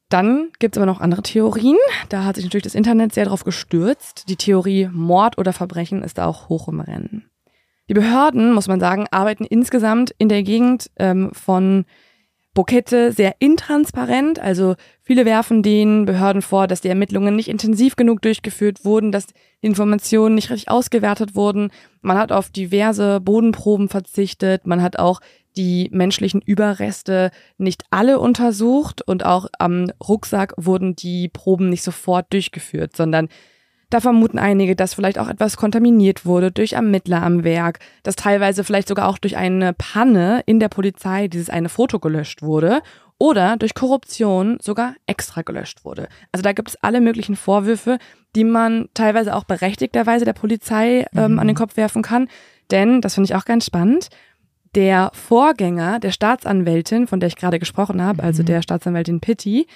Dann 0.08 0.48
gibt 0.58 0.74
es 0.74 0.78
aber 0.78 0.86
noch 0.86 1.00
andere 1.00 1.22
Theorien. 1.22 1.76
Da 2.08 2.24
hat 2.24 2.36
sich 2.36 2.44
natürlich 2.44 2.64
das 2.64 2.74
Internet 2.74 3.12
sehr 3.12 3.26
drauf 3.26 3.44
gestürzt. 3.44 4.24
Die 4.28 4.36
Theorie 4.36 4.88
Mord 4.90 5.36
oder 5.36 5.52
Verbrechen 5.52 6.02
ist 6.02 6.18
da 6.18 6.26
auch 6.26 6.48
hoch 6.48 6.68
im 6.68 6.80
Rennen. 6.80 7.28
Die 7.88 7.94
Behörden, 7.94 8.52
muss 8.52 8.68
man 8.68 8.80
sagen, 8.80 9.06
arbeiten 9.10 9.44
insgesamt 9.44 10.14
in 10.18 10.28
der 10.28 10.42
Gegend 10.42 10.90
ähm, 10.98 11.30
von 11.32 11.84
Bokette 12.54 13.12
sehr 13.12 13.36
intransparent. 13.38 14.40
Also 14.40 14.74
viele 15.02 15.24
werfen 15.24 15.62
den 15.62 16.06
Behörden 16.06 16.42
vor, 16.42 16.66
dass 16.66 16.80
die 16.80 16.88
Ermittlungen 16.88 17.36
nicht 17.36 17.48
intensiv 17.48 17.96
genug 17.96 18.20
durchgeführt 18.22 18.84
wurden, 18.84 19.12
dass 19.12 19.26
die 19.26 19.34
Informationen 19.60 20.34
nicht 20.34 20.50
richtig 20.50 20.70
ausgewertet 20.70 21.34
wurden. 21.34 21.70
Man 22.00 22.18
hat 22.18 22.32
auf 22.32 22.50
diverse 22.50 23.20
Bodenproben 23.20 23.88
verzichtet. 23.88 24.66
Man 24.66 24.82
hat 24.82 24.98
auch 24.98 25.20
die 25.58 25.90
menschlichen 25.92 26.40
Überreste 26.40 27.30
nicht 27.58 27.82
alle 27.90 28.20
untersucht 28.20 29.02
und 29.02 29.26
auch 29.26 29.46
am 29.58 29.90
Rucksack 30.06 30.54
wurden 30.56 30.94
die 30.96 31.28
Proben 31.28 31.68
nicht 31.68 31.82
sofort 31.82 32.32
durchgeführt, 32.32 32.96
sondern 32.96 33.28
da 33.90 34.00
vermuten 34.00 34.38
einige, 34.38 34.76
dass 34.76 34.94
vielleicht 34.94 35.18
auch 35.18 35.28
etwas 35.28 35.56
kontaminiert 35.56 36.24
wurde 36.24 36.52
durch 36.52 36.74
Ermittler 36.74 37.22
am 37.22 37.42
Werk, 37.42 37.80
dass 38.02 38.16
teilweise 38.16 38.62
vielleicht 38.62 38.86
sogar 38.86 39.08
auch 39.08 39.18
durch 39.18 39.36
eine 39.36 39.72
Panne 39.72 40.42
in 40.46 40.60
der 40.60 40.68
Polizei 40.68 41.26
dieses 41.26 41.50
eine 41.50 41.68
Foto 41.68 41.98
gelöscht 41.98 42.42
wurde 42.42 42.80
oder 43.18 43.56
durch 43.56 43.74
Korruption 43.74 44.58
sogar 44.60 44.94
extra 45.06 45.42
gelöscht 45.42 45.84
wurde. 45.84 46.08
Also 46.30 46.42
da 46.42 46.52
gibt 46.52 46.68
es 46.68 46.76
alle 46.82 47.00
möglichen 47.00 47.34
Vorwürfe, 47.34 47.98
die 48.36 48.44
man 48.44 48.88
teilweise 48.94 49.34
auch 49.34 49.44
berechtigterweise 49.44 50.24
der 50.24 50.34
Polizei 50.34 51.06
ähm, 51.16 51.32
mhm. 51.32 51.38
an 51.40 51.46
den 51.48 51.56
Kopf 51.56 51.76
werfen 51.76 52.02
kann. 52.02 52.28
Denn, 52.70 53.00
das 53.00 53.14
finde 53.14 53.24
ich 53.24 53.34
auch 53.34 53.46
ganz 53.46 53.64
spannend, 53.64 54.10
der 54.78 55.10
Vorgänger 55.12 55.98
der 55.98 56.12
Staatsanwältin, 56.12 57.08
von 57.08 57.18
der 57.18 57.26
ich 57.26 57.34
gerade 57.34 57.58
gesprochen 57.58 58.00
habe, 58.00 58.22
also 58.22 58.42
mhm. 58.42 58.46
der 58.46 58.62
Staatsanwältin 58.62 59.18
Pitti, 59.18 59.66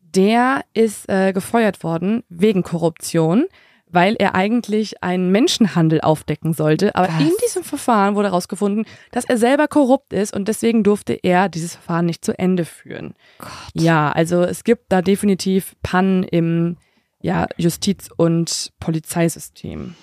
der 0.00 0.62
ist 0.72 1.08
äh, 1.08 1.32
gefeuert 1.32 1.82
worden 1.82 2.22
wegen 2.28 2.62
Korruption, 2.62 3.46
weil 3.88 4.14
er 4.20 4.36
eigentlich 4.36 5.02
einen 5.02 5.32
Menschenhandel 5.32 6.00
aufdecken 6.00 6.52
sollte. 6.52 6.94
Aber 6.94 7.08
Was? 7.08 7.20
in 7.20 7.32
diesem 7.44 7.64
Verfahren 7.64 8.14
wurde 8.14 8.28
herausgefunden, 8.28 8.86
dass 9.10 9.24
er 9.24 9.36
selber 9.36 9.66
korrupt 9.66 10.12
ist 10.12 10.32
und 10.32 10.46
deswegen 10.46 10.84
durfte 10.84 11.14
er 11.14 11.48
dieses 11.48 11.74
Verfahren 11.74 12.06
nicht 12.06 12.24
zu 12.24 12.38
Ende 12.38 12.64
führen. 12.64 13.14
Gott. 13.38 13.50
Ja, 13.74 14.12
also 14.12 14.42
es 14.42 14.62
gibt 14.62 14.92
da 14.92 15.02
definitiv 15.02 15.74
Pannen 15.82 16.22
im 16.22 16.76
ja, 17.20 17.48
Justiz- 17.56 18.10
und 18.16 18.70
Polizeisystem. 18.78 19.96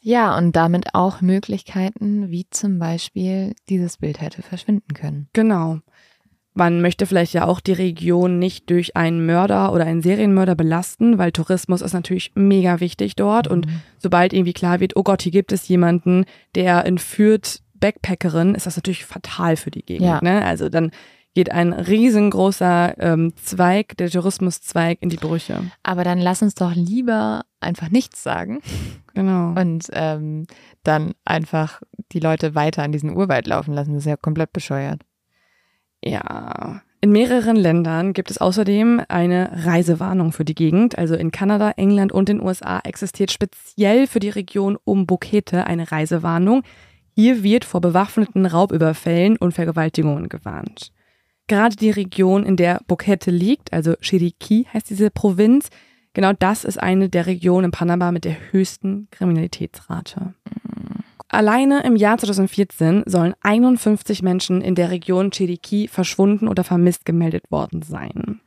Ja, 0.00 0.36
und 0.36 0.56
damit 0.56 0.94
auch 0.94 1.20
Möglichkeiten, 1.20 2.30
wie 2.30 2.46
zum 2.50 2.78
Beispiel 2.78 3.54
dieses 3.68 3.98
Bild 3.98 4.20
hätte 4.20 4.42
verschwinden 4.42 4.94
können. 4.94 5.28
Genau. 5.32 5.78
Man 6.52 6.80
möchte 6.80 7.06
vielleicht 7.06 7.32
ja 7.32 7.46
auch 7.46 7.60
die 7.60 7.72
Region 7.72 8.38
nicht 8.38 8.70
durch 8.70 8.96
einen 8.96 9.24
Mörder 9.24 9.72
oder 9.72 9.84
einen 9.84 10.02
Serienmörder 10.02 10.56
belasten, 10.56 11.16
weil 11.16 11.32
Tourismus 11.32 11.80
ist 11.80 11.92
natürlich 11.92 12.32
mega 12.34 12.80
wichtig 12.80 13.14
dort. 13.14 13.46
Mhm. 13.46 13.52
Und 13.52 13.68
sobald 13.98 14.32
irgendwie 14.32 14.52
klar 14.52 14.80
wird, 14.80 14.96
oh 14.96 15.02
Gott, 15.02 15.22
hier 15.22 15.32
gibt 15.32 15.52
es 15.52 15.68
jemanden, 15.68 16.24
der 16.54 16.84
entführt 16.86 17.62
Backpackerin, 17.74 18.54
ist 18.54 18.66
das 18.66 18.76
natürlich 18.76 19.04
fatal 19.04 19.56
für 19.56 19.70
die 19.70 19.84
Gegend. 19.84 20.06
Ja. 20.06 20.20
Ne? 20.22 20.44
Also 20.44 20.68
dann 20.68 20.90
geht 21.34 21.52
ein 21.52 21.72
riesengroßer 21.72 22.94
ähm, 22.98 23.32
Zweig, 23.36 23.96
der 23.96 24.10
Tourismuszweig, 24.10 24.98
in 25.00 25.08
die 25.08 25.16
Brüche. 25.16 25.62
Aber 25.82 26.04
dann 26.04 26.18
lass 26.18 26.42
uns 26.42 26.54
doch 26.54 26.74
lieber 26.74 27.42
einfach 27.60 27.90
nichts 27.90 28.22
sagen. 28.22 28.60
Genau. 29.14 29.60
Und 29.60 29.88
ähm, 29.92 30.46
dann 30.82 31.12
einfach 31.24 31.82
die 32.12 32.20
Leute 32.20 32.54
weiter 32.54 32.82
an 32.82 32.92
diesen 32.92 33.14
Urwald 33.14 33.46
laufen 33.46 33.74
lassen. 33.74 33.92
Das 33.92 34.02
ist 34.04 34.10
ja 34.10 34.16
komplett 34.16 34.52
bescheuert. 34.52 35.02
Ja. 36.04 36.82
In 37.02 37.12
mehreren 37.12 37.56
Ländern 37.56 38.12
gibt 38.12 38.30
es 38.30 38.38
außerdem 38.38 39.02
eine 39.08 39.64
Reisewarnung 39.64 40.32
für 40.32 40.44
die 40.44 40.54
Gegend. 40.54 40.98
Also 40.98 41.14
in 41.14 41.30
Kanada, 41.30 41.72
England 41.72 42.12
und 42.12 42.28
den 42.28 42.42
USA 42.42 42.80
existiert 42.84 43.30
speziell 43.30 44.06
für 44.06 44.20
die 44.20 44.28
Region 44.28 44.76
um 44.84 45.06
Bukete 45.06 45.66
eine 45.66 45.90
Reisewarnung. 45.90 46.62
Hier 47.14 47.42
wird 47.42 47.64
vor 47.64 47.80
bewaffneten 47.80 48.44
Raubüberfällen 48.44 49.36
und 49.38 49.52
Vergewaltigungen 49.52 50.28
gewarnt. 50.28 50.92
Gerade 51.48 51.74
die 51.74 51.90
Region, 51.90 52.44
in 52.44 52.56
der 52.56 52.80
Bukete 52.86 53.30
liegt, 53.30 53.72
also 53.72 53.92
Chiriquí 53.94 54.66
heißt 54.72 54.88
diese 54.88 55.10
Provinz, 55.10 55.68
genau 56.14 56.32
das 56.32 56.64
ist 56.64 56.80
eine 56.80 57.08
der 57.08 57.26
Regionen 57.26 57.66
in 57.66 57.70
Panama 57.70 58.12
mit 58.12 58.24
der 58.24 58.36
höchsten 58.52 59.08
Kriminalitätsrate. 59.10 60.34
Alleine 61.28 61.84
im 61.84 61.94
Jahr 61.94 62.18
2014 62.18 63.04
sollen 63.06 63.34
51 63.42 64.22
Menschen 64.22 64.60
in 64.62 64.74
der 64.74 64.90
Region 64.90 65.30
Chiriquí 65.30 65.88
verschwunden 65.88 66.48
oder 66.48 66.64
vermisst 66.64 67.04
gemeldet 67.04 67.44
worden 67.50 67.82
sein. 67.82 68.40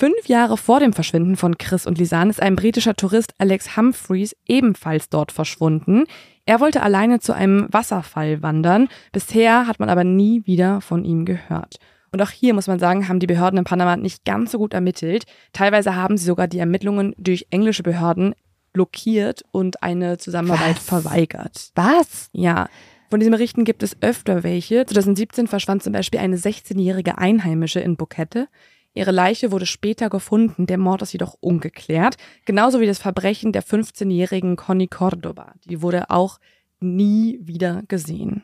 Fünf 0.00 0.26
Jahre 0.26 0.56
vor 0.56 0.80
dem 0.80 0.92
Verschwinden 0.92 1.36
von 1.36 1.58
Chris 1.58 1.86
und 1.86 1.98
Lisanne 1.98 2.30
ist 2.30 2.42
ein 2.42 2.56
britischer 2.56 2.94
Tourist 2.94 3.34
Alex 3.38 3.76
Humphreys 3.76 4.34
ebenfalls 4.46 5.08
dort 5.08 5.32
verschwunden. 5.32 6.04
Er 6.46 6.60
wollte 6.60 6.82
alleine 6.82 7.18
zu 7.20 7.32
einem 7.32 7.66
Wasserfall 7.70 8.42
wandern. 8.42 8.88
Bisher 9.12 9.66
hat 9.66 9.80
man 9.80 9.88
aber 9.88 10.04
nie 10.04 10.46
wieder 10.46 10.80
von 10.80 11.04
ihm 11.04 11.24
gehört. 11.24 11.78
Und 12.12 12.22
auch 12.22 12.30
hier 12.30 12.54
muss 12.54 12.66
man 12.66 12.78
sagen, 12.78 13.08
haben 13.08 13.20
die 13.20 13.26
Behörden 13.26 13.58
in 13.58 13.64
Panama 13.64 13.96
nicht 13.96 14.24
ganz 14.24 14.52
so 14.52 14.58
gut 14.58 14.74
ermittelt. 14.74 15.24
Teilweise 15.52 15.94
haben 15.94 16.16
sie 16.16 16.24
sogar 16.24 16.48
die 16.48 16.58
Ermittlungen 16.58 17.14
durch 17.18 17.46
englische 17.50 17.82
Behörden 17.82 18.34
blockiert 18.72 19.42
und 19.50 19.82
eine 19.82 20.18
Zusammenarbeit 20.18 20.76
Was? 20.76 20.84
verweigert. 20.84 21.70
Was? 21.74 22.28
Ja. 22.32 22.68
Von 23.10 23.20
diesen 23.20 23.32
Berichten 23.32 23.64
gibt 23.64 23.82
es 23.82 23.96
öfter 24.02 24.42
welche. 24.42 24.84
2017 24.84 25.46
verschwand 25.46 25.82
zum 25.82 25.92
Beispiel 25.92 26.20
eine 26.20 26.36
16-jährige 26.36 27.18
Einheimische 27.18 27.80
in 27.80 27.96
Bukette. 27.96 28.48
Ihre 28.94 29.12
Leiche 29.12 29.52
wurde 29.52 29.66
später 29.66 30.10
gefunden, 30.10 30.66
der 30.66 30.78
Mord 30.78 31.02
ist 31.02 31.12
jedoch 31.12 31.36
ungeklärt. 31.40 32.16
Genauso 32.44 32.80
wie 32.80 32.86
das 32.86 32.98
Verbrechen 32.98 33.52
der 33.52 33.62
15-jährigen 33.62 34.56
Connie 34.56 34.88
Cordoba. 34.88 35.54
Die 35.64 35.82
wurde 35.82 36.10
auch 36.10 36.38
nie 36.80 37.38
wieder 37.42 37.82
gesehen. 37.88 38.42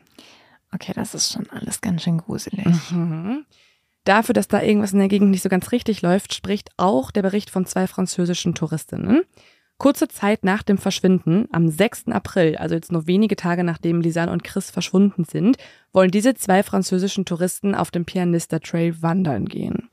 Okay, 0.75 0.91
das 0.93 1.15
ist 1.15 1.31
schon 1.31 1.49
alles 1.49 1.79
ganz 1.79 2.03
schön 2.03 2.17
gruselig. 2.17 2.91
Mhm. 2.91 3.45
Dafür, 4.03 4.33
dass 4.33 4.49
da 4.49 4.61
irgendwas 4.61 4.93
in 4.93 4.99
der 4.99 5.07
Gegend 5.07 5.31
nicht 5.31 5.41
so 5.41 5.49
ganz 5.49 5.71
richtig 5.71 6.01
läuft, 6.01 6.33
spricht 6.33 6.69
auch 6.77 7.11
der 7.11 7.21
Bericht 7.21 7.49
von 7.49 7.65
zwei 7.65 7.87
französischen 7.87 8.53
Touristinnen. 8.53 9.23
Kurze 9.77 10.07
Zeit 10.07 10.43
nach 10.43 10.63
dem 10.63 10.77
Verschwinden, 10.77 11.47
am 11.51 11.69
6. 11.69 12.09
April, 12.09 12.57
also 12.57 12.75
jetzt 12.75 12.91
nur 12.91 13.07
wenige 13.07 13.35
Tage 13.35 13.63
nachdem 13.63 14.01
Lisanne 14.01 14.31
und 14.31 14.43
Chris 14.43 14.69
verschwunden 14.69 15.25
sind, 15.25 15.57
wollen 15.91 16.11
diese 16.11 16.33
zwei 16.33 16.61
französischen 16.61 17.25
Touristen 17.25 17.73
auf 17.73 17.89
dem 17.89 18.05
Pianista 18.05 18.59
Trail 18.59 19.01
wandern 19.01 19.45
gehen. 19.45 19.89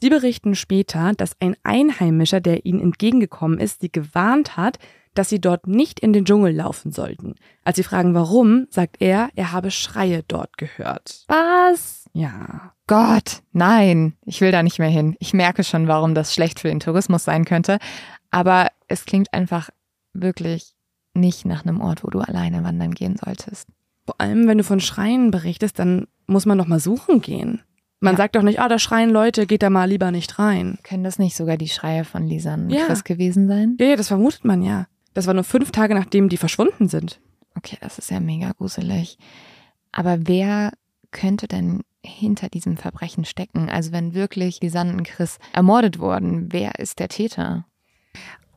Sie 0.00 0.08
berichten 0.08 0.54
später, 0.54 1.12
dass 1.16 1.36
ein 1.40 1.56
Einheimischer, 1.62 2.40
der 2.40 2.64
ihnen 2.64 2.80
entgegengekommen 2.80 3.58
ist, 3.58 3.80
sie 3.80 3.92
gewarnt 3.92 4.56
hat, 4.56 4.78
dass 5.14 5.28
sie 5.28 5.40
dort 5.40 5.66
nicht 5.66 6.00
in 6.00 6.12
den 6.12 6.24
Dschungel 6.24 6.54
laufen 6.54 6.92
sollten. 6.92 7.34
Als 7.64 7.76
sie 7.76 7.82
fragen, 7.82 8.14
warum, 8.14 8.66
sagt 8.70 8.96
er, 9.00 9.30
er 9.34 9.52
habe 9.52 9.70
Schreie 9.70 10.22
dort 10.26 10.56
gehört. 10.56 11.24
Was? 11.28 12.08
Ja. 12.12 12.72
Gott, 12.86 13.42
nein, 13.52 14.14
ich 14.24 14.40
will 14.40 14.52
da 14.52 14.62
nicht 14.62 14.78
mehr 14.78 14.88
hin. 14.88 15.16
Ich 15.18 15.32
merke 15.32 15.64
schon, 15.64 15.88
warum 15.88 16.14
das 16.14 16.34
schlecht 16.34 16.60
für 16.60 16.68
den 16.68 16.80
Tourismus 16.80 17.24
sein 17.24 17.44
könnte. 17.44 17.78
Aber 18.30 18.68
es 18.88 19.04
klingt 19.04 19.32
einfach 19.32 19.70
wirklich 20.12 20.74
nicht 21.14 21.44
nach 21.44 21.64
einem 21.64 21.80
Ort, 21.80 22.04
wo 22.04 22.08
du 22.08 22.20
alleine 22.20 22.64
wandern 22.64 22.92
gehen 22.92 23.16
solltest. 23.16 23.68
Vor 24.06 24.20
allem, 24.20 24.48
wenn 24.48 24.58
du 24.58 24.64
von 24.64 24.80
Schreien 24.80 25.30
berichtest, 25.30 25.78
dann 25.78 26.06
muss 26.26 26.46
man 26.46 26.58
doch 26.58 26.66
mal 26.66 26.80
suchen 26.80 27.20
gehen. 27.20 27.62
Man 28.00 28.14
ja. 28.14 28.18
sagt 28.18 28.34
doch 28.34 28.42
nicht, 28.42 28.60
ah, 28.60 28.68
da 28.68 28.78
schreien 28.78 29.10
Leute, 29.10 29.46
geht 29.46 29.62
da 29.62 29.68
mal 29.68 29.88
lieber 29.88 30.10
nicht 30.10 30.38
rein. 30.38 30.78
Können 30.82 31.04
das 31.04 31.18
nicht 31.18 31.36
sogar 31.36 31.58
die 31.58 31.68
Schreie 31.68 32.04
von 32.04 32.26
Lisa 32.26 32.54
und 32.54 32.70
ja. 32.70 32.86
Chris 32.86 33.04
gewesen 33.04 33.46
sein? 33.46 33.76
Ja, 33.78 33.88
ja, 33.88 33.96
das 33.96 34.08
vermutet 34.08 34.44
man 34.44 34.62
ja. 34.62 34.86
Das 35.14 35.26
war 35.26 35.34
nur 35.34 35.44
fünf 35.44 35.72
Tage, 35.72 35.94
nachdem 35.94 36.28
die 36.28 36.36
verschwunden 36.36 36.88
sind. 36.88 37.20
Okay, 37.56 37.76
das 37.80 37.98
ist 37.98 38.10
ja 38.10 38.20
mega 38.20 38.52
gruselig. 38.52 39.18
Aber 39.92 40.18
wer 40.22 40.72
könnte 41.10 41.48
denn 41.48 41.82
hinter 42.02 42.48
diesem 42.48 42.76
Verbrechen 42.76 43.24
stecken? 43.24 43.68
Also 43.68 43.92
wenn 43.92 44.14
wirklich 44.14 44.60
Lisanne 44.60 44.92
und 44.92 45.04
Chris 45.04 45.38
ermordet 45.52 45.98
wurden, 45.98 46.52
wer 46.52 46.78
ist 46.78 46.98
der 46.98 47.08
Täter? 47.08 47.66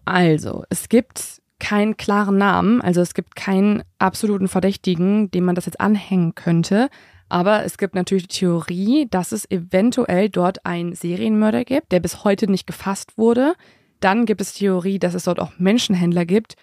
Also, 0.06 0.64
es 0.70 0.90
gibt 0.90 1.42
keinen 1.60 1.96
klaren 1.96 2.38
Namen, 2.38 2.82
also 2.82 3.00
es 3.02 3.14
gibt 3.14 3.36
keinen 3.36 3.84
absoluten 3.98 4.50
Verdächtigen, 4.50 5.32
dem 5.32 5.46
man 5.46 5.56
das 5.56 5.66
jetzt 5.66 5.80
anhängen 5.80 6.36
könnte. 6.36 6.90
Aber 7.30 7.64
es 7.64 7.78
gibt 7.78 7.96
natürlich 7.96 8.28
die 8.28 8.40
Theorie, 8.40 9.08
dass 9.10 9.32
es 9.32 9.50
eventuell 9.50 10.30
dort 10.30 10.66
einen 10.66 10.94
Serienmörder 10.94 11.64
gibt, 11.64 11.92
der 11.92 12.00
bis 12.00 12.24
heute 12.24 12.52
nicht 12.52 12.68
gefasst 12.68 13.18
wurde. 13.18 13.56
Dann 14.04 14.26
gibt 14.26 14.42
es 14.42 14.54
Theorie, 14.54 15.00
dass 15.00 15.14
es 15.14 15.24
dort 15.24 15.40
auch 15.40 15.54
Menschenhändler 15.58 16.26
gibt. 16.26 16.56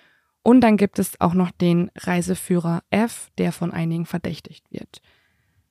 Und 0.42 0.60
dann 0.60 0.76
gibt 0.76 0.98
es 0.98 1.18
auch 1.22 1.32
noch 1.32 1.50
den 1.50 1.90
Reiseführer 1.96 2.82
F, 2.90 3.28
der 3.38 3.52
von 3.52 3.72
einigen 3.72 4.04
verdächtigt 4.04 4.66
wird. 4.70 5.00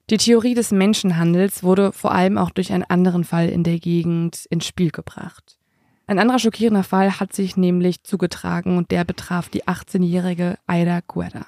Die 0.09 0.17
Theorie 0.17 0.55
des 0.55 0.71
Menschenhandels 0.71 1.61
wurde 1.61 1.91
vor 1.91 2.11
allem 2.11 2.39
auch 2.39 2.49
durch 2.49 2.73
einen 2.73 2.85
anderen 2.85 3.23
Fall 3.23 3.49
in 3.49 3.63
der 3.63 3.77
Gegend 3.77 4.47
ins 4.49 4.65
Spiel 4.65 4.89
gebracht. 4.89 5.59
Ein 6.07 6.17
anderer 6.17 6.39
schockierender 6.39 6.83
Fall 6.83 7.19
hat 7.19 7.33
sich 7.33 7.55
nämlich 7.55 8.01
zugetragen 8.01 8.75
und 8.75 8.89
der 8.89 9.03
betraf 9.03 9.49
die 9.49 9.65
18-jährige 9.65 10.57
Aida 10.65 11.01
Guerra. 11.05 11.45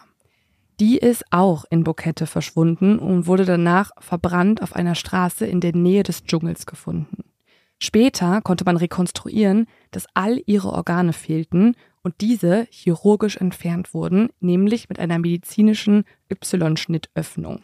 Die 0.79 0.99
ist 0.99 1.25
auch 1.31 1.65
in 1.71 1.83
Bukette 1.83 2.27
verschwunden 2.27 2.99
und 2.99 3.25
wurde 3.25 3.45
danach 3.45 3.89
verbrannt 3.99 4.61
auf 4.61 4.75
einer 4.75 4.93
Straße 4.93 5.47
in 5.47 5.61
der 5.61 5.75
Nähe 5.75 6.03
des 6.03 6.25
Dschungels 6.25 6.67
gefunden. 6.67 7.23
Später 7.83 8.41
konnte 8.41 8.63
man 8.63 8.77
rekonstruieren, 8.77 9.65
dass 9.89 10.05
all 10.13 10.39
ihre 10.45 10.71
Organe 10.71 11.13
fehlten 11.13 11.75
und 12.03 12.13
diese 12.21 12.67
chirurgisch 12.69 13.37
entfernt 13.37 13.95
wurden, 13.95 14.29
nämlich 14.39 14.87
mit 14.87 14.99
einer 14.99 15.17
medizinischen 15.17 16.05
Y-Schnittöffnung. 16.31 17.59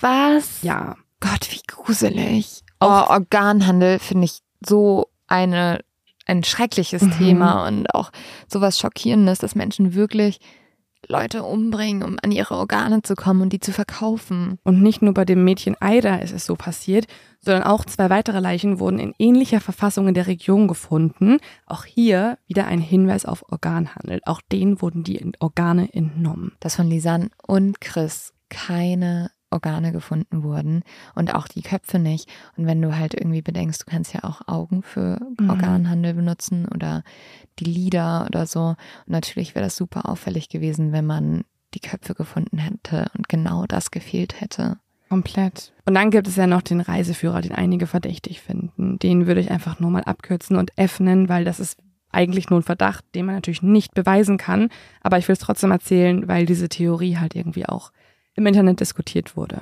Was? 0.00 0.62
Ja. 0.62 0.96
Gott, 1.20 1.48
wie 1.52 1.60
gruselig. 1.64 2.64
Oh, 2.80 2.86
Organhandel 2.86 4.00
finde 4.00 4.24
ich 4.24 4.40
so 4.66 5.06
eine, 5.28 5.84
ein 6.26 6.42
schreckliches 6.42 7.02
mhm. 7.02 7.12
Thema 7.12 7.68
und 7.68 7.94
auch 7.94 8.10
sowas 8.48 8.80
Schockierendes, 8.80 9.38
dass 9.38 9.54
Menschen 9.54 9.94
wirklich 9.94 10.40
Leute 11.08 11.42
umbringen, 11.42 12.02
um 12.04 12.16
an 12.22 12.30
ihre 12.30 12.54
Organe 12.54 13.02
zu 13.02 13.14
kommen 13.14 13.42
und 13.42 13.52
die 13.52 13.60
zu 13.60 13.72
verkaufen. 13.72 14.58
Und 14.62 14.82
nicht 14.82 15.02
nur 15.02 15.14
bei 15.14 15.24
dem 15.24 15.44
Mädchen 15.44 15.76
Aida 15.80 16.16
ist 16.16 16.32
es 16.32 16.46
so 16.46 16.54
passiert, 16.54 17.06
sondern 17.40 17.64
auch 17.64 17.84
zwei 17.84 18.08
weitere 18.08 18.38
Leichen 18.38 18.78
wurden 18.78 19.00
in 19.00 19.14
ähnlicher 19.18 19.60
Verfassung 19.60 20.08
in 20.08 20.14
der 20.14 20.28
Region 20.28 20.68
gefunden. 20.68 21.38
Auch 21.66 21.84
hier 21.84 22.38
wieder 22.46 22.66
ein 22.66 22.80
Hinweis 22.80 23.26
auf 23.26 23.44
Organhandel. 23.50 24.20
Auch 24.24 24.40
denen 24.40 24.80
wurden 24.80 25.02
die 25.02 25.32
Organe 25.40 25.92
entnommen. 25.92 26.52
Dass 26.60 26.76
von 26.76 26.88
Lisanne 26.88 27.30
und 27.46 27.80
Chris 27.80 28.32
keine 28.48 29.31
Organe 29.52 29.92
gefunden 29.92 30.42
wurden 30.42 30.82
und 31.14 31.34
auch 31.34 31.48
die 31.48 31.62
Köpfe 31.62 31.98
nicht. 31.98 32.28
Und 32.56 32.66
wenn 32.66 32.82
du 32.82 32.96
halt 32.96 33.14
irgendwie 33.14 33.42
bedenkst, 33.42 33.82
du 33.82 33.90
kannst 33.90 34.14
ja 34.14 34.24
auch 34.24 34.46
Augen 34.46 34.82
für 34.82 35.20
mhm. 35.38 35.50
Organhandel 35.50 36.14
benutzen 36.14 36.66
oder 36.66 37.02
die 37.58 37.64
Lider 37.64 38.26
oder 38.26 38.46
so. 38.46 38.68
Und 38.68 38.78
natürlich 39.08 39.54
wäre 39.54 39.64
das 39.64 39.76
super 39.76 40.08
auffällig 40.08 40.48
gewesen, 40.48 40.92
wenn 40.92 41.06
man 41.06 41.44
die 41.74 41.80
Köpfe 41.80 42.14
gefunden 42.14 42.58
hätte 42.58 43.10
und 43.16 43.28
genau 43.28 43.66
das 43.66 43.90
gefehlt 43.90 44.40
hätte. 44.40 44.78
Komplett. 45.08 45.72
Und 45.84 45.94
dann 45.94 46.10
gibt 46.10 46.26
es 46.26 46.36
ja 46.36 46.46
noch 46.46 46.62
den 46.62 46.80
Reiseführer, 46.80 47.42
den 47.42 47.52
einige 47.52 47.86
verdächtig 47.86 48.40
finden. 48.40 48.98
Den 48.98 49.26
würde 49.26 49.40
ich 49.40 49.50
einfach 49.50 49.78
nur 49.78 49.90
mal 49.90 50.04
abkürzen 50.04 50.56
und 50.56 50.72
nennen, 51.00 51.28
weil 51.28 51.44
das 51.44 51.60
ist 51.60 51.78
eigentlich 52.12 52.50
nur 52.50 52.60
ein 52.60 52.64
Verdacht, 52.64 53.04
den 53.14 53.26
man 53.26 53.34
natürlich 53.34 53.62
nicht 53.62 53.94
beweisen 53.94 54.36
kann. 54.38 54.68
Aber 55.00 55.18
ich 55.18 55.28
will 55.28 55.34
es 55.34 55.38
trotzdem 55.38 55.70
erzählen, 55.70 56.28
weil 56.28 56.46
diese 56.46 56.68
Theorie 56.68 57.16
halt 57.16 57.34
irgendwie 57.34 57.66
auch 57.66 57.90
im 58.34 58.46
Internet 58.46 58.80
diskutiert 58.80 59.36
wurde. 59.36 59.60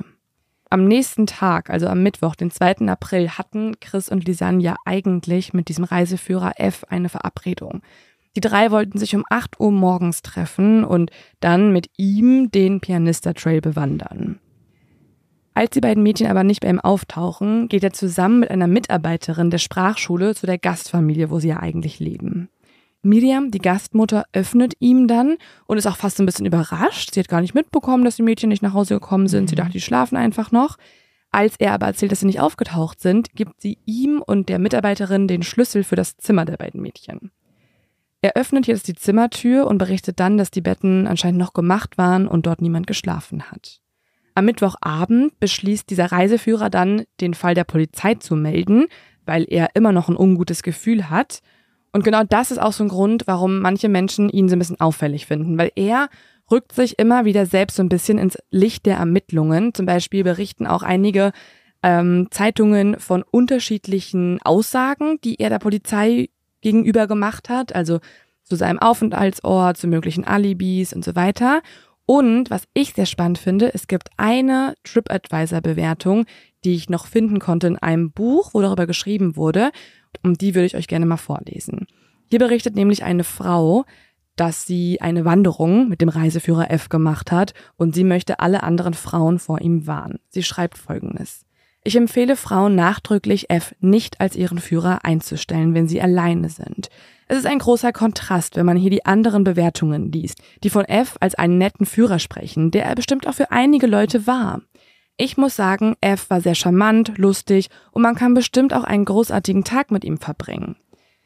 Am 0.68 0.84
nächsten 0.84 1.26
Tag, 1.26 1.68
also 1.68 1.88
am 1.88 2.02
Mittwoch, 2.02 2.36
den 2.36 2.52
2. 2.52 2.86
April, 2.86 3.30
hatten 3.30 3.80
Chris 3.80 4.08
und 4.08 4.26
Lisanne 4.26 4.62
ja 4.62 4.76
eigentlich 4.84 5.52
mit 5.52 5.68
diesem 5.68 5.84
Reiseführer 5.84 6.52
F 6.58 6.84
eine 6.88 7.08
Verabredung. 7.08 7.82
Die 8.36 8.40
drei 8.40 8.70
wollten 8.70 8.96
sich 8.96 9.16
um 9.16 9.24
8 9.28 9.58
Uhr 9.58 9.72
morgens 9.72 10.22
treffen 10.22 10.84
und 10.84 11.10
dann 11.40 11.72
mit 11.72 11.90
ihm 11.96 12.52
den 12.52 12.80
Pianista 12.80 13.32
Trail 13.32 13.60
bewandern. 13.60 14.38
Als 15.54 15.70
die 15.70 15.80
beiden 15.80 16.04
Mädchen 16.04 16.28
aber 16.28 16.44
nicht 16.44 16.60
bei 16.60 16.70
ihm 16.70 16.78
auftauchen, 16.78 17.68
geht 17.68 17.82
er 17.82 17.92
zusammen 17.92 18.38
mit 18.38 18.52
einer 18.52 18.68
Mitarbeiterin 18.68 19.50
der 19.50 19.58
Sprachschule 19.58 20.36
zu 20.36 20.46
der 20.46 20.58
Gastfamilie, 20.58 21.30
wo 21.30 21.40
sie 21.40 21.48
ja 21.48 21.58
eigentlich 21.58 21.98
leben. 21.98 22.48
Miriam, 23.02 23.50
die 23.50 23.58
Gastmutter, 23.58 24.24
öffnet 24.32 24.74
ihm 24.78 25.08
dann 25.08 25.36
und 25.66 25.78
ist 25.78 25.86
auch 25.86 25.96
fast 25.96 26.20
ein 26.20 26.26
bisschen 26.26 26.46
überrascht. 26.46 27.14
Sie 27.14 27.20
hat 27.20 27.28
gar 27.28 27.40
nicht 27.40 27.54
mitbekommen, 27.54 28.04
dass 28.04 28.16
die 28.16 28.22
Mädchen 28.22 28.50
nicht 28.50 28.62
nach 28.62 28.74
Hause 28.74 28.94
gekommen 28.94 29.26
sind. 29.26 29.44
Mhm. 29.44 29.48
Sie 29.48 29.54
dachte, 29.54 29.72
die 29.72 29.80
schlafen 29.80 30.16
einfach 30.16 30.52
noch. 30.52 30.76
Als 31.30 31.54
er 31.58 31.72
aber 31.72 31.86
erzählt, 31.86 32.12
dass 32.12 32.20
sie 32.20 32.26
nicht 32.26 32.40
aufgetaucht 32.40 33.00
sind, 33.00 33.34
gibt 33.34 33.60
sie 33.60 33.78
ihm 33.86 34.20
und 34.20 34.48
der 34.48 34.58
Mitarbeiterin 34.58 35.28
den 35.28 35.42
Schlüssel 35.42 35.84
für 35.84 35.96
das 35.96 36.16
Zimmer 36.16 36.44
der 36.44 36.56
beiden 36.56 36.82
Mädchen. 36.82 37.30
Er 38.20 38.36
öffnet 38.36 38.66
jetzt 38.66 38.88
die 38.88 38.94
Zimmertür 38.94 39.66
und 39.66 39.78
berichtet 39.78 40.20
dann, 40.20 40.36
dass 40.36 40.50
die 40.50 40.60
Betten 40.60 41.06
anscheinend 41.06 41.38
noch 41.38 41.54
gemacht 41.54 41.96
waren 41.96 42.26
und 42.26 42.46
dort 42.46 42.60
niemand 42.60 42.86
geschlafen 42.86 43.50
hat. 43.50 43.80
Am 44.34 44.44
Mittwochabend 44.44 45.38
beschließt 45.40 45.88
dieser 45.88 46.12
Reiseführer 46.12 46.68
dann, 46.68 47.04
den 47.20 47.34
Fall 47.34 47.54
der 47.54 47.64
Polizei 47.64 48.14
zu 48.16 48.36
melden, 48.36 48.86
weil 49.24 49.46
er 49.48 49.70
immer 49.74 49.92
noch 49.92 50.08
ein 50.08 50.16
ungutes 50.16 50.62
Gefühl 50.62 51.08
hat 51.08 51.40
und 51.92 52.04
genau 52.04 52.22
das 52.24 52.50
ist 52.50 52.58
auch 52.58 52.72
so 52.72 52.84
ein 52.84 52.88
Grund, 52.88 53.26
warum 53.26 53.60
manche 53.60 53.88
Menschen 53.88 54.28
ihn 54.28 54.48
so 54.48 54.56
ein 54.56 54.58
bisschen 54.58 54.80
auffällig 54.80 55.26
finden, 55.26 55.58
weil 55.58 55.72
er 55.74 56.08
rückt 56.50 56.72
sich 56.72 56.98
immer 56.98 57.24
wieder 57.24 57.46
selbst 57.46 57.76
so 57.76 57.82
ein 57.82 57.88
bisschen 57.88 58.18
ins 58.18 58.38
Licht 58.50 58.86
der 58.86 58.96
Ermittlungen. 58.96 59.74
Zum 59.74 59.86
Beispiel 59.86 60.24
berichten 60.24 60.66
auch 60.66 60.82
einige 60.82 61.32
ähm, 61.82 62.28
Zeitungen 62.30 62.98
von 62.98 63.22
unterschiedlichen 63.22 64.40
Aussagen, 64.42 65.20
die 65.22 65.40
er 65.40 65.50
der 65.50 65.58
Polizei 65.58 66.28
gegenüber 66.60 67.06
gemacht 67.06 67.48
hat, 67.48 67.74
also 67.74 68.00
zu 68.44 68.56
seinem 68.56 68.78
Aufenthaltsort, 68.78 69.76
zu 69.76 69.86
möglichen 69.86 70.24
Alibis 70.24 70.92
und 70.92 71.04
so 71.04 71.14
weiter. 71.14 71.62
Und 72.04 72.50
was 72.50 72.64
ich 72.74 72.94
sehr 72.94 73.06
spannend 73.06 73.38
finde, 73.38 73.72
es 73.72 73.86
gibt 73.86 74.10
eine 74.16 74.74
TripAdvisor-Bewertung, 74.82 76.26
die 76.64 76.74
ich 76.74 76.90
noch 76.90 77.06
finden 77.06 77.38
konnte 77.38 77.68
in 77.68 77.78
einem 77.78 78.10
Buch, 78.10 78.50
wo 78.52 78.60
darüber 78.60 78.86
geschrieben 78.86 79.36
wurde. 79.36 79.70
Und 80.22 80.40
die 80.40 80.54
würde 80.54 80.66
ich 80.66 80.76
euch 80.76 80.88
gerne 80.88 81.06
mal 81.06 81.16
vorlesen. 81.16 81.86
Hier 82.28 82.38
berichtet 82.38 82.76
nämlich 82.76 83.02
eine 83.02 83.24
Frau, 83.24 83.84
dass 84.36 84.66
sie 84.66 85.00
eine 85.00 85.24
Wanderung 85.24 85.88
mit 85.88 86.00
dem 86.00 86.08
Reiseführer 86.08 86.70
F 86.70 86.88
gemacht 86.88 87.32
hat 87.32 87.52
und 87.76 87.94
sie 87.94 88.04
möchte 88.04 88.40
alle 88.40 88.62
anderen 88.62 88.94
Frauen 88.94 89.38
vor 89.38 89.60
ihm 89.60 89.86
warnen. 89.86 90.18
Sie 90.28 90.42
schreibt 90.42 90.78
folgendes. 90.78 91.44
Ich 91.82 91.96
empfehle 91.96 92.36
Frauen 92.36 92.74
nachdrücklich, 92.74 93.48
F 93.48 93.74
nicht 93.80 94.20
als 94.20 94.36
ihren 94.36 94.58
Führer 94.58 95.04
einzustellen, 95.04 95.74
wenn 95.74 95.88
sie 95.88 96.02
alleine 96.02 96.50
sind. 96.50 96.88
Es 97.26 97.38
ist 97.38 97.46
ein 97.46 97.58
großer 97.58 97.92
Kontrast, 97.92 98.56
wenn 98.56 98.66
man 98.66 98.76
hier 98.76 98.90
die 98.90 99.06
anderen 99.06 99.44
Bewertungen 99.44 100.12
liest, 100.12 100.42
die 100.62 100.68
von 100.68 100.84
F 100.84 101.16
als 101.20 101.34
einen 101.36 101.58
netten 101.58 101.86
Führer 101.86 102.18
sprechen, 102.18 102.70
der 102.70 102.84
er 102.84 102.94
bestimmt 102.94 103.26
auch 103.26 103.34
für 103.34 103.50
einige 103.50 103.86
Leute 103.86 104.26
war. 104.26 104.60
Ich 105.22 105.36
muss 105.36 105.54
sagen, 105.54 105.96
F 106.00 106.30
war 106.30 106.40
sehr 106.40 106.54
charmant, 106.54 107.18
lustig 107.18 107.68
und 107.90 108.00
man 108.00 108.14
kann 108.14 108.32
bestimmt 108.32 108.72
auch 108.72 108.84
einen 108.84 109.04
großartigen 109.04 109.64
Tag 109.64 109.90
mit 109.90 110.02
ihm 110.02 110.16
verbringen. 110.16 110.76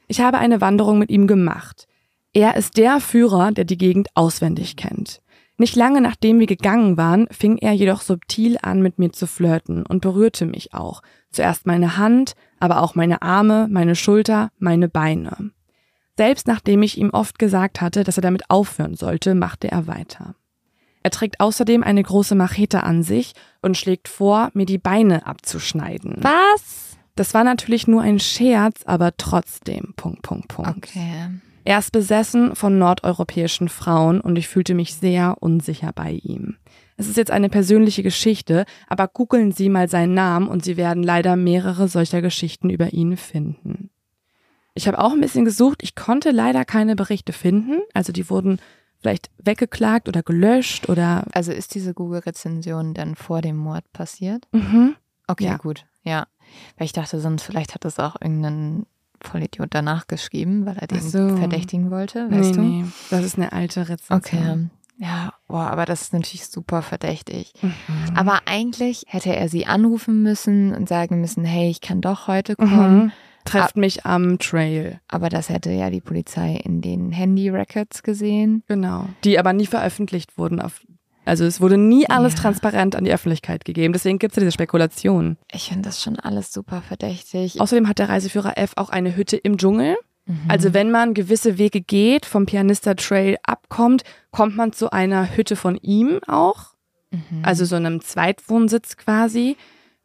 Ich 0.09 0.21
habe 0.21 0.39
eine 0.39 0.61
Wanderung 0.61 0.99
mit 0.99 1.11
ihm 1.11 1.29
gemacht. 1.29 1.87
Er 2.33 2.57
ist 2.57 2.77
der 2.77 2.99
Führer, 2.99 3.53
der 3.53 3.65
die 3.65 3.79
Gegend 3.79 4.09
auswendig 4.17 4.75
kennt. 4.75 5.23
Nicht 5.59 5.77
lange 5.77 6.01
nachdem 6.01 6.41
wir 6.41 6.49
gegangen 6.49 6.97
waren, 6.97 7.29
fing 7.31 7.57
er 7.59 7.71
jedoch 7.71 8.01
subtil 8.01 8.59
an, 8.61 8.83
mit 8.83 8.99
mir 8.99 9.13
zu 9.13 9.29
flirten 9.29 9.87
und 9.87 10.01
berührte 10.01 10.45
mich 10.45 10.75
auch. 10.75 11.01
Zuerst 11.31 11.65
meine 11.65 11.97
Hand, 11.97 12.35
aber 12.59 12.83
auch 12.83 12.97
meine 12.97 13.23
Arme, 13.23 13.69
meine 13.71 13.95
Schulter, 13.95 14.51
meine 14.59 14.89
Beine. 14.89 15.53
Selbst 16.17 16.49
nachdem 16.49 16.83
ich 16.83 16.99
ihm 16.99 17.11
oft 17.11 17.39
gesagt 17.39 17.81
hatte, 17.81 18.03
dass 18.03 18.19
er 18.19 18.23
damit 18.23 18.51
aufhören 18.51 18.97
sollte, 18.97 19.37
machte 19.37 19.71
er 19.71 19.87
weiter. 19.87 20.35
Er 21.05 21.11
trägt 21.11 21.39
außerdem 21.39 21.83
eine 21.83 22.03
große 22.03 22.35
Machete 22.35 22.83
an 22.83 23.03
sich 23.03 23.35
und 23.61 23.77
schlägt 23.77 24.09
vor, 24.09 24.51
mir 24.55 24.65
die 24.65 24.79
Beine 24.79 25.27
abzuschneiden. 25.27 26.17
Was? 26.17 26.97
Das 27.15 27.35
war 27.35 27.45
natürlich 27.45 27.87
nur 27.87 28.01
ein 28.01 28.19
Scherz, 28.19 28.81
aber 28.87 29.15
trotzdem. 29.19 29.93
Punkt, 29.97 30.23
Punkt, 30.23 30.49
Punkt. 30.49 30.77
Okay. 30.77 31.29
Er 31.65 31.79
ist 31.79 31.93
besessen 31.93 32.57
von 32.57 32.79
nordeuropäischen 32.79 33.69
Frauen 33.69 34.21
und 34.23 34.37
ich 34.37 34.49
fühlte 34.49 34.73
mich 34.73 34.95
sehr 34.95 35.37
unsicher 35.41 35.93
bei 35.95 36.13
ihm. 36.13 36.57
Es 36.97 37.07
ist 37.07 37.19
jetzt 37.19 37.31
eine 37.31 37.51
persönliche 37.51 38.03
Geschichte, 38.03 38.65
aber 38.89 39.07
googeln 39.07 39.53
Sie 39.53 39.69
mal 39.69 39.91
seinen 39.91 40.15
Namen 40.15 40.49
und 40.49 40.65
Sie 40.65 40.79
werden 40.79 41.03
leider 41.03 41.37
mehrere 41.37 41.87
solcher 41.87 42.23
Geschichten 42.23 42.71
über 42.71 42.95
ihn 42.95 43.19
finden. 43.19 43.91
Ich 44.73 44.89
habe 44.89 44.99
auch 44.99 45.13
ein 45.13 45.21
bisschen 45.21 45.45
gesucht, 45.45 45.83
ich 45.83 45.95
konnte 45.95 46.31
leider 46.31 46.65
keine 46.65 46.97
Berichte 46.97 47.35
finden, 47.35 47.81
also 47.93 48.11
die 48.11 48.31
wurden 48.31 48.59
vielleicht 49.05 49.31
weggeklagt 49.37 50.09
oder 50.09 50.23
gelöscht 50.23 50.89
oder. 50.89 51.27
Also 51.33 51.53
ist 51.53 51.75
diese 51.75 51.93
Google-Rezension 51.93 52.95
dann 52.95 53.17
vor 53.17 53.43
dem 53.43 53.57
Mord 53.57 53.85
passiert? 53.93 54.49
Mhm. 54.53 54.97
Okay, 55.27 55.45
Ja. 55.45 55.57
gut. 55.59 55.85
Ja. 56.05 56.27
Weil 56.79 56.87
ich 56.87 56.95
dachte, 56.95 57.21
sonst 57.21 57.43
vielleicht 57.43 57.75
hat 57.75 57.85
das 57.85 57.99
auch 57.99 58.17
irgendein 58.19 58.87
Vollidiot 59.21 59.69
danach 59.73 60.07
geschrieben, 60.07 60.65
weil 60.65 60.79
er 60.79 60.87
den 60.87 61.03
so. 61.03 61.37
verdächtigen 61.37 61.91
wollte, 61.91 62.31
weißt 62.31 62.53
nee, 62.53 62.57
du? 62.57 62.63
nee, 62.63 62.85
das 63.11 63.25
ist 63.27 63.37
eine 63.37 63.53
alte 63.53 63.89
Rezension. 63.91 64.71
Okay. 64.97 65.05
Ja, 65.05 65.35
boah, 65.49 65.71
aber 65.71 65.85
das 65.85 66.03
ist 66.03 66.13
natürlich 66.15 66.47
super 66.47 66.81
verdächtig. 66.81 67.53
Mhm. 67.61 67.73
Aber 68.15 68.41
eigentlich 68.47 69.05
hätte 69.09 69.35
er 69.37 69.49
sie 69.51 69.67
anrufen 69.67 70.23
müssen 70.23 70.75
und 70.75 70.89
sagen 70.89 71.21
müssen, 71.21 71.45
hey, 71.45 71.69
ich 71.69 71.81
kann 71.83 72.01
doch 72.01 72.27
heute 72.27 72.57
kommen. 72.57 72.97
Mhm. 73.05 73.13
Trefft 73.45 73.77
mich 73.77 74.07
am 74.07 74.39
Trail. 74.39 75.01
Aber 75.09 75.29
das 75.29 75.49
hätte 75.49 75.71
ja 75.71 75.91
die 75.91 76.01
Polizei 76.01 76.55
in 76.65 76.81
den 76.81 77.13
Handy-Records 77.13 78.03
gesehen. 78.03 78.63
Genau. 78.69 79.07
Die 79.25 79.39
aber 79.39 79.53
nie 79.53 79.67
veröffentlicht 79.67 80.39
wurden. 80.39 80.61
Auf, 80.61 80.81
also 81.27 81.45
es 81.45 81.61
wurde 81.61 81.77
nie 81.79 82.09
alles 82.09 82.35
Ja. 82.35 82.41
transparent 82.41 82.97
an 82.97 83.05
die 83.05 83.13
Öffentlichkeit 83.13 83.65
gegeben. 83.65 83.93
Deswegen 83.93 84.19
gibt 84.19 84.33
es 84.33 84.37
ja 84.37 84.41
diese 84.41 84.53
Spekulation. 84.53 85.37
Ich 85.53 85.69
finde 85.69 85.83
das 85.83 86.03
schon 86.03 86.19
alles 86.19 86.53
super 86.53 86.83
verdächtig. 86.83 87.61
Außerdem 87.61 87.89
hat 87.89 87.99
der 87.99 88.09
Reiseführer 88.09 88.57
F 88.57 88.73
auch 88.77 88.89
eine 88.91 89.15
Hütte 89.17 89.37
im 89.37 89.59
Dschungel. 89.59 89.97
Mhm. 90.27 90.41
Also 90.49 90.73
wenn 90.73 90.91
man 90.91 91.13
gewisse 91.13 91.59
Wege 91.59 91.83
geht, 91.83 92.25
vom 92.25 92.47
Pianista 92.47 92.95
Trail 92.95 93.37
abkommt, 93.43 94.05
kommt 94.31 94.57
man 94.57 94.73
zu 94.73 94.91
einer 94.91 95.37
Hütte 95.37 95.57
von 95.57 95.77
ihm 95.77 96.21
auch. 96.27 96.75
Mhm. 97.11 97.43
Also 97.43 97.67
so 97.67 97.77
einem 97.77 98.01
Zweitwohnsitz 98.01 98.97
quasi. 98.97 99.57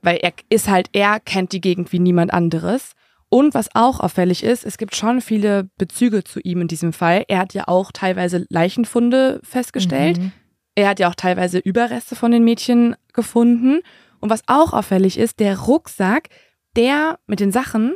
Weil 0.02 0.18
er 0.18 0.32
ist 0.50 0.70
halt, 0.70 0.90
er 0.94 1.20
kennt 1.20 1.52
die 1.52 1.60
Gegend 1.62 1.92
wie 1.92 2.00
niemand 2.00 2.34
anderes. 2.34 2.94
Und 3.30 3.54
was 3.54 3.70
auch 3.76 4.00
auffällig 4.00 4.44
ist, 4.44 4.66
es 4.66 4.78
gibt 4.78 4.96
schon 4.96 5.22
viele 5.22 5.70
Bezüge 5.78 6.24
zu 6.24 6.40
ihm 6.40 6.62
in 6.62 6.68
diesem 6.68 6.94
Fall. 6.94 7.26
Er 7.28 7.40
hat 7.40 7.54
ja 7.54 7.68
auch 7.68 7.92
teilweise 7.92 8.46
Leichenfunde 8.50 9.40
festgestellt. 9.44 10.18
Mhm. 10.18 10.32
Er 10.76 10.90
hat 10.90 11.00
ja 11.00 11.10
auch 11.10 11.16
teilweise 11.16 11.60
Überreste 11.60 12.16
von 12.16 12.32
den 12.32 12.44
Mädchen 12.44 12.96
gefunden. 13.14 13.82
Und 14.20 14.30
was 14.30 14.42
auch 14.48 14.74
auffällig 14.74 15.18
ist, 15.18 15.40
der 15.40 15.60
Rucksack, 15.60 16.30
der 16.76 17.20
mit 17.28 17.40
den 17.40 17.52
Sachen, 17.52 17.96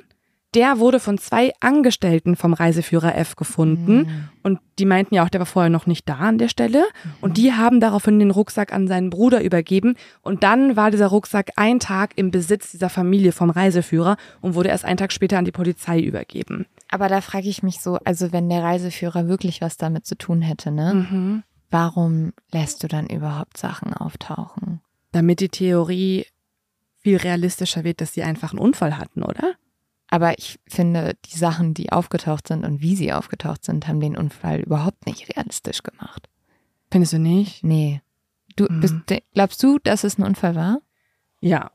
der 0.56 0.80
wurde 0.80 1.00
von 1.00 1.18
zwei 1.18 1.52
Angestellten 1.60 2.36
vom 2.36 2.54
Reiseführer 2.54 3.16
F 3.18 3.36
gefunden. 3.36 3.98
Mhm. 3.98 4.30
Und 4.44 4.60
die 4.80 4.86
meinten 4.86 5.16
ja 5.16 5.24
auch, 5.24 5.30
der 5.30 5.40
war 5.40 5.46
vorher 5.46 5.70
noch 5.70 5.86
nicht 5.86 6.08
da 6.08 6.16
an 6.16 6.38
der 6.38 6.50
Stelle. 6.50 6.86
Und 7.22 7.38
die 7.38 7.54
haben 7.54 7.80
daraufhin 7.80 8.20
den 8.20 8.32
Rucksack 8.32 8.74
an 8.74 8.88
seinen 8.88 9.10
Bruder 9.10 9.44
übergeben. 9.44 9.96
Und 10.22 10.44
dann 10.44 10.76
war 10.76 10.92
dieser 10.92 11.08
Rucksack 11.08 11.52
ein 11.56 11.80
Tag 11.80 12.12
im 12.16 12.32
Besitz 12.32 12.72
dieser 12.72 12.90
Familie 12.90 13.32
vom 13.32 13.50
Reiseführer 13.50 14.18
und 14.42 14.56
wurde 14.56 14.70
erst 14.70 14.86
einen 14.86 14.98
Tag 14.98 15.12
später 15.12 15.38
an 15.38 15.46
die 15.46 15.52
Polizei 15.52 16.00
übergeben. 16.00 16.66
Aber 16.90 17.08
da 17.08 17.22
frage 17.22 17.50
ich 17.50 17.64
mich 17.64 17.80
so, 17.80 17.98
also 18.04 18.32
wenn 18.32 18.50
der 18.50 18.64
Reiseführer 18.64 19.28
wirklich 19.28 19.62
was 19.62 19.78
damit 19.78 20.06
zu 20.06 20.16
tun 20.16 20.42
hätte, 20.42 20.72
ne? 20.72 20.94
Mhm. 20.94 21.44
Warum 21.72 22.34
lässt 22.52 22.84
du 22.84 22.88
dann 22.88 23.08
überhaupt 23.08 23.58
Sachen 23.58 23.96
auftauchen? 23.96 24.82
Damit 25.12 25.40
die 25.40 25.50
Theorie 25.50 26.28
viel 27.00 27.18
realistischer 27.18 27.84
wird, 27.84 28.00
dass 28.00 28.14
sie 28.14 28.22
einfach 28.22 28.52
einen 28.52 28.60
Unfall 28.60 28.98
hatten, 28.98 29.24
oder? 29.24 29.56
Aber 30.14 30.38
ich 30.38 30.60
finde, 30.68 31.18
die 31.26 31.36
Sachen, 31.40 31.74
die 31.74 31.92
aufgetaucht 31.92 32.48
sind 32.48 32.64
und 32.66 32.82
wie 32.82 32.96
sie 32.96 33.12
aufgetaucht 33.12 33.66
sind, 33.66 33.88
haben 33.88 34.00
den 34.00 34.16
Unfall 34.16 34.60
überhaupt 34.60 35.08
nicht 35.08 35.28
realistisch 35.36 35.82
gemacht. 35.82 36.30
Findest 36.92 37.14
du 37.14 37.18
nicht? 37.18 37.64
Nee. 37.64 38.04
Du 38.56 38.68
Hm. 38.68 38.80
bist, 38.80 38.94
glaubst 39.34 39.64
du, 39.64 39.80
dass 39.80 40.04
es 40.04 40.20
ein 40.20 40.24
Unfall 40.24 40.54
war? 40.54 40.82
Ja. 41.42 41.72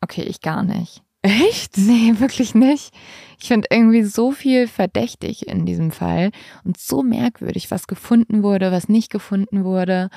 Okay, 0.00 0.22
ich 0.22 0.40
gar 0.40 0.62
nicht. 0.62 1.02
Echt? 1.20 1.76
Nee, 1.76 2.14
wirklich 2.20 2.54
nicht. 2.54 2.94
Ich 3.38 3.48
finde 3.48 3.68
irgendwie 3.70 4.02
so 4.04 4.32
viel 4.32 4.66
verdächtig 4.66 5.46
in 5.46 5.66
diesem 5.66 5.90
Fall 5.90 6.30
und 6.64 6.78
so 6.78 7.02
merkwürdig, 7.02 7.70
was 7.70 7.86
gefunden 7.86 8.42
wurde, 8.42 8.72
was 8.72 8.88
nicht 8.88 9.10
gefunden 9.10 9.62
wurde. 9.64 10.08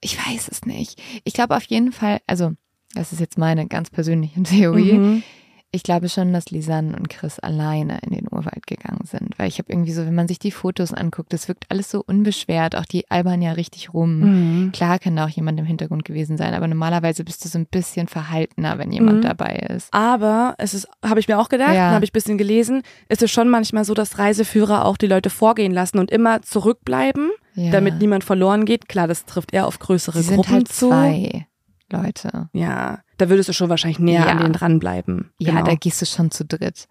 Ich 0.00 0.16
weiß 0.16 0.48
es 0.48 0.64
nicht. 0.64 0.98
Ich 1.24 1.34
glaube 1.34 1.54
auf 1.58 1.64
jeden 1.64 1.92
Fall, 1.92 2.20
also 2.26 2.52
das 2.94 3.12
ist 3.12 3.20
jetzt 3.20 3.36
meine 3.36 3.66
ganz 3.66 3.90
persönliche 3.90 4.42
Theorie. 4.44 4.92
Mhm. 4.94 5.22
Ich 5.72 5.84
glaube 5.84 6.08
schon, 6.08 6.32
dass 6.32 6.50
Lisanne 6.50 6.96
und 6.96 7.08
Chris 7.08 7.38
alleine 7.38 8.00
in 8.04 8.10
den 8.12 8.26
Urwald 8.28 8.66
gegangen 8.66 9.04
sind, 9.04 9.38
weil 9.38 9.46
ich 9.46 9.58
habe 9.58 9.70
irgendwie 9.72 9.92
so, 9.92 10.04
wenn 10.04 10.14
man 10.16 10.26
sich 10.26 10.40
die 10.40 10.50
Fotos 10.50 10.92
anguckt, 10.92 11.32
das 11.32 11.46
wirkt 11.46 11.66
alles 11.68 11.88
so 11.90 12.02
unbeschwert, 12.04 12.74
auch 12.74 12.84
die 12.86 13.08
albern 13.08 13.40
ja 13.40 13.52
richtig 13.52 13.94
rum. 13.94 14.18
Mhm. 14.66 14.72
Klar 14.72 14.98
kann 14.98 15.14
da 15.14 15.26
auch 15.26 15.28
jemand 15.28 15.60
im 15.60 15.66
Hintergrund 15.66 16.04
gewesen 16.04 16.36
sein, 16.36 16.54
aber 16.54 16.66
normalerweise 16.66 17.22
bist 17.22 17.44
du 17.44 17.48
so 17.48 17.56
ein 17.58 17.66
bisschen 17.66 18.08
verhaltener, 18.08 18.78
wenn 18.78 18.90
jemand 18.90 19.18
Mhm. 19.18 19.22
dabei 19.28 19.54
ist. 19.76 19.94
Aber 19.94 20.56
es 20.58 20.74
ist, 20.74 20.88
habe 21.04 21.20
ich 21.20 21.28
mir 21.28 21.38
auch 21.38 21.48
gedacht, 21.48 21.74
Ja. 21.74 21.92
habe 21.92 22.04
ich 22.04 22.10
ein 22.10 22.14
bisschen 22.14 22.36
gelesen, 22.38 22.82
ist 23.08 23.22
es 23.22 23.30
schon 23.30 23.48
manchmal 23.48 23.84
so, 23.84 23.94
dass 23.94 24.18
Reiseführer 24.18 24.84
auch 24.84 24.96
die 24.96 25.06
Leute 25.06 25.30
vorgehen 25.30 25.72
lassen 25.72 25.98
und 26.00 26.10
immer 26.10 26.42
zurückbleiben, 26.42 27.30
Ja. 27.54 27.70
damit 27.70 28.00
niemand 28.00 28.24
verloren 28.24 28.64
geht. 28.64 28.88
Klar, 28.88 29.06
das 29.06 29.24
trifft 29.24 29.52
eher 29.52 29.68
auf 29.68 29.78
größere 29.78 30.18
Sie 30.18 30.28
sind 30.28 30.36
Gruppen 30.36 30.52
halt 30.52 30.68
zu. 30.68 30.88
zwei 30.88 31.46
Leute. 31.92 32.48
Ja, 32.52 33.00
da 33.18 33.28
würdest 33.28 33.48
du 33.48 33.52
schon 33.52 33.68
wahrscheinlich 33.68 33.98
näher 33.98 34.20
Ja. 34.20 34.26
an 34.28 34.38
denen 34.38 34.52
dranbleiben. 34.52 35.30
Ja, 35.38 35.52
Genau. 35.52 35.64
da 35.64 35.74
gehst 35.74 36.00
du 36.00 36.06
schon 36.06 36.30
zu 36.30 36.44
dritt. 36.44 36.86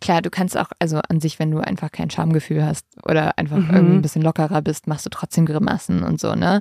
Klar, 0.00 0.22
du 0.22 0.30
kannst 0.30 0.56
auch, 0.56 0.70
also 0.78 1.00
an 1.08 1.20
sich, 1.20 1.38
wenn 1.38 1.50
du 1.50 1.58
einfach 1.60 1.90
kein 1.90 2.10
Schamgefühl 2.10 2.64
hast 2.64 2.86
oder 3.04 3.38
einfach 3.38 3.56
Mhm. 3.58 3.70
irgendwie 3.74 3.94
ein 3.96 4.02
bisschen 4.02 4.22
lockerer 4.22 4.62
bist, 4.62 4.86
machst 4.86 5.06
du 5.06 5.10
trotzdem 5.10 5.46
Grimassen 5.46 6.02
und 6.02 6.20
so, 6.20 6.34
ne? 6.34 6.60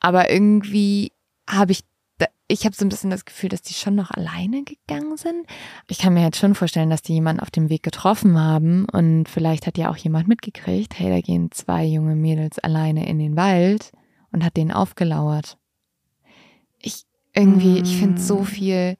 Aber 0.00 0.30
irgendwie 0.30 1.12
habe 1.48 1.72
ich, 1.72 1.84
da- 2.18 2.26
ich 2.48 2.64
habe 2.64 2.74
so 2.74 2.84
ein 2.84 2.88
bisschen 2.88 3.10
das 3.10 3.24
Gefühl, 3.24 3.48
dass 3.50 3.62
die 3.62 3.74
schon 3.74 3.94
noch 3.94 4.10
alleine 4.10 4.64
gegangen 4.64 5.16
sind. 5.16 5.46
Ich 5.88 5.98
kann 5.98 6.14
mir 6.14 6.22
jetzt 6.24 6.38
schon 6.38 6.54
vorstellen, 6.54 6.90
dass 6.90 7.02
die 7.02 7.14
jemanden 7.14 7.40
auf 7.40 7.50
dem 7.50 7.68
Weg 7.68 7.82
getroffen 7.82 8.38
haben 8.38 8.86
und 8.92 9.28
vielleicht 9.28 9.66
hat 9.66 9.78
ja 9.78 9.90
auch 9.90 9.96
jemand 9.96 10.28
mitgekriegt, 10.28 10.98
hey, 10.98 11.10
da 11.10 11.20
gehen 11.20 11.50
zwei 11.52 11.84
junge 11.84 12.16
Mädels 12.16 12.58
alleine 12.58 13.08
in 13.08 13.18
den 13.18 13.36
Wald 13.36 13.92
und 14.32 14.44
hat 14.44 14.56
denen 14.56 14.72
aufgelauert. 14.72 15.58
Ich 16.82 17.04
irgendwie, 17.34 17.80
ich 17.80 17.96
finde 17.96 18.20
so 18.20 18.40
Mm. 18.40 18.44
viel 18.44 18.96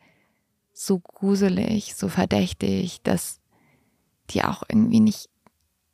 so 0.73 0.99
gruselig, 0.99 1.95
so 1.95 2.09
verdächtig, 2.09 3.03
dass 3.03 3.41
die 4.31 4.43
auch 4.43 4.63
irgendwie 4.69 5.01
nicht, 5.01 5.29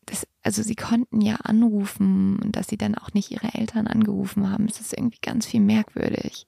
das, 0.06 0.24
also 0.43 0.62
sie 0.62 0.77
konnten 0.77 1.20
ja 1.20 1.35
anrufen 1.43 2.39
und 2.43 2.55
dass 2.55 2.69
sie 2.69 2.77
dann 2.78 2.94
auch 2.94 3.12
nicht 3.12 3.31
ihre 3.32 3.52
Eltern 3.55 3.86
angerufen 3.89 4.51
haben. 4.51 4.66
Es 4.66 4.81
ist 4.81 4.93
irgendwie 4.97 5.19
ganz 5.20 5.47
viel 5.47 5.60
merkwürdig. 5.60 6.47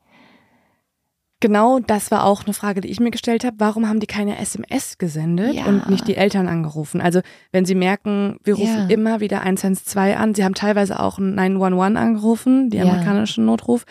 Genau, 1.43 1.79
das 1.81 2.11
war 2.11 2.25
auch 2.27 2.45
eine 2.45 2.53
Frage, 2.53 2.83
die 2.83 2.89
ich 2.89 3.01
mir 3.01 3.11
gestellt 3.11 3.45
habe. 3.45 3.57
Warum 3.59 3.89
haben 3.89 3.99
die 3.99 4.07
keine 4.07 4.39
SMS 4.39 4.99
gesendet 4.99 5.55
Ja. 5.55 5.65
und 5.65 5.89
nicht 5.89 6.07
die 6.07 6.17
Eltern 6.17 6.47
angerufen? 6.49 7.01
Also, 7.01 7.21
wenn 7.51 7.65
sie 7.65 7.75
merken, 7.75 8.39
wir 8.45 8.55
rufen 8.57 8.89
Ja. 8.91 8.95
immer 8.95 9.21
wieder 9.21 9.41
112 9.43 10.19
an, 10.19 10.35
sie 10.35 10.45
haben 10.45 10.55
teilweise 10.55 11.01
auch 11.01 11.19
911 11.19 11.97
angerufen, 11.97 12.69
die 12.69 12.77
Ja. 12.77 12.83
amerikanischen 12.83 13.47
Notruf. 13.47 13.85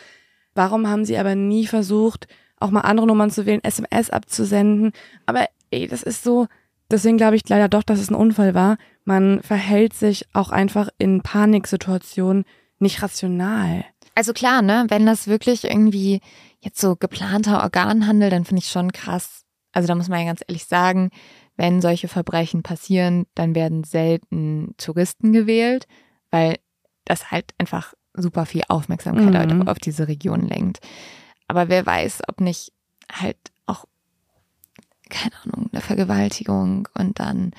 Warum 0.56 0.88
haben 0.88 1.06
sie 1.06 1.18
aber 1.18 1.36
nie 1.36 1.68
versucht, 1.68 2.28
auch 2.60 2.72
mal 2.72 2.82
andere 2.82 3.08
Nummern 3.08 3.32
zu 3.32 3.46
wählen, 3.46 3.64
SMS 3.64 4.10
abzusenden? 4.10 4.92
Aber 5.26 5.48
ey, 5.72 5.88
das 5.88 6.04
ist 6.04 6.24
so, 6.24 6.48
deswegen 6.92 7.18
glaube 7.18 7.36
ich 7.36 7.48
leider 7.48 7.70
doch, 7.70 7.84
dass 7.84 8.00
es 8.00 8.10
ein 8.10 8.16
Unfall 8.16 8.54
war. 8.54 8.78
Man 9.06 9.42
verhält 9.42 9.94
sich 9.94 10.26
auch 10.34 10.52
einfach 10.52 10.90
in 10.98 11.22
Paniksituationen 11.22 12.46
nicht 12.80 13.02
rational. 13.02 13.86
Also 14.16 14.34
klar, 14.34 14.62
ne, 14.62 14.86
wenn 14.90 15.06
das 15.06 15.28
wirklich 15.28 15.64
irgendwie 15.64 16.22
jetzt 16.60 16.82
so 16.82 16.96
geplanter 16.96 17.62
Organhandel, 17.62 18.30
dann 18.30 18.46
finde 18.46 18.62
ich 18.62 18.70
schon 18.70 18.92
krass. 18.92 19.46
Also 19.72 19.88
da 19.88 19.96
muss 19.96 20.10
man 20.10 20.20
ja 20.20 20.26
ganz 20.26 20.42
ehrlich 20.48 20.66
sagen, 20.66 21.10
wenn 21.56 21.82
solche 21.82 22.08
Verbrechen 22.08 22.64
passieren, 22.64 23.26
dann 23.36 23.56
werden 23.56 23.84
selten 23.84 24.74
Touristen 24.78 25.32
gewählt, 25.32 25.88
weil 26.32 26.58
das 27.06 27.32
halt 27.32 27.54
einfach 27.58 27.94
super 28.22 28.46
viel 28.46 28.64
Aufmerksamkeit 28.68 29.54
mhm. 29.54 29.68
auf 29.68 29.80
diese 29.80 30.08
Region 30.08 30.48
lenkt. 30.48 30.80
Aber 31.48 31.70
wer 31.70 31.86
weiß, 31.86 32.22
ob 32.28 32.42
nicht 32.42 32.72
halt 33.12 33.38
auch, 33.66 33.86
keine 35.10 35.34
Ahnung, 35.44 35.70
eine 35.72 35.82
Vergewaltigung 35.82 36.88
und 36.98 37.20
dann 37.20 37.52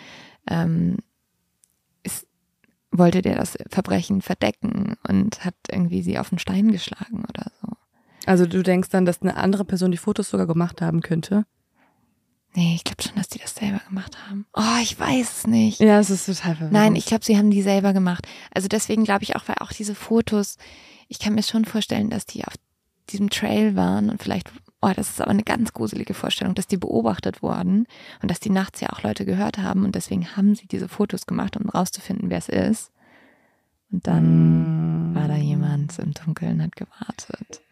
ähm, 0.48 0.98
ist, 2.02 2.26
wollte 2.92 3.22
der 3.22 3.36
das 3.36 3.58
Verbrechen 3.68 4.22
verdecken 4.22 4.96
und 5.08 5.44
hat 5.44 5.54
irgendwie 5.70 6.02
sie 6.02 6.18
auf 6.18 6.30
den 6.30 6.38
Stein 6.38 6.70
geschlagen 6.70 7.24
oder 7.28 7.50
so. 7.60 7.68
Also 8.26 8.46
du 8.46 8.62
denkst 8.62 8.90
dann, 8.90 9.06
dass 9.06 9.22
eine 9.22 9.36
andere 9.36 9.64
Person 9.64 9.90
die 9.90 9.98
Fotos 9.98 10.30
sogar 10.30 10.46
gemacht 10.46 10.82
haben 10.82 11.00
könnte? 11.00 11.46
Nee, 12.54 12.74
ich 12.74 12.84
glaube 12.84 13.02
schon, 13.02 13.14
dass 13.14 13.28
die 13.28 13.38
das 13.38 13.54
selber 13.54 13.80
gemacht 13.88 14.16
haben. 14.26 14.44
Oh, 14.54 14.82
ich 14.82 14.98
weiß 14.98 15.38
es 15.38 15.46
nicht. 15.46 15.78
Ja, 15.80 16.00
es 16.00 16.10
ist 16.10 16.26
total 16.26 16.56
verwirrend. 16.56 16.72
Nein, 16.72 16.96
ich 16.96 17.06
glaube, 17.06 17.24
sie 17.24 17.38
haben 17.38 17.50
die 17.50 17.62
selber 17.62 17.92
gemacht. 17.92 18.26
Also 18.52 18.66
deswegen 18.66 19.04
glaube 19.04 19.22
ich 19.22 19.36
auch, 19.36 19.46
weil 19.46 19.56
auch 19.60 19.72
diese 19.72 19.94
Fotos, 19.94 20.56
ich 21.08 21.20
kann 21.20 21.34
mir 21.34 21.44
schon 21.44 21.64
vorstellen, 21.64 22.10
dass 22.10 22.26
die 22.26 22.44
auf 22.44 22.54
diesem 23.10 23.30
Trail 23.30 23.76
waren 23.76 24.10
und 24.10 24.22
vielleicht, 24.22 24.50
oh, 24.80 24.90
das 24.94 25.10
ist 25.10 25.20
aber 25.20 25.30
eine 25.30 25.44
ganz 25.44 25.72
gruselige 25.72 26.14
Vorstellung, 26.14 26.54
dass 26.54 26.66
die 26.66 26.76
beobachtet 26.76 27.42
wurden 27.42 27.86
und 28.20 28.30
dass 28.30 28.40
die 28.40 28.50
nachts 28.50 28.80
ja 28.80 28.90
auch 28.90 29.02
Leute 29.02 29.24
gehört 29.24 29.58
haben 29.58 29.84
und 29.84 29.94
deswegen 29.94 30.36
haben 30.36 30.54
sie 30.56 30.66
diese 30.66 30.88
Fotos 30.88 31.26
gemacht, 31.26 31.56
um 31.56 31.68
rauszufinden, 31.68 32.30
wer 32.30 32.38
es 32.38 32.48
ist. 32.48 32.90
Und 33.92 34.06
dann 34.06 35.12
mm. 35.12 35.14
war 35.14 35.28
da 35.28 35.36
jemand 35.36 35.98
im 35.98 36.12
Dunkeln, 36.12 36.62
hat 36.62 36.76
gewartet. 36.76 37.62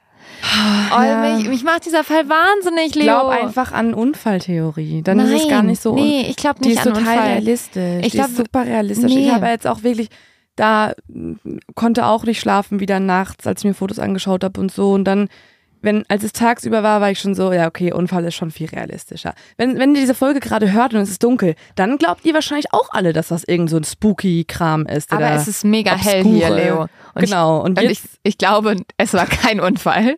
Oh, 0.97 1.03
ja. 1.03 1.37
mich, 1.37 1.49
mich, 1.49 1.65
macht 1.65 1.85
dieser 1.85 2.05
Fall 2.05 2.29
wahnsinnig, 2.29 2.95
Leo. 2.95 3.05
Ich 3.05 3.07
glaube 3.07 3.31
einfach 3.31 3.73
an 3.73 3.93
Unfalltheorie. 3.95 5.03
Dann 5.03 5.19
Nein, 5.19 5.27
ist 5.27 5.43
es 5.43 5.49
gar 5.49 5.63
nicht 5.63 5.83
so. 5.83 5.95
Nee, 5.95 6.27
ich 6.29 6.37
glaube 6.37 6.61
nicht 6.61 6.71
die 6.71 6.79
ist 6.79 6.87
an 6.87 6.95
total 6.95 7.17
Unfall. 7.17 7.29
realistisch. 7.29 8.07
Ich 8.07 8.13
glaube 8.13 8.31
super 8.31 8.65
realistisch. 8.65 9.13
Nee. 9.13 9.27
Ich 9.27 9.33
habe 9.33 9.47
jetzt 9.47 9.67
auch 9.67 9.83
wirklich 9.83 10.09
da 10.59 10.93
konnte 11.77 12.07
auch 12.07 12.25
nicht 12.25 12.41
schlafen 12.41 12.81
wieder 12.81 12.99
nachts, 12.99 13.47
als 13.47 13.61
ich 13.61 13.65
mir 13.65 13.75
Fotos 13.75 14.01
angeschaut 14.01 14.43
habe 14.43 14.61
und 14.61 14.73
so 14.73 14.93
und 14.93 15.05
dann 15.05 15.29
wenn, 15.81 16.05
als 16.09 16.25
es 16.25 16.33
tagsüber 16.33 16.83
war, 16.83 17.01
war 17.01 17.11
ich 17.11 17.19
schon 17.19 17.35
so, 17.35 17.53
ja, 17.53 17.67
okay, 17.67 17.93
Unfall 17.93 18.25
ist 18.25 18.35
schon 18.35 18.51
viel 18.51 18.69
realistischer. 18.69 19.35
Wenn, 19.57 19.79
wenn 19.79 19.95
ihr 19.95 20.01
diese 20.01 20.15
Folge 20.15 20.41
gerade 20.41 20.73
hört 20.73 20.95
und 20.95 21.01
es 21.01 21.11
ist 21.11 21.23
dunkel, 21.23 21.55
dann 21.75 21.99
glaubt 21.99 22.25
ihr 22.25 22.35
wahrscheinlich 22.35 22.73
auch 22.73 22.91
alle, 22.91 23.13
dass 23.13 23.29
das 23.29 23.45
irgend 23.45 23.71
so 23.71 23.77
ein 23.77 23.85
spooky 23.85 24.45
Kram 24.45 24.87
ist. 24.87 25.13
Aber 25.13 25.31
es 25.33 25.49
ist 25.49 25.65
mega 25.65 25.93
obskure. 25.93 26.15
hell 26.15 26.25
hier, 26.25 26.51
Leo. 26.51 26.81
Und 27.15 27.23
genau. 27.23 27.63
Und, 27.63 27.79
und 27.79 27.91
ich, 27.91 28.01
ich 28.23 28.39
glaube, 28.39 28.77
es 28.97 29.15
war 29.15 29.27
kein 29.27 29.61
Unfall. 29.61 30.17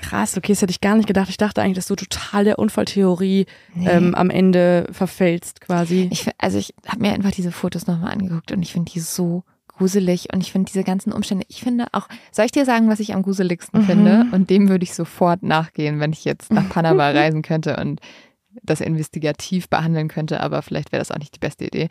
Krass, 0.00 0.36
okay, 0.36 0.52
das 0.52 0.62
hätte 0.62 0.72
ich 0.72 0.80
gar 0.80 0.96
nicht 0.96 1.06
gedacht. 1.06 1.28
Ich 1.28 1.36
dachte 1.36 1.62
eigentlich, 1.62 1.76
dass 1.76 1.86
du 1.86 1.96
total 1.96 2.44
der 2.44 2.58
Unfalltheorie 2.58 3.46
nee. 3.74 3.88
ähm, 3.88 4.14
am 4.14 4.30
Ende 4.30 4.86
verfällst, 4.90 5.60
quasi. 5.60 6.08
Ich, 6.10 6.28
also 6.38 6.58
ich 6.58 6.74
habe 6.86 7.00
mir 7.00 7.12
einfach 7.12 7.30
diese 7.30 7.52
Fotos 7.52 7.86
nochmal 7.86 8.12
angeguckt 8.12 8.52
und 8.52 8.62
ich 8.62 8.72
finde 8.72 8.92
die 8.92 9.00
so 9.00 9.44
gruselig 9.72 10.32
und 10.32 10.40
ich 10.40 10.52
finde 10.52 10.70
diese 10.70 10.84
ganzen 10.84 11.12
Umstände, 11.12 11.44
ich 11.48 11.62
finde 11.62 11.86
auch, 11.92 12.08
soll 12.30 12.44
ich 12.44 12.52
dir 12.52 12.64
sagen, 12.64 12.88
was 12.88 13.00
ich 13.00 13.14
am 13.14 13.22
gruseligsten 13.22 13.80
mhm. 13.80 13.84
finde? 13.84 14.26
Und 14.32 14.50
dem 14.50 14.68
würde 14.68 14.84
ich 14.84 14.94
sofort 14.94 15.42
nachgehen, 15.42 16.00
wenn 16.00 16.12
ich 16.12 16.24
jetzt 16.24 16.52
nach 16.52 16.68
Panama 16.68 17.10
reisen 17.10 17.42
könnte 17.42 17.76
und 17.76 18.00
das 18.62 18.80
investigativ 18.80 19.68
behandeln 19.68 20.08
könnte, 20.08 20.40
aber 20.40 20.62
vielleicht 20.62 20.92
wäre 20.92 21.00
das 21.00 21.10
auch 21.10 21.18
nicht 21.18 21.34
die 21.34 21.40
beste 21.40 21.66
Idee. 21.66 21.88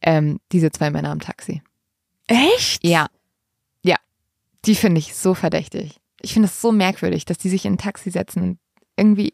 Ähm, 0.00 0.38
diese 0.52 0.70
zwei 0.70 0.90
Männer 0.90 1.10
am 1.10 1.20
Taxi. 1.20 1.62
Echt? 2.26 2.86
Ja. 2.86 3.08
Ja. 3.82 3.96
Die 4.64 4.74
finde 4.74 4.98
ich 4.98 5.14
so 5.14 5.34
verdächtig. 5.34 5.98
Ich 6.20 6.34
finde 6.34 6.46
es 6.46 6.60
so 6.60 6.72
merkwürdig, 6.72 7.24
dass 7.24 7.38
die 7.38 7.48
sich 7.48 7.64
in 7.64 7.74
ein 7.74 7.78
Taxi 7.78 8.10
setzen 8.10 8.42
und 8.42 8.58
irgendwie, 8.96 9.32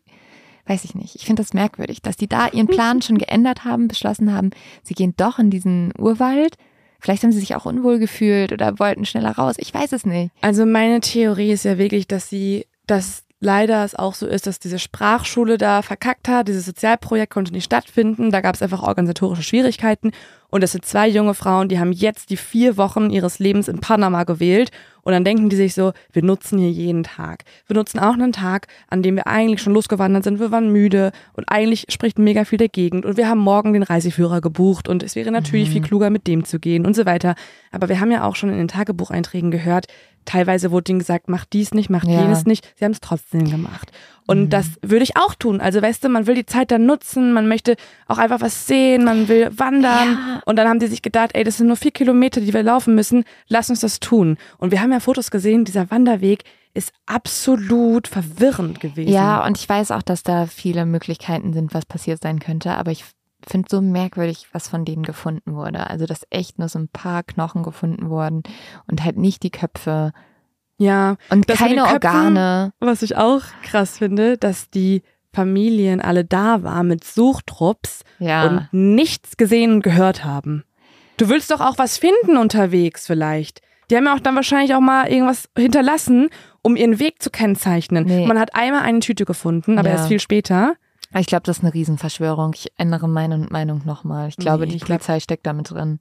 weiß 0.67 0.85
ich 0.85 0.95
nicht, 0.95 1.17
ich 1.17 1.27
finde 1.27 1.43
das 1.43 1.55
merkwürdig, 1.55 2.03
dass 2.03 2.17
die 2.17 2.29
da 2.29 2.49
ihren 2.49 2.69
Plan 2.69 3.03
schon 3.03 3.19
geändert 3.19 3.65
haben, 3.65 3.89
beschlossen 3.89 4.33
haben, 4.33 4.51
sie 4.83 4.95
gehen 4.95 5.15
doch 5.17 5.39
in 5.39 5.51
diesen 5.51 5.93
Urwald. 5.99 6.57
Vielleicht 7.05 7.23
haben 7.23 7.33
sie 7.33 7.41
sich 7.41 7.55
auch 7.55 7.67
unwohl 7.67 7.99
gefühlt 7.99 8.51
oder 8.51 8.79
wollten 8.79 9.05
schneller 9.05 9.33
raus. 9.33 9.57
Ich 9.59 9.75
weiß 9.75 9.93
es 9.93 10.07
nicht. 10.07 10.33
Also 10.41 10.65
meine 10.65 11.01
Theorie 11.01 11.53
ist 11.53 11.67
ja 11.67 11.77
wirklich, 11.77 12.09
dass 12.09 12.31
sie, 12.31 12.67
dass 12.87 13.25
leider 13.41 13.85
es 13.85 13.95
auch 13.95 14.15
so 14.15 14.27
ist, 14.27 14.47
dass 14.47 14.59
diese 14.59 14.79
Sprachschule 14.79 15.59
da 15.59 15.83
verkackt 15.83 16.29
hat. 16.29 16.49
Dieses 16.49 16.65
Sozialprojekt 16.65 17.31
konnte 17.31 17.53
nicht 17.53 17.67
stattfinden. 17.67 18.31
Da 18.31 18.41
gab 18.41 18.55
es 18.55 18.63
einfach 18.63 18.83
organisatorische 18.83 19.43
Schwierigkeiten. 19.43 20.13
Und 20.55 20.61
das 20.61 20.71
sind 20.71 20.85
zwei 20.85 21.09
junge 21.09 21.35
Frauen, 21.35 21.69
die 21.69 21.81
haben 21.81 21.91
jetzt 21.91 22.31
die 22.31 22.37
vier 22.37 22.77
Wochen 22.77 23.11
ihres 23.11 23.41
Lebens 23.41 23.67
in 23.67 23.81
Panama 23.81 24.23
gewählt 24.23 24.71
und 25.03 25.13
dann 25.13 25.25
denken 25.25 25.49
die 25.49 25.57
sich 25.57 25.75
so, 25.75 25.93
wir 26.13 26.23
nutzen 26.23 26.61
hier 26.61 26.71
jeden 26.71 27.03
Tag. 27.03 27.43
Wir 27.67 27.75
nutzen 27.75 27.99
auch 27.99 28.15
einen 28.15 28.31
Tag, 28.31 28.69
an 28.87 29.03
dem 29.03 29.17
wir 29.17 29.27
eigentlich 29.27 29.61
schon 29.61 29.75
losgewandert 29.75 30.23
sind. 30.23 30.39
Wir 30.39 30.53
waren 30.53 30.71
müde 30.71 31.11
und 31.33 31.49
eigentlich 31.49 31.87
spricht 31.89 32.21
mega 32.21 32.45
viel 32.45 32.59
der 32.59 32.69
Gegend 32.69 33.05
und 33.05 33.17
wir 33.17 33.29
haben 33.29 33.41
morgen 33.41 33.73
den 33.73 33.83
Reiseführer 33.83 34.41
gebucht 34.41 34.89
und 34.89 35.03
es 35.03 35.17
wäre 35.17 35.33
natürlich 35.33 35.71
mhm. 35.71 35.73
viel 35.73 35.83
kluger, 35.83 36.11
mit 36.11 36.29
dem 36.29 36.45
zu 36.45 36.61
gehen 36.61 36.87
und 36.87 36.95
so 36.95 37.05
weiter. 37.05 37.35
Aber 37.73 37.89
wir 37.89 37.99
haben 37.99 38.13
ja 38.13 38.23
auch 38.23 38.37
schon 38.37 38.51
in 38.51 38.59
den 38.59 38.69
Tagebucheinträgen 38.69 39.51
gehört, 39.51 39.89
teilweise 40.25 40.71
wurde 40.71 40.93
ihnen 40.93 41.01
gesagt, 41.01 41.29
mach 41.29 41.45
dies 41.47 41.75
nicht, 41.75 41.91
mach 41.91 42.05
ja. 42.05 42.21
jenes 42.21 42.47
nicht. 42.47 42.65
Sie 42.77 42.85
haben 42.85 42.93
es 42.93 43.01
trotzdem 43.01 43.51
gemacht. 43.51 43.91
Und 44.27 44.45
mhm. 44.45 44.51
das 44.51 44.71
würde 44.83 45.03
ich 45.03 45.17
auch 45.17 45.35
tun. 45.35 45.61
Also 45.61 45.83
weißt 45.83 46.05
du, 46.05 46.09
man 46.09 46.27
will 46.27 46.35
die 46.35 46.47
Zeit 46.47 46.71
dann 46.71 46.87
nutzen, 46.87 47.33
man 47.33 47.47
möchte 47.47 47.77
auch 48.07 48.19
einfach 48.19 48.41
was 48.41 48.67
sehen, 48.67 49.05
man 49.05 49.29
will 49.29 49.51
wandern. 49.57 50.13
Ja. 50.13 50.43
Und 50.47 50.57
dann 50.57 50.69
haben 50.69 50.79
die 50.79 50.87
sich 50.87 51.03
gedacht, 51.03 51.31
ey, 51.35 51.45
das 51.45 51.59
sind 51.59 51.67
nur 51.67 51.77
vier 51.77 51.91
Kilometer, 51.91 52.41
die 52.41 52.55
wir 52.55 52.63
laufen 52.63 52.95
müssen, 52.95 53.25
lass 53.49 53.71
uns 53.71 53.81
das 53.81 54.01
tun. 54.01 54.39
Und 54.59 54.71
wir 54.71 54.81
haben 54.81 54.93
ja 54.93 55.01
Fotos 55.01 55.31
gesehen, 55.31 55.65
dieser 55.65 55.91
Wanderweg 55.91 56.45
ist 56.73 56.93
absolut 57.07 58.09
verwirrend 58.09 58.81
gewesen. 58.81 59.13
Ja, 59.13 59.45
und 59.47 59.59
ich 59.59 59.69
weiß 59.69 59.93
auch, 59.93 60.03
dass 60.03 60.23
da 60.23 60.47
viele 60.47 60.87
Möglichkeiten 60.87 61.53
sind, 61.53 61.73
was 61.73 61.87
passiert 61.87 62.23
sein 62.23 62.41
könnte, 62.41 62.73
aber 62.73 62.91
ich 62.91 63.05
finde 63.47 63.69
so 63.71 63.81
merkwürdig, 63.81 64.49
was 64.53 64.69
von 64.69 64.85
denen 64.85 65.03
gefunden 65.03 65.55
wurde. 65.55 65.89
Also, 65.89 66.07
dass 66.07 66.27
echt 66.31 66.59
nur 66.59 66.69
so 66.69 66.79
ein 66.79 66.89
paar 66.89 67.23
Knochen 67.23 67.63
gefunden 67.63 68.09
wurden 68.09 68.43
und 68.89 69.05
halt 69.05 69.17
nicht 69.17 69.43
die 69.43 69.51
Köpfe. 69.51 70.13
Ja. 70.79 71.17
Und 71.31 71.47
keine 71.47 71.83
Köpfen, 71.83 71.95
Organe. 71.95 72.73
Was 72.81 73.03
ich 73.03 73.17
auch 73.17 73.43
krass 73.63 73.99
finde, 73.99 74.37
dass 74.39 74.71
die 74.71 75.03
Familien 75.33 76.01
alle 76.01 76.25
da 76.25 76.63
waren 76.63 76.89
mit 76.89 77.05
Suchtrupps 77.05 78.03
ja. 78.19 78.47
und 78.47 78.69
nichts 78.73 79.37
gesehen 79.37 79.75
und 79.75 79.83
gehört 79.83 80.25
haben. 80.25 80.65
Du 81.17 81.29
willst 81.29 81.51
doch 81.51 81.61
auch 81.61 81.79
was 81.79 81.99
finden 81.99 82.37
unterwegs 82.37 83.07
vielleicht. 83.07 83.61
Die 83.91 83.97
haben 83.97 84.05
ja 84.05 84.15
auch 84.15 84.21
dann 84.21 84.35
wahrscheinlich 84.35 84.75
auch 84.75 84.81
mal 84.81 85.09
irgendwas 85.09 85.49
hinterlassen, 85.57 86.31
um 86.63 86.77
ihren 86.77 86.99
Weg 86.99 87.23
zu 87.23 87.31
kennzeichnen. 87.31 88.05
Nee. 88.07 88.27
Man 88.27 88.39
hat 88.39 88.55
einmal 88.55 88.83
eine 88.83 89.01
Tüte 89.01 89.25
gefunden, 89.25 89.79
aber 89.79 89.89
ja. 89.89 89.97
erst 89.97 90.09
viel 90.09 90.21
später. 90.21 90.75
Ich 91.17 91.27
glaube, 91.27 91.43
das 91.45 91.59
ist 91.59 91.65
eine 91.65 91.75
Riesenverschwörung. 91.75 92.53
Ich 92.55 92.73
ändere 92.77 93.09
meine 93.09 93.39
Meinung 93.39 93.83
nochmal. 93.85 94.29
Ich 94.29 94.37
glaube, 94.37 94.67
nee, 94.67 94.73
die 94.73 94.79
Polizei 94.79 95.15
glaub... 95.15 95.23
steckt 95.23 95.47
damit 95.47 95.71
drin. 95.71 96.01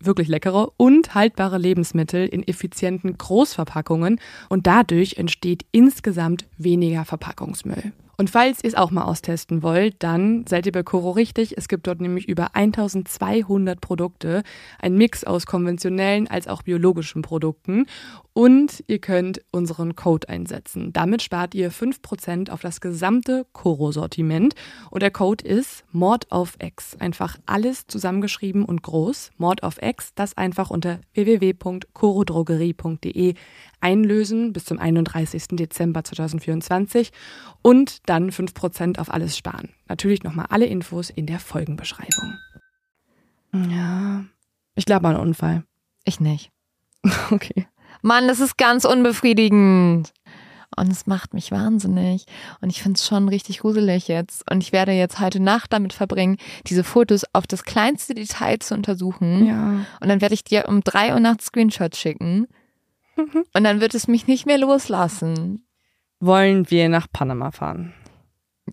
wirklich 0.00 0.28
leckere 0.28 0.72
und 0.76 1.14
haltbare 1.14 1.58
Lebensmittel 1.58 2.26
in 2.26 2.46
effizienten 2.46 3.16
Großverpackungen 3.16 4.20
und 4.48 4.66
dadurch 4.66 5.14
entsteht 5.14 5.64
insgesamt 5.72 6.46
weniger 6.56 7.04
Verpackungsmüll. 7.04 7.92
Und 8.16 8.30
falls 8.30 8.64
ihr 8.64 8.68
es 8.68 8.74
auch 8.74 8.90
mal 8.90 9.04
austesten 9.04 9.62
wollt, 9.62 10.02
dann 10.02 10.46
seid 10.46 10.64
ihr 10.66 10.72
bei 10.72 10.82
Coro 10.82 11.10
richtig. 11.10 11.56
Es 11.58 11.68
gibt 11.68 11.86
dort 11.86 12.00
nämlich 12.00 12.26
über 12.28 12.54
1200 12.54 13.80
Produkte, 13.80 14.42
ein 14.78 14.96
Mix 14.96 15.24
aus 15.24 15.46
konventionellen 15.46 16.28
als 16.28 16.48
auch 16.48 16.62
biologischen 16.62 17.22
Produkten. 17.22 17.86
Und 18.32 18.84
ihr 18.86 18.98
könnt 18.98 19.40
unseren 19.50 19.96
Code 19.96 20.28
einsetzen. 20.28 20.92
Damit 20.92 21.22
spart 21.22 21.54
ihr 21.54 21.72
5% 21.72 22.50
auf 22.50 22.60
das 22.60 22.82
gesamte 22.82 23.46
Coro-Sortiment. 23.52 24.54
Und 24.90 25.02
der 25.02 25.10
Code 25.10 25.42
ist 25.44 25.84
Mord 25.92 26.30
auf 26.30 26.56
X. 26.62 26.96
Einfach 26.98 27.38
alles 27.46 27.86
zusammengeschrieben 27.86 28.62
und 28.64 28.82
groß. 28.82 29.30
Mord 29.38 29.62
auf 29.62 29.80
X, 29.82 30.12
das 30.14 30.36
einfach 30.36 30.68
unter 30.70 31.00
www.corodrogerie.de 31.14 33.34
einlösen 33.80 34.52
bis 34.52 34.64
zum 34.64 34.78
31. 34.78 35.48
Dezember 35.52 36.04
2024 36.04 37.12
und 37.62 38.08
dann 38.08 38.30
5% 38.30 38.98
auf 38.98 39.12
alles 39.12 39.36
sparen. 39.36 39.70
Natürlich 39.88 40.22
nochmal 40.22 40.46
alle 40.50 40.66
Infos 40.66 41.10
in 41.10 41.26
der 41.26 41.38
Folgenbeschreibung. 41.38 42.38
Ja, 43.52 44.24
ich 44.74 44.84
glaube 44.84 45.08
an 45.08 45.16
einen 45.16 45.28
Unfall. 45.28 45.64
Ich 46.04 46.20
nicht. 46.20 46.50
Okay. 47.30 47.66
Mann, 48.02 48.28
das 48.28 48.40
ist 48.40 48.56
ganz 48.56 48.84
unbefriedigend. 48.84 50.12
Und 50.76 50.92
es 50.92 51.06
macht 51.06 51.34
mich 51.34 51.50
wahnsinnig. 51.50 52.26
Und 52.60 52.70
ich 52.70 52.82
finde 52.82 52.98
es 52.98 53.06
schon 53.06 53.28
richtig 53.28 53.60
gruselig 53.60 54.08
jetzt. 54.08 54.48
Und 54.50 54.62
ich 54.62 54.72
werde 54.72 54.92
jetzt 54.92 55.18
heute 55.18 55.40
Nacht 55.40 55.72
damit 55.72 55.92
verbringen, 55.92 56.36
diese 56.66 56.84
Fotos 56.84 57.24
auf 57.32 57.46
das 57.46 57.64
kleinste 57.64 58.14
Detail 58.14 58.58
zu 58.58 58.74
untersuchen. 58.74 59.46
Ja. 59.46 59.86
Und 60.00 60.08
dann 60.08 60.20
werde 60.20 60.34
ich 60.34 60.44
dir 60.44 60.66
um 60.68 60.82
drei 60.82 61.14
Uhr 61.14 61.20
nachts 61.20 61.46
Screenshots 61.46 61.98
schicken. 61.98 62.46
Und 63.16 63.64
dann 63.64 63.80
wird 63.80 63.94
es 63.94 64.08
mich 64.08 64.26
nicht 64.26 64.46
mehr 64.46 64.58
loslassen. 64.58 65.66
Wollen 66.20 66.70
wir 66.70 66.88
nach 66.88 67.06
Panama 67.12 67.50
fahren? 67.50 67.94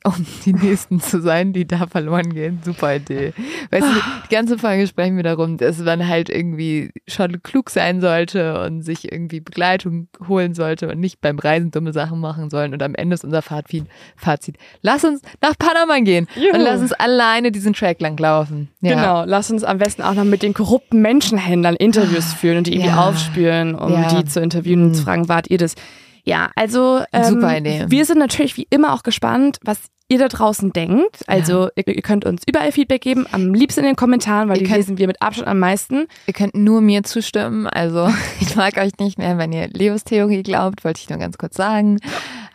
Um 0.03 0.26
die 0.44 0.53
Nächsten 0.53 0.99
zu 0.99 1.22
sein, 1.22 1.53
die 1.53 1.68
da 1.68 1.86
verloren 1.86 2.34
gehen. 2.34 2.60
Super 2.65 2.95
Idee. 2.95 3.32
Weißt 3.70 3.86
du, 3.86 3.94
die 4.26 4.36
ganze 4.36 4.57
Folge 4.57 4.88
sprechen 4.88 5.15
wir 5.18 5.24
darum, 5.24 5.57
dass 5.57 5.78
man 5.78 6.07
halt 6.07 6.30
irgendwie 6.30 6.90
schon 7.07 7.44
klug 7.44 7.70
sein 7.70 8.02
sollte 8.02 8.60
und 8.65 8.82
sich 8.82 9.11
irgendwie 9.11 9.40
Begleitung 9.40 10.07
holen 10.28 10.56
sollte 10.56 10.90
und 10.90 10.99
nicht 10.99 11.22
beim 11.22 11.38
Reisen 11.38 11.70
dumme 11.70 11.94
Sachen 11.94 12.20
machen 12.20 12.49
sollen. 12.49 12.74
Und 12.74 12.82
am 12.82 12.95
Ende 12.95 13.14
ist 13.14 13.24
unser 13.24 13.44
Fazit, 13.44 13.86
Fazit 14.18 14.57
lass 14.82 15.03
uns 15.06 15.22
nach 15.41 15.53
Panama 15.60 15.99
gehen 15.99 16.28
Juhu. 16.36 16.56
und 16.56 16.61
lass 16.61 16.82
uns 16.82 16.91
alleine 16.94 17.52
diesen 17.52 17.74
Track 17.74 18.02
lang 18.02 18.18
laufen. 18.18 18.70
Ja. 18.82 18.95
Genau, 18.95 19.24
lass 19.26 19.52
uns 19.52 19.64
am 19.64 19.78
besten 19.78 20.02
auch 20.02 20.15
noch 20.15 20.24
mit 20.26 20.41
den 20.41 20.56
korrupten 20.56 21.02
Menschenhändlern 21.02 21.76
Interviews 21.76 22.34
führen 22.34 22.57
und 22.57 22.68
die 22.68 22.74
irgendwie 22.74 22.90
Ja. 22.90 23.07
aufspüren, 23.10 23.76
um 23.76 23.91
Ja. 23.94 24.07
die 24.22 24.26
zu 24.26 24.41
interviewen 24.41 24.86
und 24.86 24.95
zu 24.95 25.03
fragen, 25.03 25.30
wart 25.30 25.49
ihr 25.52 25.60
das? 25.60 25.76
Ja, 26.25 26.51
also 26.55 27.01
ähm, 27.11 27.23
Super 27.25 27.57
Idee. 27.57 27.85
wir 27.89 28.05
sind 28.05 28.19
natürlich 28.19 28.55
wie 28.57 28.67
immer 28.69 28.93
auch 28.93 29.03
gespannt, 29.03 29.57
was 29.63 29.79
ihr 30.09 30.19
da 30.19 30.27
draußen 30.27 30.71
denkt. 30.73 31.23
Also 31.27 31.69
ihr, 31.75 31.87
ihr 31.87 32.01
könnt 32.01 32.23
uns 32.25 32.43
überall 32.47 32.71
Feedback 32.71 33.01
geben, 33.01 33.25
am 33.31 33.53
liebsten 33.53 33.81
in 33.81 33.87
den 33.87 33.95
Kommentaren, 33.95 34.47
weil 34.47 34.57
Ihr 34.57 34.63
die 34.63 34.65
könnt- 34.65 34.77
lesen 34.77 34.97
wir 34.97 35.07
mit 35.07 35.21
Abstand 35.21 35.47
am 35.47 35.59
meisten. 35.59 36.07
Ihr 36.27 36.33
könnt 36.33 36.55
nur 36.55 36.81
mir 36.81 37.03
zustimmen. 37.03 37.67
Also 37.67 38.09
ich 38.39 38.55
mag 38.55 38.77
euch 38.77 38.91
nicht 38.99 39.17
mehr, 39.17 39.37
wenn 39.37 39.51
ihr 39.51 39.67
Leos 39.69 40.03
Theorie 40.03 40.43
glaubt, 40.43 40.83
wollte 40.85 41.01
ich 41.01 41.09
nur 41.09 41.19
ganz 41.19 41.37
kurz 41.37 41.55
sagen. 41.57 41.99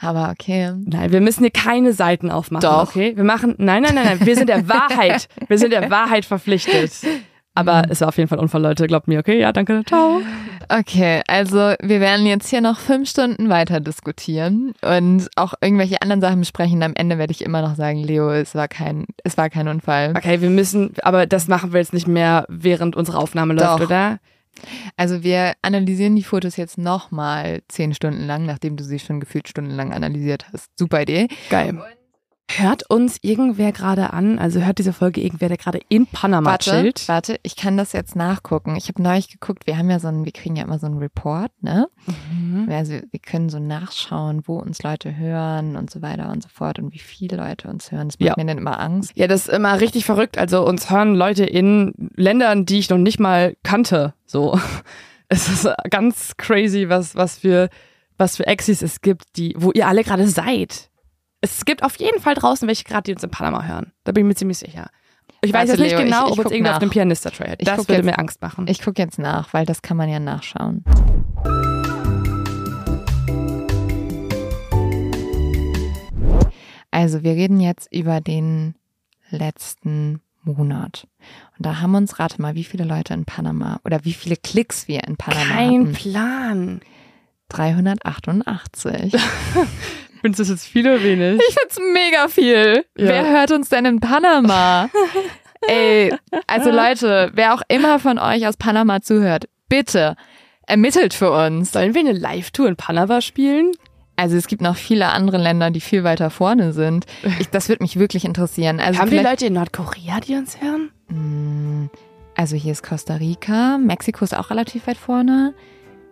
Aber 0.00 0.30
okay. 0.30 0.72
Nein, 0.84 1.10
wir 1.10 1.20
müssen 1.20 1.40
hier 1.42 1.50
keine 1.50 1.92
Seiten 1.92 2.30
aufmachen. 2.30 2.62
Doch. 2.68 2.88
Okay, 2.90 3.16
wir 3.16 3.24
machen. 3.24 3.54
Nein, 3.58 3.82
nein, 3.82 3.94
nein, 3.96 4.04
nein. 4.04 4.20
Wir 4.26 4.36
sind 4.36 4.48
der 4.48 4.68
Wahrheit. 4.68 5.28
Wir 5.48 5.58
sind 5.58 5.72
der 5.72 5.90
Wahrheit 5.90 6.24
verpflichtet. 6.24 6.92
Aber 7.58 7.82
es 7.88 8.00
war 8.00 8.08
auf 8.08 8.16
jeden 8.16 8.28
Fall 8.28 8.38
Unfall, 8.38 8.62
Leute. 8.62 8.86
Glaubt 8.86 9.08
mir, 9.08 9.18
okay? 9.18 9.40
Ja, 9.40 9.52
danke. 9.52 9.82
Ciao. 9.86 10.20
Okay, 10.68 11.22
also 11.26 11.56
wir 11.80 12.00
werden 12.00 12.26
jetzt 12.26 12.48
hier 12.48 12.60
noch 12.60 12.78
fünf 12.78 13.08
Stunden 13.08 13.48
weiter 13.48 13.80
diskutieren 13.80 14.74
und 14.82 15.28
auch 15.36 15.54
irgendwelche 15.62 16.02
anderen 16.02 16.20
Sachen 16.20 16.40
besprechen. 16.40 16.82
Am 16.82 16.92
Ende 16.94 17.16
werde 17.16 17.30
ich 17.30 17.42
immer 17.42 17.62
noch 17.62 17.74
sagen, 17.74 17.98
Leo, 18.04 18.30
es 18.30 18.54
war 18.54 18.68
kein, 18.68 19.06
es 19.24 19.38
war 19.38 19.48
kein 19.48 19.66
Unfall. 19.66 20.12
Okay, 20.14 20.42
wir 20.42 20.50
müssen, 20.50 20.92
aber 21.02 21.26
das 21.26 21.48
machen 21.48 21.72
wir 21.72 21.80
jetzt 21.80 21.94
nicht 21.94 22.06
mehr, 22.06 22.44
während 22.48 22.96
unsere 22.96 23.18
Aufnahme 23.18 23.54
läuft, 23.54 23.80
Doch. 23.80 23.86
oder? 23.86 24.18
Also 24.96 25.22
wir 25.22 25.52
analysieren 25.62 26.16
die 26.16 26.22
Fotos 26.22 26.56
jetzt 26.56 26.78
nochmal 26.78 27.62
zehn 27.68 27.94
Stunden 27.94 28.26
lang, 28.26 28.44
nachdem 28.44 28.76
du 28.76 28.84
sie 28.84 28.98
schon 28.98 29.20
gefühlt 29.20 29.48
stundenlang 29.48 29.92
analysiert 29.92 30.46
hast. 30.52 30.70
Super 30.76 31.02
Idee. 31.02 31.28
Geil. 31.48 31.78
Hört 32.50 32.88
uns 32.88 33.18
irgendwer 33.20 33.72
gerade 33.72 34.12
an? 34.14 34.38
Also 34.38 34.60
hört 34.62 34.78
diese 34.78 34.94
Folge 34.94 35.20
irgendwer, 35.20 35.48
der 35.48 35.58
gerade 35.58 35.80
in 35.90 36.06
Panama 36.06 36.52
Warte, 36.52 36.70
chillt? 36.70 37.06
warte, 37.06 37.38
ich 37.42 37.56
kann 37.56 37.76
das 37.76 37.92
jetzt 37.92 38.16
nachgucken. 38.16 38.74
Ich 38.76 38.88
habe 38.88 39.02
neulich 39.02 39.28
geguckt, 39.28 39.66
wir 39.66 39.76
haben 39.76 39.90
ja 39.90 40.00
so 40.00 40.08
einen, 40.08 40.24
wir 40.24 40.32
kriegen 40.32 40.56
ja 40.56 40.64
immer 40.64 40.78
so 40.78 40.86
einen 40.86 40.96
Report, 40.98 41.52
ne? 41.60 41.88
Mhm. 42.32 42.66
Also 42.70 42.94
wir 43.10 43.20
können 43.20 43.50
so 43.50 43.58
nachschauen, 43.58 44.42
wo 44.46 44.58
uns 44.58 44.82
Leute 44.82 45.14
hören 45.16 45.76
und 45.76 45.90
so 45.90 46.00
weiter 46.00 46.30
und 46.30 46.42
so 46.42 46.48
fort 46.48 46.78
und 46.78 46.94
wie 46.94 46.98
viele 46.98 47.36
Leute 47.36 47.68
uns 47.68 47.92
hören. 47.92 48.08
Das 48.08 48.18
macht 48.18 48.26
Ja. 48.28 48.34
mir 48.38 48.46
dann 48.46 48.58
immer 48.58 48.80
Angst. 48.80 49.12
Ja, 49.14 49.26
das 49.26 49.46
ist 49.48 49.54
immer 49.54 49.78
richtig 49.80 50.06
verrückt. 50.06 50.38
Also 50.38 50.66
uns 50.66 50.90
hören 50.90 51.14
Leute 51.14 51.44
in 51.44 51.92
Ländern, 52.16 52.64
die 52.64 52.78
ich 52.78 52.88
noch 52.88 52.98
nicht 52.98 53.20
mal 53.20 53.56
kannte. 53.62 54.14
So. 54.26 54.58
Es 55.30 55.46
ist 55.50 55.68
ganz 55.90 56.38
crazy, 56.38 56.88
was, 56.88 57.14
was 57.14 57.40
für, 57.40 57.68
was 58.16 58.38
für 58.38 58.46
Exis 58.46 58.80
es 58.80 59.02
gibt, 59.02 59.36
die, 59.36 59.54
wo 59.58 59.72
ihr 59.72 59.86
alle 59.86 60.02
gerade 60.02 60.26
seid. 60.26 60.88
Es 61.40 61.64
gibt 61.64 61.82
auf 61.84 61.96
jeden 61.96 62.20
Fall 62.20 62.34
draußen 62.34 62.66
welche 62.66 62.84
gerade, 62.84 63.04
die 63.04 63.12
uns 63.14 63.22
in 63.22 63.30
Panama 63.30 63.62
hören. 63.64 63.92
Da 64.04 64.12
bin 64.12 64.24
ich 64.24 64.28
mir 64.28 64.34
ziemlich 64.34 64.58
sicher. 64.58 64.90
Ich 65.40 65.52
weiß 65.52 65.68
Warte, 65.68 65.70
jetzt 65.72 65.80
nicht 65.80 65.90
Leo, 65.92 65.98
ich- 66.00 66.04
genau, 66.06 66.26
ich 66.26 66.32
ob 66.32 66.38
uns 66.38 66.42
guck 66.44 66.52
irgendwer 66.52 66.72
auf 66.72 66.78
dem 66.80 66.90
Pianista 66.90 67.30
trail 67.30 67.54
Ich 67.58 67.64
Das 67.64 67.78
würde 67.78 67.94
jetzt- 67.94 68.04
mir 68.06 68.18
Angst 68.18 68.42
machen. 68.42 68.66
Ich 68.68 68.82
gucke 68.82 69.00
jetzt 69.00 69.18
nach, 69.20 69.52
weil 69.54 69.64
das 69.64 69.82
kann 69.82 69.96
man 69.96 70.08
ja 70.08 70.18
nachschauen. 70.18 70.82
Also 76.90 77.22
wir 77.22 77.32
reden 77.32 77.60
jetzt 77.60 77.92
über 77.92 78.20
den 78.20 78.74
letzten 79.30 80.20
Monat. 80.42 81.06
Und 81.56 81.66
da 81.66 81.80
haben 81.80 81.94
uns, 81.94 82.18
rate 82.18 82.40
mal, 82.40 82.54
wie 82.54 82.64
viele 82.64 82.84
Leute 82.84 83.12
in 83.14 83.24
Panama 83.24 83.80
oder 83.84 84.04
wie 84.04 84.12
viele 84.14 84.36
Klicks 84.36 84.88
wir 84.88 85.04
in 85.04 85.16
Panama 85.16 85.44
Kein 85.44 85.80
hatten. 85.80 85.92
Plan. 85.92 86.80
388. 87.48 89.12
Findest 90.20 90.38
du 90.40 90.42
das 90.42 90.48
jetzt 90.48 90.66
viel 90.66 90.86
oder 90.86 91.02
wenig? 91.02 91.40
Ich 91.48 91.54
find's 91.54 91.78
mega 91.92 92.28
viel. 92.28 92.84
Ja. 92.96 93.06
Wer 93.08 93.28
hört 93.30 93.52
uns 93.52 93.68
denn 93.68 93.84
in 93.84 94.00
Panama? 94.00 94.90
Ey, 95.68 96.14
also 96.46 96.70
Leute, 96.70 97.30
wer 97.34 97.54
auch 97.54 97.62
immer 97.68 97.98
von 97.98 98.18
euch 98.18 98.46
aus 98.46 98.56
Panama 98.56 99.00
zuhört, 99.00 99.48
bitte 99.68 100.16
ermittelt 100.66 101.14
für 101.14 101.32
uns. 101.32 101.72
Sollen 101.72 101.94
wir 101.94 102.00
eine 102.00 102.12
Live-Tour 102.12 102.68
in 102.68 102.76
Panama 102.76 103.20
spielen? 103.20 103.72
Also 104.16 104.36
es 104.36 104.46
gibt 104.48 104.62
noch 104.62 104.76
viele 104.76 105.06
andere 105.08 105.38
Länder, 105.38 105.70
die 105.70 105.80
viel 105.80 106.02
weiter 106.04 106.30
vorne 106.30 106.72
sind. 106.72 107.06
Ich, 107.40 107.48
das 107.50 107.68
würde 107.68 107.82
mich 107.84 107.98
wirklich 107.98 108.24
interessieren. 108.24 108.80
Also 108.80 109.00
Haben 109.00 109.10
wir 109.12 109.22
Leute 109.22 109.46
in 109.46 109.52
Nordkorea, 109.54 110.20
die 110.20 110.34
uns 110.34 110.60
hören? 110.60 110.90
Mm, 111.08 111.90
Also 112.36 112.56
hier 112.56 112.72
ist 112.72 112.82
Costa 112.82 113.14
Rica, 113.14 113.78
Mexiko 113.78 114.24
ist 114.24 114.36
auch 114.36 114.50
relativ 114.50 114.86
weit 114.88 114.96
vorne, 114.98 115.54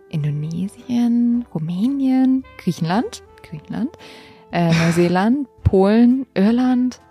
Indonesien, 0.09 1.45
Rumänien, 1.53 2.43
Griechenland, 2.57 3.23
Griechenland, 3.43 3.89
äh, 4.51 4.73
Neuseeland, 4.73 5.47
Polen, 5.63 6.25
Irland, 6.33 7.01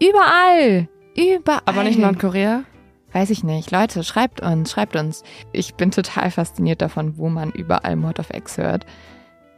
überall, 0.00 0.88
überall. 1.16 1.62
Aber 1.64 1.84
nicht 1.84 1.98
Nordkorea? 1.98 2.64
Weiß 3.12 3.30
ich 3.30 3.42
nicht. 3.42 3.70
Leute, 3.70 4.04
schreibt 4.04 4.40
uns, 4.40 4.70
schreibt 4.70 4.94
uns. 4.96 5.24
Ich 5.52 5.74
bin 5.74 5.90
total 5.90 6.30
fasziniert 6.30 6.80
davon, 6.80 7.18
wo 7.18 7.28
man 7.28 7.50
überall 7.50 7.96
Mod 7.96 8.20
of 8.20 8.30
X 8.32 8.56
hört. 8.56 8.86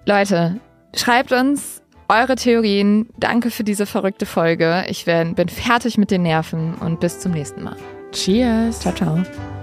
Leute, 0.06 0.59
schreibt 0.94 1.32
uns 1.32 1.82
eure 2.09 2.36
Theorien. 2.36 3.09
Danke 3.16 3.51
für 3.51 3.64
diese 3.64 3.86
verrückte 3.86 4.27
Folge. 4.27 4.85
Ich 4.89 5.05
bin 5.05 5.35
fertig 5.48 5.98
mit 5.98 6.10
den 6.10 6.23
Nerven 6.23 6.74
und 6.74 7.01
bis 7.01 7.20
zum 7.20 7.32
nächsten 7.32 7.62
Mal. 7.62 7.77
Cheers. 8.12 8.81
Ciao, 8.81 8.94
ciao. 8.94 9.62